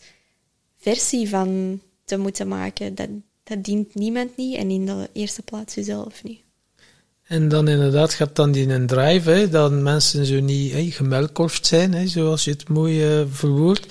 versie 0.77 1.29
van 1.29 1.81
te 2.05 2.17
moeten 2.17 2.47
maken. 2.47 2.95
Dat, 2.95 3.09
dat 3.43 3.63
dient 3.63 3.95
niemand 3.95 4.37
niet 4.37 4.55
en 4.55 4.69
in 4.69 4.85
de 4.85 5.09
eerste 5.13 5.41
plaats 5.41 5.75
jezelf 5.75 6.23
niet. 6.23 6.41
En 7.29 7.47
dan 7.47 7.67
inderdaad 7.67 8.13
gaat 8.13 8.35
dan 8.35 8.51
die 8.51 8.69
een 8.69 8.87
drive, 8.87 9.29
hè, 9.29 9.49
dat 9.49 9.71
mensen 9.71 10.25
zo 10.25 10.39
niet 10.39 10.73
hè, 10.73 10.87
gemelkorfd 10.89 11.65
zijn, 11.65 11.93
hè, 11.93 12.07
zoals 12.07 12.43
je 12.43 12.51
het 12.51 12.69
mooi 12.69 13.03
eh, 13.03 13.21
verwoordt. 13.31 13.85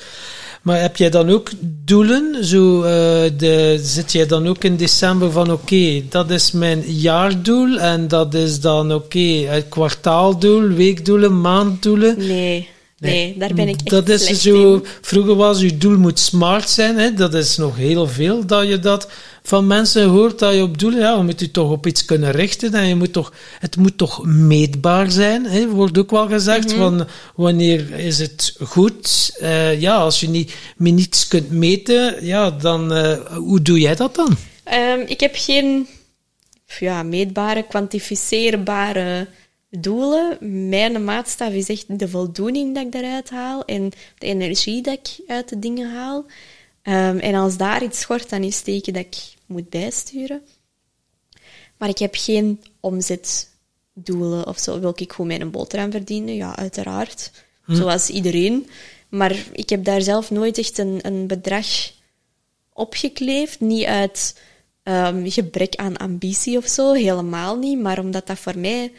Maar 0.62 0.80
heb 0.80 0.96
jij 0.96 1.10
dan 1.10 1.30
ook 1.30 1.50
doelen? 1.84 2.44
Zo, 2.44 2.82
eh, 2.82 2.90
de, 3.36 3.78
zit 3.82 4.12
jij 4.12 4.26
dan 4.26 4.48
ook 4.48 4.64
in 4.64 4.76
december 4.76 5.30
van 5.30 5.52
oké, 5.52 6.02
dat 6.08 6.30
is 6.30 6.52
mijn 6.52 6.80
jaardoel 6.80 7.78
en 7.78 8.08
dat 8.08 8.34
is 8.34 8.60
dan 8.60 8.94
oké, 8.94 9.28
het 9.46 9.68
kwartaaldoel, 9.68 10.68
weekdoelen, 10.68 11.40
maanddoelen? 11.40 12.18
Nee, 12.18 12.68
nee, 12.98 13.34
daar 13.38 13.54
ben 13.54 13.68
ik 13.68 13.74
echt 13.76 13.90
Dat 13.90 14.08
is 14.08 14.24
slecht 14.24 14.40
zo, 14.40 14.74
in. 14.74 14.84
vroeger 15.00 15.34
was 15.34 15.60
je 15.60 15.76
doel 15.78 15.98
moet 15.98 16.18
smart 16.18 16.70
zijn, 16.70 16.98
hè, 16.98 17.14
dat 17.14 17.34
is 17.34 17.56
nog 17.56 17.76
heel 17.76 18.06
veel 18.06 18.46
dat 18.46 18.68
je 18.68 18.78
dat 18.78 19.10
van 19.42 19.66
mensen 19.66 20.08
hoort, 20.08 20.38
dat 20.38 20.54
je 20.54 20.62
op 20.62 20.78
doelen, 20.78 21.00
ja, 21.00 21.16
je 21.16 21.22
moet 21.22 21.40
je 21.40 21.50
toch 21.50 21.70
op 21.70 21.86
iets 21.86 22.04
kunnen 22.04 22.30
richten 22.30 22.74
en 22.74 22.86
je 22.86 22.94
moet 22.94 23.12
toch, 23.12 23.32
het 23.58 23.76
moet 23.76 23.98
toch 23.98 24.24
meetbaar 24.26 25.10
zijn, 25.10 25.44
hè, 25.46 25.68
wordt 25.68 25.98
ook 25.98 26.10
wel 26.10 26.28
gezegd, 26.28 26.66
Mhm. 26.68 26.76
van 26.76 27.06
wanneer 27.34 27.92
is 27.98 28.18
het 28.18 28.54
goed, 28.60 29.26
Eh, 29.40 29.80
ja, 29.80 29.96
als 29.96 30.20
je 30.20 30.28
niet, 30.28 30.54
met 30.76 30.92
niets 30.92 31.28
kunt 31.28 31.50
meten, 31.50 32.24
ja, 32.26 32.50
dan, 32.50 32.92
eh, 32.92 33.18
hoe 33.36 33.62
doe 33.62 33.80
jij 33.80 33.94
dat 33.94 34.14
dan? 34.14 34.36
Ehm, 34.64 35.00
ik 35.06 35.20
heb 35.20 35.34
geen 35.36 35.86
ja, 36.78 37.02
meetbare, 37.02 37.62
kwantificeerbare 37.68 39.26
doelen. 39.70 40.38
Mijn 40.68 41.04
maatstaf 41.04 41.52
is 41.52 41.68
echt 41.68 41.98
de 41.98 42.08
voldoening 42.08 42.74
dat 42.74 42.84
ik 42.84 42.92
daaruit 42.92 43.30
haal 43.30 43.64
en 43.64 43.90
de 44.18 44.26
energie 44.26 44.82
dat 44.82 44.94
ik 44.94 45.26
uit 45.26 45.48
de 45.48 45.58
dingen 45.58 45.90
haal. 45.90 46.26
Ehm, 46.82 47.18
en 47.18 47.34
als 47.34 47.56
daar 47.56 47.82
iets 47.82 48.00
schort, 48.00 48.30
dan 48.30 48.42
is 48.42 48.60
teken 48.60 48.92
dat 48.92 49.04
ik 49.04 49.16
moet 49.46 49.68
bijsturen. 49.68 50.42
Maar 51.76 51.88
ik 51.88 51.98
heb 51.98 52.14
geen 52.14 52.62
omzetdoelen 52.80 54.46
of 54.46 54.58
zo. 54.58 54.80
Wil 54.80 54.92
ik 54.96 55.12
goed 55.12 55.26
mijn 55.26 55.50
boterham 55.50 55.90
verdienen? 55.90 56.34
Ja, 56.34 56.56
uiteraard. 56.56 57.30
Zoals 57.66 58.10
iedereen. 58.10 58.68
Maar 59.08 59.36
ik 59.52 59.68
heb 59.68 59.84
daar 59.84 60.02
zelf 60.02 60.30
nooit 60.30 60.58
echt 60.58 60.78
een, 60.78 60.98
een 61.02 61.26
bedrag 61.26 61.66
opgekleefd. 62.72 63.60
Niet 63.60 63.84
uit 63.84 64.40
ehm, 64.82 65.30
gebrek 65.30 65.74
aan 65.74 65.96
ambitie 65.96 66.56
of 66.56 66.66
zo, 66.66 66.92
helemaal 66.92 67.56
niet. 67.56 67.78
Maar 67.80 67.98
omdat 67.98 68.26
dat 68.26 68.38
voor 68.38 68.58
mij, 68.58 68.92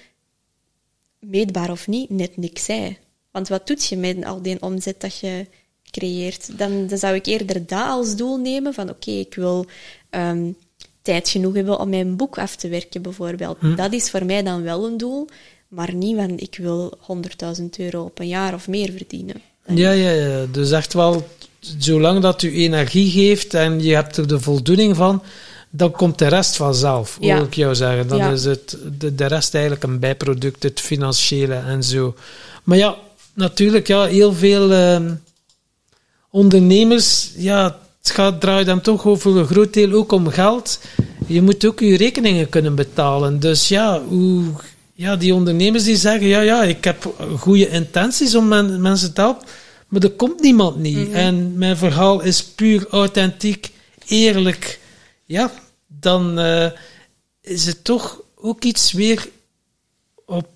meetbaar 1.19 1.71
of 1.71 1.87
niet, 1.87 2.09
net 2.09 2.37
niks 2.37 2.65
zei. 2.65 2.97
Want 3.31 3.47
wat 3.47 3.67
doet 3.67 3.85
je 3.85 3.97
met 3.97 4.25
al 4.25 4.41
die 4.41 4.61
omzet 4.61 5.01
dat 5.01 5.19
je 5.19 5.45
creëert? 5.91 6.57
Dan, 6.57 6.87
dan 6.87 6.97
zou 6.97 7.15
ik 7.15 7.25
eerder 7.25 7.65
dat 7.65 7.87
als 7.87 8.15
doel 8.15 8.37
nemen 8.37 8.73
van 8.73 8.89
oké, 8.89 9.11
ik 9.11 9.35
wil 9.35 9.65
ehm, 10.09 10.51
tijd 11.01 11.29
genoeg 11.29 11.53
hebben 11.53 11.79
om 11.79 11.89
mijn 11.89 12.15
boek 12.15 12.37
af 12.37 12.55
te 12.55 12.67
werken 12.67 13.01
bijvoorbeeld. 13.01 13.57
Dat 13.77 13.93
is 13.93 14.09
voor 14.09 14.25
mij 14.25 14.43
dan 14.43 14.63
wel 14.63 14.85
een 14.85 14.97
doel, 14.97 15.27
maar 15.67 15.93
niet 15.93 16.15
van 16.15 16.37
ik 16.37 16.57
wil 16.61 16.97
100.000 17.59 17.65
euro 17.77 18.03
op 18.03 18.19
een 18.19 18.27
jaar 18.27 18.53
of 18.53 18.67
meer 18.67 18.91
verdienen. 18.91 19.41
Ja, 19.65 19.91
ja, 19.91 20.09
ja. 20.09 20.45
Dus 20.45 20.71
echt 20.71 20.93
wel, 20.93 21.27
zolang 21.59 22.21
dat 22.21 22.41
u 22.41 22.55
energie 22.55 23.11
geeft 23.11 23.53
en 23.53 23.81
je 23.83 23.93
hebt 23.93 24.17
er 24.17 24.27
de 24.27 24.39
voldoening 24.39 24.95
van, 24.95 25.23
dan 25.69 25.91
komt 25.91 26.17
de 26.19 26.27
rest 26.27 26.55
vanzelf, 26.55 27.17
Ja. 27.19 27.35
hoor 27.35 27.45
ik 27.45 27.53
jou 27.53 27.75
zeggen. 27.75 28.07
Dan 28.07 28.17
Ja. 28.17 28.29
is 28.29 28.45
het, 28.45 28.77
de, 28.97 29.15
de 29.15 29.25
rest 29.25 29.53
eigenlijk 29.53 29.83
een 29.83 29.99
bijproduct, 29.99 30.63
het 30.63 30.79
financiële 30.79 31.53
en 31.55 31.83
zo. 31.83 32.15
Maar 32.63 32.77
ja, 32.77 32.95
natuurlijk, 33.33 33.87
ja, 33.87 34.05
heel 34.05 34.33
veel 34.33 34.71
ehm, 34.71 35.13
ondernemers, 36.29 37.31
ja, 37.35 37.77
het 38.01 38.11
gaat, 38.11 38.41
draait 38.41 38.65
dan 38.65 38.81
toch 38.81 39.05
over 39.05 39.37
een 39.37 39.45
groot 39.47 39.73
deel 39.73 39.91
ook 39.93 40.11
om 40.11 40.27
geld. 40.27 40.79
Je 41.27 41.41
moet 41.41 41.65
ook 41.65 41.79
je 41.79 41.97
rekeningen 41.97 42.49
kunnen 42.49 42.75
betalen. 42.75 43.39
Dus 43.39 43.67
ja, 43.67 44.01
hoe, 44.07 44.43
ja 44.93 45.15
die 45.15 45.33
ondernemers 45.33 45.83
die 45.83 45.95
zeggen, 45.95 46.27
ja, 46.27 46.41
ja, 46.41 46.63
ik 46.63 46.83
heb 46.83 47.13
goede 47.37 47.69
intenties 47.69 48.35
om 48.35 48.47
men- 48.47 48.81
mensen 48.81 49.13
te 49.13 49.21
helpen, 49.21 49.47
maar 49.87 50.01
er 50.03 50.11
komt 50.11 50.41
niemand 50.41 50.77
niet. 50.77 51.11
En 51.11 51.57
mijn 51.57 51.77
verhaal 51.77 52.21
is 52.21 52.43
puur 52.43 52.87
authentiek, 52.89 53.71
eerlijk. 54.07 54.78
Ja, 55.29 55.51
dan 55.87 56.39
eh, 56.39 56.71
is 57.41 57.65
het 57.65 57.83
toch 57.83 58.21
ook 58.35 58.63
iets 58.63 58.91
weer 58.91 59.29
op 60.25 60.47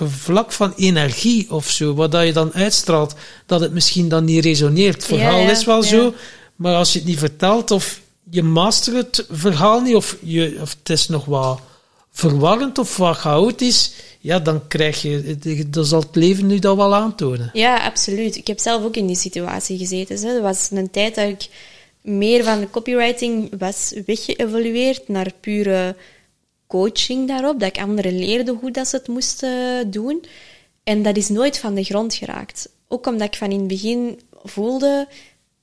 vlak 0.00 0.52
van 0.52 0.72
energie 0.76 1.50
of 1.50 1.70
zo, 1.70 1.94
wat 1.94 2.12
dat 2.12 2.26
je 2.26 2.32
dan 2.32 2.52
uitstraalt, 2.54 3.14
dat 3.46 3.60
het 3.60 3.72
misschien 3.72 4.08
dan 4.08 4.24
niet 4.24 4.44
resoneert. 4.44 4.94
Het 4.94 5.10
Ja, 5.10 5.16
verhaal 5.16 5.40
ja, 5.40 5.50
is 5.50 5.64
wel 5.64 5.82
ja. 5.82 5.88
zo, 5.88 6.14
maar 6.56 6.74
als 6.74 6.92
je 6.92 6.98
het 6.98 7.08
niet 7.08 7.18
vertelt 7.18 7.70
of 7.70 8.00
je 8.30 8.42
mastert 8.42 9.16
het 9.16 9.26
verhaal 9.30 9.80
niet, 9.80 9.94
of, 9.94 10.16
je, 10.20 10.58
of 10.60 10.76
het 10.78 10.90
is 10.90 11.08
nog 11.08 11.24
wat 11.24 11.60
verwarrend 12.12 12.78
of 12.78 12.96
wat 12.96 13.16
chaotisch, 13.16 13.92
ja, 14.20 14.38
dan 14.38 14.66
krijg 14.68 15.02
je, 15.02 15.66
dan 15.68 15.84
zal 15.84 16.00
het 16.00 16.16
leven 16.16 16.46
nu 16.46 16.58
dat 16.58 16.76
wel 16.76 16.94
aantonen. 16.94 17.50
Ja, 17.52 17.84
absoluut. 17.84 18.36
Ik 18.36 18.46
heb 18.46 18.58
zelf 18.58 18.84
ook 18.84 18.96
in 18.96 19.06
die 19.06 19.16
situatie 19.16 19.78
gezeten. 19.78 20.28
Hè. 20.28 20.34
Er 20.34 20.42
was 20.42 20.68
een 20.70 20.90
tijd 20.90 21.14
dat 21.14 21.28
ik 21.28 21.48
meer 22.02 22.44
van 22.44 22.60
de 22.60 22.70
copywriting 22.70 23.58
was 23.58 23.94
weggeëvolueerd 24.06 25.08
naar 25.08 25.32
pure 25.40 25.96
coaching 26.66 27.28
daarop. 27.28 27.60
Dat 27.60 27.68
ik 27.68 27.82
anderen 27.82 28.18
leerde 28.18 28.52
hoe 28.52 28.70
dat 28.70 28.88
ze 28.88 28.96
het 28.96 29.08
moesten 29.08 29.90
doen. 29.90 30.24
En 30.84 31.02
dat 31.02 31.16
is 31.16 31.28
nooit 31.28 31.58
van 31.58 31.74
de 31.74 31.84
grond 31.84 32.14
geraakt. 32.14 32.68
Ook 32.88 33.06
omdat 33.06 33.26
ik 33.26 33.34
van 33.34 33.50
in 33.50 33.58
het 33.58 33.68
begin 33.68 34.20
voelde, 34.42 35.08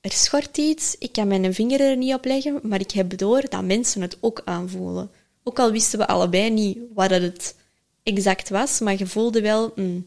er 0.00 0.12
schort 0.12 0.58
iets, 0.58 0.96
ik 0.98 1.12
kan 1.12 1.28
mijn 1.28 1.54
vinger 1.54 1.80
er 1.80 1.96
niet 1.96 2.14
op 2.14 2.24
leggen, 2.24 2.60
maar 2.62 2.80
ik 2.80 2.90
heb 2.90 3.18
door 3.18 3.42
dat 3.48 3.64
mensen 3.64 4.02
het 4.02 4.16
ook 4.20 4.42
aanvoelen. 4.44 5.10
Ook 5.42 5.58
al 5.58 5.72
wisten 5.72 5.98
we 5.98 6.06
allebei 6.06 6.50
niet 6.50 6.78
wat 6.94 7.10
het 7.10 7.54
exact 8.02 8.48
was, 8.48 8.80
maar 8.80 8.98
je 8.98 9.06
voelde 9.06 9.40
wel, 9.40 9.72
mm, 9.74 10.06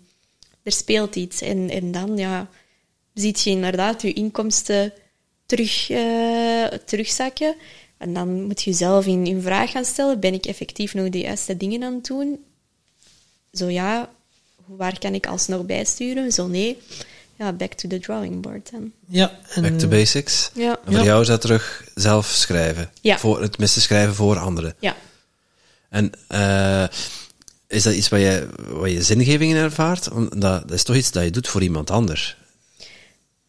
er 0.64 0.72
speelt 0.72 1.16
iets. 1.16 1.42
En, 1.42 1.70
en 1.70 1.92
dan 1.92 2.18
ja, 2.18 2.50
ziet 3.14 3.42
je 3.42 3.50
inderdaad 3.50 4.02
je 4.02 4.14
inkomsten 4.14 4.94
terug, 5.56 5.90
eh, 5.90 6.80
terugzakken. 6.86 7.56
En 7.98 8.14
dan 8.14 8.44
moet 8.44 8.62
je 8.62 8.70
jezelf 8.70 9.06
in, 9.06 9.26
in 9.26 9.42
vraag 9.42 9.72
gaan 9.72 9.86
stellen, 9.86 10.20
ben 10.20 10.34
ik 10.34 10.46
effectief 10.46 10.94
nog 10.94 11.10
de 11.10 11.20
juiste 11.20 11.58
dingen 11.58 11.84
aan 11.84 11.94
het 11.94 12.06
doen? 12.06 12.44
Zo 13.54 13.70
ja, 13.70 14.10
waar 14.66 15.00
kan 15.00 15.14
ik 15.14 15.28
alsnog 15.28 15.66
bijsturen? 15.66 16.32
Zo 16.32 16.48
nee, 16.48 16.78
ja, 17.36 17.54
back 17.54 17.74
to 17.74 17.90
the 17.90 18.00
drawing 18.00 18.42
board 18.42 18.72
dan. 18.72 18.92
Ja, 19.08 19.40
en, 19.50 19.62
Back 19.62 19.80
to 19.80 19.88
basics. 19.88 20.50
Ja, 20.54 20.70
En 20.86 20.92
voor 20.92 20.94
Ja. 21.02 21.04
jou 21.04 21.22
is 21.22 21.28
dat 21.28 21.42
terug 21.42 21.84
zelf 21.96 22.28
schrijven. 22.28 22.92
Ja. 23.02 23.18
Voor, 23.20 23.42
het 23.42 23.52
tenminste 23.52 23.82
schrijven 23.82 24.16
voor 24.16 24.38
anderen. 24.38 24.76
ja. 24.80 24.96
En 25.90 26.12
eh, 26.28 26.84
is 27.68 27.84
dat 27.84 27.94
iets 27.94 28.10
waar 28.10 28.20
je, 28.20 28.48
waar 28.68 28.90
je 28.90 29.02
zingeving 29.04 29.52
in 29.52 29.58
ervaart? 29.58 30.12
Omdat 30.12 30.62
dat 30.68 30.72
is 30.72 30.84
toch 30.84 30.96
iets 30.96 31.12
dat 31.12 31.24
je 31.24 31.30
doet 31.32 31.48
voor 31.48 31.62
iemand 31.62 31.92
anders. 31.92 32.38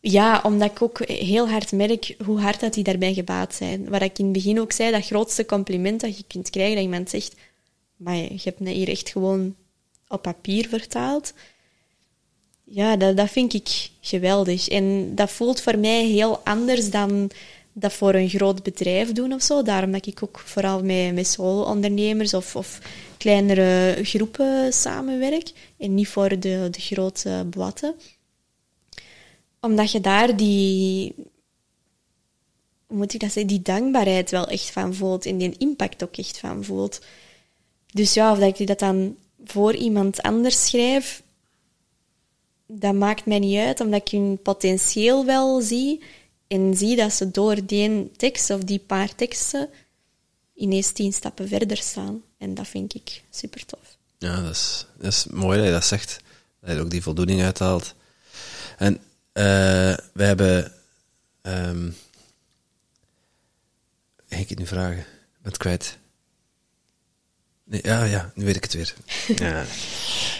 Ja, 0.07 0.41
omdat 0.43 0.71
ik 0.71 0.83
ook 0.83 1.09
heel 1.09 1.49
hard 1.49 1.73
merk 1.73 2.15
hoe 2.25 2.41
hard 2.41 2.61
dat 2.61 2.75
die 2.75 2.85
daarbij 2.85 3.15
gebaat 3.15 3.55
zijn. 3.55 3.89
Wat 3.89 4.03
ik 4.03 4.19
in 4.19 4.25
het 4.25 4.35
begin 4.35 4.61
ook 4.61 4.73
zei, 4.73 4.91
dat 4.91 5.07
grootste 5.07 5.47
compliment 5.47 6.01
dat 6.01 6.17
je 6.17 6.25
kunt 6.27 6.51
krijgen, 6.51 6.75
dat 6.75 6.85
iemand 6.85 7.11
zegt, 7.11 7.35
maar 7.97 8.17
je 8.17 8.41
hebt 8.43 8.61
me 8.61 8.71
hier 8.71 8.89
echt 8.89 9.09
gewoon 9.09 9.55
op 10.09 10.23
papier 10.23 10.69
vertaald. 10.69 11.33
Ja, 12.65 12.97
dat, 12.97 13.17
dat 13.17 13.31
vind 13.31 13.55
ik 13.55 13.91
geweldig. 14.01 14.69
En 14.69 15.15
dat 15.15 15.31
voelt 15.31 15.61
voor 15.61 15.79
mij 15.79 16.05
heel 16.05 16.39
anders 16.39 16.91
dan 16.91 17.31
dat 17.73 17.93
voor 17.93 18.15
een 18.15 18.29
groot 18.29 18.63
bedrijf 18.63 19.13
doen 19.13 19.33
of 19.33 19.43
zo. 19.43 19.63
Daarom 19.63 19.93
dat 19.93 20.07
ik 20.07 20.23
ook 20.23 20.39
vooral 20.39 20.83
met, 20.83 21.15
met 21.15 21.27
solo-ondernemers 21.27 22.35
of, 22.35 22.57
of 22.57 22.81
kleinere 23.19 23.99
groepen 24.03 24.73
samenwerk. 24.73 25.51
En 25.79 25.95
niet 25.95 26.09
voor 26.09 26.29
de, 26.29 26.69
de 26.71 26.81
grote 26.81 27.47
bladen 27.51 27.95
omdat 29.65 29.93
je 29.93 30.01
daar 30.01 30.37
die, 30.37 31.15
moet 32.89 33.15
ik 33.15 33.21
dat 33.21 33.33
zeggen, 33.33 33.47
die 33.47 33.63
dankbaarheid 33.63 34.31
wel 34.31 34.49
echt 34.49 34.71
van 34.71 34.95
voelt 34.95 35.27
en 35.27 35.39
die 35.39 35.59
impact 35.59 36.03
ook 36.03 36.17
echt 36.17 36.39
van 36.39 36.65
voelt. 36.65 37.01
Dus 37.93 38.15
ja, 38.15 38.33
of 38.33 38.39
dat 38.39 38.59
ik 38.59 38.67
dat 38.67 38.79
dan 38.79 39.17
voor 39.45 39.75
iemand 39.75 40.23
anders 40.23 40.67
schrijf, 40.67 41.23
dat 42.67 42.95
maakt 42.95 43.27
mij 43.27 43.39
niet 43.39 43.59
uit, 43.59 43.81
omdat 43.81 44.01
ik 44.01 44.09
hun 44.09 44.39
potentieel 44.43 45.25
wel 45.25 45.61
zie 45.61 46.03
en 46.47 46.77
zie 46.77 46.97
dat 46.97 47.13
ze 47.13 47.31
door 47.31 47.67
die 47.67 48.13
tekst 48.17 48.51
of 48.51 48.61
die 48.61 48.79
paar 48.79 49.15
teksten 49.15 49.69
ineens 50.55 50.93
tien 50.93 51.13
stappen 51.13 51.49
verder 51.49 51.77
staan. 51.77 52.23
En 52.39 52.55
dat 52.55 52.69
vind 52.69 52.95
ik 52.95 53.23
super 53.31 53.67
tof. 53.67 53.97
Ja, 54.19 54.41
dat 54.41 54.51
is, 54.51 54.87
dat 54.99 55.13
is 55.13 55.27
mooi 55.27 55.57
dat 55.57 55.67
je 55.67 55.73
dat 55.73 55.85
zegt. 55.85 56.21
Dat 56.61 56.75
je 56.75 56.81
ook 56.81 56.91
die 56.91 57.03
voldoening 57.03 57.43
uithaalt. 57.43 57.95
En 58.79 59.01
we 60.13 60.23
hebben... 60.25 60.73
ehm 61.43 61.89
ga 64.29 64.41
ik 64.41 64.49
het 64.49 64.59
nu 64.59 64.67
vragen? 64.67 64.99
Ik 64.99 65.43
ben 65.43 65.53
het 65.53 65.57
kwijt. 65.57 65.99
Nee, 67.67 67.81
ja, 67.85 68.05
ja, 68.05 68.31
nu 68.35 68.45
weet 68.45 68.57
ik 68.57 68.63
het 68.63 68.75
weer. 68.75 68.95
Ja. 69.49 69.65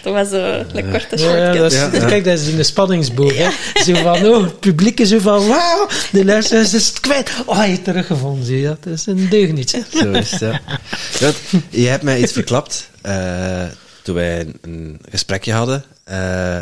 Dat 0.03 0.13
was 0.13 0.29
zo 0.29 0.65
een 0.73 0.91
korte 0.91 1.17
Ja, 1.17 1.23
shortcut. 1.23 1.57
dat 1.57 1.71
is, 1.71 1.77
Ja, 1.77 1.89
ja. 1.93 2.05
Kijk, 2.05 2.23
dat 2.23 2.39
is 2.39 2.47
in 2.47 2.55
de 2.55 2.63
spanningsboog. 2.63 3.35
Hè. 3.37 3.49
Zo 3.83 3.93
van, 3.93 4.25
oh, 4.25 4.43
het 4.43 4.59
publiek 4.59 4.99
is 4.99 5.09
zo 5.09 5.19
van, 5.19 5.47
wauw, 5.47 5.87
de 6.11 6.25
luisteraars 6.25 6.73
is 6.73 6.87
het 6.87 6.99
kwijt. 6.99 7.31
Oh, 7.45 7.57
hij 7.57 7.67
heeft 7.67 7.83
teruggevonden. 7.83 8.45
Zie 8.45 8.59
je, 8.59 8.77
dat 8.81 8.93
is 8.93 9.05
een 9.05 9.29
deugnietje. 9.29 9.83
Zo 9.93 10.11
is 10.11 10.31
het, 10.31 10.39
ja. 10.39 10.61
Ja, 11.19 11.31
Je 11.69 11.87
hebt 11.87 12.03
mij 12.03 12.19
iets 12.21 12.31
verklapt 12.31 12.89
eh, 13.01 13.65
toen 14.03 14.15
wij 14.15 14.39
een, 14.39 14.57
een 14.61 14.99
gesprekje 15.09 15.53
hadden 15.53 15.83
eh, 16.03 16.61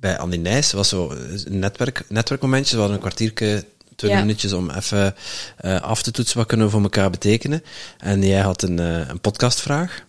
bij 0.00 0.18
Andy 0.18 0.36
Nijs. 0.36 0.72
was 0.72 0.88
zo 0.88 1.10
een 1.44 1.58
netwerk, 1.58 2.04
netwerkmomentje. 2.08 2.74
We 2.74 2.78
hadden 2.80 2.96
een 2.96 3.02
kwartiertje, 3.02 3.64
twintig 3.96 4.18
Ja. 4.18 4.20
minuutjes 4.24 4.52
om 4.52 4.70
even 4.70 5.14
eh, 5.56 5.80
af 5.80 6.02
te 6.02 6.10
toetsen 6.10 6.36
wat 6.38 6.46
kunnen 6.46 6.66
we 6.66 6.72
voor 6.72 6.82
elkaar 6.82 7.10
betekenen. 7.10 7.62
En 7.98 8.22
jij 8.22 8.40
had 8.40 8.62
een, 8.62 8.78
eh, 8.78 9.08
een 9.08 9.20
podcastvraag. 9.20 10.04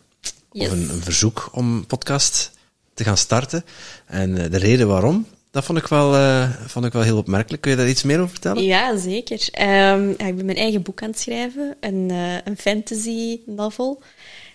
Yes. 0.51 0.67
Of 0.67 0.73
een, 0.73 0.89
een 0.89 1.01
verzoek 1.03 1.49
om 1.51 1.75
een 1.75 1.85
podcast 1.85 2.51
te 2.93 3.03
gaan 3.03 3.17
starten. 3.17 3.65
En 4.05 4.37
eh, 4.43 4.51
de 4.51 4.57
reden 4.57 4.87
waarom, 4.87 5.25
dat 5.51 5.63
vond 5.63 5.77
ik, 5.77 5.87
wel, 5.87 6.15
eh, 6.15 6.49
vond 6.65 6.85
ik 6.85 6.93
wel 6.93 7.01
heel 7.01 7.17
opmerkelijk. 7.17 7.61
Kun 7.61 7.71
je 7.71 7.77
daar 7.77 7.89
iets 7.89 8.03
meer 8.03 8.17
over 8.19 8.29
vertellen? 8.29 8.63
Ja, 8.63 8.97
zeker. 8.97 9.47
Ehm, 9.51 10.07
ja, 10.17 10.25
ik 10.25 10.35
ben 10.35 10.45
mijn 10.45 10.57
eigen 10.57 10.81
boek 10.81 11.01
aan 11.03 11.09
het 11.09 11.19
schrijven, 11.19 11.75
een, 11.79 12.07
eh, 12.11 12.33
een 12.43 12.57
fantasy 12.57 13.39
novel. 13.45 14.01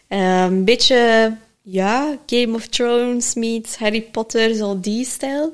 Ehm, 0.09 0.23
Een 0.53 0.65
beetje, 0.65 1.37
ja, 1.65 2.19
Game 2.27 2.55
of 2.55 2.67
Thrones 2.67 3.35
meets 3.35 3.77
Harry 3.77 4.03
Potter, 4.03 4.55
zo 4.55 4.81
die 4.81 5.05
stijl. 5.05 5.53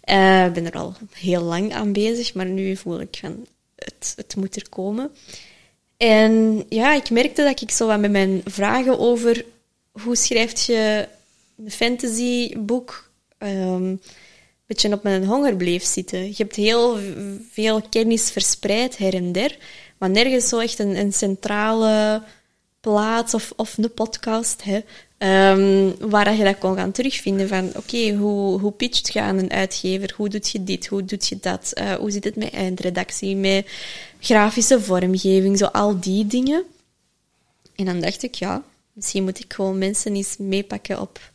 Eh, 0.00 0.44
Ik 0.44 0.52
ben 0.52 0.66
er 0.66 0.72
al 0.78 0.94
heel 1.12 1.42
lang 1.42 1.72
aan 1.72 1.92
bezig, 1.92 2.34
maar 2.34 2.46
nu 2.46 2.76
voel 2.76 3.00
ik 3.00 3.16
van, 3.20 3.46
het, 3.76 4.34
moet 4.36 4.56
er 4.56 4.68
komen. 4.68 5.10
En 5.96 6.64
ja, 6.68 6.94
ik 6.94 7.10
merkte 7.10 7.42
dat 7.42 7.60
ik 7.60 7.70
zo 7.70 7.86
wat 7.86 8.00
met 8.00 8.10
mijn 8.10 8.40
vragen 8.44 8.98
over 8.98 9.44
hoe 9.90 10.16
schrijf 10.16 10.66
je 10.66 11.08
een 11.58 11.70
fantasyboek 11.70 13.10
ehm, 13.38 13.84
een 13.84 14.00
beetje 14.66 14.92
op 14.92 15.02
mijn 15.02 15.24
honger 15.24 15.56
bleef 15.56 15.84
zitten. 15.84 16.26
Je 16.26 16.34
hebt 16.36 16.56
heel 16.56 16.98
veel 17.50 17.82
kennis 17.90 18.30
verspreid 18.30 18.96
her 18.96 19.14
en 19.14 19.32
der, 19.32 19.56
maar 19.98 20.10
nergens 20.10 20.48
zo 20.48 20.58
echt 20.58 20.78
een, 20.78 20.96
een 20.96 21.12
centrale 21.12 22.22
plaats 22.80 23.34
of, 23.34 23.52
of 23.56 23.78
een 23.78 23.94
podcast 23.94 24.64
hè, 24.64 24.80
ehm, 25.18 25.90
waar 26.00 26.34
je 26.36 26.44
dat 26.44 26.58
kon 26.58 26.76
gaan 26.76 26.92
terugvinden 26.92 27.48
van 27.48 27.70
oké, 27.76 28.14
hoe, 28.14 28.60
hoe 28.60 28.72
pitcht 28.72 29.12
je 29.12 29.20
aan 29.20 29.38
een 29.38 29.50
uitgever? 29.50 30.14
Hoe 30.16 30.28
doet 30.28 30.50
je 30.50 30.64
dit? 30.64 30.86
Hoe 30.86 31.04
doet 31.04 31.26
je 31.28 31.38
dat? 31.40 31.72
Eh, 31.74 31.94
hoe 31.94 32.10
zit 32.10 32.24
het 32.24 32.36
met 32.36 32.52
eindredactie, 32.52 33.36
met 33.36 33.66
grafische 34.20 34.80
vormgeving, 34.80 35.58
zo 35.58 35.64
al 35.64 36.00
die 36.00 36.26
dingen. 36.26 36.64
En 37.74 37.84
dan 37.84 38.00
dacht 38.00 38.22
ik, 38.22 38.34
ja, 38.34 38.64
misschien 38.92 39.24
moet 39.24 39.38
ik 39.44 39.52
gewoon 39.52 39.78
mensen 39.78 40.14
eens 40.14 40.36
meepakken 40.38 41.00
op 41.00 41.30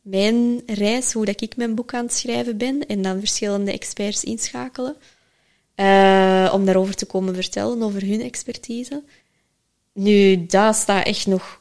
mijn 0.00 0.62
reis, 0.66 1.12
hoe 1.12 1.24
dat 1.24 1.40
ik 1.40 1.56
mijn 1.56 1.74
boek 1.74 1.94
aan 1.94 2.04
het 2.04 2.14
schrijven 2.14 2.56
ben, 2.56 2.86
en 2.86 3.02
dan 3.02 3.18
verschillende 3.18 3.72
experts 3.72 4.24
inschakelen. 4.24 4.96
eh, 5.74 6.50
om 6.52 6.64
daarover 6.64 6.94
te 6.94 7.06
komen 7.06 7.34
vertellen, 7.34 7.82
over 7.82 8.06
hun 8.06 8.20
expertise. 8.20 9.02
Nu, 9.92 10.46
dat 10.46 10.74
staat 10.76 11.06
echt 11.06 11.26
nog 11.26 11.60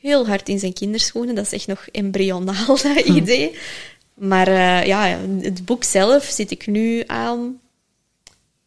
heel 0.00 0.26
hard 0.26 0.48
in 0.48 0.58
zijn 0.58 0.72
kinderschoenen. 0.72 1.34
Dat 1.34 1.44
is 1.44 1.52
echt 1.52 1.66
nog 1.66 1.86
embryonaal, 1.92 2.66
dat 2.82 2.98
idee. 3.04 3.54
Maar 4.14 4.48
eh, 4.48 4.86
ja, 4.86 5.18
het 5.40 5.64
boek 5.64 5.84
zelf 5.84 6.24
zit 6.24 6.50
ik 6.50 6.66
nu 6.66 7.02
aan 7.06 7.60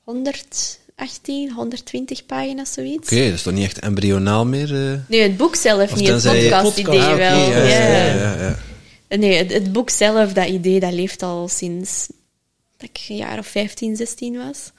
118, 0.03 1.51
120 1.51 2.25
pagina's, 2.25 2.73
zoiets. 2.73 3.11
Oké, 3.11 3.23
dat 3.25 3.33
is 3.33 3.41
toch 3.41 3.53
niet 3.53 3.63
echt 3.63 3.79
embryonaal 3.79 4.45
meer? 4.45 4.91
eh? 4.91 4.99
Nee, 5.07 5.21
het 5.21 5.37
boek 5.37 5.55
zelf 5.55 5.91
Of 5.91 5.99
niet, 5.99 6.07
het 6.07 6.23
podcast-idee 6.23 6.99
Ah, 6.99 7.15
wel. 7.15 7.49
ja, 7.51 7.65
ja, 7.65 8.35
Ja. 8.39 9.17
Nee, 9.17 9.37
het, 9.37 9.51
het 9.53 9.71
boek 9.71 9.89
zelf, 9.89 10.33
dat 10.33 10.47
idee, 10.47 10.79
dat 10.79 10.93
leeft 10.93 11.23
al 11.23 11.47
sinds 11.47 12.07
dat 12.77 12.89
ik 12.89 13.05
een 13.09 13.15
jaar 13.15 13.37
of 13.39 13.47
15, 13.47 13.95
16 13.95 14.37
was. 14.37 14.71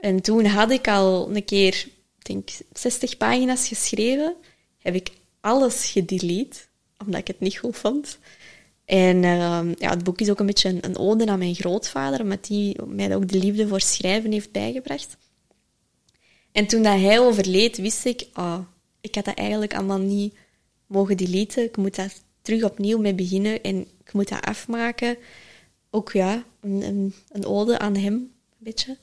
En 0.00 0.20
toen 0.20 0.44
had 0.44 0.70
ik 0.70 0.88
al 0.88 1.30
een 1.36 1.44
keer, 1.44 1.74
ik 2.18 2.24
denk 2.26 2.48
60 2.72 3.16
pagina's 3.16 3.68
geschreven. 3.68 4.34
Heb 4.78 4.94
ik 4.94 5.08
alles 5.40 5.86
gedelete, 5.86 6.58
omdat 6.98 7.20
ik 7.20 7.26
het 7.26 7.40
niet 7.40 7.58
goed 7.58 7.76
vond. 7.76 8.18
En 8.84 9.24
ehm, 9.24 9.74
ja, 9.78 9.90
het 9.90 10.04
boek 10.04 10.20
is 10.20 10.30
ook 10.30 10.40
een 10.40 10.46
beetje 10.46 10.68
een, 10.68 10.84
een 10.84 10.96
ode 10.96 11.26
aan 11.26 11.38
mijn 11.38 11.54
grootvader, 11.54 12.20
omdat 12.20 12.46
die 12.46 12.82
mij 12.86 13.14
ook 13.14 13.28
de 13.28 13.38
liefde 13.38 13.68
voor 13.68 13.80
schrijven 13.80 14.32
heeft 14.32 14.52
bijgebracht. 14.52 15.16
En 16.52 16.66
toen 16.66 16.82
dat 16.82 17.00
hij 17.00 17.20
overleed, 17.20 17.76
wist 17.76 18.04
ik, 18.04 18.26
ah, 18.32 18.58
ik 19.00 19.14
had 19.14 19.24
dat 19.24 19.38
eigenlijk 19.38 19.74
allemaal 19.74 19.98
niet 19.98 20.34
mogen 20.86 21.16
deleten. 21.16 21.64
Ik 21.64 21.76
moet 21.76 21.94
daar 21.94 22.12
terug 22.42 22.62
opnieuw 22.62 22.98
mee 22.98 23.14
beginnen 23.14 23.62
en 23.62 23.80
ik 23.80 24.12
moet 24.12 24.28
dat 24.28 24.44
afmaken. 24.44 25.16
Ook 25.90 26.12
ja, 26.12 26.44
een, 26.60 26.82
een, 26.82 27.14
een 27.28 27.44
ode 27.44 27.78
aan 27.78 27.94
hem, 27.96 28.14
een 28.14 28.32
beetje. 28.58 28.96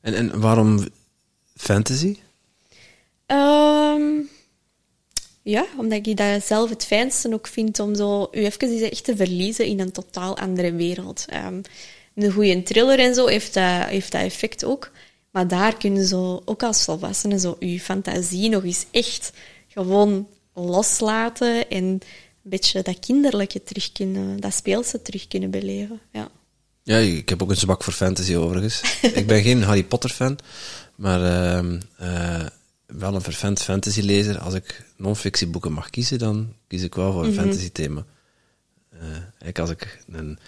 En, 0.00 0.14
en 0.14 0.40
waarom 0.40 0.88
fantasy? 1.56 2.16
Ehm, 3.26 4.20
ja, 5.48 5.66
omdat 5.76 6.06
ik 6.06 6.16
dat 6.16 6.44
zelf 6.44 6.70
het 6.70 6.84
fijnste 6.84 7.32
ook 7.32 7.46
vind 7.46 7.80
om 7.80 7.94
zo 7.94 8.28
u 8.32 8.44
even 8.44 8.90
echt 8.90 9.04
te 9.04 9.16
verliezen 9.16 9.64
in 9.64 9.80
een 9.80 9.92
totaal 9.92 10.38
andere 10.38 10.72
wereld. 10.72 11.24
Ehm, 11.28 11.60
een 12.14 12.32
goede 12.32 12.62
thriller 12.62 12.98
en 12.98 13.14
zo 13.14 13.26
heeft 13.26 13.54
dat, 13.54 13.84
heeft 13.84 14.12
dat 14.12 14.20
effect 14.20 14.64
ook. 14.64 14.90
Maar 15.30 15.48
daar 15.48 15.76
kunnen 15.76 16.06
zo, 16.06 16.42
ook 16.44 16.62
als 16.62 16.84
volwassenen, 16.84 17.40
zo 17.40 17.56
uw 17.60 17.78
fantasie 17.78 18.48
nog 18.48 18.64
eens 18.64 18.86
echt 18.90 19.32
gewoon 19.68 20.28
loslaten 20.54 21.68
en 21.68 21.84
een 21.84 22.02
beetje 22.42 22.82
dat 22.82 22.98
kinderlijke 22.98 23.62
terug 23.62 23.92
kunnen, 23.92 24.40
dat 24.40 24.54
speelse 24.54 25.02
terug 25.02 25.28
kunnen 25.28 25.50
beleven. 25.50 26.00
Ja. 26.12 26.30
Ja, 26.82 26.96
ik 26.96 27.28
heb 27.28 27.42
ook 27.42 27.50
een 27.50 27.56
zwak 27.56 27.84
voor 27.84 27.92
fantasy 27.92 28.34
overigens. 28.34 28.98
ik 29.02 29.26
ben 29.26 29.42
geen 29.42 29.62
Harry 29.62 29.84
Potter 29.84 30.10
fan, 30.10 30.38
maar 30.94 31.24
ehm, 31.24 31.80
eh, 31.96 32.46
wel 32.88 33.14
een 33.14 33.20
vervent 33.22 33.62
fantasy 33.62 34.00
lezer. 34.00 34.38
Als 34.38 34.54
ik 34.54 34.84
non-fictieboeken 34.96 35.72
mag 35.72 35.90
kiezen, 35.90 36.18
dan 36.18 36.54
kies 36.66 36.82
ik 36.82 36.94
wel 36.94 37.12
voor 37.12 37.24
een 37.24 37.32
fantasy 37.32 37.70
thema. 37.70 38.04
Eh, 39.40 39.54
als 39.60 39.70
ik 39.70 39.98
een 40.12 40.38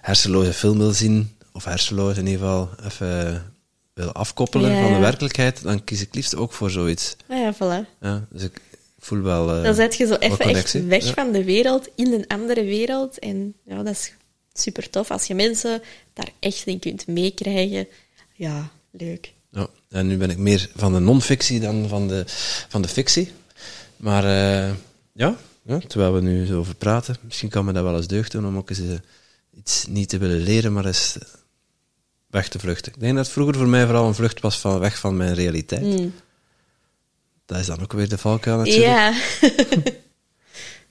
hersenloze 0.00 0.52
film 0.52 0.78
wil 0.78 0.92
zien, 0.92 1.36
of 1.52 1.64
hersenloos 1.64 2.16
in 2.16 2.26
ieder 2.26 2.40
geval, 2.40 2.70
even 2.84 3.52
wil 3.94 4.12
afkoppelen 4.12 4.70
Ja, 4.72 4.82
van 4.82 4.92
de 4.92 4.98
werkelijkheid, 4.98 5.62
dan 5.62 5.84
kies 5.84 6.00
ik 6.00 6.14
liefst 6.14 6.34
ook 6.36 6.52
voor 6.52 6.70
zoiets. 6.70 7.16
Nou 7.28 7.40
ja, 7.42 7.54
voilà. 7.54 7.98
Ja, 8.00 8.26
dus 8.30 8.42
ik 8.42 8.60
voel 8.98 9.20
wel. 9.22 9.54
eh, 9.56 9.62
Dan 9.62 9.74
zet 9.74 9.96
je 9.96 10.06
zo 10.06 10.14
even 10.14 10.38
echt 10.54 10.72
weg 10.86 11.04
Ja. 11.04 11.12
van 11.12 11.32
de 11.32 11.44
wereld, 11.44 11.88
in 11.94 12.12
een 12.12 12.26
andere 12.26 12.64
wereld. 12.64 13.18
En 13.18 13.54
ja, 13.64 13.82
dat 13.82 13.92
is 13.94 14.12
super 14.52 14.90
tof. 14.90 15.10
Als 15.10 15.26
je 15.26 15.34
mensen 15.34 15.82
daar 16.12 16.28
echt 16.38 16.66
in 16.66 16.78
kunt 16.78 17.06
meekrijgen, 17.06 17.86
ja, 18.34 18.70
leuk. 18.90 19.32
En 19.90 20.06
nu 20.06 20.16
ben 20.16 20.30
ik 20.30 20.38
meer 20.38 20.70
van 20.76 20.92
de 20.92 20.98
non-fictie 20.98 21.60
dan 21.60 21.88
van 21.88 22.08
de, 22.08 22.24
van 22.68 22.82
de 22.82 22.88
fictie. 22.88 23.32
Maar 23.96 24.24
eh, 24.24 24.74
ja, 25.12 25.36
ja, 25.62 25.78
terwijl 25.78 26.12
we 26.12 26.20
nu 26.20 26.46
zo 26.46 26.58
over 26.58 26.74
praten, 26.74 27.16
misschien 27.22 27.48
kan 27.48 27.64
me 27.64 27.72
dat 27.72 27.82
wel 27.82 27.96
eens 27.96 28.06
deugd 28.06 28.32
doen 28.32 28.46
om 28.46 28.56
ook 28.56 28.70
eens 28.70 28.78
eh, 28.78 28.86
iets 29.56 29.86
niet 29.86 30.08
te 30.08 30.18
willen 30.18 30.40
leren, 30.40 30.72
maar 30.72 30.84
eens 30.86 31.18
eh, 31.18 31.28
weg 32.26 32.48
te 32.48 32.58
vluchten. 32.58 32.92
Ik 32.92 33.00
denk 33.00 33.14
dat 33.14 33.24
het 33.24 33.34
vroeger 33.34 33.54
voor 33.54 33.68
mij 33.68 33.84
vooral 33.84 34.06
een 34.06 34.14
vlucht 34.14 34.40
was 34.40 34.58
van 34.58 34.78
weg 34.78 34.98
van 34.98 35.16
mijn 35.16 35.34
realiteit. 35.34 35.82
Mm. 35.82 36.14
Dat 37.46 37.58
is 37.58 37.66
dan 37.66 37.82
ook 37.82 37.92
weer 37.92 38.08
de 38.08 38.18
valkuil 38.18 38.56
natuurlijk. 38.56 38.86
Ja, 38.86 39.14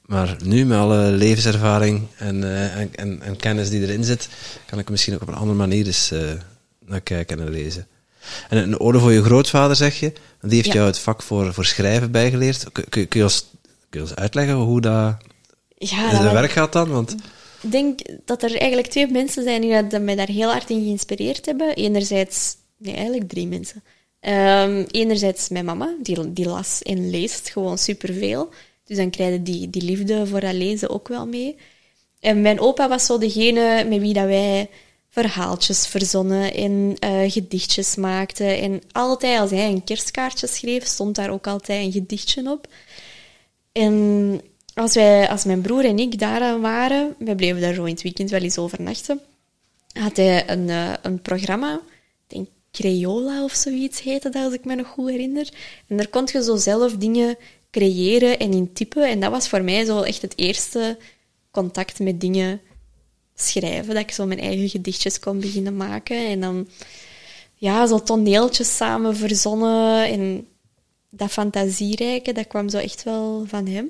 Maar 0.05 0.37
nu, 0.43 0.65
met 0.65 0.77
alle 0.77 1.11
levenservaring 1.11 2.07
en, 2.17 2.43
en, 2.73 2.95
en, 2.95 3.21
en 3.21 3.37
kennis 3.37 3.69
die 3.69 3.81
erin 3.81 4.03
zit, 4.03 4.29
kan 4.65 4.79
ik 4.79 4.89
misschien 4.89 5.13
ook 5.13 5.21
op 5.21 5.27
een 5.27 5.33
andere 5.33 5.57
manier 5.57 5.85
eens 5.85 6.11
naar 6.85 7.01
kijken 7.01 7.39
en 7.39 7.49
lezen. 7.49 7.87
En 8.49 8.57
een 8.57 8.79
ode 8.79 8.99
voor 8.99 9.11
je 9.11 9.23
grootvader, 9.23 9.75
zeg 9.75 9.99
je. 9.99 10.13
Die 10.41 10.55
heeft 10.55 10.65
Ja. 10.67 10.73
jou 10.73 10.85
het 10.85 10.99
vak 10.99 11.21
voor, 11.21 11.53
voor 11.53 11.65
schrijven 11.65 12.11
bijgeleerd. 12.11 12.71
Kun, 12.71 12.85
kun, 12.89 13.07
kun 13.07 13.19
je 13.19 13.25
ons, 13.25 13.45
kun 13.89 13.99
je 14.01 14.07
ons 14.09 14.15
uitleggen 14.15 14.55
hoe 14.55 14.81
dat 14.81 15.15
ja 15.77 16.23
dat 16.23 16.31
werk 16.31 16.51
gaat 16.51 16.73
dan? 16.73 16.89
Want 16.89 17.15
ik 17.61 17.71
denk 17.71 17.99
dat 18.25 18.43
er 18.43 18.55
eigenlijk 18.57 18.87
twee 18.87 19.07
mensen 19.07 19.43
zijn 19.43 19.61
die 19.61 19.87
dat- 19.87 20.01
mij 20.01 20.15
daar 20.15 20.27
heel 20.27 20.51
hard 20.51 20.69
in 20.69 20.83
geïnspireerd 20.83 21.45
hebben. 21.45 21.75
Enerzijds, 21.75 22.55
nee, 22.77 22.93
eigenlijk 22.95 23.29
drie 23.29 23.47
mensen. 23.47 23.83
Ehm, 24.19 24.85
enerzijds 24.91 25.49
mijn 25.49 25.65
mama, 25.65 25.95
die, 26.01 26.33
die 26.33 26.45
las 26.47 26.81
en 26.81 27.09
leest 27.09 27.49
gewoon 27.49 27.77
superveel. 27.77 28.49
Dus 28.85 28.97
dan 28.97 29.09
krijg 29.09 29.31
je 29.31 29.41
die, 29.43 29.69
die 29.69 29.81
liefde 29.81 30.27
voor 30.27 30.39
dat 30.39 30.53
lezen 30.53 30.89
ook 30.89 31.07
wel 31.07 31.27
mee. 31.27 31.55
En 32.19 32.41
mijn 32.41 32.59
opa 32.59 32.87
was 32.89 33.05
zo 33.05 33.17
degene 33.17 33.85
met 33.89 33.99
wie 33.99 34.13
dat 34.13 34.25
wij 34.25 34.69
verhaaltjes 35.09 35.87
verzonnen 35.87 36.53
en 36.53 36.95
eh, 36.99 37.31
gedichtjes 37.31 37.95
maakten. 37.95 38.59
En 38.59 38.81
altijd 38.91 39.39
als 39.39 39.51
hij 39.51 39.69
een 39.69 39.83
kerstkaartje 39.83 40.47
schreef, 40.47 40.85
stond 40.85 41.15
daar 41.15 41.29
ook 41.29 41.47
altijd 41.47 41.85
een 41.85 41.91
gedichtje 41.91 42.51
op. 42.51 42.67
En 43.71 44.41
als, 44.73 44.93
wij, 44.93 45.29
als 45.29 45.43
mijn 45.43 45.61
broer 45.61 45.85
en 45.85 45.99
ik 45.99 46.19
daar 46.19 46.59
waren, 46.59 47.15
wij 47.17 47.35
bleven 47.35 47.61
daar 47.61 47.73
zo 47.73 47.83
in 47.83 47.93
het 47.93 48.01
weekend 48.01 48.29
wel 48.29 48.41
eens 48.41 48.57
overnachten, 48.57 49.21
had 49.93 50.17
hij 50.17 50.49
een, 50.49 50.69
eh, 50.69 50.93
een 51.01 51.21
programma, 51.21 51.73
ik 51.73 52.35
denk 52.35 52.47
Crayola 52.71 53.43
of 53.43 53.53
zoiets 53.53 54.01
heette 54.01 54.29
dat, 54.29 54.43
als 54.43 54.53
ik 54.53 54.65
me 54.65 54.75
nog 54.75 54.87
goed 54.87 55.09
herinner. 55.09 55.49
En 55.87 55.97
daar 55.97 56.07
kon 56.07 56.29
je 56.31 56.43
zo 56.43 56.55
zelf 56.55 56.97
dingen 56.97 57.37
creëren 57.71 58.39
en 58.39 58.51
intypen. 58.51 59.09
En 59.09 59.19
dat 59.19 59.31
was 59.31 59.49
voor 59.49 59.61
mij 59.61 59.85
zo 59.85 60.01
echt 60.01 60.21
het 60.21 60.37
eerste 60.37 60.97
contact 61.51 61.99
met 61.99 62.21
dingen 62.21 62.61
schrijven. 63.41 63.93
Dat 63.93 64.03
ik 64.03 64.11
zo 64.11 64.25
mijn 64.25 64.39
eigen 64.39 64.69
gedichtjes 64.69 65.19
kon 65.19 65.39
beginnen 65.39 65.77
maken. 65.77 66.27
En 66.27 66.39
dan 66.39 66.67
ja, 67.55 67.87
zo 67.87 68.03
toneeltjes 68.03 68.75
samen 68.75 69.15
verzonnen. 69.15 70.07
En 70.07 70.47
dat 71.09 71.31
fantasierijke, 71.31 72.31
dat 72.31 72.47
kwam 72.47 72.69
zo 72.69 72.77
echt 72.77 73.03
wel 73.03 73.45
van 73.47 73.67
hem. 73.67 73.89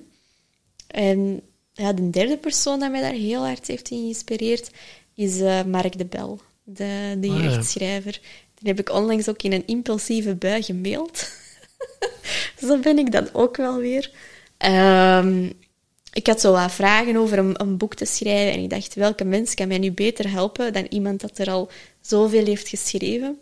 En 0.88 1.42
ja, 1.74 1.94
de 1.94 2.10
derde 2.10 2.38
persoon 2.38 2.80
dat 2.80 2.92
mij 2.92 3.02
daar 3.02 3.12
heel 3.12 3.46
hard 3.46 3.68
heeft 3.68 3.88
geïnspireerd 3.88 4.72
is 5.20 5.40
uh, 5.40 5.64
Mark 5.64 5.98
de 5.98 6.06
Bel, 6.06 6.40
de, 6.64 7.18
de 7.20 7.30
Ah, 7.30 7.44
jeugdschrijver. 7.44 8.20
Die 8.56 8.68
heb 8.68 8.80
ik 8.80 8.92
onlangs 8.94 9.30
ook 9.30 9.42
in 9.42 9.52
een 9.52 9.68
impulsieve 9.68 10.36
bui 10.36 10.64
gemaild. 10.64 11.32
zo 12.66 12.80
ben 12.80 12.98
ik 12.98 13.12
dan 13.12 13.30
ook 13.34 13.58
wel 13.58 13.78
weer. 13.78 14.12
Ehm, 14.58 15.50
ik 16.20 16.28
had 16.28 16.42
zo 16.42 16.52
wat 16.52 16.72
vragen 16.72 17.16
over 17.16 17.38
een, 17.38 17.62
een 17.62 17.78
boek 17.78 17.96
te 17.96 18.06
schrijven 18.06 18.54
en 18.54 18.64
ik 18.64 18.70
dacht, 18.70 18.94
welke 18.94 19.24
mens 19.24 19.54
kan 19.54 19.68
mij 19.68 19.78
nu 19.78 19.92
beter 19.92 20.32
helpen 20.32 20.74
dan 20.74 20.86
iemand 20.90 21.22
dat 21.22 21.38
er 21.38 21.50
al 21.50 21.70
zoveel 22.02 22.46
heeft 22.46 22.68
geschreven? 22.68 23.38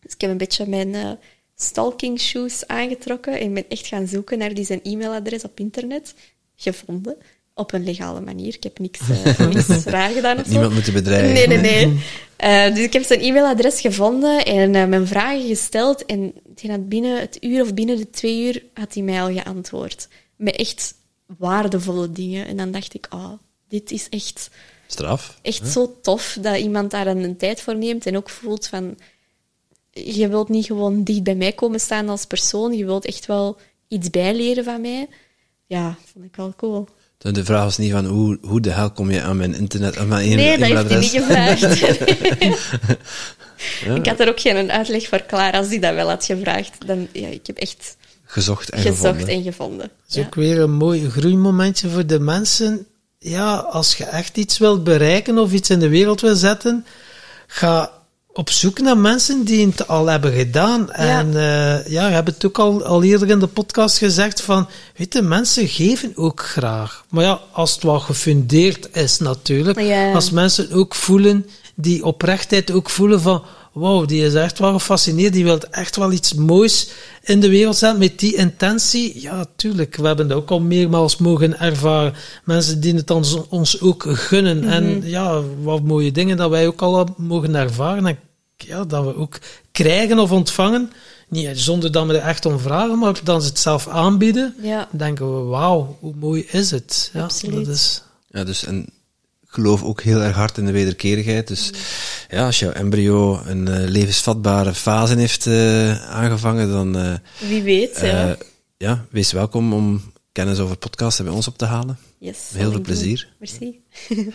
Dus 0.00 0.12
ik 0.12 0.20
heb 0.20 0.30
een 0.30 0.36
beetje 0.36 0.66
mijn 0.66 0.94
eh, 0.94 1.10
stalking 1.56 2.20
shoes 2.20 2.66
aangetrokken 2.66 3.40
en 3.40 3.54
ben 3.54 3.68
echt 3.68 3.86
gaan 3.86 4.06
zoeken 4.06 4.38
naar 4.38 4.54
die 4.54 4.64
zijn 4.64 4.80
e-mailadres 4.82 5.44
op 5.44 5.60
internet. 5.60 6.14
Gevonden. 6.56 7.16
Op 7.54 7.72
een 7.72 7.84
legale 7.84 8.20
manier. 8.20 8.54
Ik 8.54 8.62
heb 8.62 8.78
niks, 8.78 9.00
eh, 9.00 9.46
niks 9.68 9.84
raar 9.84 10.10
gedaan 10.10 10.38
of. 10.38 10.48
Niemand 10.48 10.72
moeten 10.72 10.92
bedreigen. 10.92 11.32
Nee, 11.32 11.46
nee, 11.46 11.86
nee. 11.86 12.00
Eh, 12.36 12.74
dus 12.74 12.84
ik 12.84 12.92
heb 12.92 13.04
zijn 13.04 13.20
e-mailadres 13.20 13.80
gevonden 13.80 14.44
en 14.44 14.70
mijn 14.70 15.06
vragen 15.06 15.46
gesteld. 15.46 16.06
En 16.06 16.32
die 16.54 16.70
had 16.70 16.88
binnen 16.88 17.20
het 17.20 17.36
uur 17.40 17.62
of 17.62 17.74
binnen 17.74 17.96
de 17.96 18.10
twee 18.10 18.44
uur 18.44 18.62
had 18.74 18.94
hij 18.94 19.02
mij 19.02 19.22
al 19.22 19.32
geantwoord. 19.32 20.08
Met 20.36 20.56
echt 20.56 20.94
waardevolle 21.38 22.12
dingen. 22.12 22.46
En 22.46 22.56
dan 22.56 22.70
dacht 22.70 22.94
ik, 22.94 23.06
oh, 23.10 23.32
dit 23.68 23.90
is 23.90 24.08
echt, 24.08 24.50
Straf. 24.86 25.38
echt 25.42 25.68
zo 25.68 25.98
tof 26.02 26.38
dat 26.40 26.56
iemand 26.56 26.90
daar 26.90 27.06
een 27.06 27.36
tijd 27.36 27.60
voor 27.60 27.76
neemt. 27.76 28.06
En 28.06 28.16
ook 28.16 28.30
voelt 28.30 28.66
van, 28.66 28.98
je 29.90 30.28
wilt 30.28 30.48
niet 30.48 30.66
gewoon 30.66 31.04
dicht 31.04 31.22
bij 31.22 31.34
mij 31.34 31.52
komen 31.52 31.80
staan 31.80 32.08
als 32.08 32.24
persoon. 32.24 32.72
Je 32.72 32.84
wilt 32.84 33.04
echt 33.04 33.26
wel 33.26 33.56
iets 33.88 34.10
bijleren 34.10 34.64
van 34.64 34.80
mij. 34.80 35.08
Ja, 35.66 35.96
vond 36.12 36.24
ik 36.24 36.36
wel 36.36 36.52
cool. 36.56 36.88
De 37.18 37.44
vraag 37.44 37.64
was 37.64 37.78
niet 37.78 37.92
van 37.92 38.06
hoe, 38.06 38.38
hoe 38.42 38.60
de 38.60 38.70
hel 38.70 38.90
kom 38.90 39.10
je 39.10 39.22
aan 39.22 39.36
mijn 39.36 39.54
internet, 39.54 39.96
aan 39.96 40.08
mijn 40.08 40.36
Nee, 40.36 40.58
dat 40.58 40.68
heeft 40.68 40.88
hij 40.88 41.00
niet 41.00 41.10
gevraagd. 41.10 41.62
Ik 43.94 44.06
had 44.06 44.20
er 44.20 44.28
ook 44.28 44.40
geen 44.40 44.70
uitleg 44.70 45.08
voor 45.08 45.22
klaar 45.22 45.52
als 45.52 45.68
hij 45.68 45.78
dat 45.78 45.94
wel 45.94 46.08
had 46.08 46.24
gevraagd. 46.24 46.86
Dan, 46.86 47.08
ja, 47.12 47.28
ik 47.28 47.46
heb 47.46 47.56
echt 47.56 47.96
Gezocht 48.32 48.70
en 48.70 48.78
gezocht 48.82 48.98
gevonden. 49.00 49.28
en 49.28 49.42
gevonden. 49.42 49.78
Dat 49.78 50.08
is 50.08 50.14
Ja. 50.14 50.22
ook 50.24 50.34
weer 50.34 50.60
een 50.60 50.72
mooi 50.72 51.10
groeimomentje 51.10 51.88
voor 51.88 52.06
de 52.06 52.18
mensen. 52.20 52.86
Ja, 53.18 53.54
als 53.56 53.96
je 53.96 54.04
echt 54.04 54.36
iets 54.36 54.58
wilt 54.58 54.84
bereiken 54.84 55.38
of 55.38 55.52
iets 55.52 55.70
in 55.70 55.78
de 55.78 55.88
wereld 55.88 56.20
wil 56.20 56.36
zetten, 56.36 56.86
ga 57.46 57.90
op 58.32 58.50
zoek 58.50 58.78
naar 58.80 58.98
mensen 58.98 59.44
die 59.44 59.66
het 59.66 59.88
al 59.88 60.06
hebben 60.06 60.32
gedaan. 60.32 60.90
En 60.92 61.26
eh, 61.36 61.86
ja, 61.86 62.06
we 62.08 62.12
hebben 62.14 62.34
het 62.34 62.44
ook 62.46 62.58
al, 62.58 62.84
al 62.84 63.02
eerder 63.02 63.30
in 63.30 63.38
de 63.38 63.46
podcast 63.46 63.98
gezegd 63.98 64.40
van, 64.40 64.68
weet 64.96 65.12
je, 65.14 65.22
mensen 65.22 65.68
geven 65.68 66.12
ook 66.16 66.40
graag. 66.44 67.04
Maar 67.10 67.24
ja, 67.24 67.40
als 67.52 67.74
het 67.74 67.82
wel 67.82 68.00
gefundeerd 68.00 68.88
is 68.96 69.18
natuurlijk. 69.18 69.80
Ja. 69.80 70.12
Als 70.12 70.30
mensen 70.30 70.72
ook 70.72 70.94
voelen, 70.94 71.46
die 71.74 72.04
oprechtheid 72.04 72.70
ook 72.70 72.90
voelen 72.90 73.20
van, 73.20 73.42
wauw, 73.72 74.04
die 74.04 74.24
is 74.24 74.34
echt 74.34 74.58
wel 74.58 74.72
gefascineerd, 74.72 75.32
die 75.32 75.44
wil 75.44 75.58
echt 75.70 75.96
wel 75.96 76.12
iets 76.12 76.34
moois 76.34 76.90
in 77.22 77.40
de 77.40 77.48
wereld 77.48 77.76
zetten 77.76 77.98
met 77.98 78.18
die 78.18 78.34
intentie. 78.34 79.20
Ja, 79.20 79.44
tuurlijk, 79.56 79.96
we 79.96 80.06
hebben 80.06 80.28
dat 80.28 80.36
ook 80.36 80.50
al 80.50 80.60
meermaals 80.60 81.16
mogen 81.16 81.60
ervaren. 81.60 82.14
Mensen 82.44 82.80
die 82.80 82.94
het 82.94 83.10
ons, 83.10 83.48
ons 83.48 83.80
ook 83.80 84.04
gunnen. 84.08 84.64
En 84.64 85.02
ja, 85.04 85.42
wat 85.62 85.82
mooie 85.82 86.12
dingen 86.12 86.36
dat 86.36 86.50
wij 86.50 86.66
ook 86.66 86.82
al 86.82 87.08
mogen 87.16 87.54
ervaren. 87.54 88.06
En 88.06 88.18
ja, 88.56 88.84
dat 88.84 89.04
we 89.04 89.16
ook 89.16 89.38
krijgen 89.72 90.18
of 90.18 90.32
ontvangen. 90.32 90.90
Niet 91.28 91.60
zonder 91.60 91.92
dat 91.92 92.06
we 92.06 92.18
er 92.18 92.28
echt 92.28 92.46
om 92.46 92.58
vragen, 92.58 92.98
maar 92.98 93.20
dan 93.24 93.42
ze 93.42 93.48
het 93.48 93.58
zelf 93.58 93.88
aanbieden. 93.88 94.54
Ja. 94.62 94.88
Denken 94.90 95.36
we, 95.36 95.42
wauw, 95.42 95.96
hoe 96.00 96.14
mooi 96.14 96.44
is 96.50 96.70
het. 96.70 97.10
Ja, 97.12 97.22
Absoluut. 97.22 97.66
Dat 97.66 97.74
is, 97.74 98.02
Ja, 98.28 98.44
dus 98.44 98.64
en 98.64 98.86
geloof 99.52 99.82
ook 99.82 100.02
heel 100.02 100.20
erg 100.20 100.36
hard 100.36 100.58
in 100.58 100.66
de 100.66 100.72
wederkerigheid. 100.72 101.48
Dus 101.48 101.70
ja, 102.30 102.44
als 102.46 102.58
jouw 102.58 102.70
embryo 102.72 103.40
een 103.46 103.68
eh, 103.68 103.88
levensvatbare 103.88 104.74
fase 104.74 105.16
heeft 105.16 105.46
eh, 105.46 106.10
aangevangen, 106.10 106.68
dan 106.70 106.96
eh, 106.98 107.14
Wie 107.48 107.62
weet. 107.62 107.98
ja. 108.00 108.28
eh, 108.28 108.34
ja, 108.76 109.04
wees 109.10 109.32
welkom 109.32 109.72
om 109.72 110.12
kennis 110.32 110.58
over 110.58 110.76
podcasten 110.76 111.24
bij 111.24 111.34
ons 111.34 111.46
op 111.48 111.58
te 111.58 111.64
halen. 111.64 111.98
yes, 112.18 112.38
heel 112.54 112.70
veel 112.70 112.80
plezier. 112.80 113.28
Merci. 113.38 113.80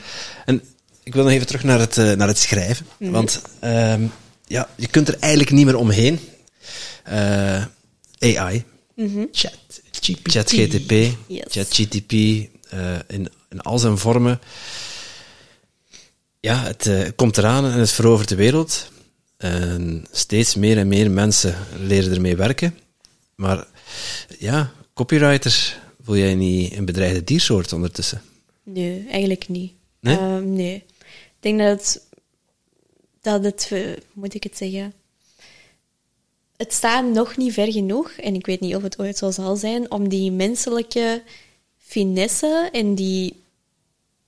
En 0.46 0.62
ik 1.04 1.14
wil 1.14 1.24
nog 1.24 1.32
even 1.32 1.48
terug 1.48 1.64
naar 1.64 1.80
het, 1.80 1.98
eh, 1.98 2.12
naar 2.12 2.28
het 2.28 2.38
schrijven. 2.38 2.86
Want 2.98 3.42
ehm, 3.60 4.02
ja, 4.48 4.70
je 4.76 4.88
kunt 4.88 5.08
er 5.08 5.18
eigenlijk 5.20 5.52
niet 5.52 5.66
meer 5.66 5.76
omheen. 5.78 6.20
Eh, 7.04 7.64
AI, 8.20 8.64
chat, 9.32 9.82
GPT. 9.92 10.32
ChatGTP, 10.32 10.92
Yes. 11.28 11.44
ChatGTP, 11.50 12.12
eh, 12.12 12.96
in, 13.08 13.30
in 13.50 13.62
al 13.62 13.80
zijn 13.80 13.98
vormen. 13.98 14.40
Ja, 16.48 16.64
het 16.64 16.88
eh, 16.88 17.08
komt 17.16 17.38
eraan 17.38 17.66
en 17.66 17.80
het 17.80 17.92
verovert 17.92 18.30
de 18.30 18.36
wereld. 18.36 18.92
En 19.38 20.06
steeds 20.12 20.56
meer 20.56 20.78
en 20.78 20.88
meer 20.88 21.12
mensen 21.12 21.56
leren 21.80 22.14
ermee 22.14 22.36
werken. 22.36 22.78
Maar 23.36 23.68
ja, 24.40 24.72
copywriter, 24.94 25.80
voel 26.02 26.18
jij 26.18 26.36
niet 26.36 26.74
een 26.74 26.86
bedreigde 26.86 27.24
diersoort 27.24 27.74
ondertussen? 27.74 28.22
Nee, 28.64 29.08
eigenlijk 29.10 29.48
niet. 29.48 29.74
Nee? 30.00 30.18
Ehm, 30.18 30.54
nee. 30.54 30.76
Ik 31.06 31.40
denk 31.40 31.60
dat 31.60 31.68
het, 31.68 32.02
dat 33.22 33.44
het, 33.44 33.70
eh, 33.72 33.98
moet 34.14 34.34
ik 34.34 34.44
het 34.44 34.58
zeggen? 34.58 34.94
Het 36.58 36.74
staat 36.74 37.06
nog 37.06 37.38
niet 37.38 37.54
ver 37.54 37.72
genoeg, 37.72 38.12
en 38.12 38.36
ik 38.36 38.46
weet 38.46 38.60
niet 38.60 38.76
of 38.76 38.82
het 38.82 39.00
ooit 39.00 39.18
zo 39.18 39.32
zal 39.32 39.56
zijn, 39.56 39.92
om 39.92 40.10
die 40.10 40.32
menselijke 40.32 41.24
finesse 41.78 42.70
en 42.72 42.96
die, 42.96 43.42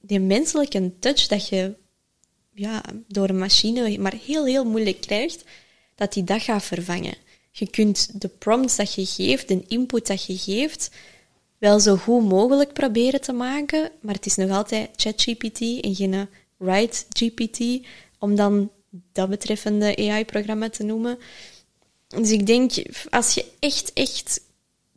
die 0.02 0.20
menselijke 0.20 0.92
touch 1.00 1.28
dat 1.28 1.48
je 1.48 1.74
ja, 2.60 2.84
door 3.08 3.30
een 3.30 3.38
machine 3.38 3.98
maar 3.98 4.16
heel, 4.26 4.46
heel 4.46 4.66
moeilijk 4.66 5.02
krijgt, 5.02 5.44
dat 5.96 6.14
die 6.14 6.24
dat 6.24 6.42
gaat 6.42 6.64
vervangen. 6.64 7.16
Je 7.52 7.70
kunt 7.70 8.22
de 8.22 8.28
prompts 8.28 8.76
dat 8.76 8.94
je 8.94 9.06
geeft, 9.06 9.48
de 9.48 9.64
input 9.68 10.08
dat 10.08 10.26
je 10.26 10.38
geeft, 10.38 10.92
wel 11.58 11.80
zo 11.80 11.96
goed 11.96 12.24
mogelijk 12.24 12.74
proberen 12.74 13.22
te 13.22 13.34
maken, 13.34 13.92
maar 14.02 14.16
het 14.16 14.26
is 14.26 14.36
nog 14.36 14.50
altijd 14.50 14.90
ChatGPT 14.96 15.62
en 15.82 15.96
geen 15.96 16.14
eh, 16.14 16.22
WriteGPT, 16.58 17.88
om 18.20 18.36
dan 18.36 18.72
dat 19.14 19.30
betreffende 19.30 19.96
AI-programma 19.96 20.70
te 20.70 20.84
noemen. 20.84 21.18
Dus 22.08 22.32
ik 22.32 22.46
denk, 22.46 22.72
als 23.10 23.34
je 23.34 23.46
echt, 23.60 23.94
echt 23.94 24.42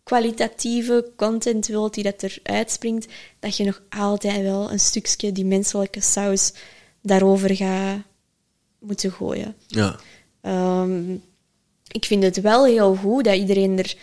kwalitatieve 0.02 1.10
content 1.16 1.66
wilt 1.66 1.94
die 1.94 2.04
dat 2.04 2.22
eruit 2.22 2.70
springt, 2.70 3.06
dat 3.38 3.56
je 3.56 3.64
nog 3.64 3.82
altijd 3.88 4.42
wel 4.42 4.70
een 4.70 4.80
stukje 4.80 5.32
die 5.32 5.44
menselijke 5.44 6.00
saus 6.00 6.52
daarover 7.02 7.56
gaat 7.56 7.98
moeten 8.78 9.12
gooien. 9.12 9.54
Ja. 9.66 9.96
Ehm, 10.40 11.12
ik 11.88 12.04
vind 12.04 12.22
het 12.22 12.40
wel 12.40 12.64
heel 12.64 12.94
goed 12.94 13.24
dat 13.24 13.36
iedereen 13.36 13.78
er 13.78 13.96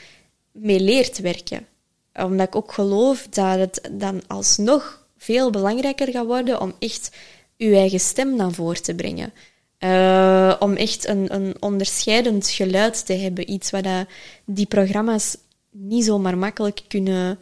mee 0.52 0.80
leert 0.80 1.20
werken. 1.20 1.68
Omdat 2.14 2.48
ik 2.48 2.56
ook 2.56 2.72
geloof 2.72 3.28
dat 3.30 3.60
het 3.60 3.90
dan 3.92 4.22
alsnog 4.28 5.08
veel 5.18 5.50
belangrijker 5.50 6.12
gaat 6.12 6.26
worden 6.26 6.62
om 6.62 6.74
echt 6.80 7.12
uw 7.58 7.74
eigen 7.74 8.00
stem 8.00 8.36
naar 8.36 8.52
voren 8.52 8.84
te 8.84 8.96
brengen. 8.96 9.34
Eh, 9.78 10.56
om 10.60 10.74
echt 10.74 11.08
een, 11.08 11.34
een 11.34 11.56
onderscheidend 11.60 12.50
geluid 12.50 13.06
te 13.06 13.14
hebben. 13.14 13.52
Iets 13.52 13.70
wat 13.70 13.84
dat 13.84 14.08
die 14.46 14.66
programma's 14.66 15.38
niet 15.72 16.06
zomaar 16.06 16.38
makkelijk 16.38 16.82
kunnen 16.88 17.40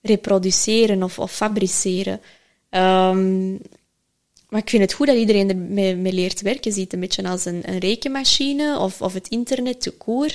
reproduceren 0.00 1.02
of, 1.02 1.18
of 1.18 1.32
fabriceren. 1.32 2.20
Ehm, 2.70 3.56
maar 4.54 4.62
ik 4.62 4.70
vind 4.70 4.82
het 4.82 4.92
goed 4.92 5.06
dat 5.06 5.16
iedereen 5.16 5.48
ermee 5.48 5.96
mee 5.96 6.12
leert 6.12 6.40
werken. 6.40 6.72
Ziet 6.72 6.92
een 6.92 7.00
beetje 7.00 7.28
als 7.28 7.44
een, 7.44 7.62
een 7.64 7.78
rekenmachine 7.78 8.78
of, 8.78 9.02
of 9.02 9.12
het 9.12 9.28
internet 9.28 9.80
te 9.80 9.90
koer. 9.90 10.26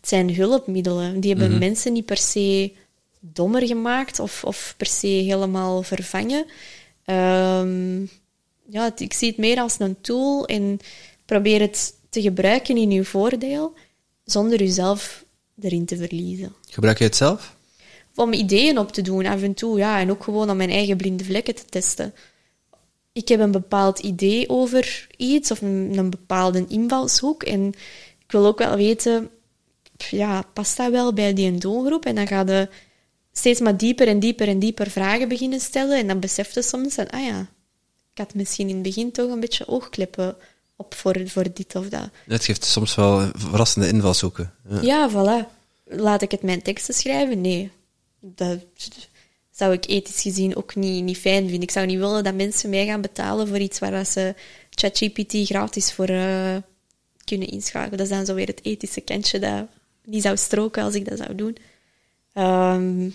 Het 0.00 0.08
zijn 0.08 0.34
hulpmiddelen. 0.34 1.20
Die 1.20 1.30
hebben 1.30 1.50
mensen 1.58 1.92
niet 1.92 2.04
per 2.04 2.16
se 2.16 2.72
dommer 3.20 3.66
gemaakt 3.66 4.18
of, 4.18 4.44
of 4.44 4.74
per 4.76 4.86
se 4.86 5.06
helemaal 5.06 5.82
vervangen. 5.82 6.44
Ehm, 7.04 8.00
ja, 8.68 8.84
het- 8.84 9.00
ik 9.00 9.12
zie 9.12 9.28
het 9.28 9.36
meer 9.36 9.58
als 9.60 9.76
een 9.78 9.96
tool 10.00 10.46
en 10.46 10.78
probeer 11.24 11.60
het 11.60 11.94
te 12.10 12.20
gebruiken 12.20 12.76
in 12.76 12.90
uw 12.90 13.04
voordeel, 13.04 13.74
zonder 14.24 14.62
uzelf 14.62 15.24
erin 15.60 15.84
te 15.84 15.96
verliezen. 15.96 16.54
Gebruik 16.70 16.98
je 16.98 17.04
het 17.04 17.16
zelf? 17.16 17.56
Om 18.14 18.32
ideeën 18.32 18.78
op 18.78 18.92
te 18.92 19.02
doen 19.02 19.26
af 19.26 19.42
en 19.42 19.54
toe, 19.54 19.78
ja, 19.78 20.00
en 20.00 20.10
ook 20.10 20.24
gewoon 20.24 20.50
om 20.50 20.56
mijn 20.56 20.70
eigen 20.70 20.96
blinde 20.96 21.24
vlekken 21.24 21.54
te 21.54 21.64
testen. 21.68 22.14
Ik 23.12 23.28
heb 23.28 23.40
een 23.40 23.50
bepaald 23.50 23.98
idee 23.98 24.48
over 24.48 25.06
iets 25.16 25.50
of 25.50 25.60
een, 25.60 25.92
een 25.96 26.10
bepaalde 26.10 26.64
invalshoek. 26.68 27.42
En 27.42 27.68
ik 28.18 28.32
wil 28.32 28.46
ook 28.46 28.58
wel 28.58 28.76
weten, 28.76 29.30
ja, 29.96 30.42
past 30.52 30.76
dat 30.76 30.90
wel 30.90 31.12
bij 31.12 31.32
die 31.32 31.58
doelgroep? 31.58 32.04
En 32.04 32.14
dan 32.14 32.26
ga 32.26 32.40
je 32.40 32.68
steeds 33.32 33.60
maar 33.60 33.76
dieper 33.76 34.08
en 34.08 34.20
dieper 34.20 34.48
en 34.48 34.58
dieper 34.58 34.90
vragen 34.90 35.28
beginnen 35.28 35.60
stellen. 35.60 35.98
En 35.98 36.06
dan 36.06 36.20
besef 36.20 36.54
je 36.54 36.62
soms 36.62 36.94
van, 36.94 37.10
ah 37.10 37.24
ja, 37.24 37.40
ik 38.12 38.18
had 38.18 38.34
misschien 38.34 38.68
in 38.68 38.74
het 38.74 38.82
begin 38.82 39.12
toch 39.12 39.30
een 39.30 39.40
beetje 39.40 39.68
oogkleppen 39.68 40.36
op 40.76 40.94
voor, 40.94 41.28
voor 41.28 41.52
dit 41.52 41.74
of 41.74 41.88
dat. 41.88 42.08
Het 42.26 42.44
geeft 42.44 42.64
soms 42.64 42.94
wel 42.94 43.30
verrassende 43.34 43.88
invalshoeken. 43.88 44.54
Ja. 44.68 44.80
Ja, 44.80 45.10
voilà. 45.10 45.60
Laat 45.84 46.22
ik 46.22 46.30
het 46.30 46.42
mijn 46.42 46.62
teksten 46.62 46.94
schrijven? 46.94 47.40
Nee. 47.40 47.70
Dat 48.20 48.58
zou 49.52 49.72
ik 49.72 49.86
ethisch 49.86 50.22
gezien 50.22 50.56
ook 50.56 50.74
niet, 50.74 51.04
niet 51.04 51.18
fijn 51.18 51.42
vinden. 51.42 51.62
Ik 51.62 51.70
zou 51.70 51.86
niet 51.86 51.98
willen 51.98 52.24
dat 52.24 52.34
mensen 52.34 52.70
mij 52.70 52.86
gaan 52.86 53.00
betalen 53.00 53.48
voor 53.48 53.58
iets 53.58 53.78
waar 53.78 53.90
dat 53.90 54.08
ze 54.08 54.34
ChatGPT 54.70 55.32
gratis 55.32 55.92
voor 55.92 56.08
eh, 56.08 56.56
kunnen 57.24 57.48
inschakelen. 57.48 57.98
Dat 57.98 58.06
is 58.06 58.16
dan 58.16 58.26
zo 58.26 58.34
weer 58.34 58.46
het 58.46 58.64
ethische 58.64 59.00
kantje 59.00 59.38
dat 59.38 59.66
niet 60.04 60.22
zou 60.22 60.36
stroken 60.36 60.82
als 60.82 60.94
ik 60.94 61.08
dat 61.08 61.18
zou 61.18 61.34
doen. 61.34 61.56
Ehm, 62.32 63.10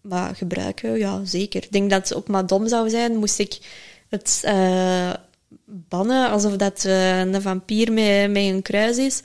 maar 0.00 0.36
gebruiken, 0.36 0.98
ja, 0.98 1.24
zeker. 1.24 1.62
Ik 1.62 1.72
denk 1.72 1.90
dat 1.90 2.08
het 2.08 2.14
ook 2.14 2.28
maar 2.28 2.46
dom 2.46 2.68
zou 2.68 2.90
zijn, 2.90 3.16
moest 3.16 3.38
ik 3.38 3.58
het 4.08 4.40
eh, 4.44 5.12
bannen 5.64 6.30
alsof 6.30 6.56
dat 6.56 6.84
eh, 6.84 7.18
een 7.18 7.42
vampier 7.42 7.92
met, 7.92 8.30
met 8.30 8.42
een 8.42 8.62
kruis 8.62 8.96
is. 8.96 9.22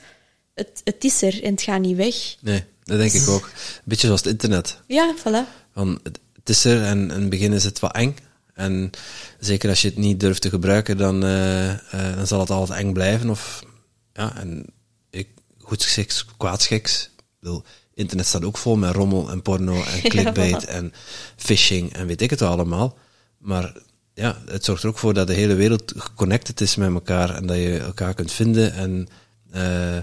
Het, 0.54 0.80
het 0.84 1.04
is 1.04 1.22
er 1.22 1.42
en 1.42 1.50
het 1.50 1.62
gaat 1.62 1.80
niet 1.80 1.96
weg. 1.96 2.36
Nee, 2.40 2.64
dat 2.84 2.98
denk 2.98 3.12
ik 3.12 3.28
ook. 3.28 3.42
Een 3.44 3.82
beetje 3.84 4.06
zoals 4.06 4.20
het 4.22 4.30
internet. 4.30 4.80
Ja, 4.86 5.14
voilà. 5.18 5.72
Van, 5.72 6.00
het, 6.02 6.18
het 6.48 6.56
is 6.56 6.64
er 6.64 6.82
en 6.82 6.98
in 6.98 7.20
het 7.20 7.30
begin 7.30 7.52
is 7.52 7.64
het 7.64 7.80
wat 7.80 7.94
eng. 7.94 8.16
En 8.54 8.90
zeker 9.38 9.68
als 9.68 9.82
je 9.82 9.88
het 9.88 9.96
niet 9.96 10.20
durft 10.20 10.40
te 10.42 10.48
gebruiken, 10.48 10.96
dan, 10.96 11.24
eh, 11.24 11.70
eh, 11.70 12.16
dan 12.16 12.26
zal 12.26 12.40
het 12.40 12.50
altijd 12.50 12.78
eng 12.78 12.92
blijven. 12.92 13.30
Of, 13.30 13.62
ja, 14.12 14.36
en 14.36 14.64
ik, 15.10 15.28
goed 15.58 15.82
geschiks, 15.82 16.26
kwaad 16.36 16.62
schiks. 16.62 17.10
Ik 17.16 17.24
bedoel, 17.40 17.62
internet 17.94 18.26
staat 18.26 18.44
ook 18.44 18.58
vol 18.58 18.76
met 18.76 18.94
rommel 18.94 19.30
en 19.30 19.42
porno 19.42 19.82
en 19.82 20.00
clickbait 20.10 20.64
en 20.64 20.92
phishing 21.36 21.92
en 21.92 22.06
weet 22.06 22.22
ik 22.22 22.30
het 22.30 22.40
wel 22.40 22.50
allemaal. 22.50 22.98
Maar 23.38 23.76
ja, 24.14 24.38
het 24.46 24.64
zorgt 24.64 24.82
er 24.82 24.88
ook 24.88 24.98
voor 24.98 25.14
dat 25.14 25.26
de 25.26 25.34
hele 25.34 25.54
wereld 25.54 25.92
geconnected 25.96 26.60
is 26.60 26.76
met 26.76 26.92
elkaar 26.92 27.34
en 27.34 27.46
dat 27.46 27.56
je 27.56 27.78
elkaar 27.78 28.14
kunt 28.14 28.32
vinden 28.32 28.72
en 28.72 29.08
eh, 29.50 29.98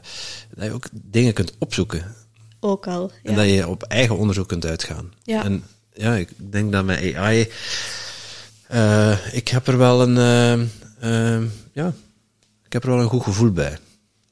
dat 0.56 0.66
je 0.66 0.72
ook 0.72 0.86
dingen 0.94 1.34
kunt 1.34 1.54
opzoeken. 1.58 2.16
Ook 2.60 2.88
al. 2.88 3.12
Ja. 3.24 3.30
En 3.30 3.36
dat 3.36 3.46
je 3.46 3.68
op 3.68 3.84
eigen 3.84 4.18
onderzoek 4.18 4.48
kunt 4.48 4.66
uitgaan. 4.66 5.14
Ja. 5.24 5.44
En 5.44 5.64
ja, 5.96 6.16
ik 6.16 6.30
denk 6.38 6.72
dat 6.72 6.86
met 6.86 7.16
AI, 7.16 7.48
eh, 8.68 9.18
ik 9.32 9.48
heb 9.48 9.68
er 9.68 9.78
wel 9.78 10.02
een, 10.02 10.18
eh, 10.18 10.54
eh, 11.36 11.42
ja, 11.74 11.94
ik 12.66 12.74
heb 12.74 12.84
er 12.84 12.90
wel 12.90 13.00
een 13.02 13.10
goed 13.10 13.24
gevoel 13.24 13.52
bij. 13.52 13.78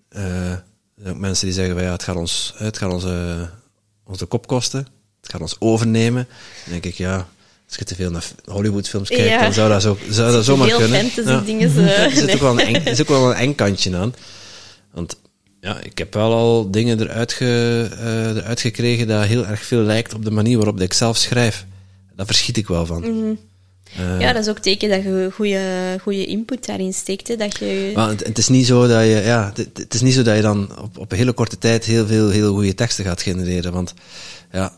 Er 0.10 0.64
zijn 1.02 1.14
ook 1.15 1.19
mensen 1.22 1.45
die 1.45 1.56
zeggen 1.56 1.73
van 1.76 1.84
ja, 1.84 1.91
het 1.91 2.03
gaat 2.03 2.15
ons, 2.15 2.53
het 2.57 2.77
gaat 2.77 2.91
onze, 2.91 3.49
onze 4.03 4.26
kop 4.26 4.48
kosten, 4.48 4.88
het 5.22 5.31
gaat 5.31 5.41
ons 5.41 5.56
overnemen. 5.60 6.27
Dan 6.64 6.72
denk 6.72 6.85
ik 6.85 6.95
ja, 6.95 7.27
als 7.68 7.76
je 7.77 7.84
te 7.84 7.95
veel 7.95 8.11
naar 8.11 8.26
Hollywoodfilms 8.45 9.10
kijkt, 9.10 9.23
Ja. 9.30 9.41
dan 9.41 9.53
zou 9.53 9.69
dat, 9.69 9.81
zo, 9.81 9.98
zou 10.10 10.31
dat 10.31 10.45
zomaar 10.45 10.69
kunnen. 10.69 10.99
fantasy 10.99 11.30
Ja. 11.30 11.40
dingen. 11.40 11.69
eh, 11.77 12.03
Er 12.06 12.11
zit 12.11 12.34
ook 12.34 12.40
wel 12.40 12.60
een 12.60 12.65
eng, 12.76 12.76
er 12.85 12.95
zit 12.95 13.02
ook 13.02 13.18
wel 13.18 13.30
een 13.30 13.35
eng 13.38 13.56
kantje 13.56 13.95
aan. 13.98 14.14
Want 14.91 15.15
ja, 15.64 15.80
ik 15.80 15.98
heb 15.98 16.14
wel 16.14 16.34
al 16.34 16.72
dingen 16.72 16.99
eruit, 17.02 17.34
ge, 17.34 17.88
eh, 17.98 18.35
eruit 18.35 18.61
gekregen 18.61 19.07
dat 19.07 19.26
heel 19.26 19.45
erg 19.45 19.65
veel 19.65 19.81
lijkt 19.81 20.14
op 20.14 20.23
de 20.23 20.31
manier 20.31 20.57
waarop 20.57 20.80
ik 20.80 20.94
zelf 20.94 21.18
schrijf. 21.18 21.65
Daar 22.15 22.26
verschiet 22.26 22.57
ik 22.57 22.68
wel 22.68 22.85
van. 22.85 22.99
Mhm. 22.99 23.34
Eh, 23.98 24.19
Ja, 24.19 24.34
dat 24.34 24.44
is 24.44 24.49
ook 24.49 24.60
teken 24.60 24.90
dat 24.90 25.03
je 25.03 25.30
goede, 25.34 25.98
goede 26.02 26.26
input 26.26 26.65
daarin 26.65 26.94
steekt. 26.94 27.27
Hè, 27.27 27.35
dat 27.35 27.57
je... 27.57 27.91
maar 27.95 28.10
het, 28.10 28.26
het 28.26 28.38
is 28.38 28.48
niet 28.48 28.65
zo 28.65 28.88
dat 28.88 29.02
je, 29.02 29.22
ja, 29.26 29.52
het, 29.53 29.69
het 29.73 29.94
is 29.94 30.02
niet 30.02 30.14
zo 30.14 30.22
dat 30.22 30.35
je 30.35 30.41
dan 30.41 30.80
op, 30.81 30.98
op 30.98 31.11
een 31.11 31.18
hele 31.18 31.34
korte 31.34 31.57
tijd 31.57 31.85
heel 31.85 32.07
veel 32.07 32.30
heel 32.30 32.53
goede 32.53 32.76
teksten 32.76 33.06
gaat 33.06 33.22
genereren. 33.22 33.72
Want 33.73 33.94
ja, 34.52 34.73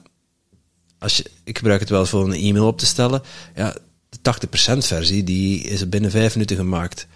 als 1.00 1.18
je, 1.18 1.26
ik 1.44 1.58
gebruik 1.58 1.80
het 1.80 1.90
wel 1.90 2.06
voor 2.06 2.24
een 2.24 2.34
e-mail 2.34 2.68
op 2.68 2.78
te 2.78 2.86
stellen. 2.86 3.22
Ja, 3.56 3.76
de 4.10 4.48
80% 4.48 4.78
versie 4.78 5.24
die 5.24 5.62
is 5.62 5.90
binnen 5.90 6.12
vijf 6.12 6.34
minuten 6.34 6.58
gemaakt. 6.58 7.08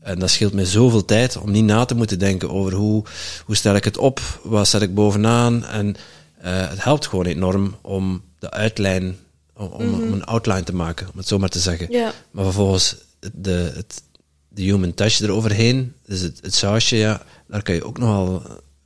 En 0.00 0.18
dat 0.18 0.30
scheelt 0.30 0.52
me 0.52 0.66
zoveel 0.66 1.04
tijd 1.04 1.36
om 1.36 1.50
niet 1.50 1.64
na 1.64 1.84
te 1.84 1.94
moeten 1.94 2.18
denken 2.18 2.50
over 2.50 2.72
hoe, 2.72 3.04
hoe 3.44 3.56
stel 3.56 3.74
ik 3.74 3.84
het 3.84 3.98
op, 3.98 4.20
wat 4.42 4.68
zet 4.68 4.82
ik 4.82 4.94
bovenaan. 4.94 5.64
En 5.64 5.96
eh, 6.40 6.68
het 6.68 6.84
helpt 6.84 7.06
gewoon 7.06 7.26
enorm 7.26 7.76
om 7.82 8.22
de 8.38 8.50
uitlijn, 8.50 9.16
om, 9.54 9.66
om, 9.66 9.94
om 9.94 10.12
een 10.12 10.24
outline 10.24 10.62
te 10.62 10.74
maken, 10.74 11.06
om 11.12 11.18
het 11.18 11.28
zo 11.28 11.38
maar 11.38 11.48
te 11.48 11.60
zeggen. 11.60 11.88
Maar 12.30 12.44
vervolgens 12.44 12.96
de, 13.32 13.72
het, 13.74 14.02
de 14.48 14.62
human 14.62 14.94
touch 14.94 15.20
eroverheen, 15.20 15.94
dus 16.06 16.20
het, 16.20 16.38
het 16.42 16.54
sausje, 16.54 16.96
ja, 16.96 17.22
daar 17.46 17.62
kan 17.62 17.74
je 17.74 17.84
ook 17.84 17.98
nogal 17.98 18.42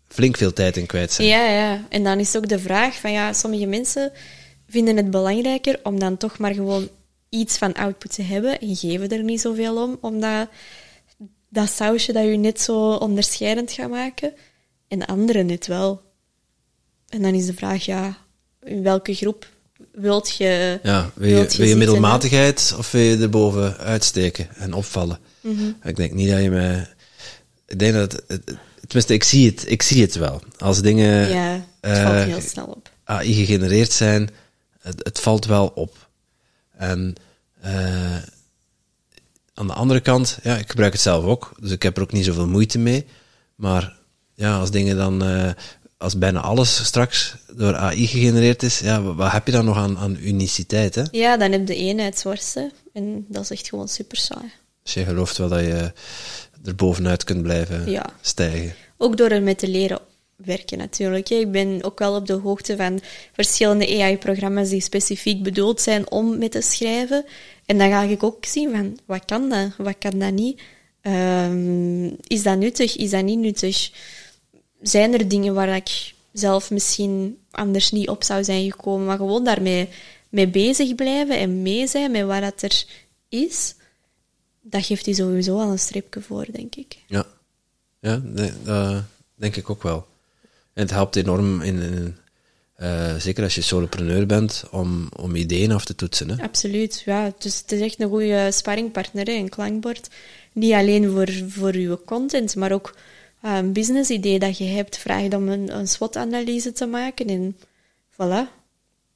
flink 0.08 0.36
veel 0.36 0.52
tijd 0.52 0.76
in 0.76 0.86
kwijt 0.86 1.12
zijn. 1.12 1.28
Ja, 1.28 1.48
ja. 1.48 1.84
En 1.88 2.04
dan 2.04 2.18
is 2.18 2.36
ook 2.36 2.48
de 2.48 2.58
vraag 2.58 2.94
van 2.94 3.12
ja, 3.12 3.32
sommige 3.32 3.66
mensen 3.66 4.12
vinden 4.68 4.96
het 4.96 5.10
belangrijker 5.10 5.80
om 5.82 5.98
dan 5.98 6.16
toch 6.16 6.38
maar 6.38 6.54
gewoon 6.54 6.88
iets 7.28 7.58
van 7.58 7.74
output 7.74 8.14
te 8.14 8.22
hebben 8.22 8.60
en 8.60 8.76
geven 8.76 9.08
er 9.08 9.22
niet 9.22 9.40
zoveel 9.40 9.82
om, 9.82 9.98
omdat 10.00 10.48
dat 11.52 11.70
sausje 11.70 12.12
dat 12.12 12.24
je 12.24 12.36
net 12.36 12.60
zo 12.60 12.92
onderscheidend 12.92 13.72
gaat 13.72 13.90
maken 13.90 14.32
en 14.88 14.98
de 14.98 15.06
anderen 15.06 15.46
net 15.46 15.66
wel. 15.66 16.02
En 17.08 17.22
dan 17.22 17.34
is 17.34 17.46
de 17.46 17.54
vraag, 17.54 17.84
ja, 17.84 18.16
in 18.62 18.82
welke 18.82 19.14
groep 19.14 19.48
wilt 19.92 20.36
je... 20.36 20.80
Ja, 20.82 21.10
wil 21.14 21.28
je, 21.28 21.56
wil 21.56 21.76
middelmatigheid 21.76 22.74
of 22.78 22.90
wil 22.90 23.00
je 23.02 23.16
erboven 23.16 23.76
uitsteken 23.76 24.48
en 24.56 24.72
opvallen? 24.72 25.18
Mhm. 25.40 25.70
Ik 25.82 25.96
denk 25.96 26.12
niet 26.12 26.30
dat 26.30 26.42
je 26.42 26.50
me... 26.50 26.86
Ik 27.66 27.78
denk 27.78 27.92
dat... 27.94 28.12
Het, 28.12 28.24
het- 28.26 28.56
tenminste, 28.80 29.14
ik 29.14 29.24
zie 29.24 29.46
het, 29.50 29.70
ik 29.70 29.82
zie 29.82 30.02
het 30.02 30.14
wel. 30.14 30.42
Als 30.58 30.82
dingen? 30.82 31.28
Ja, 31.28 31.64
het 31.80 31.98
valt 31.98 32.14
eh, 32.14 32.24
heel 32.24 32.40
snel 32.40 32.64
op. 32.66 32.90
AI 33.04 33.34
gegenereerd 33.34 33.92
zijn, 33.92 34.30
het, 34.80 35.04
het 35.04 35.20
valt 35.20 35.44
wel 35.44 35.66
op. 35.66 36.08
En 36.76 37.14
eh, 37.60 38.16
aan 39.54 39.66
de 39.66 39.72
andere 39.72 40.00
kant, 40.00 40.38
ja, 40.42 40.56
ik 40.56 40.70
gebruik 40.70 40.92
het 40.92 41.02
zelf 41.02 41.24
ook, 41.24 41.52
dus 41.60 41.70
ik 41.70 41.82
heb 41.82 41.96
er 41.96 42.02
ook 42.02 42.12
niet 42.12 42.24
zoveel 42.24 42.46
moeite 42.48 42.78
mee. 42.78 43.06
Maar 43.54 43.96
ja, 44.34 44.58
als 44.58 44.70
dingen 44.70 44.96
dan, 44.96 45.24
eh, 45.24 45.50
als 45.98 46.18
bijna 46.18 46.40
alles 46.40 46.84
straks 46.84 47.34
door 47.56 47.76
AI 47.76 48.06
gegenereerd 48.06 48.62
is, 48.62 48.78
ja, 48.78 49.02
wat, 49.02 49.14
wat 49.14 49.32
heb 49.32 49.46
je 49.46 49.52
dan 49.52 49.64
nog 49.64 49.76
aan, 49.76 49.98
aan 49.98 50.16
uniciteit? 50.20 50.94
Hè? 50.94 51.02
Ja, 51.10 51.36
dan 51.36 51.52
heb 51.52 51.68
je 51.68 51.74
eenheidsworsten 51.74 52.72
en 52.92 53.24
dat 53.28 53.42
is 53.42 53.50
echt 53.50 53.68
gewoon 53.68 53.88
super 53.88 54.16
saai. 54.16 54.50
Dus 54.82 54.94
je 54.94 55.04
gelooft 55.04 55.36
wel 55.38 55.48
dat 55.48 55.60
je 55.60 55.92
er 56.64 56.74
bovenuit 56.74 57.24
kunt 57.24 57.42
blijven 57.42 57.90
Ja. 57.90 58.06
stijgen. 58.20 58.74
Ook 58.96 59.16
door 59.16 59.28
ermee 59.28 59.54
te 59.54 59.68
leren 59.68 60.00
werken 60.44 60.78
natuurlijk. 60.78 61.28
Ik 61.28 61.50
ben 61.50 61.84
ook 61.84 61.98
wel 61.98 62.14
op 62.14 62.26
de 62.26 62.32
hoogte 62.32 62.76
van 62.76 63.00
verschillende 63.32 64.02
AI-programma's 64.02 64.68
die 64.68 64.80
specifiek 64.80 65.42
bedoeld 65.42 65.80
zijn 65.80 66.10
om 66.10 66.38
mee 66.38 66.48
te 66.48 66.60
schrijven. 66.60 67.24
En 67.66 67.78
dan 67.78 67.90
ga 67.90 68.02
ik 68.02 68.22
ook 68.22 68.44
zien 68.44 68.70
van, 68.70 68.98
wat 69.06 69.24
kan 69.24 69.48
dat, 69.48 69.70
wat 69.76 69.98
kan 69.98 70.18
dat 70.18 70.32
niet? 70.32 70.60
Ehm, 71.00 72.06
is 72.26 72.42
dat 72.42 72.58
nuttig, 72.58 72.96
is 72.96 73.10
dat 73.10 73.24
niet 73.24 73.38
nuttig? 73.38 73.90
Zijn 74.82 75.12
er 75.12 75.28
dingen 75.28 75.54
waar 75.54 75.76
ik 75.76 76.14
zelf 76.32 76.70
misschien 76.70 77.38
anders 77.50 77.90
niet 77.90 78.08
op 78.08 78.24
zou 78.24 78.44
zijn 78.44 78.70
gekomen, 78.70 79.06
maar 79.06 79.16
gewoon 79.16 79.44
daarmee 79.44 79.88
mee 80.28 80.48
bezig 80.48 80.94
blijven 80.94 81.38
en 81.38 81.62
mee 81.62 81.86
zijn 81.86 82.10
met 82.10 82.26
wat 82.26 82.40
dat 82.40 82.62
er 82.62 82.84
is, 83.28 83.74
dat 84.60 84.84
geeft 84.84 85.06
je 85.06 85.14
sowieso 85.14 85.58
al 85.58 85.70
een 85.70 85.78
streepje 85.78 86.20
voor, 86.20 86.46
denk 86.52 86.74
ik. 86.74 86.96
Ja, 87.06 87.26
ja 88.00 88.22
denk 89.34 89.56
ik 89.56 89.70
ook 89.70 89.82
wel. 89.82 90.06
En 90.74 90.82
het 90.82 90.90
helpt 90.90 91.16
enorm 91.16 91.60
in, 91.60 92.16
eh, 92.74 93.14
zeker 93.16 93.42
als 93.42 93.54
je 93.54 93.60
solopreneur 93.60 94.26
bent, 94.26 94.64
om, 94.70 95.08
om 95.16 95.34
ideeën 95.34 95.72
af 95.72 95.84
te 95.84 95.94
toetsen. 95.94 96.30
Hè? 96.30 96.42
Absoluut, 96.42 97.02
ja. 97.04 97.32
Dus 97.38 97.58
het 97.58 97.72
is 97.72 97.80
echt 97.80 98.00
een 98.00 98.08
goede 98.08 98.48
sparringpartner, 98.52 99.28
een 99.28 99.48
klankbord. 99.48 100.08
Niet 100.52 100.72
alleen 100.72 101.10
voor, 101.10 101.28
voor 101.48 101.76
je 101.76 101.98
content, 102.04 102.56
maar 102.56 102.72
ook 102.72 102.94
eh, 103.40 103.56
een 103.56 103.72
business 103.72 104.10
idee 104.10 104.38
dat 104.38 104.58
je 104.58 104.64
hebt. 104.64 104.96
Vraag 104.96 105.32
om 105.32 105.48
een, 105.48 105.76
een 105.76 105.88
SWOT-analyse 105.88 106.72
te 106.72 106.86
maken 106.86 107.26
en 107.26 107.56
voilà. 108.12 108.60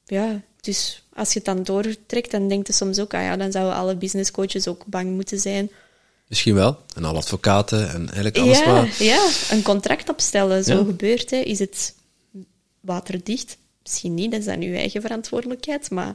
Ja, 0.05 0.41
dus 0.61 1.03
als 1.13 1.33
je 1.33 1.39
het 1.39 1.45
dan 1.45 1.63
doortrekt, 1.63 2.31
dan 2.31 2.49
denk 2.49 2.67
je 2.67 2.73
soms 2.73 2.99
ook, 2.99 3.15
ah 3.15 3.23
ja, 3.23 3.37
dan 3.37 3.53
zouden 3.53 3.75
alle 3.75 3.97
business 3.97 4.31
coaches 4.31 4.69
ook 4.69 4.87
bang 4.87 5.11
moeten 5.11 5.39
zijn. 5.39 5.71
Misschien 6.29 6.55
wel. 6.55 6.79
En 6.95 7.05
alle 7.05 7.19
advocaten 7.19 7.89
en 7.89 8.01
eigenlijk 8.01 8.39
alles 8.39 8.59
Ja, 8.59 8.89
ja, 8.99 9.29
een 9.51 9.63
contract 9.63 10.09
opstellen, 10.09 10.65
zo 10.65 10.79
Ja. 10.79 10.85
gebeurt. 10.85 11.31
Hè. 11.31 11.37
Is 11.37 11.59
het 11.59 11.95
waterdicht? 12.81 13.57
Misschien 13.83 14.15
niet, 14.15 14.31
dat 14.31 14.41
is 14.41 14.47
dan 14.47 14.61
uw 14.63 14.75
eigen 14.75 15.01
verantwoordelijkheid. 15.01 15.91
Maar 15.91 16.15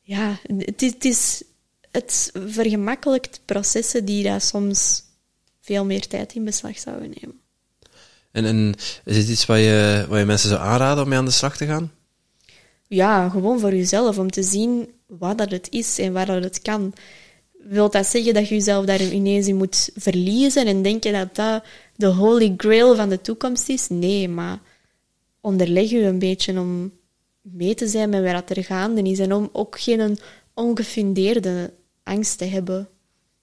ja, 0.00 0.38
het 0.56 0.82
is, 0.82 0.92
het, 0.92 1.04
is, 1.04 1.42
het 1.90 2.30
vergemakkelijkt 2.46 3.40
processen 3.44 4.04
die 4.04 4.22
daar 4.22 4.40
soms 4.40 5.02
veel 5.60 5.84
meer 5.84 6.06
tijd 6.06 6.34
in 6.34 6.44
beslag 6.44 6.78
zouden 6.78 7.12
nemen. 7.20 7.40
En, 8.32 8.44
en 8.44 8.74
is 9.04 9.16
het 9.16 9.28
iets 9.28 9.46
wat 9.46 9.58
je, 9.58 10.06
wat 10.08 10.18
je 10.18 10.24
mensen 10.24 10.48
zou 10.48 10.60
aanraden 10.60 11.02
om 11.02 11.08
mee 11.08 11.18
aan 11.18 11.24
de 11.24 11.30
slag 11.30 11.56
te 11.56 11.66
gaan? 11.66 11.92
Ja, 12.86 13.28
gewoon 13.28 13.60
voor 13.60 13.74
jezelf, 13.74 14.18
om 14.18 14.30
te 14.30 14.42
zien 14.42 14.92
wat 15.06 15.38
dat 15.38 15.50
het 15.50 15.66
is 15.70 15.98
en 15.98 16.12
waar 16.12 16.26
dat 16.26 16.44
het 16.44 16.62
kan. 16.62 16.94
Wil 17.62 17.90
dat 17.90 18.06
zeggen 18.06 18.34
dat 18.34 18.48
je 18.48 18.54
jezelf 18.54 18.84
daar 18.84 19.02
ineens 19.02 19.46
in 19.46 19.56
moet 19.56 19.90
verliezen 19.96 20.66
en 20.66 20.82
denken 20.82 21.12
dat 21.12 21.34
dat 21.34 21.64
de 21.96 22.06
holy 22.06 22.54
grail 22.56 22.96
van 22.96 23.08
de 23.08 23.20
toekomst 23.20 23.68
is? 23.68 23.88
Nee, 23.88 24.28
maar 24.28 24.58
onderleg 25.40 25.90
je 25.90 26.00
een 26.02 26.18
beetje 26.18 26.60
om 26.60 26.92
mee 27.42 27.74
te 27.74 27.86
zijn 27.88 28.10
met 28.10 28.32
wat 28.32 28.50
er 28.56 28.64
gaande 28.64 29.02
is 29.02 29.18
en 29.18 29.32
om 29.34 29.48
ook 29.52 29.80
geen 29.80 30.18
ongefundeerde 30.54 31.72
angst 32.02 32.38
te 32.38 32.44
hebben. 32.44 32.88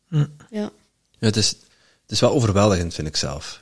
Hm. 0.07 0.25
Ja. 0.49 0.71
Ja, 1.19 1.27
het, 1.27 1.35
is, 1.35 1.47
het 2.01 2.11
is 2.11 2.19
wel 2.19 2.31
overweldigend, 2.31 2.93
vind 2.93 3.07
ik 3.07 3.15
zelf. 3.15 3.61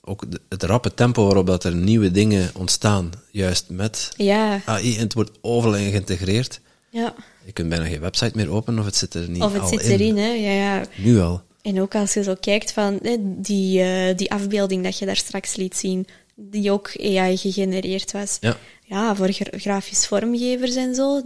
Ook 0.00 0.30
de- 0.30 0.40
het 0.48 0.62
rappe 0.62 0.94
tempo 0.94 1.24
waarop 1.24 1.46
dat 1.46 1.64
er 1.64 1.74
nieuwe 1.74 2.10
dingen 2.10 2.50
ontstaan, 2.54 3.10
juist 3.30 3.68
met 3.68 4.12
Ja, 4.16 4.60
AI, 4.64 4.94
en 4.94 5.00
het 5.00 5.14
wordt 5.14 5.30
overal 5.40 5.74
geïntegreerd. 5.74 6.60
Ja. 7.00 7.14
Je 7.44 7.52
kunt 7.52 7.68
bijna 7.68 7.84
geen 7.84 8.00
website 8.00 8.32
meer 8.34 8.50
openen 8.50 8.80
of 8.80 8.84
het 8.86 8.96
zit 8.96 9.14
er 9.14 9.28
niet 9.28 9.42
Of 9.42 9.52
het 9.52 9.62
al 9.62 9.68
zit 9.68 9.82
in. 9.82 9.90
erin, 9.90 10.16
hè. 10.16 10.28
Ja, 10.28 10.50
ja. 10.52 10.84
Nu 10.96 11.20
al. 11.20 11.42
En 11.62 11.80
ook 11.80 11.94
als 11.94 12.14
je 12.14 12.22
zo 12.22 12.34
kijkt 12.40 12.72
van 12.72 12.98
die, 13.38 13.82
eh, 13.82 14.16
die 14.16 14.30
afbeelding 14.32 14.84
dat 14.84 14.98
je 14.98 15.06
daar 15.06 15.16
straks 15.16 15.56
liet 15.56 15.76
zien, 15.76 16.06
die 16.34 16.70
ook 16.70 16.90
AI 17.00 17.36
gegenereerd 17.36 18.12
was. 18.12 18.36
Ja. 18.40 18.56
Ja, 18.84 19.14
voor 19.16 19.32
gra- 19.32 19.58
grafisch 19.58 20.06
vormgevers 20.06 20.74
en 20.74 20.94
zo, 20.94 21.22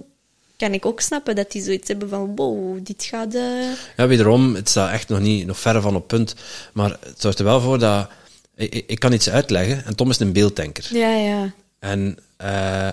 kan 0.56 0.72
ik 0.72 0.86
ook 0.86 1.00
snappen 1.00 1.34
dat 1.36 1.52
die 1.52 1.62
zoiets 1.62 1.88
hebben 1.88 2.08
van 2.08 2.36
wow, 2.36 2.78
dit 2.82 3.04
gaat... 3.04 3.34
eh, 3.34 3.42
Ja, 3.96 4.06
wederom, 4.06 4.54
het 4.54 4.68
staat 4.68 4.92
echt 4.92 5.08
nog 5.08 5.20
niet, 5.20 5.46
nog 5.46 5.58
verre 5.58 5.80
van 5.80 5.96
op 5.96 6.06
punt. 6.08 6.34
Maar 6.72 6.90
het 7.00 7.20
zorgt 7.20 7.38
er 7.38 7.44
wel 7.44 7.60
voor 7.60 7.78
dat... 7.78 8.08
Ik, 8.56 8.74
ik- 8.74 8.84
ik 8.90 8.98
kan 8.98 9.12
iets 9.12 9.30
uitleggen 9.30 9.84
en 9.84 9.96
Tom 9.96 10.10
is 10.10 10.18
een 10.18 10.32
beelddenker. 10.32 10.96
Ja, 10.96 11.14
ja. 11.16 11.52
En 11.78 12.18
eh, 12.36 12.88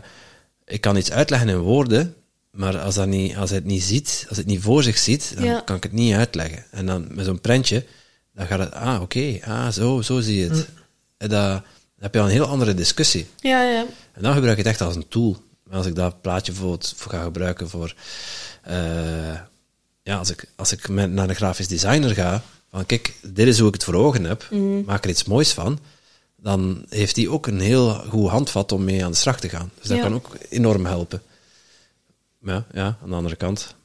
ik 0.65 0.81
kan 0.81 0.97
iets 0.97 1.11
uitleggen 1.11 1.49
in 1.49 1.57
woorden, 1.57 2.15
maar 2.57 2.79
als, 2.79 2.95
dat 2.95 3.07
niet, 3.07 3.35
als 3.37 3.49
hij 3.49 3.57
het 3.59 3.67
niet 3.67 3.83
ziet, 3.83 4.07
als 4.27 4.37
hij 4.37 4.37
het 4.37 4.45
niet 4.47 4.61
voor 4.61 4.83
zich 4.83 4.97
ziet, 4.97 5.31
dan 5.35 5.45
Ja. 5.45 5.59
kan 5.65 5.75
ik 5.75 5.83
het 5.83 5.91
niet 5.91 6.13
uitleggen. 6.13 6.63
En 6.71 6.85
dan 6.85 7.07
met 7.11 7.25
zo'n 7.25 7.41
prentje, 7.41 7.85
dan 8.33 8.47
gaat 8.47 8.59
het, 8.59 8.71
ah, 8.73 9.01
oké, 9.01 9.39
ah, 9.43 9.67
zo, 9.71 10.01
zo 10.01 10.19
zie 10.19 10.35
je 10.39 10.49
het. 10.49 10.67
En 11.17 11.29
dat, 11.29 11.51
dan 11.51 11.63
heb 11.99 12.13
je 12.13 12.19
al 12.19 12.25
een 12.25 12.31
heel 12.31 12.45
andere 12.45 12.73
discussie. 12.73 13.27
Ja, 13.39 13.63
ja. 13.63 13.85
En 14.13 14.21
dan 14.21 14.33
gebruik 14.33 14.57
ik 14.57 14.63
het 14.63 14.73
echt 14.73 14.81
als 14.81 14.95
een 14.95 15.07
tool. 15.07 15.37
Als 15.71 15.85
ik 15.85 15.95
dat 15.95 16.21
plaatje 16.21 16.51
bijvoorbeeld 16.51 16.93
voor 16.97 17.11
ga 17.11 17.23
gebruiken 17.23 17.69
voor... 17.69 17.93
eh, 18.63 18.75
ja, 20.03 20.17
als 20.17 20.29
ik, 20.29 20.45
als 20.55 20.71
ik 20.71 20.89
met, 20.89 21.11
naar 21.11 21.29
een 21.29 21.35
grafisch 21.35 21.67
designer 21.67 22.13
ga, 22.15 22.43
van 22.71 22.85
kijk, 22.85 23.13
dit 23.21 23.47
is 23.47 23.59
hoe 23.59 23.67
ik 23.67 23.73
het 23.73 23.83
voor 23.83 23.93
ogen 23.93 24.23
heb, 24.23 24.47
maak 24.85 25.03
er 25.03 25.09
iets 25.09 25.23
moois 25.23 25.51
van, 25.51 25.79
dan 26.37 26.85
heeft 26.89 27.15
hij 27.15 27.27
ook 27.27 27.47
een 27.47 27.59
heel 27.59 27.93
goed 27.93 28.29
handvat 28.29 28.71
om 28.71 28.83
mee 28.83 29.05
aan 29.05 29.11
de 29.11 29.17
slag 29.17 29.39
te 29.39 29.49
gaan. 29.49 29.71
Dus 29.79 29.87
dat 29.87 29.97
Ja. 29.97 30.03
kan 30.03 30.13
ook 30.13 30.35
enorm 30.49 30.85
helpen. 30.85 31.21
Ja, 32.47 32.65
ja, 32.73 32.97
aan 33.03 33.09
de 33.09 33.15
andere 33.15 33.35
kant, 33.35 33.75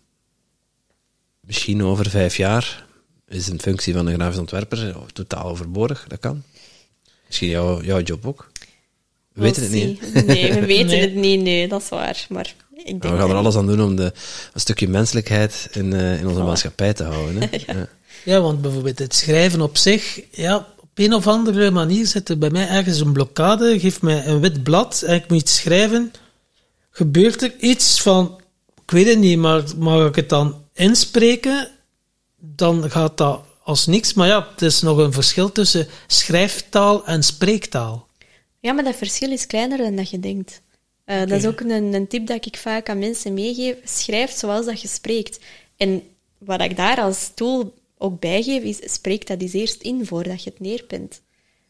misschien 1.40 1.82
over 1.82 2.10
vijf 2.10 2.36
jaar 2.36 2.86
is 3.28 3.48
een 3.48 3.60
functie 3.60 3.94
van 3.94 4.06
een 4.06 4.14
grafisch 4.14 4.38
ontwerper 4.38 4.96
totaal 5.12 5.44
overbodig. 5.44 6.04
Dat 6.08 6.18
kan. 6.18 6.42
Misschien 7.26 7.48
jouw, 7.48 7.82
jouw 7.82 8.00
job 8.00 8.26
ook. 8.26 8.50
We 9.32 9.40
weten 9.42 9.62
het 9.62 9.70
niet. 9.72 10.14
Nee, 10.26 10.52
we 10.52 10.66
weten 10.74 10.86
Nee. 10.86 11.00
het 11.00 11.14
niet. 11.14 11.40
Nee, 11.42 11.68
dat 11.68 11.82
is 11.82 11.88
waar. 11.88 12.26
Maar 12.28 12.54
ik 12.74 12.84
denk 12.84 13.02
we 13.02 13.08
gaan 13.08 13.30
er 13.30 13.36
alles 13.36 13.56
aan 13.56 13.66
doen 13.66 13.82
om 13.82 13.96
de, 13.96 14.12
een 14.52 14.60
stukje 14.60 14.88
menselijkheid 14.88 15.68
in, 15.72 15.92
eh, 15.92 16.20
in 16.20 16.26
onze 16.26 16.40
Voilà. 16.40 16.44
maatschappij 16.44 16.92
te 16.92 17.04
houden. 17.04 17.40
Hè? 17.42 17.48
Ja. 17.66 17.88
Ja, 18.24 18.40
want 18.40 18.60
bijvoorbeeld 18.62 18.98
het 18.98 19.14
schrijven 19.14 19.60
op 19.60 19.76
zich, 19.76 20.20
ja, 20.30 20.66
op 20.76 20.88
een 20.94 21.14
of 21.14 21.26
andere 21.26 21.70
manier 21.70 22.06
zit 22.06 22.28
er 22.28 22.38
bij 22.38 22.50
mij 22.50 22.68
ergens 22.68 23.00
een 23.00 23.12
blokkade. 23.12 23.80
Geef 23.80 24.02
mij 24.02 24.26
een 24.26 24.40
wit 24.40 24.62
blad 24.62 25.02
en 25.02 25.14
ik 25.14 25.28
moet 25.28 25.40
iets 25.40 25.56
schrijven. 25.56 26.12
Gebeurt 26.90 27.42
er 27.42 27.54
iets 27.58 28.02
van, 28.02 28.40
weet 28.92 29.06
het 29.06 29.18
niet, 29.18 29.38
maar 29.38 29.62
mag 29.78 30.08
ik 30.08 30.14
het 30.14 30.28
dan 30.28 30.64
inspreken? 30.74 31.68
Dan 32.38 32.90
gaat 32.90 33.16
dat 33.16 33.40
als 33.62 33.86
niks. 33.86 34.14
Maar 34.14 34.26
ja, 34.26 34.48
het 34.50 34.62
is 34.62 34.80
nog 34.82 34.98
een 34.98 35.12
verschil 35.12 35.52
tussen 35.52 35.88
schrijftaal 36.06 37.06
en 37.06 37.22
spreektaal. 37.22 38.06
Ja, 38.60 38.72
maar 38.72 38.84
dat 38.84 38.96
verschil 38.96 39.30
is 39.30 39.46
kleiner 39.46 39.78
dan 39.78 39.96
dat 39.96 40.10
je 40.10 40.20
denkt. 40.20 40.60
Eh, 41.04 41.18
Dat 41.20 41.30
is 41.30 41.46
ook 41.46 41.60
een, 41.60 41.94
een 41.94 42.08
tip 42.08 42.26
dat 42.26 42.46
ik 42.46 42.56
vaak 42.56 42.88
aan 42.88 42.98
mensen 42.98 43.34
meegeef. 43.34 43.76
Schrijf 43.84 44.30
zoals 44.30 44.66
dat 44.66 44.80
je 44.80 44.88
spreekt. 44.88 45.38
En 45.76 46.02
wat 46.38 46.60
ik 46.60 46.76
daar 46.76 47.00
als 47.00 47.30
tool 47.34 47.74
ook 47.98 48.20
bijgeef, 48.20 48.62
is 48.62 48.92
spreek 48.92 49.26
dat 49.26 49.40
eens 49.40 49.52
eerst 49.52 49.82
in 49.82 50.06
voordat 50.06 50.42
je 50.42 50.50
het 50.50 50.60
neerpent. 50.60 51.20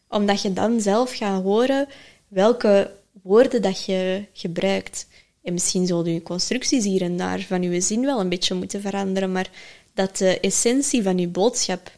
Omdat 0.09 0.41
je 0.41 0.53
dan 0.53 0.81
zelf 0.81 1.15
gaat 1.15 1.43
horen 1.43 1.87
welke 2.27 2.91
woorden 3.21 3.61
dat 3.61 3.85
je 3.85 4.25
gebruikt. 4.33 5.07
En 5.43 5.53
misschien 5.53 5.87
zullen 5.87 6.13
je 6.13 6.21
constructies 6.21 6.83
hier 6.83 7.01
en 7.01 7.17
daar 7.17 7.41
van 7.41 7.63
je 7.63 7.81
zin 7.81 8.01
wel 8.01 8.19
een 8.19 8.29
beetje 8.29 8.55
moeten 8.55 8.81
veranderen, 8.81 9.31
maar 9.31 9.49
dat 9.93 10.17
de 10.17 10.39
essentie 10.39 11.03
van 11.03 11.17
je 11.17 11.27
boodschap 11.27 11.91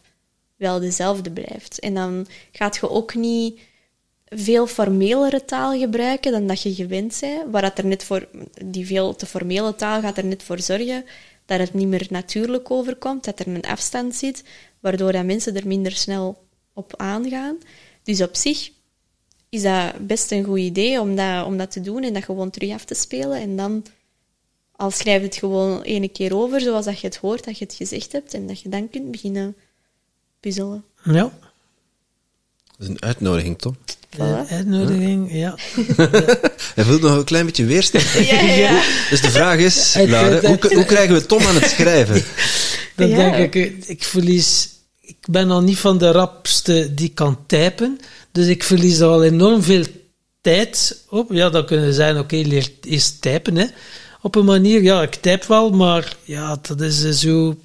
wel 0.55 0.79
dezelfde 0.79 1.31
blijft. 1.31 1.79
En 1.79 1.93
dan 1.93 2.27
gaat 2.51 2.75
je 2.75 2.89
ook 2.89 3.15
niet 3.15 3.59
veel 4.25 4.67
formelere 4.67 5.45
taal 5.45 5.79
gebruiken 5.79 6.31
dan 6.31 6.47
dat 6.47 6.61
je 6.61 6.73
gewend 6.73 7.17
bent. 7.21 7.51
Waar 7.51 7.61
dat 7.61 7.77
er 7.77 7.85
net 7.85 8.03
voor, 8.03 8.27
die 8.65 8.85
veel 8.85 9.15
te 9.15 9.25
formele 9.25 9.75
taal 9.75 10.01
gaat 10.01 10.17
er 10.17 10.25
net 10.25 10.43
voor 10.43 10.59
zorgen 10.59 11.05
dat 11.45 11.59
het 11.59 11.73
niet 11.73 11.87
meer 11.87 12.07
natuurlijk 12.09 12.71
overkomt, 12.71 13.23
dat 13.23 13.39
er 13.39 13.47
een 13.47 13.61
afstand 13.61 14.15
zit, 14.15 14.43
waardoor 14.79 15.11
dat 15.11 15.25
mensen 15.25 15.55
er 15.55 15.67
minder 15.67 15.91
snel 15.91 16.43
op 16.73 16.93
aangaan. 16.97 17.57
Dus 18.03 18.21
op 18.21 18.35
zich 18.35 18.71
is 19.55 19.61
dat 19.61 20.07
best 20.07 20.31
een 20.31 20.43
goed 20.43 20.57
idee 20.59 20.99
om 20.99 21.15
dat, 21.15 21.45
om 21.45 21.57
dat 21.57 21.71
te 21.71 21.81
doen 21.81 22.03
en 22.03 22.13
dat 22.13 22.23
gewoon 22.23 22.49
terug 22.49 22.71
af 22.73 22.85
te 22.85 22.93
spelen. 22.95 23.41
En 23.41 23.55
dan 23.57 23.85
al 24.75 24.91
schrijf 24.91 25.19
je 25.19 25.25
het 25.27 25.35
gewoon 25.35 25.81
ene 25.81 26.07
keer 26.07 26.35
over, 26.35 26.61
zoals 26.61 26.85
dat 26.85 26.99
je 26.99 27.07
het 27.07 27.15
hoort, 27.17 27.43
dat 27.45 27.57
je 27.57 27.65
het 27.65 27.73
gezegd 27.73 28.11
hebt, 28.11 28.33
en 28.33 28.47
dat 28.47 28.61
je 28.61 28.69
dan 28.69 28.89
kunt 28.89 29.11
beginnen 29.11 29.55
puzzelen. 30.39 30.83
Ja, 31.03 31.13
Dat 31.21 31.31
is 32.79 32.87
een 32.87 33.01
uitnodiging, 33.03 33.57
Tom. 33.59 33.77
de 34.09 34.45
uitnodiging, 34.49 35.33
ja. 35.33 35.55
Hij 36.75 36.83
voelt 36.83 37.01
nog 37.01 37.15
een 37.17 37.23
klein 37.23 37.45
beetje 37.45 37.65
weerstand. 37.65 38.03
Ja, 38.11 38.19
ja, 38.41 38.51
ja. 38.51 38.83
Dus 39.09 39.21
de 39.21 39.29
vraag 39.31 39.57
is, 39.59 39.95
hoe, 40.47 40.59
hoe 40.73 40.85
krijgen 40.85 41.15
we 41.15 41.25
Tom 41.25 41.41
aan 41.41 41.55
het 41.55 41.69
schrijven? 41.69 42.23
Dan 42.95 43.09
Ja. 43.09 43.15
denk 43.15 43.53
ik, 43.53 43.85
ik 43.85 44.03
verlies... 44.03 44.69
Ik 45.01 45.17
ben 45.29 45.51
al 45.51 45.61
niet 45.61 45.77
van 45.77 45.97
de 45.97 46.11
rapste 46.11 46.93
die 46.93 47.09
kan 47.09 47.45
typen. 47.45 47.99
Dus 48.35 48.47
ik 48.47 48.63
verlies 48.63 48.99
er 48.99 49.07
al 49.07 49.23
enorm 49.23 49.61
veel 49.63 49.83
tijd 50.41 51.03
op. 51.09 51.31
Ja, 51.31 51.49
dan 51.49 51.65
kunnen 51.65 51.85
we 51.85 51.93
zeggen, 51.93 52.19
oké, 52.19 52.35
leer 52.35 52.71
eerst 52.81 53.21
typen. 53.21 53.55
Hè. 53.55 53.65
Op 54.21 54.35
een 54.35 54.45
manier, 54.45 54.81
ja, 54.83 55.01
ik 55.01 55.15
typ 55.15 55.43
wel, 55.43 55.69
maar 55.71 56.15
ja, 56.23 56.57
dat 56.61 56.81
is 56.81 57.03
eh, 57.03 57.11
zo... 57.11 57.57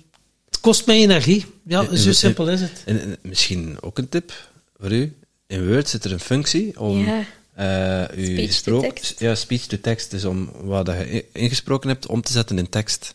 Het 0.46 0.60
kost 0.60 0.86
mij 0.86 0.96
energie. 0.96 1.46
Ja, 1.66 1.86
En- 1.88 1.98
zo 1.98 2.08
en- 2.08 2.14
simpel 2.14 2.48
is 2.48 2.60
het. 2.60 2.82
En, 2.84 3.00
en 3.00 3.16
misschien 3.22 3.76
ook 3.80 3.98
een 3.98 4.08
tip 4.08 4.32
voor 4.80 4.92
u. 4.92 5.14
In 5.46 5.68
Word 5.68 5.88
zit 5.88 6.04
er 6.04 6.12
een 6.12 6.20
functie 6.20 6.80
om 6.80 6.98
Ja. 7.04 7.24
eh, 7.54 8.16
uw 8.18 8.24
Speech 8.24 8.36
to 8.40 8.46
gesproken- 8.46 8.88
text. 8.94 9.20
Ja, 9.20 9.34
speech 9.34 9.62
to 9.66 9.76
text. 9.80 10.10
Dus 10.10 10.24
om 10.24 10.50
wat 10.62 10.86
dat 10.86 10.96
je 10.96 11.24
ingesproken 11.32 11.88
hebt, 11.88 12.06
om 12.06 12.22
te 12.22 12.32
zetten 12.32 12.58
in 12.58 12.68
tekst. 12.68 13.14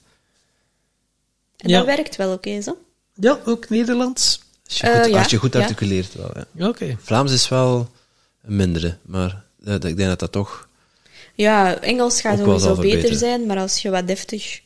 En 1.58 1.70
Ja. 1.70 1.78
dat 1.78 1.86
werkt 1.86 2.16
wel 2.16 2.34
oké, 2.34 2.62
zo. 2.62 2.78
Ja, 3.20 3.40
ook 3.46 3.70
Nederlands. 3.70 4.40
Als 4.68 4.78
je 4.78 4.88
Eh, 4.88 5.02
goed, 5.02 5.12
ja, 5.12 5.18
als 5.20 5.32
je 5.32 5.38
goed 5.38 5.54
ja. 5.54 5.62
articuleert 5.62 6.14
wel, 6.14 6.32
ja. 6.54 6.68
Oké. 6.68 6.98
Vlaams 7.02 7.32
is 7.32 7.50
wel 7.50 7.90
een 8.44 8.56
mindere, 8.56 8.98
maar 9.02 9.44
eh, 9.64 9.74
ik 9.74 9.82
denk 9.82 10.00
dat 10.00 10.20
dat 10.20 10.32
toch... 10.32 10.68
Ja, 11.34 11.80
Engels 11.80 12.22
gaat 12.22 12.38
sowieso 12.38 12.76
beter 12.76 13.16
zijn, 13.16 13.46
maar 13.46 13.58
als 13.58 13.82
je 13.82 13.90
wat 13.90 14.08
deftig... 14.08 14.60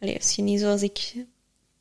Allee, 0.00 0.16
als 0.16 0.34
je 0.34 0.42
niet 0.42 0.60
zoals 0.60 0.82
ik 0.82 1.12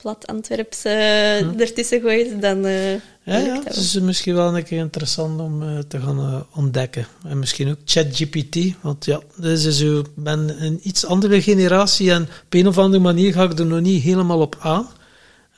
plat 0.02 0.28
Antwerps 0.28 0.84
eh, 0.84 1.60
ertussen 1.62 2.02
gooit, 2.02 2.42
dan 2.42 2.66
eh 2.66 2.92
Ja, 2.94 3.00
dat 3.24 3.64
het 3.64 3.76
wel. 3.76 3.84
is 3.84 4.00
misschien 4.00 4.36
wel 4.36 4.58
een 4.58 4.64
keer 4.64 4.78
interessant 4.78 5.40
om 5.40 5.64
eh, 5.64 5.78
te 5.88 6.02
gaan 6.02 6.20
eh, 6.20 6.58
ontdekken. 6.58 7.08
En 7.24 7.40
misschien 7.40 7.70
ook 7.70 7.78
ChatGPT, 7.86 8.58
want 8.82 9.06
ja, 9.06 9.20
dus 9.36 9.66
is 9.66 9.78
zo, 9.78 10.00
ik 10.00 10.08
ben 10.16 10.64
een 10.64 10.80
iets 10.84 11.06
andere 11.06 11.42
generatie 11.42 12.12
en 12.12 12.22
op 12.24 12.54
een 12.54 12.68
of 12.68 12.78
andere 12.78 13.04
manier 13.04 13.34
ga 13.34 13.44
ik 13.44 13.60
er 13.60 13.66
nog 13.66 13.80
niet 13.80 14.04
helemaal 14.04 14.40
op 14.40 14.58
aan. 14.60 14.88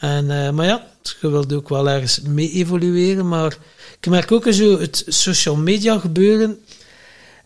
En, 0.01 0.31
eh, 0.31 0.51
maar 0.51 0.65
ja, 0.65 0.87
je 1.21 1.29
wilt 1.29 1.53
ook 1.53 1.69
wel 1.69 1.89
ergens 1.89 2.21
mee 2.21 2.51
evolueren, 2.51 3.27
maar 3.27 3.57
ik 3.99 4.07
merk 4.09 4.31
ook 4.31 4.45
zo 4.49 4.79
het 4.79 5.03
social 5.07 5.55
media 5.55 5.99
gebeuren. 5.99 6.59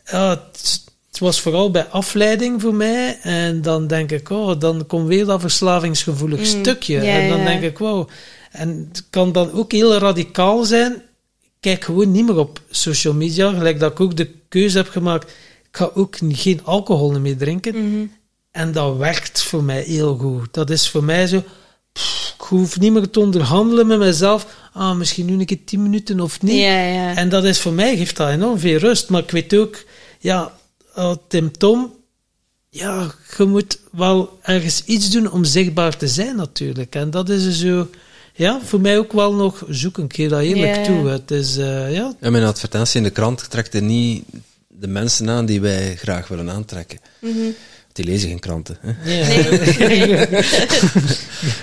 Ja, 0.06 0.30
het, 0.30 0.84
het 1.07 1.19
was 1.19 1.41
vooral 1.41 1.72
bij 1.72 1.86
afleiding 1.86 2.61
voor 2.61 2.73
mij. 2.73 3.19
En 3.22 3.61
dan 3.61 3.88
denk 3.88 4.11
ik, 4.11 4.30
oh, 4.30 4.60
dan 4.60 4.86
komt 4.88 5.07
weer 5.07 5.26
dat 5.26 5.41
verslavingsgevoelig 5.41 6.45
stukje. 6.45 6.98
Mm, 6.98 7.03
ja, 7.03 7.19
en 7.19 7.30
dan 7.30 7.44
denk 7.44 7.61
ik, 7.61 7.77
wow. 7.77 8.10
En 8.52 8.88
het 8.91 9.03
kan 9.10 9.32
dan 9.32 9.52
ook 9.52 9.72
heel 9.72 9.98
radicaal 9.98 10.64
zijn. 10.64 10.94
Ik 11.41 11.52
kijk 11.60 11.84
gewoon 11.84 12.11
niet 12.11 12.26
meer 12.26 12.38
op 12.38 12.61
social 12.69 13.14
media. 13.14 13.53
Gelijk 13.53 13.80
dat 13.80 13.91
ik 13.91 13.99
ook 13.99 14.18
de 14.18 14.32
keuze 14.49 14.77
heb 14.77 14.90
gemaakt. 14.90 15.32
Ik 15.69 15.77
ga 15.77 15.90
ook 15.94 16.18
geen 16.19 16.61
alcohol 16.64 17.19
meer 17.19 17.38
drinken. 17.38 17.76
Mhm. 17.76 18.06
En 18.52 18.72
dat 18.72 18.98
werkt 18.98 19.44
voor 19.44 19.64
mij 19.64 19.82
heel 19.82 20.18
goed. 20.18 20.53
Dat 20.53 20.69
is 20.69 20.90
voor 20.90 21.03
mij 21.03 21.27
zo... 21.27 21.44
pff, 21.99 22.34
ik 22.39 22.41
hoef 22.45 22.80
niet 22.80 22.91
meer 22.91 23.09
te 23.09 23.19
onderhandelen 23.19 23.88
met 23.88 23.97
mezelf. 23.99 24.47
Ah, 24.73 24.95
misschien 24.95 25.26
nu 25.26 25.34
een 25.34 25.45
keer 25.45 25.63
tien 25.65 25.81
minuten 25.81 26.19
of 26.19 26.41
niet. 26.41 26.59
Ja, 26.59 26.81
ja. 26.85 27.15
En 27.15 27.30
dat 27.30 27.43
is 27.43 27.59
voor 27.59 27.73
mij, 27.73 27.97
geeft 27.97 28.17
dat 28.17 28.30
enorm 28.30 28.59
veel 28.59 28.77
rust. 28.77 29.09
Maar 29.09 29.22
ik 29.23 29.31
weet 29.31 29.55
ook, 29.55 29.84
ja, 30.19 30.51
uh, 30.97 31.11
Tim 31.27 31.51
Tom, 31.57 31.93
ja, 32.69 33.11
je 33.38 33.43
moet 33.45 33.80
wel 33.91 34.39
ergens 34.41 34.84
iets 34.85 35.09
doen 35.11 35.31
om 35.31 35.43
zichtbaar 35.43 35.97
te 35.97 36.07
zijn 36.07 36.35
natuurlijk. 36.35 36.95
En 36.95 37.09
dat 37.11 37.30
is 37.30 37.59
zo, 37.59 37.89
ja, 38.34 38.59
voor 38.63 38.81
mij 38.81 38.97
ook 38.97 39.11
wel 39.13 39.34
nog, 39.34 39.63
zoek 39.69 39.97
een 39.97 40.07
keer 40.07 40.30
dat 40.30 40.41
eerlijk 40.41 40.76
Ja. 40.76 40.84
toe. 40.84 41.07
Het 41.07 41.31
is, 41.31 41.57
eh, 41.57 41.93
ja, 41.93 42.13
Ja, 42.19 42.30
mijn 42.30 42.43
advertentie 42.43 42.97
in 42.97 43.03
de 43.03 43.09
krant 43.09 43.49
trekt 43.49 43.73
er 43.73 43.81
niet 43.81 44.23
de 44.67 44.88
mensen 44.88 45.30
aan 45.30 45.45
die 45.45 45.61
wij 45.61 45.95
graag 45.95 46.27
willen 46.27 46.49
aantrekken. 46.49 46.99
Die 47.95 48.05
lezen 48.05 48.30
geen 48.30 48.39
kranten. 48.39 48.77
Hè? 48.81 49.13
ja. 50.05 50.27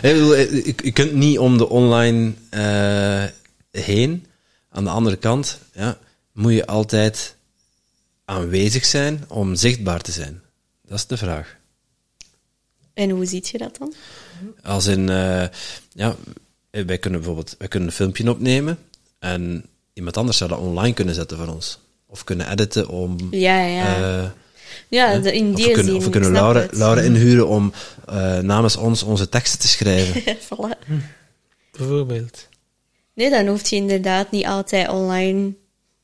Bedoel, 0.12 0.34
eh, 0.34 0.50
je, 0.50 0.74
je 0.82 0.92
kunt 0.92 1.12
niet 1.12 1.38
om 1.38 1.58
de 1.58 1.68
online 1.68 2.32
eh, 2.50 3.24
heen. 3.70 4.26
Aan 4.68 4.84
de 4.84 4.90
andere 4.90 5.16
kant 5.16 5.58
ja, 5.72 5.98
moet 6.32 6.52
je 6.52 6.66
altijd 6.66 7.36
aanwezig 8.24 8.84
zijn 8.84 9.24
om 9.28 9.54
zichtbaar 9.54 10.00
te 10.00 10.12
zijn. 10.12 10.42
Dat 10.86 10.98
is 10.98 11.06
de 11.06 11.16
vraag. 11.16 11.56
En 12.94 13.10
hoe 13.10 13.24
ziet 13.24 13.48
je 13.48 13.58
dat 13.58 13.76
dan? 13.78 13.94
Als 14.62 14.86
in, 14.86 15.08
eh, 15.08 15.44
ja, 15.92 16.16
wij 16.70 16.98
kunnen 16.98 17.20
bijvoorbeeld 17.20 17.54
wij 17.58 17.68
kunnen 17.68 17.88
een 17.88 17.94
filmpje 17.94 18.30
opnemen 18.30 18.78
en 19.18 19.64
iemand 19.92 20.16
anders 20.16 20.38
zou 20.38 20.50
dat 20.50 20.58
online 20.58 20.94
kunnen 20.94 21.14
zetten 21.14 21.36
voor 21.36 21.48
ons. 21.48 21.78
Of 22.06 22.24
kunnen 22.24 22.50
editen 22.50 22.88
om... 22.88 23.16
Ja, 23.30 23.64
ja. 23.64 24.34
Ja, 24.88 25.18
de, 25.18 25.32
in 25.32 25.54
of 25.54 25.56
we 25.56 25.62
kunnen, 25.64 25.84
zin. 25.84 25.96
of 25.96 26.04
we 26.04 26.10
kunnen 26.10 26.32
Laura. 26.32 26.66
Laura 26.70 27.00
inhuren 27.10 27.48
om 27.48 27.72
eh, 28.06 28.38
namens 28.38 28.76
ons 28.76 29.02
onze 29.02 29.28
teksten 29.28 29.60
te 29.60 29.68
schrijven. 29.68 30.36
Voilà. 30.44 30.88
bijvoorbeeld. 31.76 32.48
Nee, 33.14 33.30
dan 33.30 33.46
hoeft 33.46 33.68
je 33.68 33.76
inderdaad 33.76 34.30
niet 34.30 34.46
altijd 34.46 34.88
online 34.88 35.52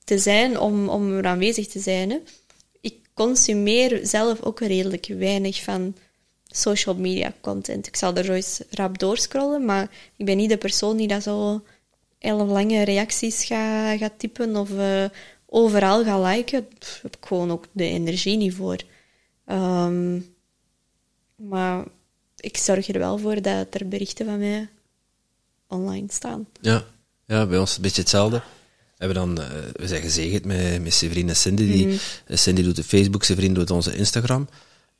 te 0.04 0.18
zijn 0.18 0.58
om, 0.58 0.88
om 0.88 1.12
er 1.12 1.26
aanwezig 1.26 1.66
te 1.66 1.80
zijn. 1.80 2.10
Hè. 2.10 2.18
Ik 2.80 2.94
consumeer 3.14 4.00
zelf 4.02 4.42
ook 4.42 4.60
redelijk 4.60 5.06
weinig 5.18 5.62
van 5.62 5.94
social 6.46 6.94
media 6.94 7.32
content. 7.40 7.86
Ik 7.86 7.96
zal 7.96 8.14
er 8.14 8.24
zo 8.24 8.32
eens 8.32 8.60
rap 8.70 8.98
doorscrollen, 8.98 9.64
maar 9.64 9.90
ik 10.16 10.26
ben 10.26 10.36
niet 10.36 10.50
de 10.50 10.56
persoon 10.56 10.96
die 10.96 11.08
dat 11.08 11.22
zo 11.22 11.62
hele 12.18 12.44
lange 12.44 12.82
reacties 12.82 13.44
gaat 13.44 13.98
gaat 13.98 14.18
typen 14.18 14.56
of 14.56 14.70
eh, 14.78 15.04
overal 15.50 16.04
gaat 16.04 16.36
liken. 16.36 16.66
Heb 17.02 17.16
ik 17.16 17.26
gewoon 17.26 17.50
ook 17.50 17.64
de 17.72 17.84
energie 17.84 18.36
niet 18.36 18.54
voor. 18.54 18.76
Ehm, 19.44 20.20
maar 21.36 21.84
ik 22.36 22.56
zorg 22.56 22.88
er 22.88 22.98
wel 22.98 23.18
voor 23.18 23.42
dat 23.42 23.66
er 23.74 23.88
berichten 23.88 24.26
van 24.26 24.38
mij 24.38 24.68
online 25.66 26.06
staan. 26.10 26.46
Ja, 26.60 26.84
ja 27.26 27.46
bij 27.46 27.58
ons 27.58 27.76
een 27.76 27.82
beetje 27.82 28.00
hetzelfde. 28.00 28.36
We, 28.36 29.04
hebben 29.04 29.16
dan, 29.16 29.44
eh, 29.44 29.48
we 29.72 29.88
zijn 29.88 30.02
gezegend 30.02 30.44
met, 30.44 30.82
met 30.82 30.94
Severine 30.94 31.28
en 31.28 31.36
Cindy. 31.36 31.66
Die, 31.66 32.00
eh, 32.26 32.36
Cindy 32.36 32.62
doet 32.62 32.76
de 32.76 32.84
Facebook, 32.84 33.24
Severine 33.24 33.54
doet 33.54 33.70
onze 33.70 33.96
Instagram. 33.96 34.48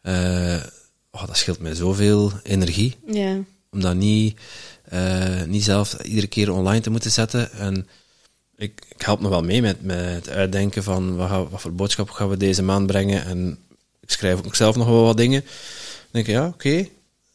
Eh, 0.03 0.63
oh, 1.11 1.27
dat 1.27 1.37
scheelt 1.37 1.59
mij 1.59 1.75
zoveel 1.75 2.33
energie. 2.43 2.97
Om 3.71 3.81
dat 3.81 3.95
niet, 3.95 4.41
eh, 4.85 5.43
niet 5.43 5.65
zelf 5.65 6.03
iedere 6.03 6.27
keer 6.27 6.53
online 6.53 6.81
te 6.81 6.91
moeten 6.91 7.11
zetten. 7.11 7.53
En 7.53 7.87
ik, 8.59 8.81
ik 8.97 9.03
help 9.03 9.21
nog 9.21 9.31
wel 9.31 9.43
mee 9.43 9.63
met, 9.63 9.83
met 9.83 9.99
het 10.15 10.29
uitdenken 10.29 10.83
van 10.83 11.17
wat, 11.17 11.29
gaan- 11.29 11.49
wat 11.49 11.61
voor 11.61 11.73
boodschap 11.73 12.11
gaan 12.11 12.29
we 12.29 12.37
deze 12.37 12.63
maand 12.63 12.87
brengen. 12.87 13.25
En 13.25 13.59
ik 14.01 14.11
schrijf 14.11 14.39
ook 14.47 14.55
zelf 14.55 14.77
nog 14.77 14.87
wel 14.87 15.03
wat 15.05 15.17
dingen. 15.17 15.41
Dan 15.41 15.51
denk 16.11 16.27
ik, 16.27 16.33
ja, 16.35 16.47
oké. 16.47 16.89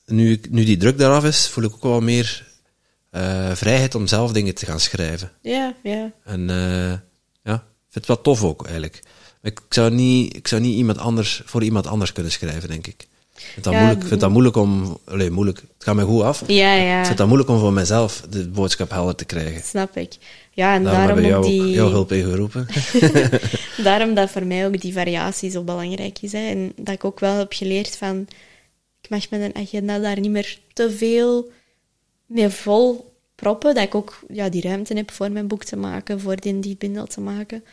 Nu, 0.06 0.32
ik- 0.32 0.50
nu 0.52 0.64
die 0.64 0.78
druk 0.78 0.98
daaraf 0.98 1.24
is, 1.26 1.48
voel 1.48 1.64
ik 1.64 1.74
ook 1.74 1.84
wel 1.84 2.02
meer 2.02 2.52
eh, 3.10 3.52
vrijheid 3.52 3.96
om 3.96 4.08
zelf 4.08 4.32
dingen 4.32 4.56
te 4.56 4.66
gaan 4.66 4.80
schrijven. 4.80 5.32
Ja, 5.42 5.76
ja. 5.84 6.12
En 6.24 6.50
eh, 6.50 6.92
ja, 7.44 7.54
ik 7.54 7.90
vind 7.90 7.94
het 7.94 8.08
wel 8.08 8.22
tof 8.22 8.44
ook, 8.44 8.62
eigenlijk. 8.64 9.00
Ik 9.42 9.60
zou 9.70 9.92
niet, 9.92 10.36
ik 10.36 10.48
zou 10.48 10.62
niet 10.62 10.76
iemand 10.76 10.98
anders, 10.98 11.42
voor 11.46 11.64
iemand 11.64 11.88
anders 11.88 12.12
kunnen 12.12 12.32
schrijven, 12.32 12.70
denk 12.70 12.88
ik. 12.88 13.08
Ik 13.36 13.42
vind 13.54 13.64
dat, 13.66 13.74
Ja, 13.74 13.80
moeilijk, 13.80 14.02
ik 14.02 14.08
vind 14.08 14.20
dat 14.22 14.30
moeilijk 14.30 14.56
om... 14.56 14.98
Allee, 15.06 15.30
moeilijk. 15.32 15.58
Het 15.58 15.84
gaat 15.84 15.96
mij 15.96 16.04
goed 16.06 16.22
af. 16.22 16.44
Ja, 16.48 16.74
Ik 16.74 16.84
ja. 16.84 17.06
vind 17.06 17.18
dat 17.18 17.28
moeilijk 17.28 17.50
om 17.50 17.60
voor 17.60 17.74
mezelf 17.74 18.24
de 18.30 18.48
boodschap 18.50 18.90
helder 18.90 19.16
te 19.16 19.26
krijgen. 19.26 19.64
Snap 19.64 19.98
ik. 19.98 20.14
Ja, 20.56 20.76
en 20.76 20.84
Daarom 20.84 21.06
daarom, 21.06 21.24
hebben 21.24 21.42
we 21.42 21.48
ook 21.48 21.54
jou, 21.54 21.66
die... 21.66 21.74
jouw 21.74 21.90
hulp 21.90 22.12
ingeroepen. 22.12 22.68
Daarom 23.84 24.14
dat 24.14 24.30
voor 24.30 24.46
mij 24.46 24.66
ook 24.66 24.82
die 24.82 24.94
variatie 24.94 25.50
zo 25.52 25.64
belangrijk 25.64 26.22
is. 26.22 26.32
Hè. 26.32 26.48
En 26.48 26.74
dat 26.76 26.94
ik 26.94 27.04
ook 27.04 27.20
wel 27.20 27.38
heb 27.38 27.54
geleerd 27.54 27.96
van... 27.96 28.28
Ik 29.02 29.10
mag 29.10 29.30
met 29.30 29.42
een 29.42 29.56
agenda 29.56 30.00
daar 30.00 30.20
niet 30.20 30.32
meer 30.32 30.58
te 30.74 30.92
veel 30.92 31.52
mee 32.26 32.50
vol 32.50 33.14
proppen. 33.36 33.76
Dat 33.76 33.84
ik 33.84 33.96
ook 33.96 34.20
ja, 34.28 34.50
die 34.50 34.62
ruimte 34.62 34.94
heb 34.94 35.12
voor 35.12 35.32
mijn 35.32 35.48
boek 35.48 35.64
te 35.64 35.76
maken, 35.76 36.20
voor 36.20 36.36
die, 36.36 36.60
die 36.60 36.76
bundel 36.78 37.06
te 37.06 37.22
maken. 37.22 37.64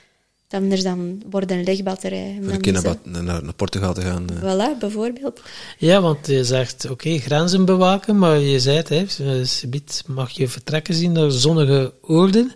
Dat 0.51 0.61
anders 0.61 0.83
dan 0.83 1.23
wordt 1.31 1.51
een 1.51 1.65
legbatterij. 1.65 2.33
Voor 2.37 2.45
dan 2.47 2.55
een 2.55 2.61
keer 2.61 2.75
is 2.75 2.83
naar, 2.83 2.97
naar, 3.23 3.45
naar 3.45 3.53
Portugal 3.55 3.95
te 3.95 4.01
gaan. 4.01 4.27
eh. 4.29 4.37
Voilà, 4.43 4.79
bijvoorbeeld. 4.79 5.41
Ja, 5.79 6.01
want 6.01 6.27
je 6.27 6.45
zegt, 6.45 6.91
oké, 6.91 7.19
grenzen 7.19 7.65
bewaken, 7.65 8.19
maar 8.19 8.39
je 8.39 8.61
zei 8.61 8.77
het, 8.77 8.89
hè, 8.89 9.45
subiet 9.45 10.03
mag 10.07 10.31
je 10.31 10.49
vertrekken 10.49 10.95
zien 10.95 11.13
naar 11.13 11.31
zonnige 11.31 11.93
oorden. 12.03 12.53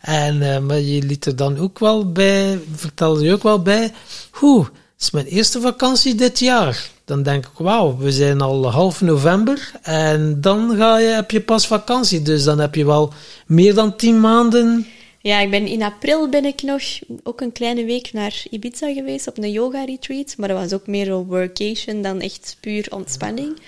En, 0.00 0.42
eh, 0.54 0.58
maar 0.58 0.80
je 0.80 1.02
liet 1.02 1.24
er 1.26 1.36
dan 1.36 1.58
ook 1.58 1.78
wel 1.78 2.12
bij, 2.12 2.58
vertelde 2.74 3.24
je 3.24 3.32
ook 3.32 3.42
wel 3.42 3.62
bij, 3.62 3.92
hoe, 4.30 4.64
het 4.64 4.72
is 5.02 5.10
mijn 5.10 5.26
eerste 5.26 5.60
vakantie 5.60 6.14
dit 6.14 6.38
jaar. 6.38 6.90
Dan 7.04 7.22
denk 7.22 7.44
ik, 7.46 7.52
wauw, 7.58 7.96
we 7.96 8.12
zijn 8.12 8.40
al 8.40 8.70
half 8.70 9.00
november 9.00 9.70
en 9.82 10.40
dan 10.40 10.74
ga 10.76 10.98
je, 10.98 11.08
heb 11.08 11.30
je 11.30 11.40
pas 11.40 11.66
vakantie. 11.66 12.22
Dus 12.22 12.44
dan 12.44 12.58
heb 12.58 12.74
je 12.74 12.84
wel 12.86 13.12
meer 13.46 13.74
dan 13.74 13.96
tien 13.96 14.20
maanden. 14.20 14.86
Ja, 15.20 15.40
ik 15.40 15.50
ben, 15.50 15.66
in 15.66 15.82
april 15.82 16.28
ben 16.28 16.44
ik 16.44 16.62
nog 16.62 16.82
ook 17.22 17.40
een 17.40 17.52
kleine 17.52 17.84
week 17.84 18.12
naar 18.12 18.42
Ibiza 18.50 18.92
geweest 18.92 19.26
op 19.26 19.38
een 19.38 19.50
yoga-retreat. 19.50 20.36
Maar 20.36 20.48
dat 20.48 20.58
was 20.58 20.72
ook 20.72 20.86
meer 20.86 21.10
een 21.10 21.24
workation 21.24 22.02
dan 22.02 22.20
echt 22.20 22.56
puur 22.60 22.86
ontspanning. 22.90 23.58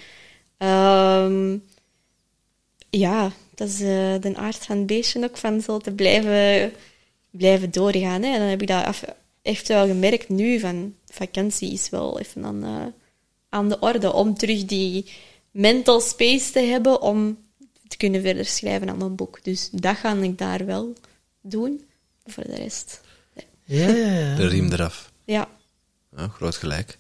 Ehm, 0.56 1.56
ja, 2.90 3.32
dat 3.54 3.68
is 3.68 3.80
eh, 3.80 4.14
de 4.20 4.32
aard 4.34 4.56
van 4.56 4.76
het 4.76 4.86
beestje 4.86 5.24
ook, 5.24 5.36
van 5.36 5.60
zo 5.60 5.78
te 5.78 5.92
blijven, 5.92 6.72
blijven 7.30 7.70
doorgaan. 7.70 8.22
Hè. 8.22 8.32
En 8.32 8.38
dan 8.38 8.48
heb 8.48 8.62
ik 8.62 8.68
dat 8.68 8.84
af, 8.84 9.04
echt 9.42 9.68
wel 9.68 9.86
gemerkt 9.86 10.28
nu, 10.28 10.58
van 10.58 10.94
vakantie 11.06 11.72
is 11.72 11.88
wel 11.88 12.18
even 12.18 12.44
aan, 12.44 12.64
eh, 12.64 12.86
aan 13.48 13.68
de 13.68 13.78
orde. 13.78 14.12
Om 14.12 14.34
terug 14.34 14.64
die 14.64 15.04
mental 15.50 16.00
space 16.00 16.50
te 16.52 16.60
hebben 16.60 17.02
om 17.02 17.38
te 17.88 17.96
kunnen 17.96 18.22
verder 18.22 18.44
schrijven 18.44 18.88
aan 18.88 18.98
mijn 18.98 19.14
boek. 19.14 19.44
Dus 19.44 19.68
dat 19.72 19.96
ga 19.96 20.14
ik 20.14 20.38
daar 20.38 20.66
wel 20.66 20.92
doen. 21.42 21.84
Voor 22.26 22.44
de 22.44 22.54
rest, 22.54 23.00
Ja, 23.64 23.88
ja, 23.88 24.12
ja. 24.20 24.34
De 24.36 24.46
riem 24.46 24.72
eraf. 24.72 25.12
ja. 25.24 25.48
Ja, 26.16 26.28
groot 26.28 26.56
gelijk. 26.56 26.98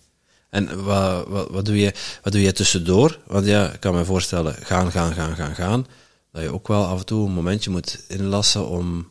En 0.50 0.84
wat, 0.84 1.26
wat, 1.28 1.48
wat, 1.50 1.64
doe 1.64 1.78
je, 1.78 1.92
wat 2.22 2.32
doe 2.32 2.42
je 2.42 2.52
tussendoor? 2.52 3.18
Want 3.26 3.46
ja, 3.46 3.72
ik 3.72 3.80
kan 3.80 3.94
me 3.94 4.04
voorstellen, 4.04 4.54
gaan, 4.54 4.90
gaan, 4.90 5.12
gaan, 5.12 5.34
gaan, 5.34 5.54
gaan. 5.54 5.86
Dat 6.32 6.42
je 6.42 6.52
ook 6.52 6.68
wel 6.68 6.84
af 6.84 6.98
en 6.98 7.06
toe 7.06 7.26
een 7.26 7.32
momentje 7.32 7.70
moet 7.70 8.04
inlassen 8.08 8.68
om 8.68 9.10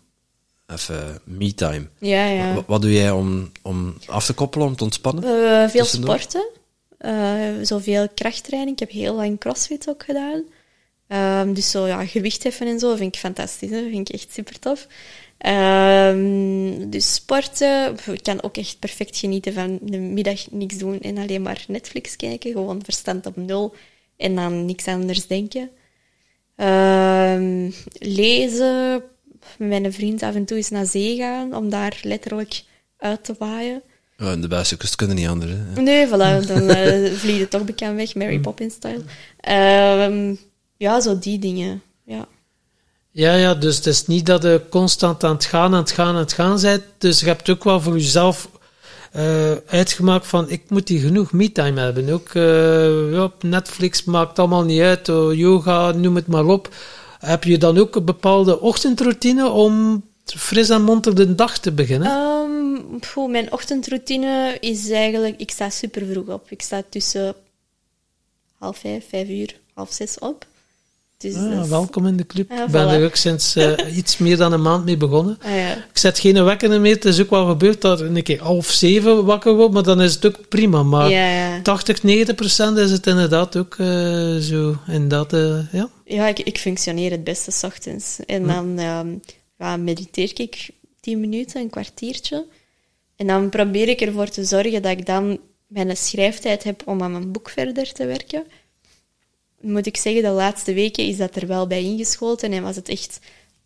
even 0.67 1.19
me-time. 1.23 1.87
Ja, 1.99 2.25
ja. 2.25 2.53
Wat, 2.53 2.63
wat 2.67 2.81
doe 2.81 2.91
jij 2.93 3.11
om, 3.11 3.51
om 3.61 3.97
af 4.05 4.25
te 4.25 4.33
koppelen, 4.33 4.67
om 4.67 4.75
te 4.75 4.83
ontspannen? 4.83 5.23
Eh, 5.23 5.69
veel 5.69 5.81
Tussendoor? 5.83 6.19
sporten. 6.19 6.49
Eh, 6.97 7.65
zoveel 7.65 8.07
krachttraining. 8.13 8.71
Ik 8.73 8.79
heb 8.79 8.91
heel 8.91 9.15
lang 9.15 9.39
crossfit 9.39 9.89
ook 9.89 10.03
gedaan. 10.03 10.43
Ehm, 11.09 11.53
dus 11.53 11.71
zo, 11.71 11.87
ja, 11.87 12.05
gewicht 12.05 12.43
heffen 12.43 12.67
en 12.67 12.79
zo 12.79 12.95
vind 12.95 13.15
ik 13.15 13.19
fantastisch. 13.19 13.69
Hè? 13.69 13.89
Vind 13.89 14.09
ik 14.09 14.15
echt 14.15 14.33
super 14.33 14.59
tof. 14.59 14.87
Ehm, 15.37 16.89
dus 16.89 17.13
sporten. 17.13 17.95
Ik 18.11 18.23
kan 18.23 18.43
ook 18.43 18.57
echt 18.57 18.79
perfect 18.79 19.17
genieten 19.17 19.53
van 19.53 19.79
de 19.81 19.97
middag 19.97 20.51
niks 20.51 20.77
doen 20.77 20.99
en 20.99 21.17
alleen 21.17 21.41
maar 21.41 21.65
Netflix 21.67 22.15
kijken. 22.15 22.51
Gewoon 22.51 22.83
verstand 22.83 23.25
op 23.25 23.35
nul 23.35 23.73
en 24.17 24.35
dan 24.35 24.65
niks 24.65 24.85
anders 24.85 25.27
denken. 25.27 25.69
Ehm, 26.55 27.71
lezen. 27.99 29.03
Met 29.57 29.69
mijn 29.69 29.93
vriend 29.93 30.23
af 30.23 30.35
en 30.35 30.45
toe 30.45 30.57
eens 30.57 30.69
naar 30.69 30.85
zee 30.85 31.15
gaan 31.15 31.55
om 31.55 31.69
daar 31.69 31.99
letterlijk 32.03 32.63
uit 32.97 33.23
te 33.23 33.35
waaien. 33.37 33.81
Ja, 34.17 34.31
in 34.31 34.41
de 34.41 34.63
kust 34.77 34.95
kunnen 34.95 35.15
niet 35.15 35.27
anders. 35.27 35.51
Hè. 35.51 35.81
Nee, 35.81 36.07
voilà, 36.07 36.47
dan 36.47 36.69
eh 36.69 37.11
vlieg 37.11 37.37
je 37.37 37.47
toch 37.47 37.63
bekend 37.63 37.95
weg, 37.95 38.15
Mary 38.15 38.39
Poppins-style. 38.39 39.03
Ehm, 39.39 40.35
ja, 40.79 41.01
zo 41.01 41.19
die 41.19 41.39
dingen. 41.39 41.81
Ja. 42.03 42.27
Ja, 43.11 43.33
ja, 43.33 43.55
dus 43.55 43.75
het 43.75 43.85
is 43.85 44.07
niet 44.07 44.25
dat 44.25 44.43
je 44.43 44.61
constant 44.69 45.23
aan 45.23 45.35
het 45.35 45.45
gaan, 45.45 45.73
aan 45.73 45.79
het 45.79 45.91
gaan, 45.91 46.07
aan 46.07 46.15
het 46.15 46.33
gaan 46.33 46.61
bent. 46.61 46.83
Dus 46.97 47.19
je 47.19 47.25
hebt 47.25 47.49
ook 47.49 47.63
wel 47.63 47.81
voor 47.81 47.93
jezelf 47.93 48.49
eh, 49.11 49.51
uitgemaakt 49.65 50.27
van, 50.27 50.49
ik 50.49 50.69
moet 50.69 50.87
hier 50.87 50.99
genoeg 50.99 51.31
me-time 51.31 51.79
hebben. 51.81 52.09
Ook 52.09 52.29
eh, 52.29 53.23
op 53.23 53.43
Netflix 53.43 54.03
maakt 54.03 54.39
allemaal 54.39 54.63
niet 54.63 54.81
uit, 54.81 55.09
oh, 55.09 55.33
yoga, 55.33 55.91
noem 55.91 56.15
het 56.15 56.27
maar 56.27 56.45
op. 56.45 56.75
Heb 57.19 57.43
je 57.43 57.57
dan 57.57 57.77
ook 57.77 57.95
een 57.95 58.05
bepaalde 58.05 58.59
ochtendroutine 58.59 59.49
om 59.49 60.03
fris 60.25 60.69
en 60.69 60.81
monter 60.81 61.15
de 61.15 61.35
dag 61.35 61.57
te 61.57 61.71
beginnen? 61.71 62.07
Ehm, 62.07 63.31
mijn 63.31 63.51
ochtendroutine 63.51 64.57
is 64.59 64.89
eigenlijk... 64.89 65.39
Ik 65.39 65.51
sta 65.51 65.69
super 65.69 66.05
vroeg 66.05 66.27
op. 66.27 66.51
Ik 66.51 66.61
sta 66.61 66.83
tussen 66.89 67.35
half 68.57 68.77
vijf, 68.77 69.09
vijf 69.09 69.29
uur, 69.29 69.59
half 69.73 69.91
zes 69.91 70.19
op. 70.19 70.47
Dus 71.19 71.35
Ah, 71.35 71.51
dat 71.55 71.63
is- 71.63 71.69
welkom 71.69 72.05
in 72.07 72.17
de 72.17 72.25
club. 72.25 72.49
Ja, 72.49 72.65
ik 72.65 72.71
ben 72.71 72.87
voilà. 72.87 72.91
er 72.91 73.05
ook 73.05 73.15
sinds 73.15 73.55
eh, 73.55 73.97
iets 73.97 74.17
meer 74.17 74.37
dan 74.37 74.53
een 74.53 74.61
maand 74.61 74.85
mee 74.85 74.97
begonnen. 74.97 75.37
Ah, 75.41 75.55
ja. 75.55 75.73
Ik 75.75 75.97
zet 75.97 76.19
geen 76.19 76.43
wekker 76.43 76.81
meer. 76.81 76.93
Het 76.95 77.05
is 77.05 77.21
ook 77.21 77.29
wel 77.29 77.47
gebeurd 77.47 77.81
dat 77.81 78.01
ik 78.01 78.07
een 78.15 78.23
keer 78.23 78.41
half 78.41 78.65
zeven 78.69 79.25
wakker 79.25 79.55
word, 79.55 79.71
maar 79.71 79.83
dan 79.83 80.01
is 80.01 80.13
het 80.13 80.25
ook 80.25 80.47
prima. 80.49 80.83
Maar 80.83 81.09
ja, 81.09 81.29
ja. 81.29 81.61
80, 81.61 82.03
90 82.03 82.35
procent 82.35 82.77
is 82.77 82.91
het 82.91 83.07
inderdaad 83.07 83.57
ook 83.57 83.75
eh, 83.77 84.35
zo. 84.37 84.75
Inderdaad, 84.87 85.33
eh, 85.33 85.73
ja. 85.73 85.89
Ja, 86.05 86.27
ik, 86.27 86.39
ik 86.39 86.57
functioneer 86.57 87.11
het 87.11 87.23
beste 87.23 87.51
's 87.51 87.63
ochtends. 87.63 88.19
En 88.25 88.47
dan 88.47 88.79
ehm, 89.57 89.83
mediteer 89.83 90.31
ik 90.35 90.69
tien 90.99 91.19
minuten, 91.19 91.61
een 91.61 91.69
kwartiertje. 91.69 92.45
En 93.15 93.27
dan 93.27 93.49
probeer 93.49 93.87
ik 93.87 94.01
ervoor 94.01 94.29
te 94.29 94.43
zorgen 94.43 94.81
dat 94.81 94.91
ik 94.91 95.05
dan 95.05 95.39
mijn 95.67 95.97
schrijftijd 95.97 96.63
heb 96.63 96.81
om 96.85 97.01
aan 97.03 97.11
mijn 97.11 97.31
boek 97.31 97.49
verder 97.49 97.93
te 97.93 98.05
werken. 98.05 98.43
Moet 99.61 99.85
ik 99.85 99.97
zeggen, 99.97 100.23
de 100.23 100.29
laatste 100.29 100.73
weken 100.73 101.05
is 101.05 101.17
dat 101.17 101.35
er 101.35 101.47
wel 101.47 101.67
bij 101.67 101.83
ingeschoten 101.83 102.51
en 102.51 102.63
was 102.63 102.75
het 102.75 102.89
echt 102.89 103.19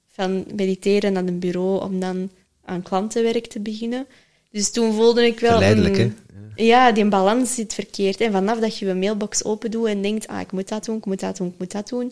van 0.07 0.45
mediteren 0.55 1.13
naar 1.13 1.25
een 1.25 1.39
bureau 1.39 1.83
om 1.83 1.99
dan 1.99 2.29
aan 2.65 2.81
klantenwerk 2.81 3.47
te 3.47 3.59
beginnen. 3.59 4.07
Dus 4.51 4.71
toen 4.71 4.93
voelde 4.93 5.25
ik 5.25 5.39
wel... 5.39 5.51
Verleidelijk, 5.51 5.97
hè? 5.97 6.11
ja, 6.55 6.91
die 6.91 7.05
balans 7.05 7.55
zit 7.55 7.73
verkeerd. 7.73 8.21
En 8.21 8.31
vanaf 8.31 8.59
dat 8.59 8.77
je 8.77 8.85
je 8.85 8.93
mailbox 8.93 9.43
open 9.43 9.71
doet 9.71 9.87
en 9.87 10.01
denkt, 10.01 10.27
ah, 10.27 10.39
ik 10.39 10.51
moet 10.51 10.67
dat 10.69 10.85
doen, 10.85 10.97
ik 10.97 11.05
moet 11.05 11.19
dat 11.19 11.37
doen, 11.37 11.47
ik 11.47 11.57
moet 11.57 11.71
dat 11.71 11.89
doen, 11.89 12.11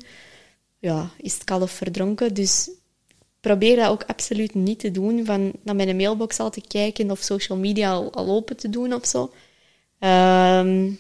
ja, 0.80 1.10
is 1.18 1.34
het 1.34 1.44
kalf 1.44 1.72
verdronken. 1.72 2.34
Dus 2.34 2.70
probeer 3.40 3.76
dat 3.76 3.90
ook 3.90 4.04
absoluut 4.04 4.54
niet 4.56 4.80
te 4.80 4.92
doen, 4.92 5.26
van 5.26 5.52
naar 5.64 5.76
mijn 5.76 5.96
mailbox 5.96 6.40
al 6.40 6.50
te 6.50 6.62
kijken 6.68 7.12
of 7.12 7.20
social 7.20 7.58
media 7.58 7.92
al, 7.92 8.14
al 8.14 8.30
open 8.30 8.58
te 8.58 8.70
doen 8.70 8.94
of 8.94 9.06
zo. 9.06 9.32
Ehm, 10.00 10.92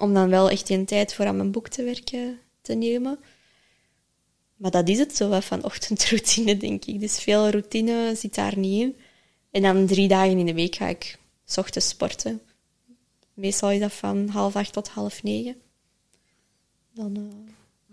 om 0.00 0.14
dan 0.14 0.28
wel 0.28 0.50
echt 0.50 0.70
een 0.70 0.84
tijd 0.84 1.14
voor 1.14 1.26
aan 1.26 1.36
mijn 1.36 1.50
boek 1.50 1.68
te 1.68 1.82
werken 1.82 2.38
te 2.62 2.74
nemen. 2.74 3.18
Maar 4.56 4.70
dat 4.70 4.88
is 4.88 4.98
het 4.98 5.16
zo 5.16 5.28
wat 5.28 5.44
van 5.44 5.64
ochtendroutine, 5.64 6.56
denk 6.56 6.84
ik. 6.84 7.00
Dus 7.00 7.18
veel 7.18 7.48
routine 7.48 8.14
zit 8.16 8.34
daar 8.34 8.58
niet 8.58 8.82
in. 8.82 8.96
En 9.50 9.62
dan 9.62 9.86
drie 9.86 10.08
dagen 10.08 10.38
in 10.38 10.46
de 10.46 10.54
week 10.54 10.74
ga 10.74 10.88
ik 10.88 11.18
's 11.44 11.56
ochtends 11.56 11.88
sporten. 11.88 12.40
Meestal 13.34 13.70
is 13.70 13.80
dat 13.80 13.92
van 13.92 14.28
half 14.28 14.56
acht 14.56 14.72
tot 14.72 14.88
half 14.88 15.22
negen. 15.22 15.56
Dan, 16.94 17.16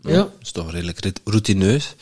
eh, 0.04 0.12
ja. 0.12 0.18
Dat 0.18 0.32
is 0.42 0.52
toch 0.52 0.72
redelijk 0.72 1.20
routineus. 1.24 1.96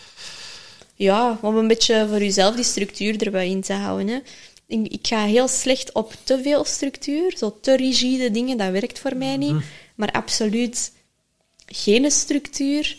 ja, 0.95 1.39
om 1.41 1.55
een 1.55 1.67
beetje 1.67 2.07
voor 2.07 2.19
jezelf 2.19 2.55
die 2.55 2.63
structuur 2.63 3.25
erbij 3.25 3.49
in 3.49 3.61
te 3.61 3.73
houden. 3.73 4.07
Hè. 4.07 4.19
Ik, 4.67 4.87
ik 4.87 5.07
ga 5.07 5.25
heel 5.25 5.47
slecht 5.47 5.91
op 5.91 6.15
te 6.23 6.41
veel 6.41 6.63
structuur, 6.63 7.37
zo 7.37 7.57
te 7.61 7.75
rigide 7.75 8.31
dingen, 8.31 8.57
dat 8.57 8.71
werkt 8.71 8.99
voor 8.99 9.15
mij 9.15 9.37
niet. 9.37 9.63
Maar 9.95 10.11
absoluut 10.11 10.91
geen 11.65 12.11
structuur, 12.11 12.97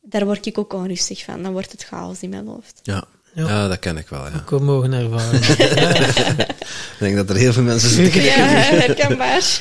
daar 0.00 0.24
word 0.24 0.46
ik 0.46 0.58
ook 0.58 0.72
onrustig 0.72 1.24
van. 1.24 1.42
Dan 1.42 1.52
wordt 1.52 1.72
het 1.72 1.84
chaos 1.84 2.20
in 2.20 2.30
mijn 2.30 2.46
hoofd. 2.46 2.80
Ja. 2.82 3.04
Ja. 3.34 3.48
Ja. 3.48 3.68
dat 3.68 3.78
ken 3.78 3.96
ik 3.96 4.08
wel, 4.08 4.26
ja. 4.26 4.44
Ik 4.50 4.60
mogen 4.60 4.92
ervaren. 4.92 5.40
Ik 7.00 7.06
denk 7.06 7.16
dat 7.16 7.30
er 7.30 7.36
heel 7.36 7.52
veel 7.52 7.62
mensen 7.62 7.90
zitten 7.90 8.22
Ja, 8.22 8.36
herkenbaar. 8.84 9.58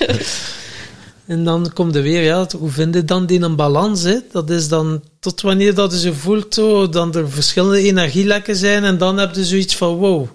En 1.26 1.44
dan 1.44 1.74
komt 1.74 1.96
er 1.96 2.02
weer, 2.02 2.24
ja, 2.24 2.48
hoe 2.58 2.70
vind 2.70 2.94
je 2.94 3.04
dan 3.04 3.26
die 3.26 3.42
een 3.42 3.56
balans? 3.56 4.04
Hè? 4.04 4.18
Dat 4.32 4.50
is 4.50 4.68
dan 4.68 5.04
tot 5.20 5.42
wanneer 5.42 5.74
dat 5.74 6.02
je 6.02 6.14
voelt, 6.14 6.54
zo, 6.54 6.90
dan 6.90 7.16
er 7.16 7.32
verschillende 7.32 7.82
energielekken 7.82 8.56
zijn 8.56 8.84
en 8.84 8.98
dan 8.98 9.18
heb 9.18 9.36
je 9.36 9.46
zoiets 9.46 9.76
van, 9.76 9.96
wow, 9.96 10.28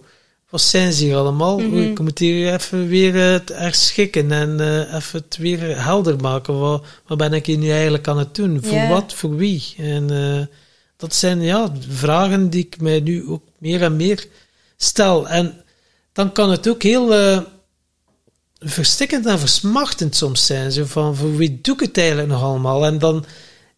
wat 0.54 0.62
zijn 0.62 0.92
ze 0.92 1.04
hier 1.04 1.16
allemaal? 1.16 1.58
Oei, 1.60 1.90
Ik 1.90 1.98
moet 1.98 2.18
hier 2.18 2.52
even 2.52 2.88
weer 2.88 3.14
eh, 3.16 3.32
het 3.32 3.48
herschikken 3.48 4.32
en 4.32 4.60
eh, 4.60 4.94
even 4.94 5.18
het 5.26 5.36
weer 5.36 5.82
helder 5.84 6.16
maken. 6.20 6.58
Wat, 6.58 6.84
wat 7.06 7.18
ben 7.18 7.32
ik 7.32 7.46
hier 7.46 7.58
nu 7.58 7.70
eigenlijk 7.70 8.08
aan 8.08 8.18
het 8.18 8.34
doen? 8.34 8.62
Voor 8.64 8.88
wat? 8.88 9.12
Voor 9.12 9.36
wie? 9.36 9.74
En 9.76 10.10
eh, 10.10 10.46
dat 10.96 11.14
zijn 11.14 11.40
ja, 11.42 11.72
vragen 11.88 12.50
die 12.50 12.66
ik 12.66 12.80
mij 12.80 13.00
nu 13.00 13.26
ook 13.28 13.42
meer 13.58 13.82
en 13.82 13.96
meer 13.96 14.26
stel. 14.76 15.28
En 15.28 15.62
dan 16.12 16.32
kan 16.32 16.50
het 16.50 16.68
ook 16.68 16.82
heel... 16.82 17.14
eh, 17.14 17.38
verstikkend 18.58 19.26
en 19.26 19.38
versmachtend 19.38 20.16
soms 20.16 20.46
zijn. 20.46 20.72
Zo 20.72 20.84
van, 20.84 21.16
voor 21.16 21.36
wie 21.36 21.58
doe 21.62 21.74
ik 21.74 21.80
het 21.80 21.98
eigenlijk 21.98 22.28
nog 22.28 22.42
allemaal? 22.42 22.84
En 22.86 22.98
dan 22.98 23.24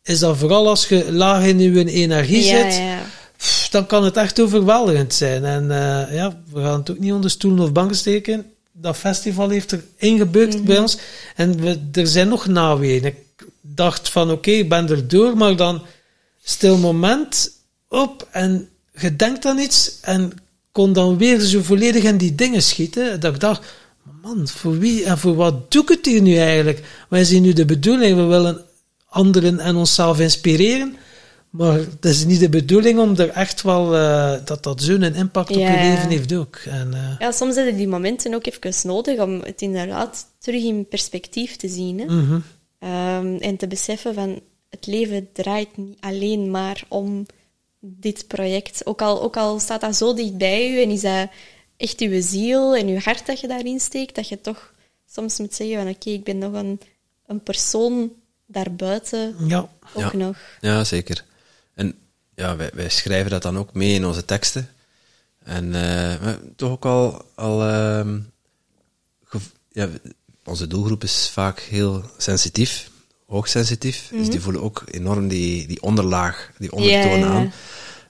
is 0.02 0.18
dat 0.18 0.36
vooral 0.36 0.68
als 0.68 0.88
je 0.88 1.12
laag 1.12 1.44
in 1.44 1.58
je 1.58 1.90
energie 1.90 2.44
Ja, 2.44 2.70
zit, 2.70 2.76
ja. 2.80 2.98
Pff, 3.36 3.68
dan 3.68 3.86
kan 3.86 4.04
het 4.04 4.16
echt 4.16 4.40
overweldigend 4.40 5.14
zijn. 5.14 5.44
En 5.44 5.70
eh, 5.70 6.14
ja, 6.14 6.42
we 6.52 6.60
gaan 6.60 6.78
het 6.78 6.90
ook 6.90 6.98
niet 6.98 7.12
onder 7.12 7.30
stoelen 7.30 7.64
of 7.64 7.72
banken 7.72 7.96
steken. 7.96 8.46
Dat 8.72 8.96
festival 8.96 9.48
heeft 9.48 9.72
er 9.72 9.84
ingebukt 9.96 10.64
bij 10.64 10.78
ons. 10.78 10.98
En 11.36 11.60
we, 11.60 11.80
er 11.92 12.06
zijn 12.06 12.28
nog 12.28 12.46
naweeën. 12.46 13.04
Ik 13.04 13.16
dacht 13.60 14.08
van, 14.08 14.30
oké, 14.30 14.50
ik 14.50 14.68
ben 14.68 14.88
er 14.88 15.08
door, 15.08 15.36
maar 15.36 15.56
dan 15.56 15.82
stil 16.42 16.76
moment 16.76 17.50
op 17.88 18.28
en 18.30 18.68
je 18.92 19.16
denkt 19.16 19.46
aan 19.46 19.58
iets 19.58 19.98
en 20.00 20.32
kon 20.72 20.92
dan 20.92 21.18
weer 21.18 21.40
zo 21.40 21.62
volledig 21.62 22.02
in 22.02 22.16
die 22.16 22.34
dingen 22.34 22.62
schieten. 22.62 23.20
Dat 23.20 23.34
ik 23.34 23.40
dacht, 23.40 23.64
man, 24.22 24.48
voor 24.48 24.78
wie 24.78 25.04
en 25.04 25.18
voor 25.18 25.34
wat 25.34 25.70
doe 25.70 25.82
ik 25.82 25.88
het 25.88 26.06
hier 26.06 26.22
nu 26.22 26.36
eigenlijk? 26.36 26.82
Is 27.10 27.30
hier 27.30 27.40
nu 27.40 27.52
de 27.52 27.64
bedoeling? 27.64 28.16
We 28.16 28.22
willen 28.22 28.64
anderen 29.08 29.60
en 29.60 29.76
onszelf 29.76 30.20
inspireren. 30.20 30.96
Maar 31.56 31.78
het 31.78 32.04
is 32.04 32.24
niet 32.24 32.40
de 32.40 32.48
bedoeling 32.48 32.98
om 32.98 33.16
er 33.16 33.28
echt 33.28 33.62
wel, 33.62 33.96
eh, 33.96 34.34
dat 34.44 34.62
dat 34.62 34.82
zo'n 34.82 35.02
impact 35.02 35.50
op 35.50 35.56
je 35.56 35.62
leven 35.62 36.08
heeft 36.08 36.32
ook. 36.34 36.56
En, 36.56 36.94
eh, 36.94 37.18
ja, 37.18 37.32
soms 37.32 37.54
hebben 37.54 37.76
die 37.76 37.88
momenten 37.88 38.34
ook 38.34 38.46
even 38.46 38.88
nodig 38.88 39.20
om 39.20 39.40
het 39.40 39.62
inderdaad 39.62 40.26
terug 40.38 40.62
in 40.62 40.88
perspectief 40.88 41.56
te 41.56 41.68
zien. 41.68 41.98
Hè? 41.98 42.04
mhm. 42.04 42.40
Ehm, 42.78 43.36
en 43.36 43.56
te 43.56 43.66
beseffen 43.66 44.14
van 44.14 44.40
het 44.70 44.86
leven 44.86 45.28
draait 45.32 45.76
niet 45.76 45.96
alleen 46.00 46.50
maar 46.50 46.84
om 46.88 47.26
dit 47.80 48.26
project. 48.26 48.86
Ook 48.86 49.02
al, 49.02 49.22
ook 49.22 49.36
al 49.36 49.58
staat 49.58 49.80
dat 49.80 49.96
zo 49.96 50.14
dicht 50.14 50.36
bij 50.36 50.70
u 50.70 50.82
en 50.82 50.90
is 50.90 51.00
dat 51.00 51.28
echt 51.76 52.00
uw 52.00 52.20
ziel 52.20 52.76
en 52.76 52.88
uw 52.88 52.98
hart 52.98 53.26
dat 53.26 53.40
je 53.40 53.48
daarin 53.48 53.80
steekt, 53.80 54.14
dat 54.14 54.28
je 54.28 54.40
toch 54.40 54.72
soms 55.10 55.38
moet 55.38 55.54
zeggen 55.54 55.76
van 55.76 55.88
oké, 55.88 56.10
ik 56.10 56.24
ben 56.24 56.38
nog 56.38 56.52
een, 56.52 56.80
een 57.26 57.42
persoon 57.42 58.12
daarbuiten 58.46 59.36
ja. 59.46 59.68
ook 59.94 60.12
Ja. 60.12 60.16
nog. 60.16 60.38
Ja, 60.60 60.84
zeker. 60.84 61.24
En 61.76 61.94
ja, 62.34 62.56
wij, 62.56 62.70
wij 62.74 62.88
schrijven 62.88 63.30
dat 63.30 63.42
dan 63.42 63.58
ook 63.58 63.74
mee 63.74 63.94
in 63.94 64.06
onze 64.06 64.24
teksten. 64.24 64.68
En 65.44 65.74
eh, 65.74 66.32
toch 66.56 66.70
ook 66.70 66.84
al, 66.84 67.24
al 67.34 67.62
ehm, 67.62 68.18
ja, 69.72 69.88
onze 70.44 70.66
doelgroep 70.66 71.02
is 71.02 71.30
vaak 71.32 71.60
heel 71.60 72.04
sensitief, 72.18 72.90
hoogsensitief. 73.26 74.08
Dus 74.10 74.30
die 74.30 74.40
voelen 74.40 74.62
ook 74.62 74.82
enorm 74.90 75.28
die, 75.28 75.66
die 75.66 75.82
onderlaag, 75.82 76.50
die 76.58 76.72
ondertoon 76.72 77.24
aan. 77.24 77.52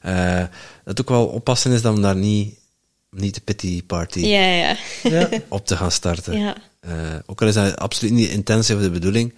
Eh, 0.01 0.45
dat 0.85 1.01
ook 1.01 1.09
wel 1.09 1.27
oppassen 1.27 1.73
is 1.73 1.83
dan 1.83 2.03
daar 2.03 2.17
niet, 2.17 2.59
niet 3.11 3.35
de 3.35 3.41
pity 3.41 3.85
party 3.85 4.21
Ja, 4.21 4.77
op 5.49 5.67
te 5.67 5.77
gaan 5.77 5.93
starten. 5.93 6.55
Eh, 6.81 6.93
ook 7.27 7.43
al 7.43 7.49
is 7.49 7.55
dat 7.55 7.77
absoluut 7.77 8.13
niet 8.13 8.27
de 8.27 8.33
intentie 8.33 8.75
of 8.75 8.81
de 8.81 8.91
bedoeling. 8.91 9.35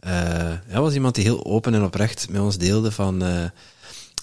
Eh 0.00 0.52
ja, 0.68 0.80
was 0.80 0.94
iemand 0.94 1.14
die 1.14 1.24
heel 1.24 1.44
open 1.44 1.74
en 1.74 1.84
oprecht 1.84 2.28
met 2.30 2.40
ons 2.40 2.58
deelde 2.58 2.92
van... 2.92 3.22
eh, 3.22 3.44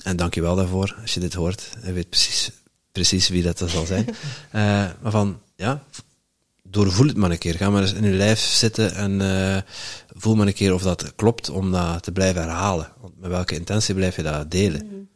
en 0.04 0.16
dank 0.16 0.34
je 0.34 0.42
wel 0.42 0.56
daarvoor, 0.56 0.96
als 1.02 1.14
je 1.14 1.20
dit 1.20 1.34
hoort. 1.34 1.70
Je 1.84 1.92
weet 1.94 2.10
precies, 2.10 2.52
precies 2.92 3.28
wie 3.28 3.44
dat 3.44 3.64
zal 3.66 3.86
zijn. 3.86 4.06
Eh, 4.52 4.62
maar 5.02 5.12
van, 5.12 5.42
ja, 5.56 5.84
doorvoel 6.64 7.08
het 7.08 7.18
maar 7.18 7.32
een 7.32 7.38
keer. 7.38 7.56
Ga 7.56 7.70
maar 7.70 7.82
eens 7.82 7.94
in 7.94 8.04
je 8.04 8.12
lijf 8.12 8.40
zitten 8.40 8.96
en 8.96 9.66
voel 10.16 10.36
maar 10.36 10.48
een 10.48 10.54
keer 10.54 10.74
of 10.74 10.82
dat 10.82 11.16
klopt 11.16 11.50
om 11.50 11.72
dat 11.72 12.04
te 12.04 12.12
blijven 12.12 12.42
herhalen. 12.42 12.92
Want 13.02 13.20
met 13.20 13.30
welke 13.30 13.56
intentie 13.56 13.96
blijf 13.96 14.16
je 14.16 14.24
dat 14.24 14.52
delen? 14.52 15.10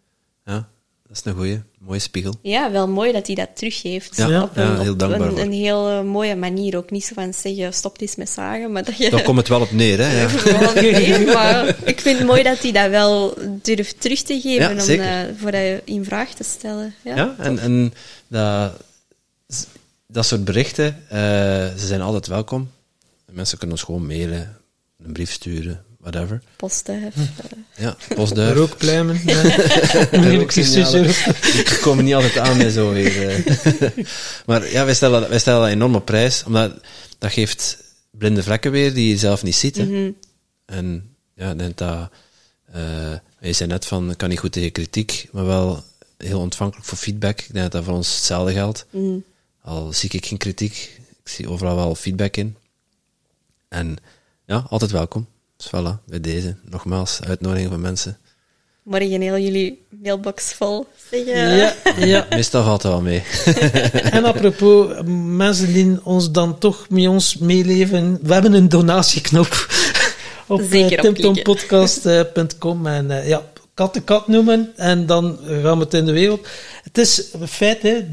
Ja, 0.46 0.70
dat 1.10 1.18
is 1.18 1.26
een 1.26 1.38
goeie, 1.38 1.62
mooie 1.80 2.00
spiegel. 2.00 2.34
Ja, 2.42 2.72
wel 2.72 2.88
mooi 2.88 3.12
dat 3.12 3.28
hij 3.28 3.36
dat 3.36 3.50
teruggeeft. 3.54 4.18
Ja, 4.18 4.44
op 4.44 4.56
ja, 4.56 4.70
een, 4.70 4.80
heel 4.80 4.94
op 4.94 5.38
een, 5.38 5.52
heel 5.52 5.90
eh, 5.90 6.02
mooie 6.02 6.36
manier. 6.36 6.78
Ook 6.78 6.92
niet 6.92 7.06
zo 7.06 7.14
van 7.14 7.34
zeggen, 7.34 7.74
stop 7.74 8.02
eens 8.02 8.16
met 8.16 8.30
zagen, 8.30 8.72
maar 8.72 8.84
dat 8.84 8.98
je... 8.98 9.10
Daar 9.10 9.22
komt 9.22 9.38
het 9.38 9.48
wel 9.48 9.62
op 9.62 9.72
neer, 9.72 9.98
hè? 9.98 10.22
Ja. 10.22 10.30
Maar 11.34 11.76
ik 11.84 12.00
vind 12.00 12.18
het 12.18 12.28
mooi 12.28 12.44
dat 12.44 12.60
hij 12.62 12.72
dat 12.72 12.90
wel 12.90 13.38
durft 13.62 14.02
terug 14.02 14.22
te 14.22 14.40
geven 14.40 14.62
Ja, 14.62 14.70
om 14.70 14.78
dat 14.78 15.38
voor 15.38 15.52
dat 15.52 15.82
in 15.86 16.06
vraag 16.06 16.34
te 16.34 16.44
stellen. 16.44 16.94
Ja, 17.02 17.16
Ja, 17.16 17.36
en, 17.38 17.60
en 17.60 17.94
dat, 18.28 18.74
dat 20.08 20.26
soort 20.26 20.44
berichten, 20.44 21.04
eh, 21.10 21.20
ze 21.78 21.86
zijn 21.86 22.02
altijd 22.02 22.28
welkom. 22.28 22.72
Mensen 23.32 23.58
kunnen 23.58 23.76
ons 23.76 23.86
gewoon 23.86 24.06
mailen, 24.06 24.58
een 25.04 25.14
brief 25.14 25.32
sturen, 25.32 25.84
whatever. 26.00 26.42
Posten. 26.56 27.02
hef, 27.02 27.14
Hm. 27.14 27.22
eh. 27.22 27.28
Ja, 27.76 27.98
postduif. 28.16 28.56
Rookpluimen. 28.58 29.22
Ja. 29.26 29.42
Die 30.92 31.80
komen 31.82 32.04
niet 32.04 32.14
altijd 32.14 32.38
aan 32.38 32.58
met 32.58 32.74
zo 32.74 32.92
weer. 32.92 33.28
eh. 33.46 34.06
maar 34.46 34.72
ja, 34.72 34.86
wij 34.86 34.94
stellen, 34.94 35.20
dat- 35.22 35.30
wij 35.30 35.40
stellen 35.40 35.62
dat 35.62 35.70
enorm 35.70 35.96
op 35.96 36.06
prijs, 36.06 36.44
omdat 36.44 36.74
dat 37.18 37.32
geeft 37.32 37.78
blinde 38.12 38.44
vlekken 38.44 38.72
weer 38.72 38.94
die 38.94 39.10
je 39.10 39.18
zelf 39.18 39.44
niet 39.44 39.56
ziet. 39.56 39.76
hè. 39.76 39.84
Mhm. 39.86 40.12
En 40.66 41.16
ja, 41.36 41.52
ik 41.52 41.58
denk 41.58 41.78
dat, 41.78 42.10
eh, 42.72 43.14
je 43.40 43.54
zei 43.54 43.70
net 43.70 43.86
van, 43.86 44.12
ik 44.12 44.18
kan 44.18 44.30
niet 44.30 44.40
goed 44.40 44.52
tegen 44.52 44.72
kritiek, 44.72 45.28
maar 45.32 45.46
wel 45.46 45.84
heel 46.18 46.40
ontvankelijk 46.40 46.88
voor 46.88 46.98
feedback. 46.98 47.40
Ik 47.40 47.54
denk 47.54 47.64
dat 47.64 47.72
dat 47.72 47.84
voor 47.84 47.94
ons 47.94 48.16
hetzelfde 48.16 48.54
geldt. 48.54 48.86
Mhm. 48.90 49.18
Al 49.62 49.94
zie 49.94 50.10
ik 50.12 50.26
geen 50.26 50.38
kritiek, 50.38 51.00
ik 51.24 51.30
zie 51.30 51.50
overal 51.50 51.76
wel 51.76 51.96
feedback 51.96 52.38
in. 52.38 52.56
En 53.68 53.96
ja, 54.46 54.66
altijd 54.70 54.92
welkom. 54.92 55.28
Dus 55.60 55.68
voilà, 55.68 56.00
bij 56.06 56.20
deze, 56.20 56.56
nogmaals, 56.70 57.20
uitnodiging 57.28 57.70
van 57.70 57.82
mensen. 57.82 58.18
morgen 58.84 59.22
heel 59.22 59.38
jullie 59.38 59.86
mailbox 60.02 60.54
vol 60.54 60.88
zeggen. 61.12 61.58
Ja, 61.58 61.74
ja. 61.98 62.28
Meestal 62.36 62.64
valt 62.64 62.84
het 62.84 62.92
wel 62.92 63.02
mee. 63.02 63.24
En 64.16 64.26
apropos, 64.26 64.94
mensen 65.26 65.74
die 65.74 66.00
ons 66.04 66.32
dan 66.32 66.58
toch 66.58 66.90
met 66.90 67.08
ons 67.08 67.38
meeleven, 67.38 68.20
we 68.22 68.34
hebben 68.34 68.54
een 68.54 68.70
donatieknop 68.70 69.48
op 70.48 70.62
op 70.62 70.70
timtompodcast.com 70.70 72.88
en 72.88 73.12
eh, 73.12 73.28
ja, 73.28 73.44
kat 73.74 73.94
de 73.94 74.02
kat 74.02 74.28
noemen 74.28 74.74
en 74.76 75.06
dan 75.06 75.40
gaan 75.46 75.78
we 75.78 75.84
het 75.84 75.94
in 75.94 76.06
de 76.06 76.12
wereld. 76.12 76.48
Het 76.84 76.98
is 76.98 77.34
een 77.34 77.48
feit, 77.48 77.82
hè, 77.82 78.04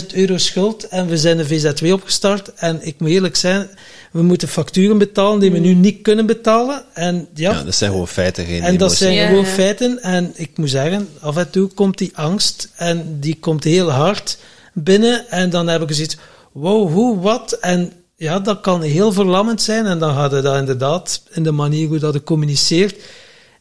30.000 0.00 0.06
euro 0.14 0.38
schuld 0.38 0.88
en 0.88 1.06
we 1.06 1.16
zijn 1.16 1.38
een 1.38 1.46
VZW 1.46 1.92
opgestart 1.92 2.54
en 2.54 2.78
ik 2.82 3.00
moet 3.00 3.10
eerlijk 3.10 3.36
zijn, 3.36 3.68
we 4.10 4.22
moeten 4.22 4.48
facturen 4.48 4.98
betalen 4.98 5.40
die 5.40 5.52
we 5.52 5.58
nu 5.58 5.74
niet 5.74 6.02
kunnen 6.02 6.26
betalen 6.26 6.84
en 6.94 7.28
ja, 7.34 7.52
Ja, 7.52 7.62
dat 7.62 7.74
zijn 7.74 7.90
gewoon 7.90 8.08
feiten, 8.08 8.44
geen 8.44 8.62
en 8.62 8.76
dat 8.76 8.94
zijn 8.94 9.14
Ja, 9.14 9.28
gewoon 9.28 9.44
ja. 9.44 9.50
feiten. 9.50 10.02
En 10.02 10.32
ik 10.34 10.50
moet 10.58 10.70
zeggen, 10.70 11.08
af 11.20 11.36
en 11.36 11.50
toe 11.50 11.68
komt 11.68 11.98
die 11.98 12.10
angst 12.14 12.68
en 12.76 13.16
die 13.20 13.36
komt 13.40 13.64
heel 13.64 13.90
hard 13.90 14.38
binnen. 14.72 15.28
En 15.28 15.50
dan 15.50 15.68
heb 15.68 15.82
ik 15.82 15.92
zoiets, 15.94 16.16
wow, 16.52 16.92
hoe, 16.92 17.20
wat? 17.20 17.52
En 17.52 17.92
ja, 18.16 18.38
dat 18.38 18.60
kan 18.60 18.82
heel 18.82 19.12
verlammend 19.12 19.62
zijn. 19.62 19.86
En 19.86 19.98
dan 19.98 20.14
gaat 20.14 20.30
het 20.30 20.42
dat 20.42 20.56
inderdaad 20.56 21.22
in 21.30 21.42
de 21.42 21.52
manier 21.52 21.88
hoe 21.88 21.98
dat 21.98 22.14
je 22.14 22.22
communiceert. 22.22 22.96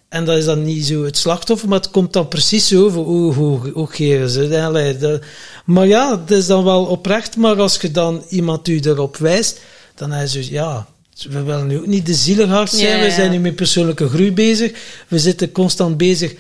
En 0.10 0.26
dat 0.26 0.38
is 0.38 0.46
dan 0.46 0.64
niet 0.64 0.86
zo 0.86 1.04
het 1.04 1.18
slachtoffer, 1.18 1.70
maar 1.70 1.80
het 1.80 1.92
komt 1.92 2.14
dan 2.14 2.28
precies 2.28 2.68
zo 2.68 2.86
over 2.86 3.02
hoe, 3.02 3.34
hoe, 3.34 3.70
hoe 3.74 3.88
geren 3.88 4.30
ze 4.30 4.42
het. 4.42 5.22
Maar 5.66 5.88
ja, 5.88 6.20
het 6.20 6.32
is 6.32 6.48
dan 6.48 6.64
wel 6.64 6.86
oprecht. 6.86 7.38
Maar 7.38 7.60
als 7.60 7.78
je 7.82 7.92
dan 7.92 8.24
iemand 8.30 8.68
u 8.68 8.80
erop 8.80 9.18
wijst, 9.18 9.60
dan 10.00 10.14
is 10.14 10.34
het 10.34 10.46
zo, 10.46 10.52
ja, 10.52 10.88
we 11.30 11.44
willen 11.44 11.68
nu 11.68 11.78
ook 11.78 11.86
niet 11.86 12.06
de 12.06 12.14
zielighart 12.14 12.70
zijn. 12.70 12.98
Ja, 12.98 13.04
We 13.04 13.12
zijn 13.12 13.32
nu 13.32 13.40
met 13.40 13.56
persoonlijke 13.56 14.10
groei 14.10 14.32
bezig. 14.34 14.72
We 15.08 15.20
zitten 15.20 15.52
constant 15.52 15.98
bezig. 15.98 16.34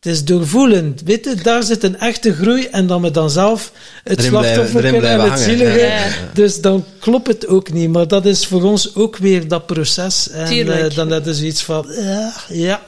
Het 0.00 0.12
is 0.12 0.24
doorvoelend. 0.24 1.02
Weet 1.04 1.24
je, 1.24 1.34
daar 1.34 1.62
zit 1.62 1.82
een 1.82 1.98
echte 1.98 2.34
groei 2.34 2.66
en 2.66 2.86
dan 2.86 3.02
we 3.02 3.10
dan 3.10 3.30
zelf 3.30 3.72
het 4.04 4.18
Erin 4.18 4.30
slachtoffer 4.30 4.80
kunnen 4.82 5.02
en 5.02 5.20
het 5.20 5.28
hangen. 5.28 5.44
zielige. 5.44 5.78
Ja, 5.78 5.84
ja. 5.86 6.10
Dus 6.34 6.60
dan 6.60 6.84
klopt 6.98 7.26
het 7.26 7.46
ook 7.46 7.72
niet. 7.72 7.88
Maar 7.90 8.08
dat 8.08 8.26
is 8.26 8.46
voor 8.46 8.62
ons 8.62 8.94
ook 8.94 9.16
weer 9.16 9.48
dat 9.48 9.66
proces. 9.66 10.28
En 10.30 10.72
eh, 10.72 10.94
dan 10.94 11.10
hebben 11.10 11.34
ze 11.34 11.46
iets 11.46 11.62
van, 11.62 11.86
ja, 11.88 12.32
ja. 12.48 12.82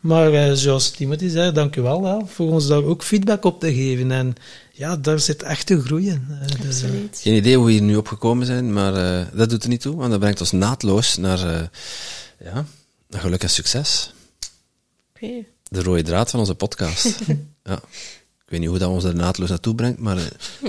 Maar 0.00 0.32
eh, 0.32 0.52
zoals 0.52 0.90
Timothy 0.90 1.28
zei, 1.28 1.52
dank 1.52 1.76
u 1.76 1.82
wel 1.82 2.28
voor 2.34 2.50
ons 2.50 2.66
daar 2.66 2.84
ook 2.84 3.02
feedback 3.02 3.44
op 3.44 3.60
te 3.60 3.74
geven. 3.74 4.10
En 4.10 4.34
ja, 4.72 4.96
daar 4.96 5.20
zit 5.20 5.42
echt 5.42 5.66
te 5.66 5.80
groeien. 5.82 6.26
Eh, 6.40 6.60
dus, 6.60 6.82
eh. 6.82 6.88
Geen 7.12 7.34
idee 7.34 7.56
hoe 7.56 7.66
we 7.66 7.72
hier 7.72 7.82
nu 7.82 7.96
opgekomen 7.96 8.46
zijn, 8.46 8.72
maar 8.72 8.94
eh, 8.94 9.26
dat 9.32 9.50
doet 9.50 9.62
er 9.62 9.68
niet 9.68 9.80
toe, 9.80 9.96
want 9.96 10.10
dat 10.10 10.20
brengt 10.20 10.40
ons 10.40 10.52
naadloos 10.52 11.16
naar, 11.16 11.38
eh, 11.38 11.60
ja, 12.44 12.64
naar 13.08 13.20
geluk 13.20 13.42
en 13.42 13.50
succes. 13.50 14.12
Oké. 15.14 15.26
De 15.68 15.82
rode 15.82 16.02
draad 16.02 16.30
van 16.30 16.40
onze 16.40 16.54
podcast. 16.54 17.04
ja. 17.64 17.80
Ik 18.44 18.58
weet 18.58 18.60
niet 18.60 18.68
hoe 18.78 18.78
dat 18.78 18.88
ons 18.90 19.04
er 19.04 19.14
naadloos 19.14 19.48
naartoe 19.48 19.74
brengt, 19.74 19.98
maar 19.98 20.16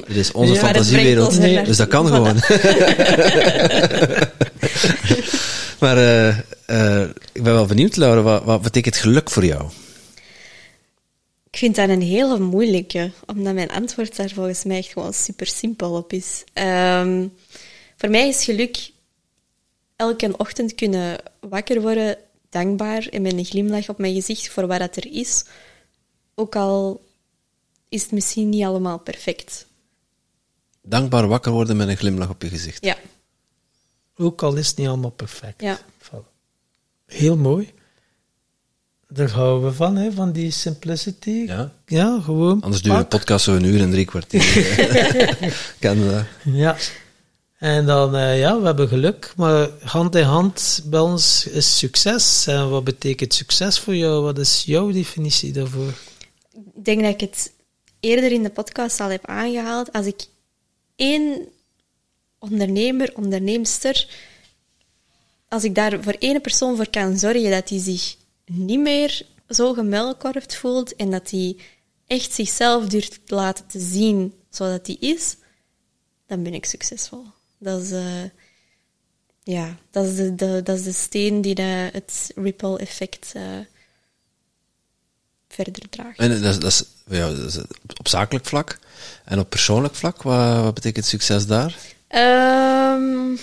dit 0.07 0.15
is 0.15 0.31
onze 0.31 0.53
Ja, 0.53 0.59
het 0.59 0.65
fantasiewereld. 0.67 1.33
er 1.33 1.39
Nee, 1.39 1.63
Dus 1.63 1.77
dat 1.77 1.87
kan 1.87 2.07
gewoon. 2.07 2.35
maar 5.79 5.97
eh, 5.97 6.27
eh, 6.65 7.01
ik 7.31 7.43
ben 7.43 7.53
wel 7.53 7.65
benieuwd, 7.65 7.95
Laura, 7.95 8.21
wat, 8.21 8.43
wat 8.43 8.61
betekent 8.61 8.95
geluk 8.95 9.29
voor 9.29 9.45
jou? 9.45 9.69
Ik 11.53 11.59
vind 11.59 11.75
dat 11.75 11.89
een 11.89 12.01
hele 12.01 12.39
moeilijke, 12.39 13.11
omdat 13.25 13.53
mijn 13.53 13.71
antwoord 13.71 14.15
daar 14.15 14.29
volgens 14.29 14.63
mij 14.63 14.77
echt 14.77 14.91
gewoon 14.91 15.13
super 15.13 15.47
simpel 15.47 15.95
op 15.95 16.13
is. 16.13 16.43
Ehm, 16.53 17.27
voor 17.97 18.09
mij 18.09 18.27
is 18.27 18.43
geluk 18.43 18.91
elke 19.95 20.37
ochtend 20.37 20.75
kunnen 20.75 21.17
wakker 21.39 21.81
worden, 21.81 22.17
dankbaar 22.49 23.07
en 23.07 23.21
met 23.21 23.33
een 23.33 23.45
glimlach 23.45 23.89
op 23.89 23.97
mijn 23.97 24.13
gezicht 24.13 24.49
voor 24.49 24.67
wat 24.67 24.79
dat 24.79 24.95
er 24.95 25.11
is. 25.11 25.45
Ook 26.35 26.55
al 26.55 27.05
is 27.89 28.01
het 28.01 28.11
misschien 28.11 28.49
niet 28.49 28.63
allemaal 28.63 28.99
perfect. 28.99 29.67
Dankbaar 30.81 31.27
wakker 31.27 31.51
worden 31.51 31.77
met 31.77 31.87
een 31.87 31.97
glimlach 31.97 32.29
op 32.29 32.41
je 32.41 32.49
gezicht. 32.49 32.85
Ja, 32.85 32.97
ook 34.15 34.43
al 34.43 34.55
is 34.55 34.67
het 34.67 34.77
niet 34.77 34.87
allemaal 34.87 35.11
perfect. 35.11 35.61
ja. 35.61 35.79
Heel 37.05 37.37
mooi. 37.37 37.73
Daar 39.13 39.29
houden 39.29 39.69
we 39.69 39.75
van, 39.75 39.95
hè, 39.95 40.11
van 40.11 40.31
die 40.31 40.51
simplicity. 40.51 41.29
Ja. 41.29 41.71
Ja, 41.85 42.19
gewoon. 42.23 42.61
Anders 42.61 42.81
duurt 42.81 42.97
een 42.97 43.07
podcast 43.07 43.43
zo 43.45 43.55
een 43.55 43.63
uur 43.63 43.81
en 43.81 43.91
drie 43.91 44.05
kwartier. 44.05 44.41
Ken 45.79 46.09
dat? 46.09 46.25
Ja. 46.43 46.77
En 47.57 47.85
dan, 47.85 48.15
eh, 48.15 48.39
ja, 48.39 48.59
we 48.59 48.65
hebben 48.65 48.87
geluk, 48.87 49.33
maar 49.35 49.69
hand 49.81 50.15
in 50.15 50.23
hand 50.23 50.81
bij 50.85 50.99
ons 50.99 51.47
is 51.47 51.77
succes. 51.77 52.47
En 52.47 52.69
wat 52.69 52.83
betekent 52.83 53.33
succes 53.33 53.79
voor 53.79 53.95
jou? 53.95 54.23
Wat 54.23 54.37
is 54.37 54.63
jouw 54.65 54.91
definitie 54.91 55.51
daarvoor? 55.51 55.93
Ik 56.75 56.85
denk 56.85 57.01
dat 57.01 57.13
ik 57.13 57.19
het 57.19 57.51
eerder 57.99 58.31
in 58.31 58.43
de 58.43 58.49
podcast 58.49 58.99
al 58.99 59.09
heb 59.09 59.25
aangehaald. 59.25 59.91
Als 59.91 60.05
ik 60.05 60.25
één 60.95 61.47
ondernemer, 62.39 63.11
onderneemster, 63.15 64.07
als 65.49 65.63
ik 65.63 65.75
daar 65.75 66.03
voor 66.03 66.15
één 66.19 66.41
persoon 66.41 66.75
voor 66.75 66.89
kan 66.89 67.17
zorgen 67.17 67.51
dat 67.51 67.69
hij 67.69 67.79
zich 67.79 68.15
niet 68.55 68.79
meer 68.79 69.25
zo 69.49 69.73
gemuilkorfd 69.73 70.55
voelt 70.55 70.95
en 70.95 71.11
dat 71.11 71.29
hij 71.29 71.57
echt 72.07 72.33
zichzelf 72.33 72.87
durft 72.87 73.27
te 73.27 73.35
laten 73.35 73.67
te 73.67 73.79
zien 73.79 74.33
zodat 74.49 74.87
hij 74.87 74.97
is, 74.99 75.35
dan 76.27 76.43
ben 76.43 76.53
ik 76.53 76.65
succesvol. 76.65 77.25
Dat 77.57 77.81
is, 77.81 77.91
eh, 77.91 78.23
ja, 79.43 79.77
dat 79.91 80.05
is, 80.05 80.15
de, 80.15 80.35
de, 80.35 80.61
dat 80.63 80.77
is 80.77 80.83
de 80.83 80.91
steen 80.91 81.41
die 81.41 81.55
de, 81.55 81.89
het 81.91 82.31
ripple 82.35 82.77
effect 82.77 83.31
eh, 83.33 83.43
verder 85.47 85.89
draagt. 85.89 86.19
En 86.19 86.41
dat 86.41 86.53
is, 86.53 86.59
dat, 86.59 86.71
is, 86.71 86.83
ja, 87.07 87.33
dat 87.33 87.45
is 87.45 87.57
op 87.97 88.07
zakelijk 88.07 88.45
vlak. 88.45 88.79
En 89.25 89.39
op 89.39 89.49
persoonlijk 89.49 89.95
vlak, 89.95 90.21
wat, 90.21 90.63
wat 90.63 90.73
betekent 90.73 91.05
succes 91.05 91.45
daar? 91.45 91.77
Ehm, 92.07 93.35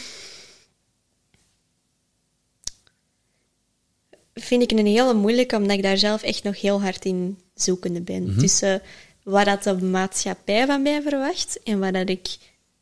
vind 4.40 4.62
ik 4.62 4.78
een 4.78 4.86
hele 4.86 5.14
moeilijke, 5.14 5.56
omdat 5.56 5.76
ik 5.76 5.82
daar 5.82 5.98
zelf 5.98 6.22
echt 6.22 6.42
nog 6.42 6.60
heel 6.60 6.82
hard 6.82 7.04
in 7.04 7.38
zoekende 7.54 8.00
ben. 8.00 8.36
Tussen 8.38 8.82
wat 9.22 9.44
dat 9.44 9.62
de 9.62 9.74
maatschappij 9.74 10.66
van 10.66 10.82
mij 10.82 11.02
verwacht 11.02 11.58
en 11.64 11.78
wat 11.78 11.92
dat 11.92 12.08
ik 12.08 12.28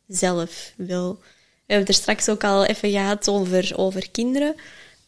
zelf 0.07 0.73
wil. 0.77 1.19
We 1.69 1.75
hebben 1.75 1.87
het 1.87 1.97
er 1.97 2.03
straks 2.03 2.29
ook 2.29 2.45
al 2.45 2.65
even 2.65 2.91
gehad 2.91 3.29
over, 3.29 3.73
over 3.77 4.11
kinderen. 4.11 4.55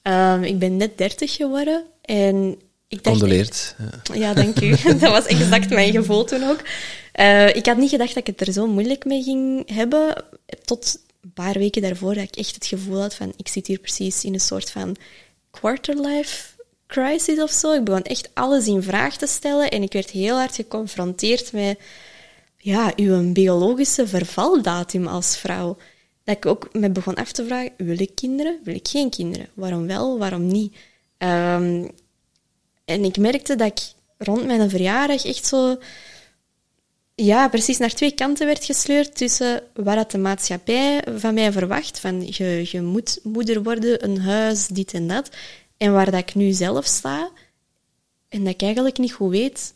Ehm, 0.03 0.43
ik 0.43 0.59
ben 0.59 0.77
net 0.77 0.99
30 0.99 1.35
geworden 1.35 1.85
en 2.03 2.59
ik 2.89 3.05
dacht... 3.05 3.19
Ja, 4.13 4.35
dank 4.35 4.61
u. 4.61 4.71
dat 4.99 5.01
was 5.11 5.27
exact 5.27 5.71
mijn 5.71 5.93
gevoel 5.93 6.25
toen 6.25 6.43
ook. 6.43 6.61
Eh, 7.13 7.55
ik 7.55 7.67
had 7.67 7.77
niet 7.77 7.91
gedacht 7.91 8.15
dat 8.15 8.29
ik 8.29 8.39
het 8.39 8.47
er 8.47 8.53
zo 8.53 8.67
moeilijk 8.67 9.05
mee 9.05 9.23
ging 9.23 9.75
hebben. 9.75 10.25
Tot 10.65 10.99
een 11.21 11.33
paar 11.33 11.59
weken 11.59 11.83
daarvoor 11.83 12.15
dat 12.15 12.23
ik 12.23 12.37
echt 12.37 12.55
het 12.55 12.67
gevoel 12.67 13.01
had 13.01 13.15
van... 13.15 13.33
Ik 13.37 13.49
zit 13.49 13.67
hier 13.67 13.79
precies 13.79 14.25
in 14.25 14.35
een 14.35 14.41
soort 14.41 14.71
van 14.71 14.97
quarterlife 15.51 16.51
crisis 16.87 17.43
of 17.43 17.51
zo. 17.51 17.73
Ik 17.73 17.85
begon 17.85 18.03
echt 18.03 18.31
alles 18.35 18.67
in 18.67 18.83
vraag 18.83 19.17
te 19.17 19.27
stellen. 19.27 19.71
En 19.71 19.83
ik 19.83 19.93
werd 19.93 20.11
heel 20.11 20.37
hard 20.37 20.55
geconfronteerd 20.55 21.53
met... 21.53 21.79
Ja, 22.57 22.93
uw 22.97 23.33
biologische 23.33 24.07
vervaldatum 24.07 25.07
als 25.07 25.37
vrouw. 25.37 25.77
Dat 26.25 26.37
ik 26.37 26.47
ook 26.47 26.69
me 26.73 26.91
begon 26.91 27.15
af 27.15 27.33
te 27.33 27.45
vragen... 27.45 27.73
Wil 27.77 28.01
ik 28.01 28.15
kinderen? 28.15 28.59
Wil 28.65 28.75
ik 28.75 28.89
geen 28.89 29.11
kinderen? 29.11 29.49
Waarom 29.55 29.87
wel? 29.87 30.19
Waarom 30.19 30.47
niet? 30.47 30.77
Ehm, 31.19 31.89
en 32.85 33.05
ik 33.05 33.17
merkte 33.17 33.57
dat 33.57 33.67
ik 33.67 33.81
rond 34.19 34.47
mijn 34.47 34.71
verjaardag 34.71 35.25
echt 35.25 35.47
zo... 35.47 35.79
Ja, 37.23 37.49
precies 37.49 37.79
naar 37.79 37.95
twee 37.95 38.13
kanten 38.13 38.47
werd 38.47 38.65
gesleurd 38.65 39.17
tussen 39.17 39.63
wat 39.75 39.95
dat 39.95 40.11
de 40.11 40.19
maatschappij 40.19 41.05
van 41.17 41.35
mij 41.35 41.53
verwacht. 41.53 41.99
Van 41.99 42.27
je, 42.27 42.69
je 42.71 42.83
moet 42.83 43.21
moeder 43.23 43.63
worden, 43.63 44.05
een 44.05 44.21
huis, 44.21 44.67
dit 44.67 44.95
en 44.95 45.09
dat. 45.09 45.31
En 45.77 45.93
waar 45.93 46.11
dat 46.11 46.21
ik 46.21 46.35
nu 46.35 46.53
zelf 46.53 46.87
sta. 46.87 47.31
En 48.29 48.45
dat 48.45 48.53
ik 48.53 48.63
eigenlijk 48.63 48.99
niet 48.99 49.13
goed 49.13 49.31
weet, 49.31 49.75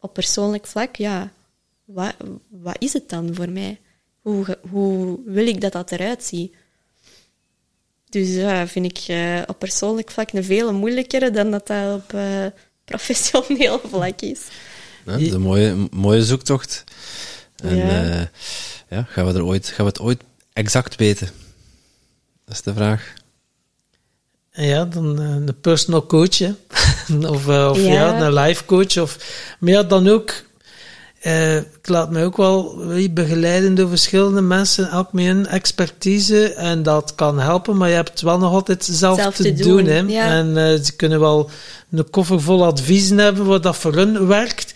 op 0.00 0.14
persoonlijk 0.14 0.66
vlak, 0.66 0.96
ja, 0.96 1.32
wat, 1.84 2.14
wat 2.48 2.76
is 2.78 2.92
het 2.92 3.08
dan 3.08 3.34
voor 3.34 3.50
mij? 3.50 3.80
Hoe, 4.20 4.58
hoe 4.70 5.18
wil 5.24 5.46
ik 5.46 5.60
dat 5.60 5.72
dat 5.72 5.92
eruit 5.92 6.24
ziet? 6.24 6.54
Dus 8.08 8.34
ja, 8.34 8.66
vind 8.66 8.86
ik 8.86 9.08
eh, 9.08 9.42
op 9.46 9.58
persoonlijk 9.58 10.10
vlak 10.10 10.32
een 10.32 10.44
veel 10.44 10.74
moeilijkere 10.74 11.30
dan 11.30 11.50
dat 11.50 11.66
dat 11.66 11.94
op 11.94 12.12
eh, 12.12 12.46
professioneel 12.84 13.80
vlak 13.92 14.20
is. 14.20 14.40
Ja, 15.06 15.12
dat 15.12 15.20
is 15.20 15.32
een 15.32 15.40
mooie, 15.40 15.66
een 15.68 15.88
mooie 15.92 16.24
zoektocht. 16.24 16.84
En 17.62 17.76
Ja. 17.76 18.02
ja. 18.02 18.30
ja, 18.88 19.06
gaan, 19.08 19.26
we 19.26 19.32
er 19.32 19.44
ooit, 19.44 19.66
gaan 19.66 19.84
we 19.84 19.90
het 19.90 20.00
ooit 20.00 20.22
exact 20.52 20.96
weten? 20.96 21.28
Dat 22.44 22.54
is 22.54 22.62
de 22.62 22.74
vraag. 22.74 23.12
En 24.50 24.64
ja, 24.66 24.84
dan 24.84 25.18
eh, 25.20 25.24
een 25.28 25.60
personal 25.60 26.06
coach, 26.06 26.38
hè. 26.38 26.52
of, 27.34 27.48
eh, 27.48 27.68
of 27.70 27.78
ja. 27.78 27.92
Ja. 27.92 28.20
een 28.20 28.32
life 28.34 28.64
coach. 28.64 28.96
Of, 28.98 29.18
maar 29.60 29.70
ja, 29.72 29.82
dan 29.82 30.08
ook... 30.08 30.32
eh, 31.20 31.56
ik 31.56 31.88
laat 31.88 32.10
mij 32.10 32.24
ook 32.24 32.36
wel 32.36 32.76
begeleiden 33.10 33.74
door 33.74 33.88
verschillende 33.88 34.40
mensen, 34.40 34.88
elk 34.90 35.12
met 35.12 35.24
hun 35.24 35.46
expertise. 35.46 36.52
En 36.54 36.82
dat 36.82 37.14
kan 37.14 37.38
helpen, 37.40 37.76
maar 37.76 37.88
je 37.88 37.94
hebt 37.94 38.20
wel 38.20 38.38
nog 38.38 38.52
altijd 38.52 38.84
zelf, 38.84 39.18
Zelf 39.20 39.34
te, 39.34 39.42
te 39.42 39.52
doen. 39.52 39.76
doen, 39.76 39.86
hè. 39.86 39.98
ja. 39.98 40.26
En 40.30 40.56
eh, 40.56 40.80
ze 40.82 40.96
kunnen 40.96 41.20
wel 41.20 41.50
een 41.90 42.10
koffer 42.10 42.40
vol 42.40 42.64
adviezen 42.64 43.18
hebben 43.18 43.44
wat 43.44 43.62
dat 43.62 43.76
voor 43.76 43.94
hun 43.94 44.26
werkt. 44.26 44.73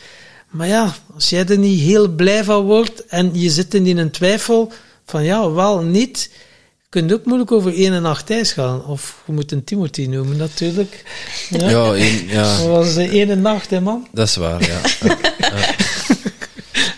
Maar 0.48 0.66
ja, 0.66 0.94
als 1.14 1.28
jij 1.28 1.46
er 1.46 1.58
niet 1.58 1.80
heel 1.80 2.08
blij 2.08 2.44
van 2.44 2.64
wordt 2.64 3.06
en 3.06 3.40
je 3.40 3.50
zit 3.50 3.74
in 3.74 3.98
een 3.98 4.10
twijfel 4.10 4.72
van 5.04 5.24
ja, 5.24 5.50
wel, 5.50 5.80
niet, 5.80 6.30
kun 6.88 7.08
je 7.08 7.14
ook 7.14 7.24
moeilijk 7.24 7.52
over 7.52 7.74
één 7.74 7.92
en 7.92 8.02
nacht 8.02 8.30
ijs 8.30 8.52
gaan. 8.52 8.84
Of 8.86 9.22
je 9.26 9.32
moet 9.32 9.52
een 9.52 9.64
Timothy 9.64 10.06
noemen 10.06 10.36
natuurlijk. 10.36 11.04
Ja. 11.50 11.68
Ja, 11.70 11.92
één- 11.94 12.26
ja, 12.28 12.56
Dat 12.58 12.66
was 12.66 12.94
de 12.94 13.10
ene 13.10 13.34
nacht, 13.34 13.70
hè 13.70 13.80
man. 13.80 14.08
dat 14.12 14.28
is 14.28 14.36
waar, 14.36 14.62
ja. 14.66 14.80
ja. 15.00 15.16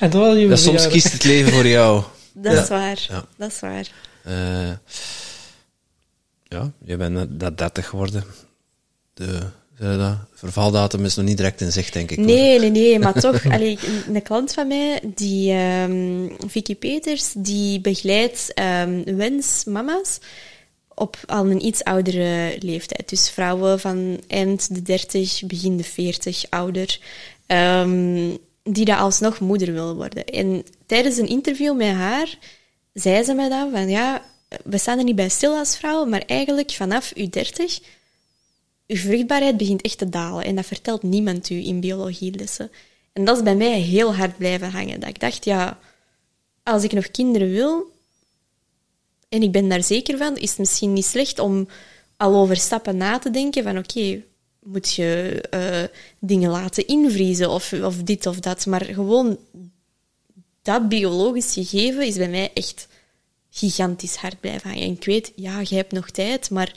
En 0.01 0.11
dat 0.11 0.21
was 0.21 0.35
je 0.37 0.49
Ja, 0.49 0.57
soms 0.57 0.87
kiest 0.89 1.13
het 1.13 1.25
leven 1.25 1.53
voor 1.53 1.67
jou. 1.67 2.03
Dat 2.33 2.53
Ja. 2.53 2.63
is 2.63 2.69
waar. 2.69 3.07
Ja. 3.09 3.25
Dat 3.37 3.51
is 3.51 3.61
waar. 3.61 3.87
Eh, 4.25 4.71
ja, 6.49 6.73
je 6.85 6.97
bent 6.97 7.39
net 7.39 7.59
30 7.59 7.89
geworden. 7.89 8.25
De 9.15 9.41
je 9.89 9.97
dat? 9.99 10.17
vervaldatum 10.35 11.05
is 11.05 11.17
nog 11.17 11.27
niet 11.27 11.37
direct 11.37 11.61
in 11.61 11.73
zicht, 11.73 11.93
denk 11.93 12.11
ik. 12.11 12.17
hoor. 12.17 12.27
Nee, 12.27 12.59
nee, 12.59 12.71
nee, 12.71 12.99
maar 12.99 13.21
toch, 13.21 13.47
allee, 13.51 13.79
een- 14.13 14.23
klant 14.23 14.53
van 14.53 14.67
mij, 14.67 15.01
die 15.15 15.53
ehm, 15.53 16.29
Vicky 16.47 16.77
Peters, 16.77 17.33
die 17.37 17.81
begeleidt 17.81 18.55
ehm 18.55 19.17
wensmama's 19.17 20.19
op 20.95 21.17
al 21.27 21.47
een 21.51 21.65
iets 21.67 21.85
oudere 21.85 22.57
leeftijd. 22.59 23.09
Dus 23.09 23.31
vrouwen 23.31 23.81
van 23.81 24.21
eind 24.29 24.75
de 24.75 24.83
30, 24.83 25.43
begin 25.47 25.77
de 25.77 25.85
40, 25.85 26.45
ouder, 26.49 26.99
ehm, 27.47 28.31
die 28.63 28.85
daar 28.85 28.99
alsnog 28.99 29.39
moeder 29.41 29.73
wil 29.73 29.95
worden. 29.95 30.25
En 30.25 30.65
tijdens 30.87 31.17
een 31.17 31.29
interview 31.29 31.77
met 31.77 31.95
haar 31.95 32.39
zei 32.93 33.23
ze 33.25 33.35
mij 33.35 33.49
dan 33.49 33.71
van 33.71 33.89
ja, 33.89 34.23
we 34.65 34.79
staan 34.79 34.99
er 34.99 35.05
niet 35.05 35.17
bij 35.17 35.29
stil 35.29 35.57
als 35.57 35.77
vrouwen, 35.77 36.09
maar 36.09 36.23
eigenlijk 36.27 36.71
vanaf 36.71 37.13
uw 37.15 37.29
30 37.31 37.81
uw 38.91 38.97
vruchtbaarheid 38.97 39.57
begint 39.57 39.83
echt 39.83 39.99
te 39.99 40.09
dalen. 40.09 40.45
En 40.45 40.55
dat 40.55 40.67
vertelt 40.67 41.03
niemand 41.03 41.51
u 41.51 41.67
in 41.67 41.81
biologielessen. 41.81 42.71
En 43.13 43.25
dat 43.25 43.37
is 43.37 43.43
bij 43.43 43.57
mij 43.57 43.81
heel 43.81 44.15
hard 44.15 44.37
blijven 44.37 44.71
hangen. 44.71 45.01
Dat 45.01 45.09
ik 45.09 45.21
dacht, 45.21 45.45
ja, 45.45 45.79
als 46.63 46.83
ik 46.83 46.93
nog 46.93 47.11
kinderen 47.11 47.51
wil, 47.51 47.93
en 49.29 49.43
ik 49.43 49.53
ben 49.53 49.69
daar 49.69 49.83
zeker 49.83 50.19
van, 50.19 50.37
is 50.37 50.49
het 50.49 50.59
misschien 50.59 50.93
niet 50.93 51.05
slecht 51.05 51.39
om 51.39 51.69
al 52.17 52.35
over 52.35 52.57
stappen 52.57 52.97
na 52.97 53.19
te 53.19 53.31
denken 53.31 53.63
van 53.63 53.79
oké, 53.79 54.23
moet 54.63 54.95
je 54.95 55.41
eh, 55.51 55.99
dingen 56.19 56.51
laten 56.51 56.87
invriezen 56.87 57.51
of, 57.51 57.73
of 57.73 57.97
dit 57.97 58.27
of 58.27 58.41
dat. 58.41 58.67
Maar 58.67 58.85
gewoon 58.85 59.39
dat 60.63 60.89
biologisch 60.89 61.53
gegeven 61.53 62.07
is 62.07 62.17
bij 62.17 62.29
mij 62.29 62.51
echt 62.55 62.89
gigantisch 63.51 64.17
hard 64.17 64.41
blijven 64.41 64.71
hangen. 64.71 64.85
En 64.85 64.93
ik 64.93 65.05
weet, 65.05 65.33
ja, 65.35 65.61
je 65.65 65.75
hebt 65.75 65.93
nog 65.93 66.11
tijd, 66.11 66.51
maar 66.51 66.67
je 66.67 66.75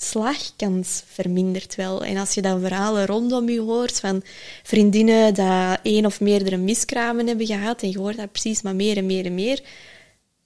slaagkans 0.00 1.02
vermindert 1.06 1.74
wel. 1.74 2.04
En 2.04 2.16
als 2.16 2.34
je 2.34 2.42
dan 2.42 2.60
verhalen 2.60 3.06
rondom 3.06 3.48
je 3.48 3.60
hoort 3.60 4.00
van 4.00 4.22
vriendinnen 4.62 5.34
dat 5.34 5.78
één 5.82 6.06
of 6.06 6.20
meerdere 6.20 6.56
miskramen 6.56 7.26
hebben 7.26 7.46
gehad 7.46 7.82
en 7.82 7.90
je 7.90 7.98
hoort 7.98 8.16
dat 8.16 8.32
precies 8.32 8.62
maar 8.62 8.76
meer 8.76 8.96
en 8.96 9.06
meer 9.06 9.24
en 9.24 9.34
meer, 9.34 9.62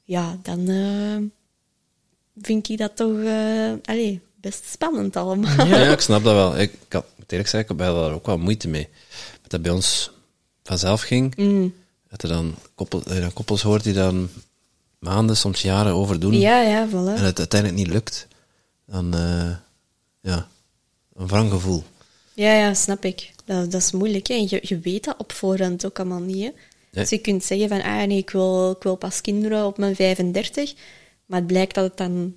ja, 0.04 0.38
dan 0.42 0.68
eh, 0.68 1.16
vind 2.42 2.68
ik 2.68 2.78
dat 2.78 2.96
toch 2.96 3.22
eh, 3.22 3.72
allee, 3.84 4.20
best 4.34 4.64
spannend 4.70 5.16
allemaal. 5.16 5.66
Ja. 5.66 5.92
ik 5.92 6.00
snap 6.00 6.24
dat 6.24 6.34
wel. 6.34 6.58
Ik, 6.58 6.72
ik 6.72 6.92
had, 6.92 7.04
moet 7.16 7.32
eerlijk 7.32 7.48
zeggen, 7.48 7.74
ik 7.74 7.80
heb 7.80 7.94
daar 7.94 8.12
ook 8.12 8.26
wel 8.26 8.38
moeite 8.38 8.68
mee. 8.68 8.88
Dat 9.42 9.50
dat 9.50 9.62
bij 9.62 9.72
ons 9.72 10.10
vanzelf 10.62 11.00
ging. 11.00 11.36
Mm. 11.36 11.74
Dat 12.08 12.22
er 12.22 12.28
dan, 12.28 12.54
koppel, 12.74 13.02
dan 13.04 13.32
koppels 13.32 13.62
hoort 13.62 13.84
die 13.84 13.94
dan 13.94 14.28
maanden, 14.98 15.36
soms 15.36 15.62
jaren 15.62 15.92
over 15.92 16.20
doen. 16.20 16.38
Ja, 16.38 16.60
ja, 16.60 16.82
En 16.82 16.88
voilà. 16.90 17.20
het 17.22 17.38
uiteindelijk 17.38 17.80
niet 17.80 17.92
lukt. 17.92 18.26
Dan, 18.86 19.14
eh, 19.14 19.56
ja, 20.20 20.48
een 21.14 21.26
wrang 21.26 21.50
gevoel. 21.50 21.82
Ja, 22.34 22.52
ja, 22.54 22.74
snap 22.74 23.04
ik. 23.04 23.32
Dat, 23.44 23.70
dat 23.70 23.80
is 23.80 23.92
moeilijk. 23.92 24.26
Hè? 24.26 24.34
En 24.34 24.46
je, 24.48 24.58
je 24.62 24.78
weet 24.78 25.04
dat 25.04 25.18
op 25.18 25.32
voorhand 25.32 25.86
ook 25.86 25.98
allemaal 25.98 26.20
niet. 26.20 26.44
Hè? 26.44 26.50
Nee. 26.50 26.54
Dus 26.90 27.10
je 27.10 27.18
kunt 27.18 27.44
zeggen 27.44 27.68
van, 27.68 27.82
ah 27.82 28.06
nee, 28.06 28.18
ik 28.18 28.30
wil, 28.30 28.70
ik 28.70 28.82
wil 28.82 28.96
pas 28.96 29.20
kinderen 29.20 29.66
op 29.66 29.78
mijn 29.78 29.96
35. 29.96 30.74
Maar 31.26 31.38
het 31.38 31.46
blijkt 31.46 31.74
dat 31.74 31.84
het 31.84 31.96
dan 31.96 32.34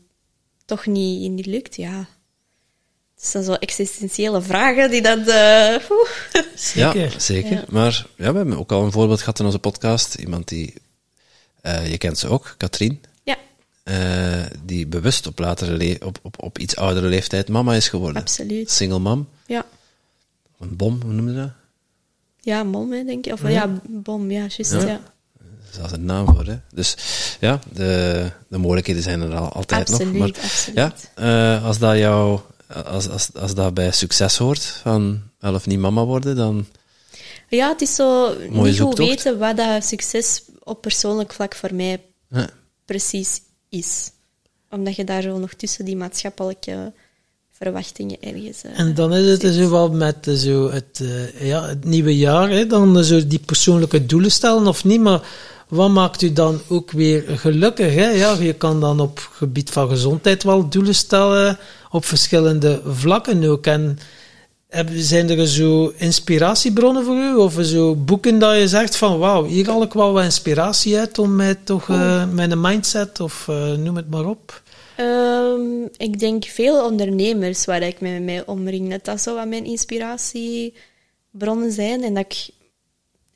toch 0.66 0.86
niet, 0.86 1.32
niet 1.32 1.46
lukt. 1.46 1.76
Ja. 1.76 2.08
Het 3.16 3.26
zijn 3.26 3.44
zo 3.44 3.54
existentiële 3.54 4.42
vragen 4.42 4.90
die 4.90 5.02
dat... 5.02 5.20
oeh. 5.90 6.10
Zeker. 6.56 7.12
Ja, 7.12 7.20
zeker. 7.20 7.52
Ja. 7.52 7.64
Maar 7.70 8.06
ja, 8.18 8.32
we 8.32 8.38
hebben 8.38 8.58
ook 8.58 8.72
al 8.72 8.84
een 8.84 8.92
voorbeeld 8.92 9.20
gehad 9.20 9.40
in 9.40 9.46
onze 9.46 9.60
podcast. 9.60 10.16
Iemand 10.16 10.48
die, 10.48 10.74
eh, 11.62 11.92
je 11.92 11.98
kent 11.98 12.18
ze 12.18 12.28
ook, 12.28 12.56
Katrien. 12.58 13.02
Eh, 13.86 14.44
die 14.64 14.88
bewust 14.88 15.28
op, 15.28 15.40
latere 15.40 15.98
op, 16.03 16.20
op, 16.22 16.44
op 16.44 16.57
iets 16.60 16.76
oudere 16.76 17.07
leeftijd 17.07 17.48
mama 17.48 17.74
is 17.74 17.90
geworden. 17.90 18.22
absoluut. 18.22 18.72
Single 18.72 18.99
mom. 18.99 19.28
Ja. 19.45 19.66
Een 20.60 20.76
bom, 20.76 21.02
hoe 21.02 21.14
noem 21.14 21.30
je 21.30 21.36
dat? 21.36 21.52
Ja, 22.41 22.64
mom, 22.64 22.91
hè, 22.91 23.03
denk 23.03 23.26
ik. 23.26 23.34
Of 23.34 23.49
ja, 23.49 23.80
bom, 23.88 24.32
ja, 24.32 24.40
juist, 24.40 24.72
Ja. 24.72 24.80
ja. 24.80 25.02
Daar 25.76 25.86
is 25.86 25.91
een 25.91 26.06
naam 26.06 26.26
voor, 26.26 26.45
hè. 26.45 26.57
Dus 26.74 26.95
ja, 27.40 27.60
de, 27.74 28.32
de 28.48 28.57
mogelijkheden 28.57 29.03
zijn 29.03 29.22
er 29.22 29.36
al, 29.36 29.52
altijd 29.52 29.90
Absoluut, 29.90 30.14
nog. 30.14 30.20
Maar 30.20 30.44
absoluut. 30.44 30.76
ja, 30.76 30.94
eh, 31.57 31.66
als 31.66 31.78
dat 31.80 31.98
jou, 31.98 32.40
als, 32.86 33.10
als, 33.10 33.34
als 33.34 33.56
dat 33.56 33.74
bij 33.74 33.91
succes 33.91 34.38
hoort, 34.38 34.64
van 34.64 35.22
wel 35.40 35.53
of 35.53 35.66
niet 35.66 35.80
mama 35.80 36.06
worden, 36.06 36.36
dan 36.36 36.68
Ja, 37.49 37.70
het 37.70 37.82
is 37.82 37.95
zo 37.95 38.36
Mooie 38.49 38.72
niet 38.72 38.80
goed 38.80 38.98
weten 38.98 39.38
wat 39.38 39.57
dat 39.57 39.86
succes 39.86 40.44
op 40.64 40.82
persoonlijk 40.82 41.34
vlak 41.34 41.56
voor 41.56 41.74
mij 41.74 42.02
ja, 42.30 42.49
precies 42.86 43.41
is. 43.77 44.11
Omdat 44.69 44.95
je 44.95 45.03
daar 45.03 45.22
zo 45.22 45.38
nog 45.38 45.53
tussen 45.53 45.85
die 45.85 45.95
maatschappelijke 45.95 46.93
verwachtingen 47.52 48.18
ergens... 48.22 48.64
eh, 48.64 48.80
En 48.80 48.93
dan 48.93 49.14
is 49.14 49.30
het 49.30 49.41
zit. 49.41 49.53
zo 49.53 49.69
wel 49.69 49.89
met 49.89 50.27
eh, 50.27 50.34
zo 50.34 50.72
het, 50.72 51.02
eh, 51.02 51.47
ja, 51.47 51.68
het 51.68 51.84
nieuwe 51.84 52.18
jaar, 52.18 52.49
hè, 52.49 52.68
dan 52.68 53.03
zo 53.03 53.27
die 53.27 53.39
persoonlijke 53.39 54.06
doelen 54.06 54.31
stellen 54.31 54.68
of 54.68 54.84
niet, 54.84 55.02
maar 55.02 55.22
wat 55.68 55.89
maakt 55.89 56.22
u 56.22 56.34
dan 56.34 56.61
ook 56.68 56.91
weer 56.91 57.23
gelukkig? 57.27 57.93
Hè? 57.93 58.10
Ja, 58.10 58.34
je 58.39 58.53
kan 58.53 58.80
dan 58.80 58.99
op 58.99 59.30
gebied 59.31 59.69
van 59.69 59.89
gezondheid 59.89 60.43
wel 60.43 60.69
doelen 60.69 60.95
stellen, 60.95 61.57
op 61.91 62.06
verschillende 62.06 62.81
vlakken 62.85 63.43
ook. 63.43 63.65
En 63.65 63.97
zijn 64.93 65.30
er 65.30 65.47
zo 65.47 65.93
inspiratiebronnen 65.97 67.06
voor 67.06 67.15
u? 67.15 67.35
Of 67.35 67.57
zo 67.61 67.95
boeken 67.95 68.39
dat 68.39 68.57
je 68.57 68.68
zegt 68.68 68.97
van 68.97 69.19
wauw, 69.19 69.45
hier 69.45 69.68
haal 69.68 69.84
ik 69.84 69.93
wel 69.93 70.14
wat 70.14 70.23
inspiratie 70.23 70.97
uit 70.97 71.18
om 71.18 71.35
mij 71.35 71.56
toch, 71.56 71.89
eh, 71.89 72.31
mijn 72.31 72.61
mindset 72.61 73.19
of 73.19 73.47
eh, 73.47 73.73
noem 73.73 73.95
het 73.95 74.10
maar 74.10 74.26
op. 74.26 74.64
Ehm, 74.95 75.85
ik 75.97 76.19
denk 76.19 76.45
veel 76.45 76.85
ondernemers 76.85 77.65
waar 77.65 77.81
ik 77.81 78.02
me 78.02 78.19
mee 78.19 78.47
omring, 78.47 78.89
dat 78.89 79.06
dat 79.06 79.22
zo 79.22 79.35
wat 79.35 79.47
mijn 79.47 79.65
inspiratiebronnen 79.65 81.72
zijn. 81.72 82.03
En 82.03 82.14
dat 82.14 82.26
ik 82.26 82.49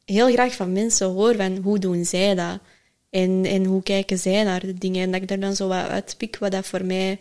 heel 0.06 0.32
graag 0.32 0.56
van 0.56 0.72
mensen 0.72 1.08
hoor 1.08 1.36
van 1.36 1.58
hoe 1.58 1.80
doen 1.80 2.06
zij 2.06 2.36
dat? 2.36 2.60
En, 3.10 3.46
en 3.46 3.66
hoe 3.66 3.84
kijken 3.84 4.18
zij 4.18 4.44
naar 4.44 4.60
de 4.60 4.74
dingen? 4.74 5.02
En 5.02 5.12
dat 5.12 5.22
ik 5.22 5.32
er 5.32 5.40
dan 5.40 5.56
zo 5.56 5.68
wat 5.68 5.88
uitpik 5.88 6.38
wat 6.38 6.52
dat 6.52 6.66
voor 6.66 6.86
mij 6.86 7.20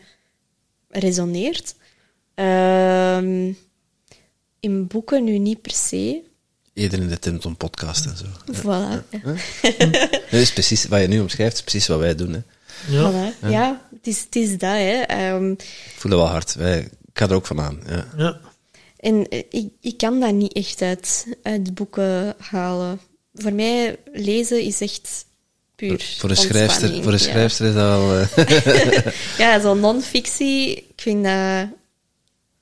resoneert. 0.88 1.74
Ehm, 2.34 3.52
in 4.60 4.86
boeken 4.86 5.24
nu 5.24 5.38
niet 5.38 5.62
per 5.62 5.72
se. 5.72 6.22
eerder 6.74 6.98
in 7.00 7.08
de 7.08 7.18
Tinton 7.18 7.56
podcast 7.56 8.06
en 8.06 8.16
zo. 8.16 8.24
Voilà. 8.52 9.04
Dat 10.30 10.40
is 10.40 10.52
precies, 10.52 10.84
wat 10.86 11.00
je 11.00 11.06
nu 11.06 11.20
omschrijft, 11.20 11.54
is 11.54 11.62
precies 11.62 11.86
wat 11.86 11.98
wij 11.98 12.14
doen. 12.14 12.32
Hè. 12.32 12.40
Ja. 12.96 13.10
Voilà. 13.12 13.48
Ja, 13.48 13.82
het, 13.96 14.06
is, 14.06 14.20
het 14.20 14.36
is 14.36 14.50
dat. 14.50 14.60
Hè. 14.60 15.00
Ehm, 15.00 15.50
Ik 15.50 15.94
voel 15.96 16.10
dat 16.10 16.20
wel 16.20 16.28
hard. 16.28 16.54
Wij, 16.54 16.78
ik 16.80 17.18
ga 17.18 17.28
er 17.28 17.34
ook 17.34 17.46
van 17.46 17.60
aan. 17.60 17.80
Ja. 17.88 18.06
Ja. 18.16 18.40
En 18.96 19.28
eh, 19.28 19.42
ik, 19.50 19.68
ik 19.80 19.96
kan 19.98 20.20
dat 20.20 20.32
niet 20.32 20.52
echt 20.52 20.82
uit, 20.82 21.26
uit 21.42 21.74
boeken 21.74 22.34
halen. 22.38 23.00
Voor 23.34 23.52
mij, 23.52 23.96
lezen 24.12 24.62
is 24.62 24.80
echt 24.80 25.24
puur 25.76 26.14
Voor 26.18 26.30
een 26.30 26.36
schrijfster, 26.36 26.88
voor 27.02 27.12
een 27.12 27.18
ja. 27.18 27.24
schrijfster 27.24 27.66
is 27.66 27.74
dat 27.74 27.98
wel... 27.98 28.18
eh, 28.18 29.12
Ja, 29.38 29.60
zo'n 29.62 29.80
non-fictie, 29.80 30.76
ik 30.76 30.92
vind 30.96 31.24
dat... 31.24 31.66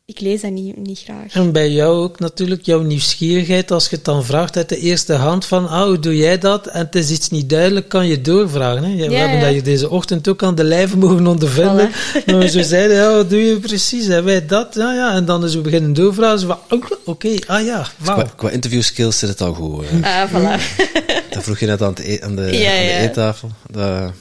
Ik 0.09 0.21
lees 0.21 0.41
dat 0.41 0.51
niet, 0.51 0.77
niet 0.77 0.99
graag. 0.99 1.35
En 1.35 1.53
bij 1.53 1.71
jou 1.71 1.97
ook 2.03 2.19
natuurlijk 2.19 2.63
jouw 2.67 2.81
nieuwsgierigheid, 2.83 3.71
als 3.71 3.89
je 3.89 3.97
het 3.97 4.05
dan 4.05 4.25
vraagt 4.25 4.57
uit 4.57 4.69
de 4.69 4.77
eerste 4.79 5.13
hand 5.13 5.45
van, 5.47 5.69
ah, 5.69 5.87
hoe 5.87 5.99
doe 5.99 6.17
jij 6.17 6.39
dat? 6.39 6.67
En 6.67 6.79
het 6.85 6.95
is 6.95 7.11
iets 7.11 7.29
niet 7.31 7.49
duidelijk, 7.49 7.89
kan 7.89 8.07
je 8.07 8.21
doorvragen. 8.21 8.83
Hè? 8.85 8.89
Ja, 8.91 9.07
we 9.07 9.13
Ja, 9.13 9.19
hebben 9.21 9.41
dat 9.41 9.51
hier 9.51 9.63
deze 9.63 9.91
ochtend 9.91 10.29
ook 10.29 10.43
aan 10.43 10.55
de 10.55 10.65
lijve 10.65 10.97
mogen 10.97 11.27
ondervinden. 11.27 11.91
Maar 12.27 12.39
we 12.39 12.49
zo 12.49 12.63
zeiden, 12.63 12.97
ja, 12.97 13.13
wat 13.15 13.31
doe 13.31 13.41
je 13.45 13.59
precies? 13.61 14.07
En 14.09 14.25
wij 14.25 14.47
dat, 14.47 14.75
ja, 14.75 14.95
ja. 14.95 15.15
En 15.15 15.25
dan 15.25 15.45
is 15.45 15.55
we 15.55 15.61
beginnen 15.61 15.93
doorvragen, 15.93 16.39
zo 16.39 16.47
van, 16.47 16.59
oh, 16.79 16.91
oké, 17.05 17.35
ah 17.47 17.65
ja, 17.65 17.87
wauw. 17.99 18.17
qua, 18.17 18.31
qua 18.37 18.51
interview 18.51 18.83
skills 18.83 19.19
zit 19.19 19.29
het 19.29 19.41
al 19.41 19.53
goed. 19.55 19.85
hè. 19.89 20.23
Ah, 20.23 20.31
voilà. 20.33 20.61
Dat 21.31 21.43
vroeg 21.43 21.59
je 21.59 21.67
net 21.67 21.83
aan, 21.83 21.89
het 21.95 21.99
e- 21.99 22.21
aan 22.21 22.37
de, 22.37 22.43
Ja, 22.43 22.49
aan 22.49 22.53
de 22.77 22.85
ja. 22.93 22.99
eettafel. 23.01 23.51
Daar 23.71 24.15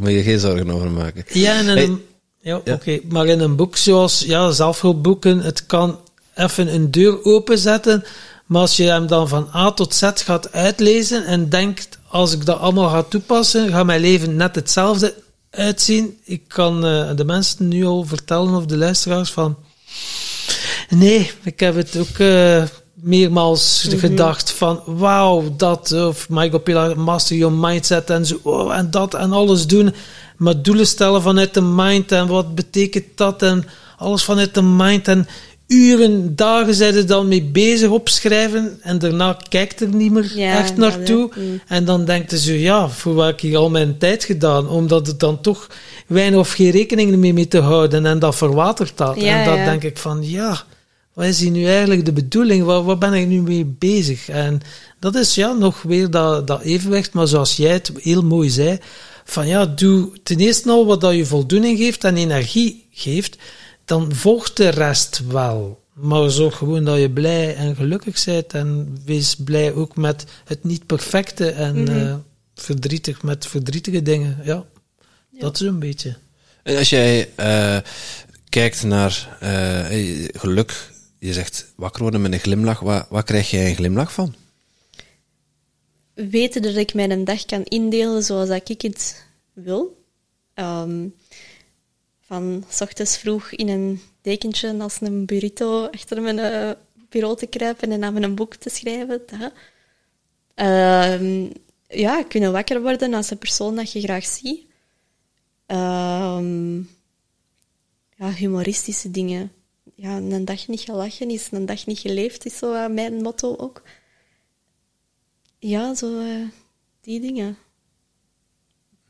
moet 0.00 0.10
je 0.10 0.22
geen 0.22 0.38
zorgen 0.38 0.70
over 0.70 0.90
maken. 0.90 1.24
Ja, 1.32 1.58
en 1.58 1.66
Hey. 1.66 1.90
Ja, 2.46 2.60
Ja. 2.64 2.74
oké. 2.74 3.00
Maar 3.08 3.26
in 3.26 3.40
een 3.40 3.56
boek 3.56 3.76
zoals 3.76 4.20
ja, 4.20 4.50
zelfhulpboeken, 4.50 5.40
het 5.40 5.66
kan 5.66 5.98
even 6.34 6.74
een 6.74 6.90
deur 6.90 7.24
openzetten, 7.24 8.04
Maar 8.46 8.60
als 8.60 8.76
je 8.76 8.84
hem 8.84 9.06
dan 9.06 9.28
van 9.28 9.48
A 9.54 9.70
tot 9.72 9.94
Z 9.94 10.10
gaat 10.14 10.52
uitlezen 10.52 11.24
en 11.24 11.48
denkt, 11.48 11.98
als 12.08 12.32
ik 12.32 12.46
dat 12.46 12.58
allemaal 12.58 12.88
ga 12.88 13.02
toepassen, 13.02 13.68
gaat 13.70 13.86
mijn 13.86 14.00
leven 14.00 14.36
net 14.36 14.54
hetzelfde 14.54 15.14
uitzien. 15.50 16.18
Ik 16.24 16.42
kan 16.48 16.86
uh, 16.86 17.10
de 17.16 17.24
mensen 17.24 17.68
nu 17.68 17.86
al 17.86 18.04
vertellen, 18.04 18.54
of 18.54 18.66
de 18.66 18.76
luisteraars, 18.76 19.30
van... 19.30 19.56
Nee, 20.88 21.30
ik 21.42 21.60
heb 21.60 21.74
het 21.74 21.96
ook 21.96 22.18
uh, 22.18 22.62
meermaals 22.94 23.84
mm 23.84 23.90
-hmm. 23.90 23.98
gedacht 23.98 24.50
van, 24.52 24.82
wauw, 24.86 25.54
dat, 25.56 25.92
of 25.92 26.28
Michael 26.28 26.58
Pilar, 26.58 26.98
master 26.98 27.36
your 27.36 27.54
mindset 27.54 28.10
en 28.10 28.26
zo, 28.26 28.38
oh, 28.42 28.76
en 28.76 28.90
dat 28.90 29.14
en 29.14 29.32
alles 29.32 29.66
doen. 29.66 29.94
Maar 30.36 30.62
doelen 30.62 30.86
stellen 30.86 31.22
vanuit 31.22 31.54
de 31.54 31.60
mind 31.60 32.12
en 32.12 32.26
wat 32.26 32.54
betekent 32.54 33.04
dat 33.14 33.42
en 33.42 33.64
alles 33.98 34.22
vanuit 34.22 34.54
de 34.54 34.62
mind 34.62 35.08
en 35.08 35.26
uren, 35.66 36.36
dagen 36.36 36.74
zijn 36.74 36.94
er 36.94 37.06
dan 37.06 37.28
mee 37.28 37.42
bezig 37.42 37.88
opschrijven 37.90 38.78
en 38.82 38.98
daarna 38.98 39.38
kijkt 39.48 39.80
er 39.80 39.88
niet 39.88 40.12
meer 40.12 40.32
Ja, 40.34 40.58
echt 40.58 40.76
naartoe. 40.76 41.30
mm. 41.36 41.60
En 41.66 41.84
dan 41.84 42.04
denkt 42.04 42.40
ze, 42.40 42.60
ja, 42.60 42.88
voor 42.88 43.14
wat 43.14 43.26
heb 43.26 43.34
ik 43.34 43.40
hier 43.40 43.56
al 43.56 43.70
mijn 43.70 43.98
tijd 43.98 44.24
gedaan? 44.24 44.68
Omdat 44.68 45.06
het 45.06 45.20
dan 45.20 45.40
toch 45.40 45.66
weinig 46.06 46.38
of 46.38 46.52
geen 46.52 46.70
rekening 46.70 47.16
mee 47.16 47.32
mee 47.32 47.48
te 47.48 47.60
houden 47.60 48.06
en 48.06 48.18
dat 48.18 48.36
verwatert 48.36 48.92
dat. 48.96 49.16
En 49.16 49.44
dat 49.44 49.64
denk 49.64 49.82
ik 49.82 49.98
van, 49.98 50.28
ja, 50.28 50.62
wat 51.12 51.24
is 51.24 51.40
hier 51.40 51.50
nu 51.50 51.66
eigenlijk 51.66 52.04
de 52.04 52.12
bedoeling? 52.12 52.64
Waar, 52.64 52.84
waar 52.84 52.98
ben 52.98 53.12
ik 53.12 53.26
nu 53.26 53.40
mee 53.40 53.64
bezig? 53.78 54.28
En 54.28 54.60
dat 55.00 55.14
is 55.14 55.34
ja, 55.34 55.52
nog 55.52 55.82
weer 55.82 56.10
dat, 56.10 56.46
dat 56.46 56.60
evenwicht, 56.62 57.12
maar 57.12 57.26
zoals 57.26 57.56
jij 57.56 57.72
het 57.72 57.92
heel 58.00 58.22
mooi 58.22 58.50
zei, 58.50 58.78
van 59.28 59.46
ja, 59.46 59.66
doe 59.66 60.10
ten 60.22 60.38
eerste 60.38 60.70
al 60.70 60.86
wat 60.86 61.00
dat 61.00 61.14
je 61.14 61.26
voldoening 61.26 61.78
geeft 61.78 62.04
en 62.04 62.16
energie 62.16 62.88
geeft, 62.92 63.36
dan 63.84 64.14
volgt 64.14 64.56
de 64.56 64.68
rest 64.68 65.22
wel. 65.28 65.84
Maar 65.92 66.30
zorg 66.30 66.56
gewoon 66.56 66.84
dat 66.84 66.98
je 66.98 67.10
blij 67.10 67.54
en 67.56 67.76
gelukkig 67.76 68.24
bent 68.24 68.52
en 68.52 68.98
wees 69.04 69.36
blij 69.44 69.72
ook 69.72 69.96
met 69.96 70.24
het 70.44 70.64
niet 70.64 70.86
perfecte 70.86 71.50
en 71.50 71.82
Mhm. 71.82 71.90
eh, 72.06 72.14
verdrietig 72.54 73.22
met 73.22 73.46
verdrietige 73.46 74.02
dingen. 74.02 74.38
Ja, 74.44 74.64
dat 75.38 75.60
is 75.60 75.66
een 75.66 75.78
beetje. 75.78 76.16
En 76.62 76.76
als 76.76 76.88
jij 76.90 77.28
eh, 77.34 77.76
kijkt 78.48 78.82
naar 78.82 79.36
eh, 79.40 80.24
geluk, 80.32 80.90
je 81.18 81.32
zegt 81.32 81.66
wakker 81.76 82.02
worden 82.02 82.20
met 82.20 82.32
een 82.32 82.38
glimlach, 82.38 82.80
waar, 82.80 83.06
waar 83.08 83.22
krijg 83.24 83.50
jij 83.50 83.68
een 83.68 83.74
glimlach 83.76 84.12
van? 84.12 84.34
Weten 86.16 86.62
dat 86.62 86.76
ik 86.76 86.94
mijn 86.94 87.24
dag 87.24 87.44
kan 87.44 87.64
indelen 87.64 88.22
zoals 88.22 88.48
dat 88.48 88.68
ik 88.68 88.82
het 88.82 89.26
wil. 89.52 90.04
Ehm, 90.54 91.08
van 92.20 92.64
s 92.68 92.80
ochtends 92.80 93.16
vroeg 93.16 93.50
in 93.50 93.68
een 93.68 94.00
dekentje 94.20 94.78
als 94.78 95.00
een 95.00 95.26
burrito 95.26 95.86
achter 95.86 96.22
mijn 96.22 96.38
eh, 96.38 96.70
bureau 97.08 97.36
te 97.36 97.46
kruipen 97.46 97.92
en 97.92 98.04
aan 98.04 98.12
mijn 98.12 98.34
boek 98.34 98.54
te 98.54 98.70
schrijven. 98.70 99.22
Dat. 99.26 99.52
Ehm, 100.54 101.46
ja, 101.88 102.22
kunnen 102.22 102.52
wakker 102.52 102.82
worden 102.82 103.14
als 103.14 103.30
een 103.30 103.38
persoon 103.38 103.76
dat 103.76 103.92
je 103.92 104.00
graag 104.00 104.24
ziet. 104.24 104.64
Ehm, 105.66 106.76
ja, 108.16 108.30
humoristische 108.36 109.10
dingen. 109.10 109.52
Ja, 109.94 110.16
een 110.16 110.44
dag 110.44 110.68
niet 110.68 110.80
gelachen 110.80 111.30
is 111.30 111.48
een 111.50 111.66
dag 111.66 111.86
niet 111.86 111.98
geleefd, 111.98 112.44
is 112.44 112.58
zo 112.58 112.72
eh, 112.72 112.88
mijn 112.88 113.22
motto 113.22 113.56
ook. 113.56 113.82
Ja, 115.66 115.94
zo 115.94 116.20
eh, 116.20 116.48
die 117.00 117.20
dingen. 117.20 117.56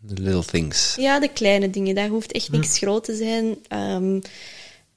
The 0.06 0.22
little 0.22 0.44
things. 0.44 0.94
Ja, 0.98 1.20
de 1.20 1.28
kleine 1.28 1.70
dingen. 1.70 1.94
Dat 1.94 2.08
hoeft 2.08 2.32
echt 2.32 2.50
niks 2.50 2.78
groot 2.78 3.04
te 3.04 3.16
zijn. 3.16 3.56
Ehm, 3.68 4.16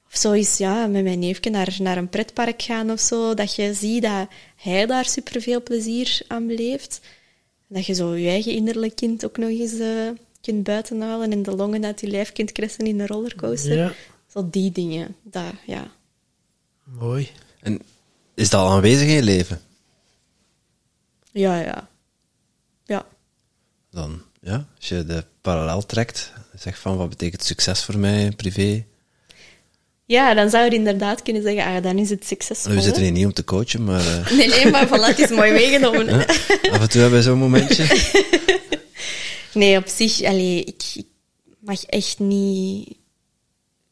of 0.07 0.17
zo 0.17 0.31
is, 0.31 0.57
ja, 0.57 0.87
met 0.87 1.03
mijn 1.03 1.19
neefje 1.19 1.49
naar, 1.49 1.77
naar 1.79 1.97
een 1.97 2.09
pretpark 2.09 2.61
gaan 2.61 2.91
of 2.91 2.99
zo. 2.99 3.33
Dat 3.33 3.55
je 3.55 3.73
ziet 3.73 4.01
dat 4.01 4.27
hij 4.55 4.85
daar 4.85 5.05
superveel 5.05 5.63
plezier 5.63 6.21
aan 6.27 6.47
beleeft. 6.47 7.01
Dat 7.67 7.85
je 7.85 7.93
zo 7.93 8.15
je 8.15 8.29
eigen 8.29 8.51
innerlijk 8.51 8.95
kind 8.95 9.25
ook 9.25 9.37
nog 9.37 9.49
eens 9.49 9.79
eh, 9.79 10.09
kunt 10.41 10.63
buitenhalen 10.63 11.31
en 11.31 11.43
de 11.43 11.55
longen 11.55 11.85
uit 11.85 12.01
je 12.01 12.07
lijf 12.07 12.31
kunt 12.31 12.51
kressen 12.51 12.87
in 12.87 12.99
een 12.99 13.07
rollercoaster. 13.07 13.75
Ja, 13.75 13.93
Zo 14.33 14.49
die 14.49 14.71
dingen. 14.71 15.15
Dat, 15.23 15.53
ja. 15.65 15.91
mooi. 16.83 17.29
En 17.59 17.81
is 18.33 18.49
dat 18.49 18.61
al 18.61 18.69
aanwezig 18.69 19.07
in 19.07 19.13
je 19.13 19.23
leven? 19.23 19.61
Ja, 21.39 21.59
ja. 21.59 21.89
Ja. 22.85 23.05
Dan, 23.91 24.21
ja, 24.41 24.67
als 24.77 24.89
je 24.89 25.05
de 25.05 25.23
parallel 25.41 25.85
trekt, 25.85 26.33
zeg 26.55 26.79
van 26.79 26.97
wat 26.97 27.09
betekent 27.09 27.43
succes 27.43 27.83
voor 27.83 27.97
mij, 27.97 28.31
privé. 28.35 28.85
Ja, 30.05 30.33
dan 30.33 30.49
zou 30.49 30.65
je 30.65 30.71
inderdaad 30.71 31.21
kunnen 31.21 31.41
zeggen, 31.41 31.63
ah, 31.63 31.83
dan 31.83 31.97
is 31.97 32.09
het 32.09 32.25
succesvol. 32.25 32.73
We 32.73 32.81
zitten 32.81 33.03
hier 33.03 33.11
niet 33.11 33.25
om 33.25 33.33
te 33.33 33.43
coachen, 33.43 33.83
maar 33.83 34.07
eh, 34.07 34.31
Nee, 34.31 34.47
nee, 34.47 34.69
maar 34.71 34.87
voilà, 34.87 35.15
het 35.15 35.19
is 35.19 35.29
mooi 35.29 35.51
meegenomen. 35.51 36.27
af 36.73 36.81
en 36.81 36.89
toe 36.89 37.01
hebben 37.01 37.19
we 37.19 37.21
zo'n 37.21 37.37
momentje. 37.37 37.85
Nee, 39.53 39.77
op 39.77 39.87
zich, 39.87 40.21
allee, 40.21 40.63
ik, 40.63 40.83
ik 40.93 41.05
mag 41.59 41.83
echt 41.83 42.19
niet, 42.19 42.97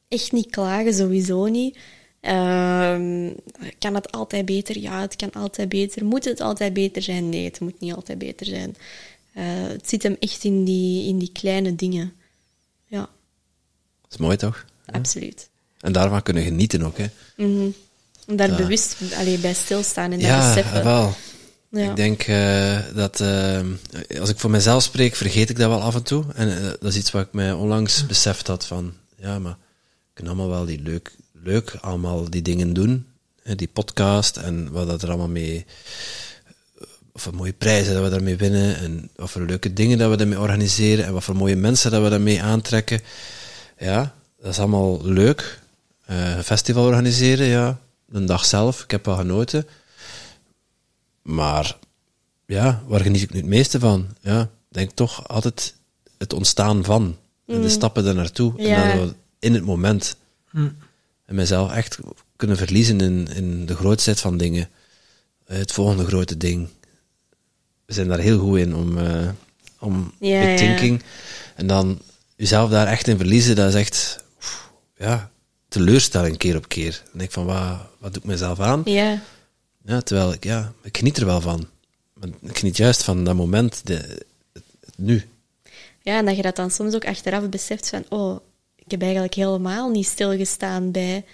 echt 0.07 0.31
niet 0.31 0.49
klagen, 0.49 0.93
sowieso 0.93 1.45
niet. 1.45 1.77
Ehm, 2.27 3.29
kan 3.79 3.95
het 3.95 4.11
altijd 4.11 4.45
beter? 4.45 4.77
Ja, 4.79 5.01
het 5.01 5.15
kan 5.15 5.31
altijd 5.31 5.69
beter. 5.69 6.05
Moet 6.05 6.25
het 6.25 6.39
altijd 6.41 6.73
beter 6.73 7.01
zijn? 7.01 7.29
Nee, 7.29 7.45
het 7.45 7.59
moet 7.59 7.79
niet 7.79 7.93
altijd 7.93 8.17
beter 8.17 8.45
zijn. 8.45 8.75
Eh, 9.33 9.43
het 9.47 9.89
zit 9.89 10.03
hem 10.03 10.15
echt 10.19 10.43
in 10.43 10.63
die, 10.63 11.07
in 11.07 11.17
die 11.17 11.31
kleine 11.33 11.75
dingen. 11.75 12.13
Ja, 12.87 12.99
Dat 14.01 14.11
is 14.11 14.17
mooi 14.17 14.37
toch? 14.37 14.65
absoluut. 14.85 15.49
En 15.79 15.91
daarvan 15.91 16.23
kunnen 16.23 16.43
genieten 16.43 16.81
ook, 16.83 16.97
hè? 16.97 17.05
Mhm. 17.37 17.67
Om 18.27 18.35
daar 18.35 18.49
Ja. 18.49 18.55
bewust 18.57 18.95
allee, 19.15 19.37
bij 19.37 19.53
stilstaan 19.53 20.11
en 20.11 20.19
dat 20.19 20.27
Ja, 20.27 20.47
beseffen. 20.47 20.83
wel. 20.83 21.13
Ja. 21.69 21.89
Ik 21.89 21.95
denk 21.95 22.21
eh, 22.21 22.79
dat 22.95 23.19
eh, 23.19 23.61
als 24.19 24.29
ik 24.29 24.39
voor 24.39 24.49
mezelf 24.49 24.83
spreek, 24.83 25.15
vergeet 25.15 25.49
ik 25.49 25.57
dat 25.57 25.69
wel 25.69 25.81
af 25.81 25.95
en 25.95 26.03
toe. 26.03 26.23
En 26.35 26.75
dat 26.79 26.91
is 26.91 26.97
iets 26.97 27.11
wat 27.11 27.25
ik 27.25 27.33
mij 27.33 27.51
onlangs 27.51 28.05
beseft 28.05 28.47
had 28.47 28.65
van, 28.65 28.93
ja, 29.15 29.39
maar 29.39 29.51
we 29.51 30.13
kunnen 30.13 30.33
allemaal 30.33 30.55
wel 30.57 30.65
die 30.65 30.81
leuk, 30.81 31.11
leuk 31.43 31.77
allemaal 31.81 32.29
die 32.29 32.41
dingen 32.41 32.73
doen. 32.73 33.05
Hè, 33.43 33.55
die 33.55 33.67
podcast 33.67 34.37
en 34.37 34.71
wat 34.71 34.87
dat 34.87 35.01
er 35.01 35.07
allemaal 35.07 35.27
mee, 35.27 35.65
of 37.11 37.21
voor 37.21 37.35
mooie 37.35 37.53
prijzen 37.53 37.93
dat 37.93 38.03
we 38.03 38.09
daarmee 38.09 38.35
winnen 38.35 38.77
en 38.77 39.09
wat 39.15 39.29
voor 39.29 39.41
leuke 39.41 39.73
dingen 39.73 39.97
dat 39.97 40.09
we 40.09 40.17
daarmee 40.17 40.39
organiseren 40.39 41.05
en 41.05 41.13
wat 41.13 41.23
voor 41.23 41.35
mooie 41.35 41.55
mensen 41.55 41.91
dat 41.91 42.03
we 42.03 42.09
daarmee 42.09 42.41
aantrekken. 42.41 43.01
Ja, 43.77 44.13
dat 44.41 44.51
is 44.51 44.59
allemaal 44.59 45.05
leuk. 45.05 45.59
Eh, 46.05 46.35
een 46.35 46.43
festival 46.43 46.85
organiseren, 46.85 47.47
ja. 47.47 47.79
Een 48.11 48.25
dag 48.25 48.45
zelf, 48.45 48.83
ik 48.83 48.91
heb 48.91 49.05
wel 49.05 49.15
genoten. 49.15 49.67
Maar 51.21 51.77
ja, 52.45 52.83
waar 52.87 53.01
geniet 53.01 53.21
ik 53.21 53.33
nu 53.33 53.39
het 53.39 53.47
meeste 53.47 53.79
van? 53.79 54.07
Ja, 54.21 54.41
ik 54.41 54.47
denk 54.69 54.91
toch 54.91 55.27
altijd 55.27 55.75
het 56.17 56.33
ontstaan 56.33 56.83
van. 56.83 57.17
En 57.45 57.61
de 57.61 57.69
stappen 57.69 58.05
er 58.05 58.15
naartoe. 58.15 58.51
Mm. 58.51 58.59
Ja. 58.59 58.91
En 58.91 58.97
dan 58.97 59.15
in 59.39 59.53
het 59.53 59.63
moment. 59.63 60.15
Hm. 60.49 60.69
En 61.27 61.35
mezelf 61.35 61.71
echt 61.71 61.97
kunnen 62.35 62.57
verliezen 62.57 63.01
in, 63.01 63.27
in 63.35 63.65
de 63.65 63.75
grootheid 63.75 64.19
van 64.19 64.37
dingen. 64.37 64.69
Eh, 65.45 65.57
Het 65.57 65.71
volgende 65.71 66.05
grote 66.05 66.37
ding. 66.37 66.67
We 67.85 67.93
zijn 67.93 68.07
daar 68.07 68.19
heel 68.19 68.39
goed 68.39 68.57
in 68.57 68.75
om, 68.75 68.97
eh 68.97 69.29
om 69.79 70.13
Ja, 70.19 70.39
big 70.41 70.49
ja. 70.49 70.55
thinking. 70.55 71.03
En 71.55 71.67
dan 71.67 71.99
jezelf 72.35 72.69
daar 72.69 72.87
echt 72.87 73.07
in 73.07 73.17
verliezen, 73.17 73.55
dat 73.55 73.67
is 73.69 73.79
echt 73.79 74.23
oef, 74.37 74.71
ja, 74.97 75.31
teleurstelling 75.67 76.37
keer 76.37 76.55
op 76.55 76.67
keer. 76.67 76.91
Dan 77.03 77.11
denk 77.17 77.23
ik 77.29 77.31
van, 77.31 77.45
wat, 77.45 77.77
wat 77.97 78.13
doe 78.13 78.21
ik 78.21 78.27
mezelf 78.27 78.59
aan? 78.59 78.81
Ja, 78.85 79.21
Ja, 79.85 80.01
terwijl 80.01 80.33
ik, 80.33 80.43
ja, 80.43 80.73
ik 80.83 80.97
geniet 80.97 81.17
er 81.17 81.25
wel 81.25 81.41
van. 81.41 81.67
Maar 82.13 82.29
ik 82.41 82.57
geniet 82.57 82.77
juist 82.77 83.03
van 83.03 83.23
dat 83.23 83.35
moment, 83.35 83.81
de, 83.87 83.93
het, 84.53 84.63
het 84.85 84.97
nu. 84.97 85.25
Ja, 86.01 86.17
en 86.17 86.25
dat 86.25 86.35
je 86.35 86.41
dat 86.41 86.55
dan 86.55 86.71
soms 86.71 86.95
ook 86.95 87.05
achteraf 87.05 87.49
beseft 87.49 87.89
van, 87.89 88.05
oh, 88.09 88.37
ik 88.87 88.91
heb 88.93 89.01
eigenlijk 89.01 89.33
helemaal 89.33 89.89
niet 89.89 90.05
stilgestaan 90.05 90.91
bij 90.91 91.25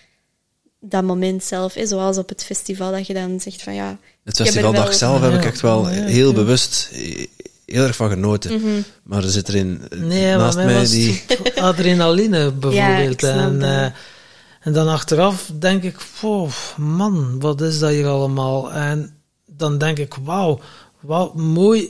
dat 0.79 1.03
moment 1.03 1.43
zelf. 1.43 1.73
Hè? 1.73 1.85
Zoals 1.85 2.17
op 2.17 2.29
het 2.29 2.43
festival, 2.43 2.91
dat 2.91 3.07
je 3.07 3.13
dan 3.13 3.39
zegt 3.39 3.61
van, 3.63 3.73
ja... 3.73 3.97
Het 4.23 4.35
festivaldag 4.35 4.83
wel- 4.83 4.93
zelf 4.93 5.21
heb 5.21 5.31
Ja, 5.31 5.37
ik 5.37 5.45
echt 5.45 5.61
wel 5.61 5.85
heel 5.87 6.27
ja. 6.29 6.33
bewust, 6.33 6.89
eh, 6.93 7.25
heel 7.65 7.83
erg 7.83 7.95
van 7.95 8.09
genoten. 8.09 8.61
Maar 9.03 9.23
er 9.23 9.29
zit 9.29 9.47
er 9.47 9.55
een 9.55 9.81
Nee, 9.95 10.35
naast 10.35 10.55
maar 10.55 10.65
mij 10.65 10.73
mij 10.73 10.81
was 10.83 10.91
die... 10.91 11.23
adrenaline 11.55 12.51
bijvoorbeeld. 12.59 13.11
ik 13.13 13.19
snap 13.19 13.33
en, 13.35 13.59
dat. 13.59 13.69
eh, 13.69 13.85
en 14.59 14.73
dan 14.73 14.87
achteraf 14.87 15.51
denk 15.59 15.83
ik, 15.83 15.97
wow, 16.21 16.49
man, 16.77 17.39
wat 17.39 17.61
is 17.61 17.79
dat 17.79 17.89
hier 17.89 18.07
allemaal? 18.07 18.71
En 18.73 19.15
dan 19.45 19.77
denk 19.77 19.97
ik, 19.97 20.13
wauw, 20.23 20.59
wat 20.99 21.35
mooi 21.35 21.89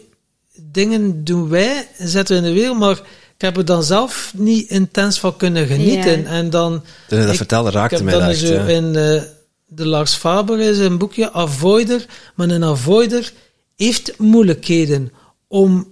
dingen 0.61 1.23
doen 1.23 1.49
wij, 1.49 1.87
zetten 1.97 2.35
we 2.41 2.47
in 2.47 2.53
de 2.53 2.59
wereld, 2.59 2.79
maar 2.79 3.01
heb 3.43 3.57
er 3.57 3.65
dan 3.65 3.83
zelf 3.83 4.33
niet 4.37 4.69
intens 4.69 5.19
van 5.19 5.37
kunnen 5.37 5.67
genieten. 5.67 6.21
Ja. 6.21 6.27
En 6.27 6.49
dan... 6.49 6.83
Toen 7.07 7.17
je 7.17 7.23
dat 7.23 7.31
ik- 7.33 7.37
vertelde, 7.37 7.69
raakte 7.71 7.95
ik 7.95 8.01
heb 8.01 8.09
mij 8.09 8.19
dan 8.19 8.27
dat 8.29 8.37
echt, 8.37 8.47
zo 8.47 8.53
ja. 8.53 8.67
in 8.67 8.95
eh, 8.95 9.21
de 9.67 9.85
Lars 9.87 10.13
Faber 10.13 10.59
is 10.59 10.77
een 10.77 10.97
boekje, 10.97 11.33
Avoider, 11.33 12.05
maar 12.35 12.49
een 12.49 12.63
avoider 12.63 13.31
heeft 13.75 14.13
moeilijkheden 14.17 15.11
om 15.47 15.91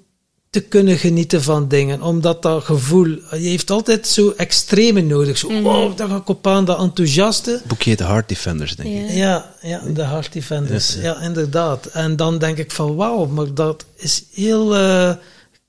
te 0.49 0.59
kunnen 0.61 0.97
genieten 0.97 1.43
van 1.43 1.67
dingen. 1.67 2.01
Omdat 2.01 2.41
dat 2.41 2.63
gevoel, 2.63 3.05
je 3.07 3.19
heeft 3.31 3.69
altijd 3.71 4.07
zo 4.07 4.33
extreme 4.37 5.01
nodig. 5.01 5.37
Zo, 5.37 5.47
oh, 5.47 5.95
daar 5.97 6.07
ga 6.07 6.15
ik 6.15 6.27
op 6.29 6.47
aan, 6.47 6.65
dat 6.65 6.79
enthousiaste. 6.79 7.61
Boekje 7.67 7.95
de 7.95 8.03
Heart 8.03 8.29
Defenders, 8.29 8.75
denk 8.75 9.09
ik. 9.09 9.15
Ja. 9.15 9.53
Ja, 9.61 9.81
de 9.93 10.03
Heart 10.03 10.33
Defenders. 10.33 10.93
Ja, 10.95 11.01
Ja, 11.01 11.07
ja. 11.19 11.21
inderdaad. 11.21 11.85
En 11.85 12.15
dan 12.15 12.37
denk 12.37 12.57
ik 12.57 12.71
van 12.71 12.95
wauw, 12.95 13.25
maar 13.25 13.53
dat 13.53 13.85
is 13.95 14.23
heel, 14.33 14.75
eh, 14.75 15.13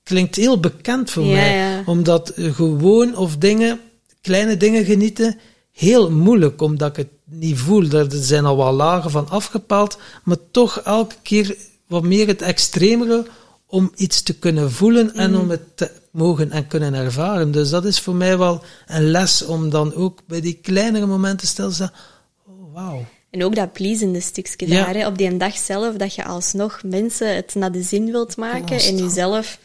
klinkt 0.02 0.36
heel 0.36 0.60
bekend 0.60 1.10
voor 1.10 1.24
Ja, 1.24 1.32
mij. 1.32 1.56
ja. 1.56 1.82
Omdat 1.86 2.28
eh, 2.28 2.54
gewoon 2.54 3.16
of 3.16 3.36
dingen, 3.36 3.80
kleine 4.20 4.56
dingen 4.56 4.84
genieten, 4.84 5.38
heel 5.72 6.10
moeilijk, 6.10 6.62
omdat 6.62 6.90
ik 6.90 6.96
het 6.96 7.08
niet 7.24 7.58
voel. 7.58 7.90
Er 7.90 8.06
zijn 8.10 8.44
al 8.44 8.56
wel 8.56 8.72
lagen 8.72 9.10
van 9.10 9.28
afgepaald, 9.28 9.98
maar 10.24 10.36
toch 10.50 10.80
elke 10.80 11.14
keer 11.22 11.56
wat 11.86 12.02
meer 12.02 12.26
het 12.26 12.42
extremere 12.42 13.26
om 13.66 13.92
iets 13.96 14.22
te 14.22 14.38
kunnen 14.38 14.72
voelen 14.72 15.14
en 15.14 15.36
om 15.36 15.50
het 15.50 15.60
te 15.76 15.90
mogen 16.10 16.50
en 16.50 16.66
kunnen 16.66 16.94
ervaren. 16.94 17.50
Dus 17.52 17.70
dat 17.70 17.84
is 17.84 18.00
voor 18.00 18.14
mij 18.14 18.38
wel 18.38 18.62
een 18.86 19.10
les 19.10 19.44
om 19.44 19.70
dan 19.70 19.94
ook 19.94 20.18
bij 20.26 20.40
die 20.40 20.58
kleinere 20.62 21.06
momenten 21.06 21.46
stil 21.46 21.68
te 21.68 21.74
staan. 21.74 21.92
Oh, 22.46 22.74
wauw. 22.74 23.04
En 23.30 23.44
ook 23.44 23.54
dat 23.54 23.72
pleasende 23.72 24.20
stukje 24.20 24.68
Ja. 24.68 24.84
daar, 24.84 24.94
hè, 24.94 25.06
op 25.06 25.18
die 25.18 25.36
dag 25.36 25.56
zelf, 25.56 25.94
dat 25.96 26.14
je 26.14 26.24
alsnog 26.24 26.80
mensen 26.84 27.34
het 27.36 27.54
naar 27.54 27.72
de 27.72 27.82
zin 27.82 28.10
wilt 28.10 28.36
maken 28.36 28.60
en 28.60 28.66
Constant. 28.66 28.98
jezelf 28.98 29.58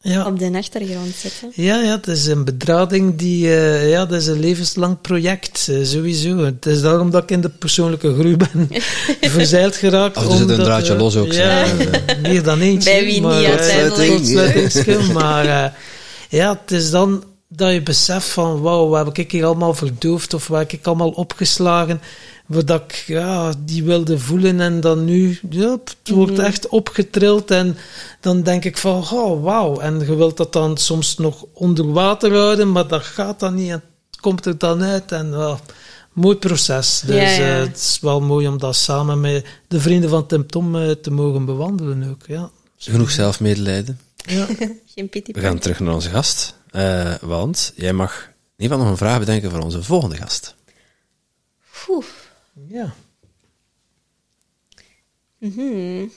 Ja. 0.00 0.26
op 0.26 0.38
de 0.38 0.50
achtergrond 0.54 1.14
zetten. 1.14 1.52
Ja, 1.54 1.82
ja, 1.82 1.90
het 1.90 2.06
is 2.06 2.26
een 2.26 2.44
bedrading 2.44 3.16
die, 3.16 3.46
eh, 3.46 3.90
ja, 3.90 4.06
dat 4.06 4.20
is 4.20 4.26
een 4.26 4.40
levenslang 4.40 5.00
project, 5.00 5.68
eh, 5.70 5.84
sowieso. 5.84 6.38
Het 6.38 6.66
is 6.66 6.80
daarom 6.80 7.10
dat 7.10 7.22
ik 7.22 7.30
in 7.30 7.40
de 7.40 7.48
persoonlijke 7.48 8.14
groei 8.14 8.36
ben 8.36 8.68
verzeild 9.30 9.76
geraakt. 9.76 10.16
Oh, 10.16 10.24
er 10.24 10.36
zit 10.36 10.48
een 10.48 10.58
draadje 10.58 10.92
eh, 10.92 10.98
los 10.98 11.16
ook, 11.16 11.32
Ja, 11.32 11.66
meer 12.22 12.42
dan 12.42 12.60
eentje. 12.60 12.90
Bij 12.90 13.04
wie 13.04 13.20
maar, 13.20 13.38
niet 13.38 13.48
uiteindelijk. 13.48 15.12
maar 15.12 15.74
ja, 16.28 16.58
het 16.60 16.70
is 16.70 16.90
dan 16.90 17.24
dat 17.48 17.72
je 17.72 17.82
beseft 17.82 18.28
van, 18.28 18.60
wauw, 18.60 18.88
wat 18.88 19.06
heb 19.06 19.18
ik 19.18 19.32
hier 19.32 19.44
allemaal 19.44 19.74
verdoofd 19.74 20.34
of 20.34 20.46
wat 20.48 20.58
heb 20.58 20.72
ik 20.72 20.86
allemaal 20.86 21.10
opgeslagen, 21.10 22.00
wat 22.48 22.70
ik 22.70 22.92
ja, 23.06 23.52
die 23.58 23.84
wilde 23.84 24.18
voelen 24.18 24.60
en 24.60 24.80
dan 24.80 25.04
nu, 25.04 25.38
ja, 25.50 25.70
het 25.70 25.96
wordt 26.10 26.32
Mhm. 26.36 26.40
echt 26.40 26.68
opgetrild 26.68 27.50
en 27.50 27.76
dan 28.20 28.42
denk 28.42 28.64
ik 28.64 28.76
van, 28.78 28.96
oh, 29.12 29.42
wauw, 29.42 29.78
en 29.80 29.98
je 29.98 30.14
wilt 30.16 30.36
dat 30.36 30.52
dan 30.52 30.76
soms 30.76 31.16
nog 31.16 31.44
onder 31.52 31.92
water 31.92 32.32
houden, 32.36 32.72
maar 32.72 32.86
dat 32.88 33.02
gaat 33.02 33.40
dan 33.40 33.54
niet 33.54 33.70
en 33.70 33.82
het 34.10 34.20
komt 34.20 34.46
er 34.46 34.58
dan 34.58 34.82
uit 34.82 35.12
en 35.12 35.34
oh, 35.36 35.58
mooi 36.12 36.36
proces. 36.36 37.02
Dus 37.06 37.14
Ja, 37.16 37.22
ja. 37.46 37.54
eh, 37.54 37.60
het 37.66 37.76
is 37.76 37.98
wel 38.00 38.20
mooi 38.20 38.48
om 38.48 38.58
dat 38.58 38.76
samen 38.76 39.20
met 39.20 39.46
de 39.68 39.80
vrienden 39.80 40.10
van 40.10 40.26
Tim 40.26 40.46
Tom 40.46 40.76
eh, 40.76 40.90
te 40.90 41.10
mogen 41.10 41.44
bewandelen 41.44 42.10
ook, 42.10 42.22
ja. 42.26 42.50
Genoeg 42.76 43.10
zelfmedelijden. 43.10 44.00
Ja. 44.16 44.46
Geen 44.94 45.08
pity 45.08 45.32
We 45.32 45.40
gaan 45.40 45.58
terug 45.58 45.80
naar 45.80 45.94
onze 45.94 46.10
gast. 46.10 46.54
eh, 46.70 47.14
want 47.20 47.72
jij 47.76 47.92
mag 47.92 48.12
in 48.56 48.64
ieder 48.64 48.76
geval 48.76 48.78
nog 48.78 48.88
een 49.00 49.06
vraag 49.06 49.18
bedenken 49.18 49.50
voor 49.50 49.60
onze 49.60 49.82
volgende 49.82 50.16
gast. 50.16 50.54
Oeh. 51.88 52.04
Ja. 52.66 52.94
Mhm. 55.38 56.08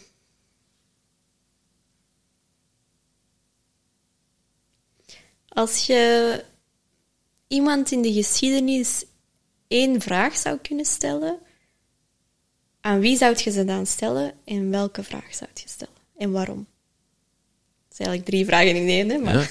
Als 5.48 5.86
je 5.86 6.44
iemand 7.48 7.92
in 7.92 8.02
de 8.02 8.14
geschiedenis 8.14 9.06
één 9.68 10.02
vraag 10.02 10.38
zou 10.38 10.58
kunnen 10.58 10.86
stellen, 10.86 11.40
aan 12.82 13.00
wie 13.00 13.18
zou 13.18 13.36
je 13.44 13.52
ze 13.52 13.66
dan 13.66 13.86
stellen 13.86 14.34
en 14.44 14.70
welke 14.70 15.04
vraag 15.04 15.36
zou 15.36 15.50
je 15.54 15.68
stellen 15.68 15.94
en 16.18 16.32
waarom? 16.32 16.68
Dat 17.88 17.96
zijn 17.98 18.08
eigenlijk 18.10 18.26
drie 18.26 18.46
vragen 18.46 18.76
in 18.76 18.88
één, 18.88 19.10
hè? 19.10 19.18
Maar 19.18 19.34
Ja. 19.34 19.48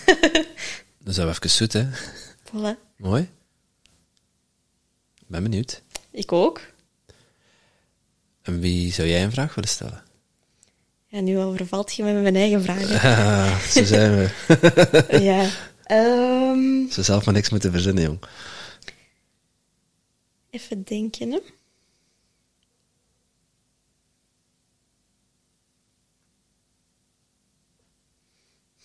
Dan 1.05 1.15
zijn 1.15 1.27
we 1.27 1.33
even 1.35 1.51
zoet, 1.51 1.73
hè. 1.73 1.89
voilà. 2.45 2.79
Mooi. 2.97 3.29
Ben 5.27 5.43
benieuwd. 5.43 5.83
Ik 6.11 6.33
ook. 6.33 6.61
En 8.51 8.61
wie 8.61 8.93
zou 8.93 9.09
jij 9.09 9.25
een 9.25 9.31
vraag 9.33 9.55
willen 9.55 9.71
stellen? 9.71 10.03
Ja, 11.07 11.21
nu 11.21 11.39
overvalt 11.39 11.95
je 11.95 12.03
me 12.03 12.13
met 12.13 12.23
mijn 12.23 12.37
eigen 12.37 12.63
vragen. 12.63 13.01
Ah, 13.01 13.59
zo 13.75 13.85
zijn 13.85 14.17
we. 14.17 14.31
ja. 15.31 15.51
Ehm, 15.85 16.89
Ze 16.91 17.03
zelf 17.03 17.25
maar 17.25 17.35
niks 17.35 17.49
moeten 17.51 17.73
verzinnen, 17.73 18.03
jong. 18.03 18.19
even 20.51 20.83
denken, 20.85 21.31
hè. 21.31 21.39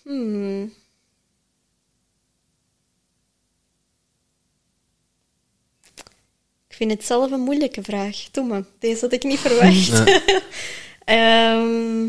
Hmm. 0.03 0.73
Vind 6.75 6.91
het 6.91 7.05
zelf 7.05 7.31
een 7.31 7.39
moeilijke 7.39 7.83
vraag. 7.83 8.27
Doe 8.31 8.45
maar, 8.45 8.63
deze 8.79 9.01
had 9.01 9.13
ik 9.13 9.23
niet 9.23 9.39
verwacht. 9.39 10.03
Ehm, 11.05 12.03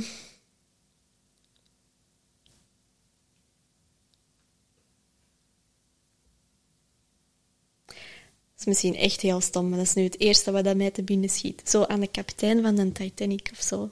dat 7.87 8.59
is 8.59 8.65
misschien 8.65 8.97
echt 8.97 9.21
heel 9.21 9.41
stom, 9.41 9.69
maar 9.69 9.79
dat 9.79 9.87
is 9.87 9.95
nu 9.95 10.03
het 10.03 10.21
eerste 10.21 10.51
wat 10.51 10.65
dat 10.65 10.77
mij 10.77 10.91
te 10.91 11.03
binnen 11.03 11.29
schiet. 11.29 11.63
Zo 11.69 11.83
aan 11.83 12.01
de 12.01 12.07
kapitein 12.07 12.63
van 12.63 12.75
de 12.75 12.93
Titanic 12.93 13.51
of 13.53 13.63
zo. 13.63 13.91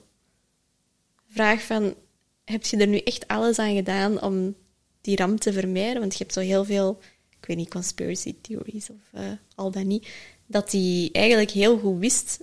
Vraag 1.27 1.61
van, 1.61 1.95
heb 2.43 2.65
je 2.65 2.77
er 2.77 2.87
nu 2.87 2.97
echt 2.97 3.27
alles 3.27 3.59
aan 3.59 3.75
gedaan 3.75 4.21
om 4.21 4.55
die 5.01 5.15
ramp 5.15 5.39
te 5.39 5.53
vermijden? 5.53 5.99
Want 5.99 6.11
je 6.11 6.19
hebt 6.19 6.33
zo 6.33 6.39
heel 6.39 6.65
veel, 6.65 6.99
ik 7.39 7.45
weet 7.45 7.57
niet, 7.57 7.69
conspiracy 7.69 8.35
theories 8.41 8.89
of 8.89 9.19
eh, 9.19 9.31
al 9.55 9.71
dat 9.71 9.83
niet, 9.83 10.07
dat 10.45 10.71
die 10.71 11.11
eigenlijk 11.11 11.51
heel 11.51 11.79
goed 11.79 11.99
wist 11.99 12.39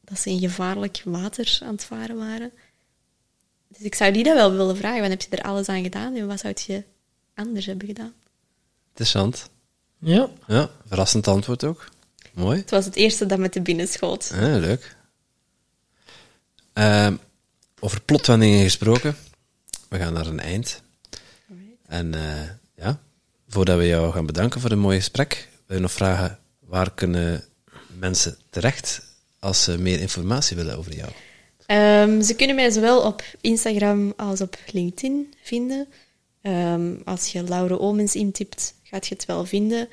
dat 0.00 0.18
ze 0.18 0.30
in 0.30 0.38
gevaarlijk 0.38 1.02
water 1.04 1.58
aan 1.62 1.72
het 1.72 1.84
varen 1.84 2.16
waren. 2.16 2.52
Dus 3.68 3.82
ik 3.82 3.94
zou 3.94 4.12
die 4.12 4.24
dat 4.24 4.34
wel 4.34 4.52
willen 4.52 4.76
vragen. 4.76 5.00
Wat 5.00 5.10
heb 5.10 5.20
je 5.20 5.36
er 5.36 5.42
alles 5.42 5.68
aan 5.68 5.82
gedaan 5.82 6.14
en 6.14 6.26
wat 6.26 6.40
zou 6.40 6.54
je 6.66 6.84
anders 7.34 7.66
hebben 7.66 7.86
gedaan? 7.86 8.12
Interessant. 8.88 9.50
Ja. 9.98 10.28
Ja, 10.46 10.70
verrassend 10.86 11.28
antwoord 11.28 11.64
ook. 11.64 11.88
Mooi. 12.32 12.58
Het 12.58 12.70
was 12.70 12.84
het 12.84 12.96
eerste 12.96 13.26
dat 13.26 13.38
me 13.38 13.48
te 13.48 13.60
binnen 13.60 13.88
schoot. 13.88 14.30
Ah, 14.34 14.40
leuk. 14.40 14.96
Ehm, 16.72 17.16
over 17.80 18.02
plotwendingen 18.02 18.62
gesproken. 18.62 19.16
We 19.88 19.98
gaan 19.98 20.12
naar 20.12 20.26
een 20.26 20.40
eind. 20.40 20.82
En 21.86 22.14
eh, 22.14 22.48
ja, 22.76 23.00
voordat 23.48 23.78
we 23.78 23.86
jou 23.86 24.12
gaan 24.12 24.26
bedanken 24.26 24.60
voor 24.60 24.70
een 24.70 24.78
mooi 24.78 24.98
gesprek, 24.98 25.48
wil 25.66 25.76
je 25.76 25.82
nog 25.82 25.92
vragen, 25.92 26.38
waar 26.74 26.94
kunnen 26.94 27.44
mensen 27.98 28.36
terecht 28.50 29.02
als 29.38 29.64
ze 29.64 29.78
meer 29.78 30.00
informatie 30.00 30.56
willen 30.56 30.78
over 30.78 30.94
jou? 30.94 31.10
Ehm, 31.66 32.22
ze 32.22 32.34
kunnen 32.34 32.56
mij 32.56 32.70
zowel 32.70 33.00
op 33.00 33.22
Instagram 33.40 34.12
als 34.16 34.40
op 34.40 34.56
LinkedIn 34.72 35.34
vinden. 35.42 35.88
Ehm, 36.42 36.94
als 37.04 37.32
je 37.32 37.42
Laure 37.42 37.78
Omens 37.78 38.14
intipt, 38.14 38.74
gaat 38.82 39.06
je 39.06 39.14
het 39.14 39.24
wel 39.24 39.44
vinden. 39.44 39.88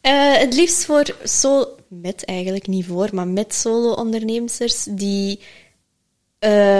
Eh, 0.00 0.36
het 0.36 0.54
liefst 0.54 0.84
voor 0.84 1.16
solo, 1.22 1.76
met 1.88 2.24
eigenlijk 2.24 2.66
niet 2.66 2.86
voor, 2.86 3.08
maar 3.12 3.28
met 3.28 3.54
solo-ondernemers 3.54 4.86
die 4.90 5.40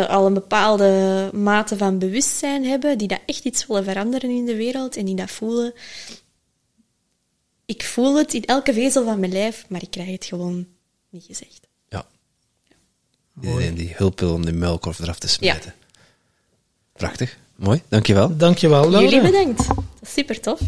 al 0.09 0.27
een 0.27 0.35
bepaalde 0.35 1.31
mate 1.33 1.77
van 1.77 1.99
bewustzijn 1.99 2.65
hebben, 2.65 2.99
die 2.99 3.09
dat 3.09 3.21
echt 3.27 3.45
iets 3.45 3.67
willen 3.67 3.85
veranderen 3.85 4.31
in 4.31 4.45
de 4.45 4.57
wereld 4.57 4.97
en 4.97 5.05
die 5.05 5.15
dat 5.15 5.31
voelen. 5.31 5.73
Ik 7.67 7.85
voel 7.85 8.17
het 8.17 8.35
in 8.35 8.45
elke 8.45 8.73
vezel 8.73 9.05
van 9.05 9.21
mijn 9.21 9.33
lijf, 9.33 9.65
maar 9.69 9.83
ik 9.83 9.91
krijg 9.91 10.11
het 10.11 10.25
gewoon 10.25 10.67
niet 11.11 11.25
gezegd. 11.25 11.68
Iedereen 13.41 13.75
die 13.75 13.93
hulp 13.97 14.21
wil 14.21 14.33
om 14.33 14.45
die 14.45 14.55
muilkorf 14.55 14.99
eraf 14.99 15.19
te 15.19 15.29
smijten. 15.29 15.75
Prachtig. 16.97 17.37
Mooi. 17.57 17.83
Dankjewel. 17.89 18.37
Dankjewel, 18.37 18.91
Laura. 18.91 19.11
Jullie 19.11 19.31
bedankt. 19.31 19.67
Dat 19.69 19.77
is 20.03 20.13
super 20.13 20.41
tof. 20.41 20.61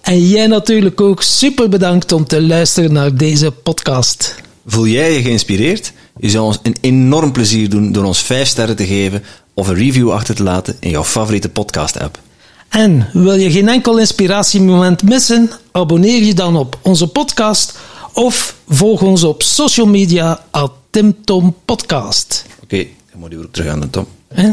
En 0.00 0.28
jij 0.28 0.46
natuurlijk 0.46 1.00
ook 1.00 1.22
super 1.22 1.68
bedankt 1.68 2.12
om 2.12 2.26
te 2.26 2.42
luisteren 2.42 2.92
naar 2.92 3.14
deze 3.16 3.50
podcast. 3.50 4.34
Voel 4.66 4.86
jij 4.86 5.12
je 5.12 5.22
geïnspireerd? 5.22 5.92
Je 6.16 6.30
zou 6.30 6.44
ons 6.44 6.58
een 6.62 6.76
enorm 6.80 7.32
plezier 7.32 7.68
doen 7.68 7.92
door 7.92 8.04
ons 8.04 8.22
5 8.22 8.48
sterren 8.48 8.76
te 8.76 8.86
geven 8.86 9.22
of 9.54 9.68
een 9.68 9.74
review 9.74 10.10
achter 10.10 10.34
te 10.34 10.42
laten 10.42 10.76
in 10.80 10.90
jouw 10.90 11.04
favoriete 11.04 11.48
podcast-app. 11.48 12.20
En 12.68 13.08
wil 13.12 13.34
je 13.34 13.50
geen 13.50 13.68
enkel 13.68 13.98
inspiratiemoment 13.98 15.02
missen? 15.02 15.50
Abonneer 15.72 16.22
je 16.22 16.34
dan 16.34 16.56
op 16.56 16.78
onze 16.82 17.06
podcast 17.06 17.78
Of 18.16 18.56
volg 18.68 19.02
ons 19.02 19.22
op 19.22 19.42
social 19.42 19.86
media 19.86 20.40
at 20.50 20.72
Tim 20.90 21.24
Tom 21.24 21.54
Podcast. 21.64 22.46
Oké, 22.62 22.76
dan 23.10 23.20
moet 23.20 23.30
je 23.32 23.38
ook 23.38 23.52
terug 23.52 23.72
aan 23.72 23.80
de 23.80 23.90
Tom. 23.90 24.06
Hè? 24.28 24.50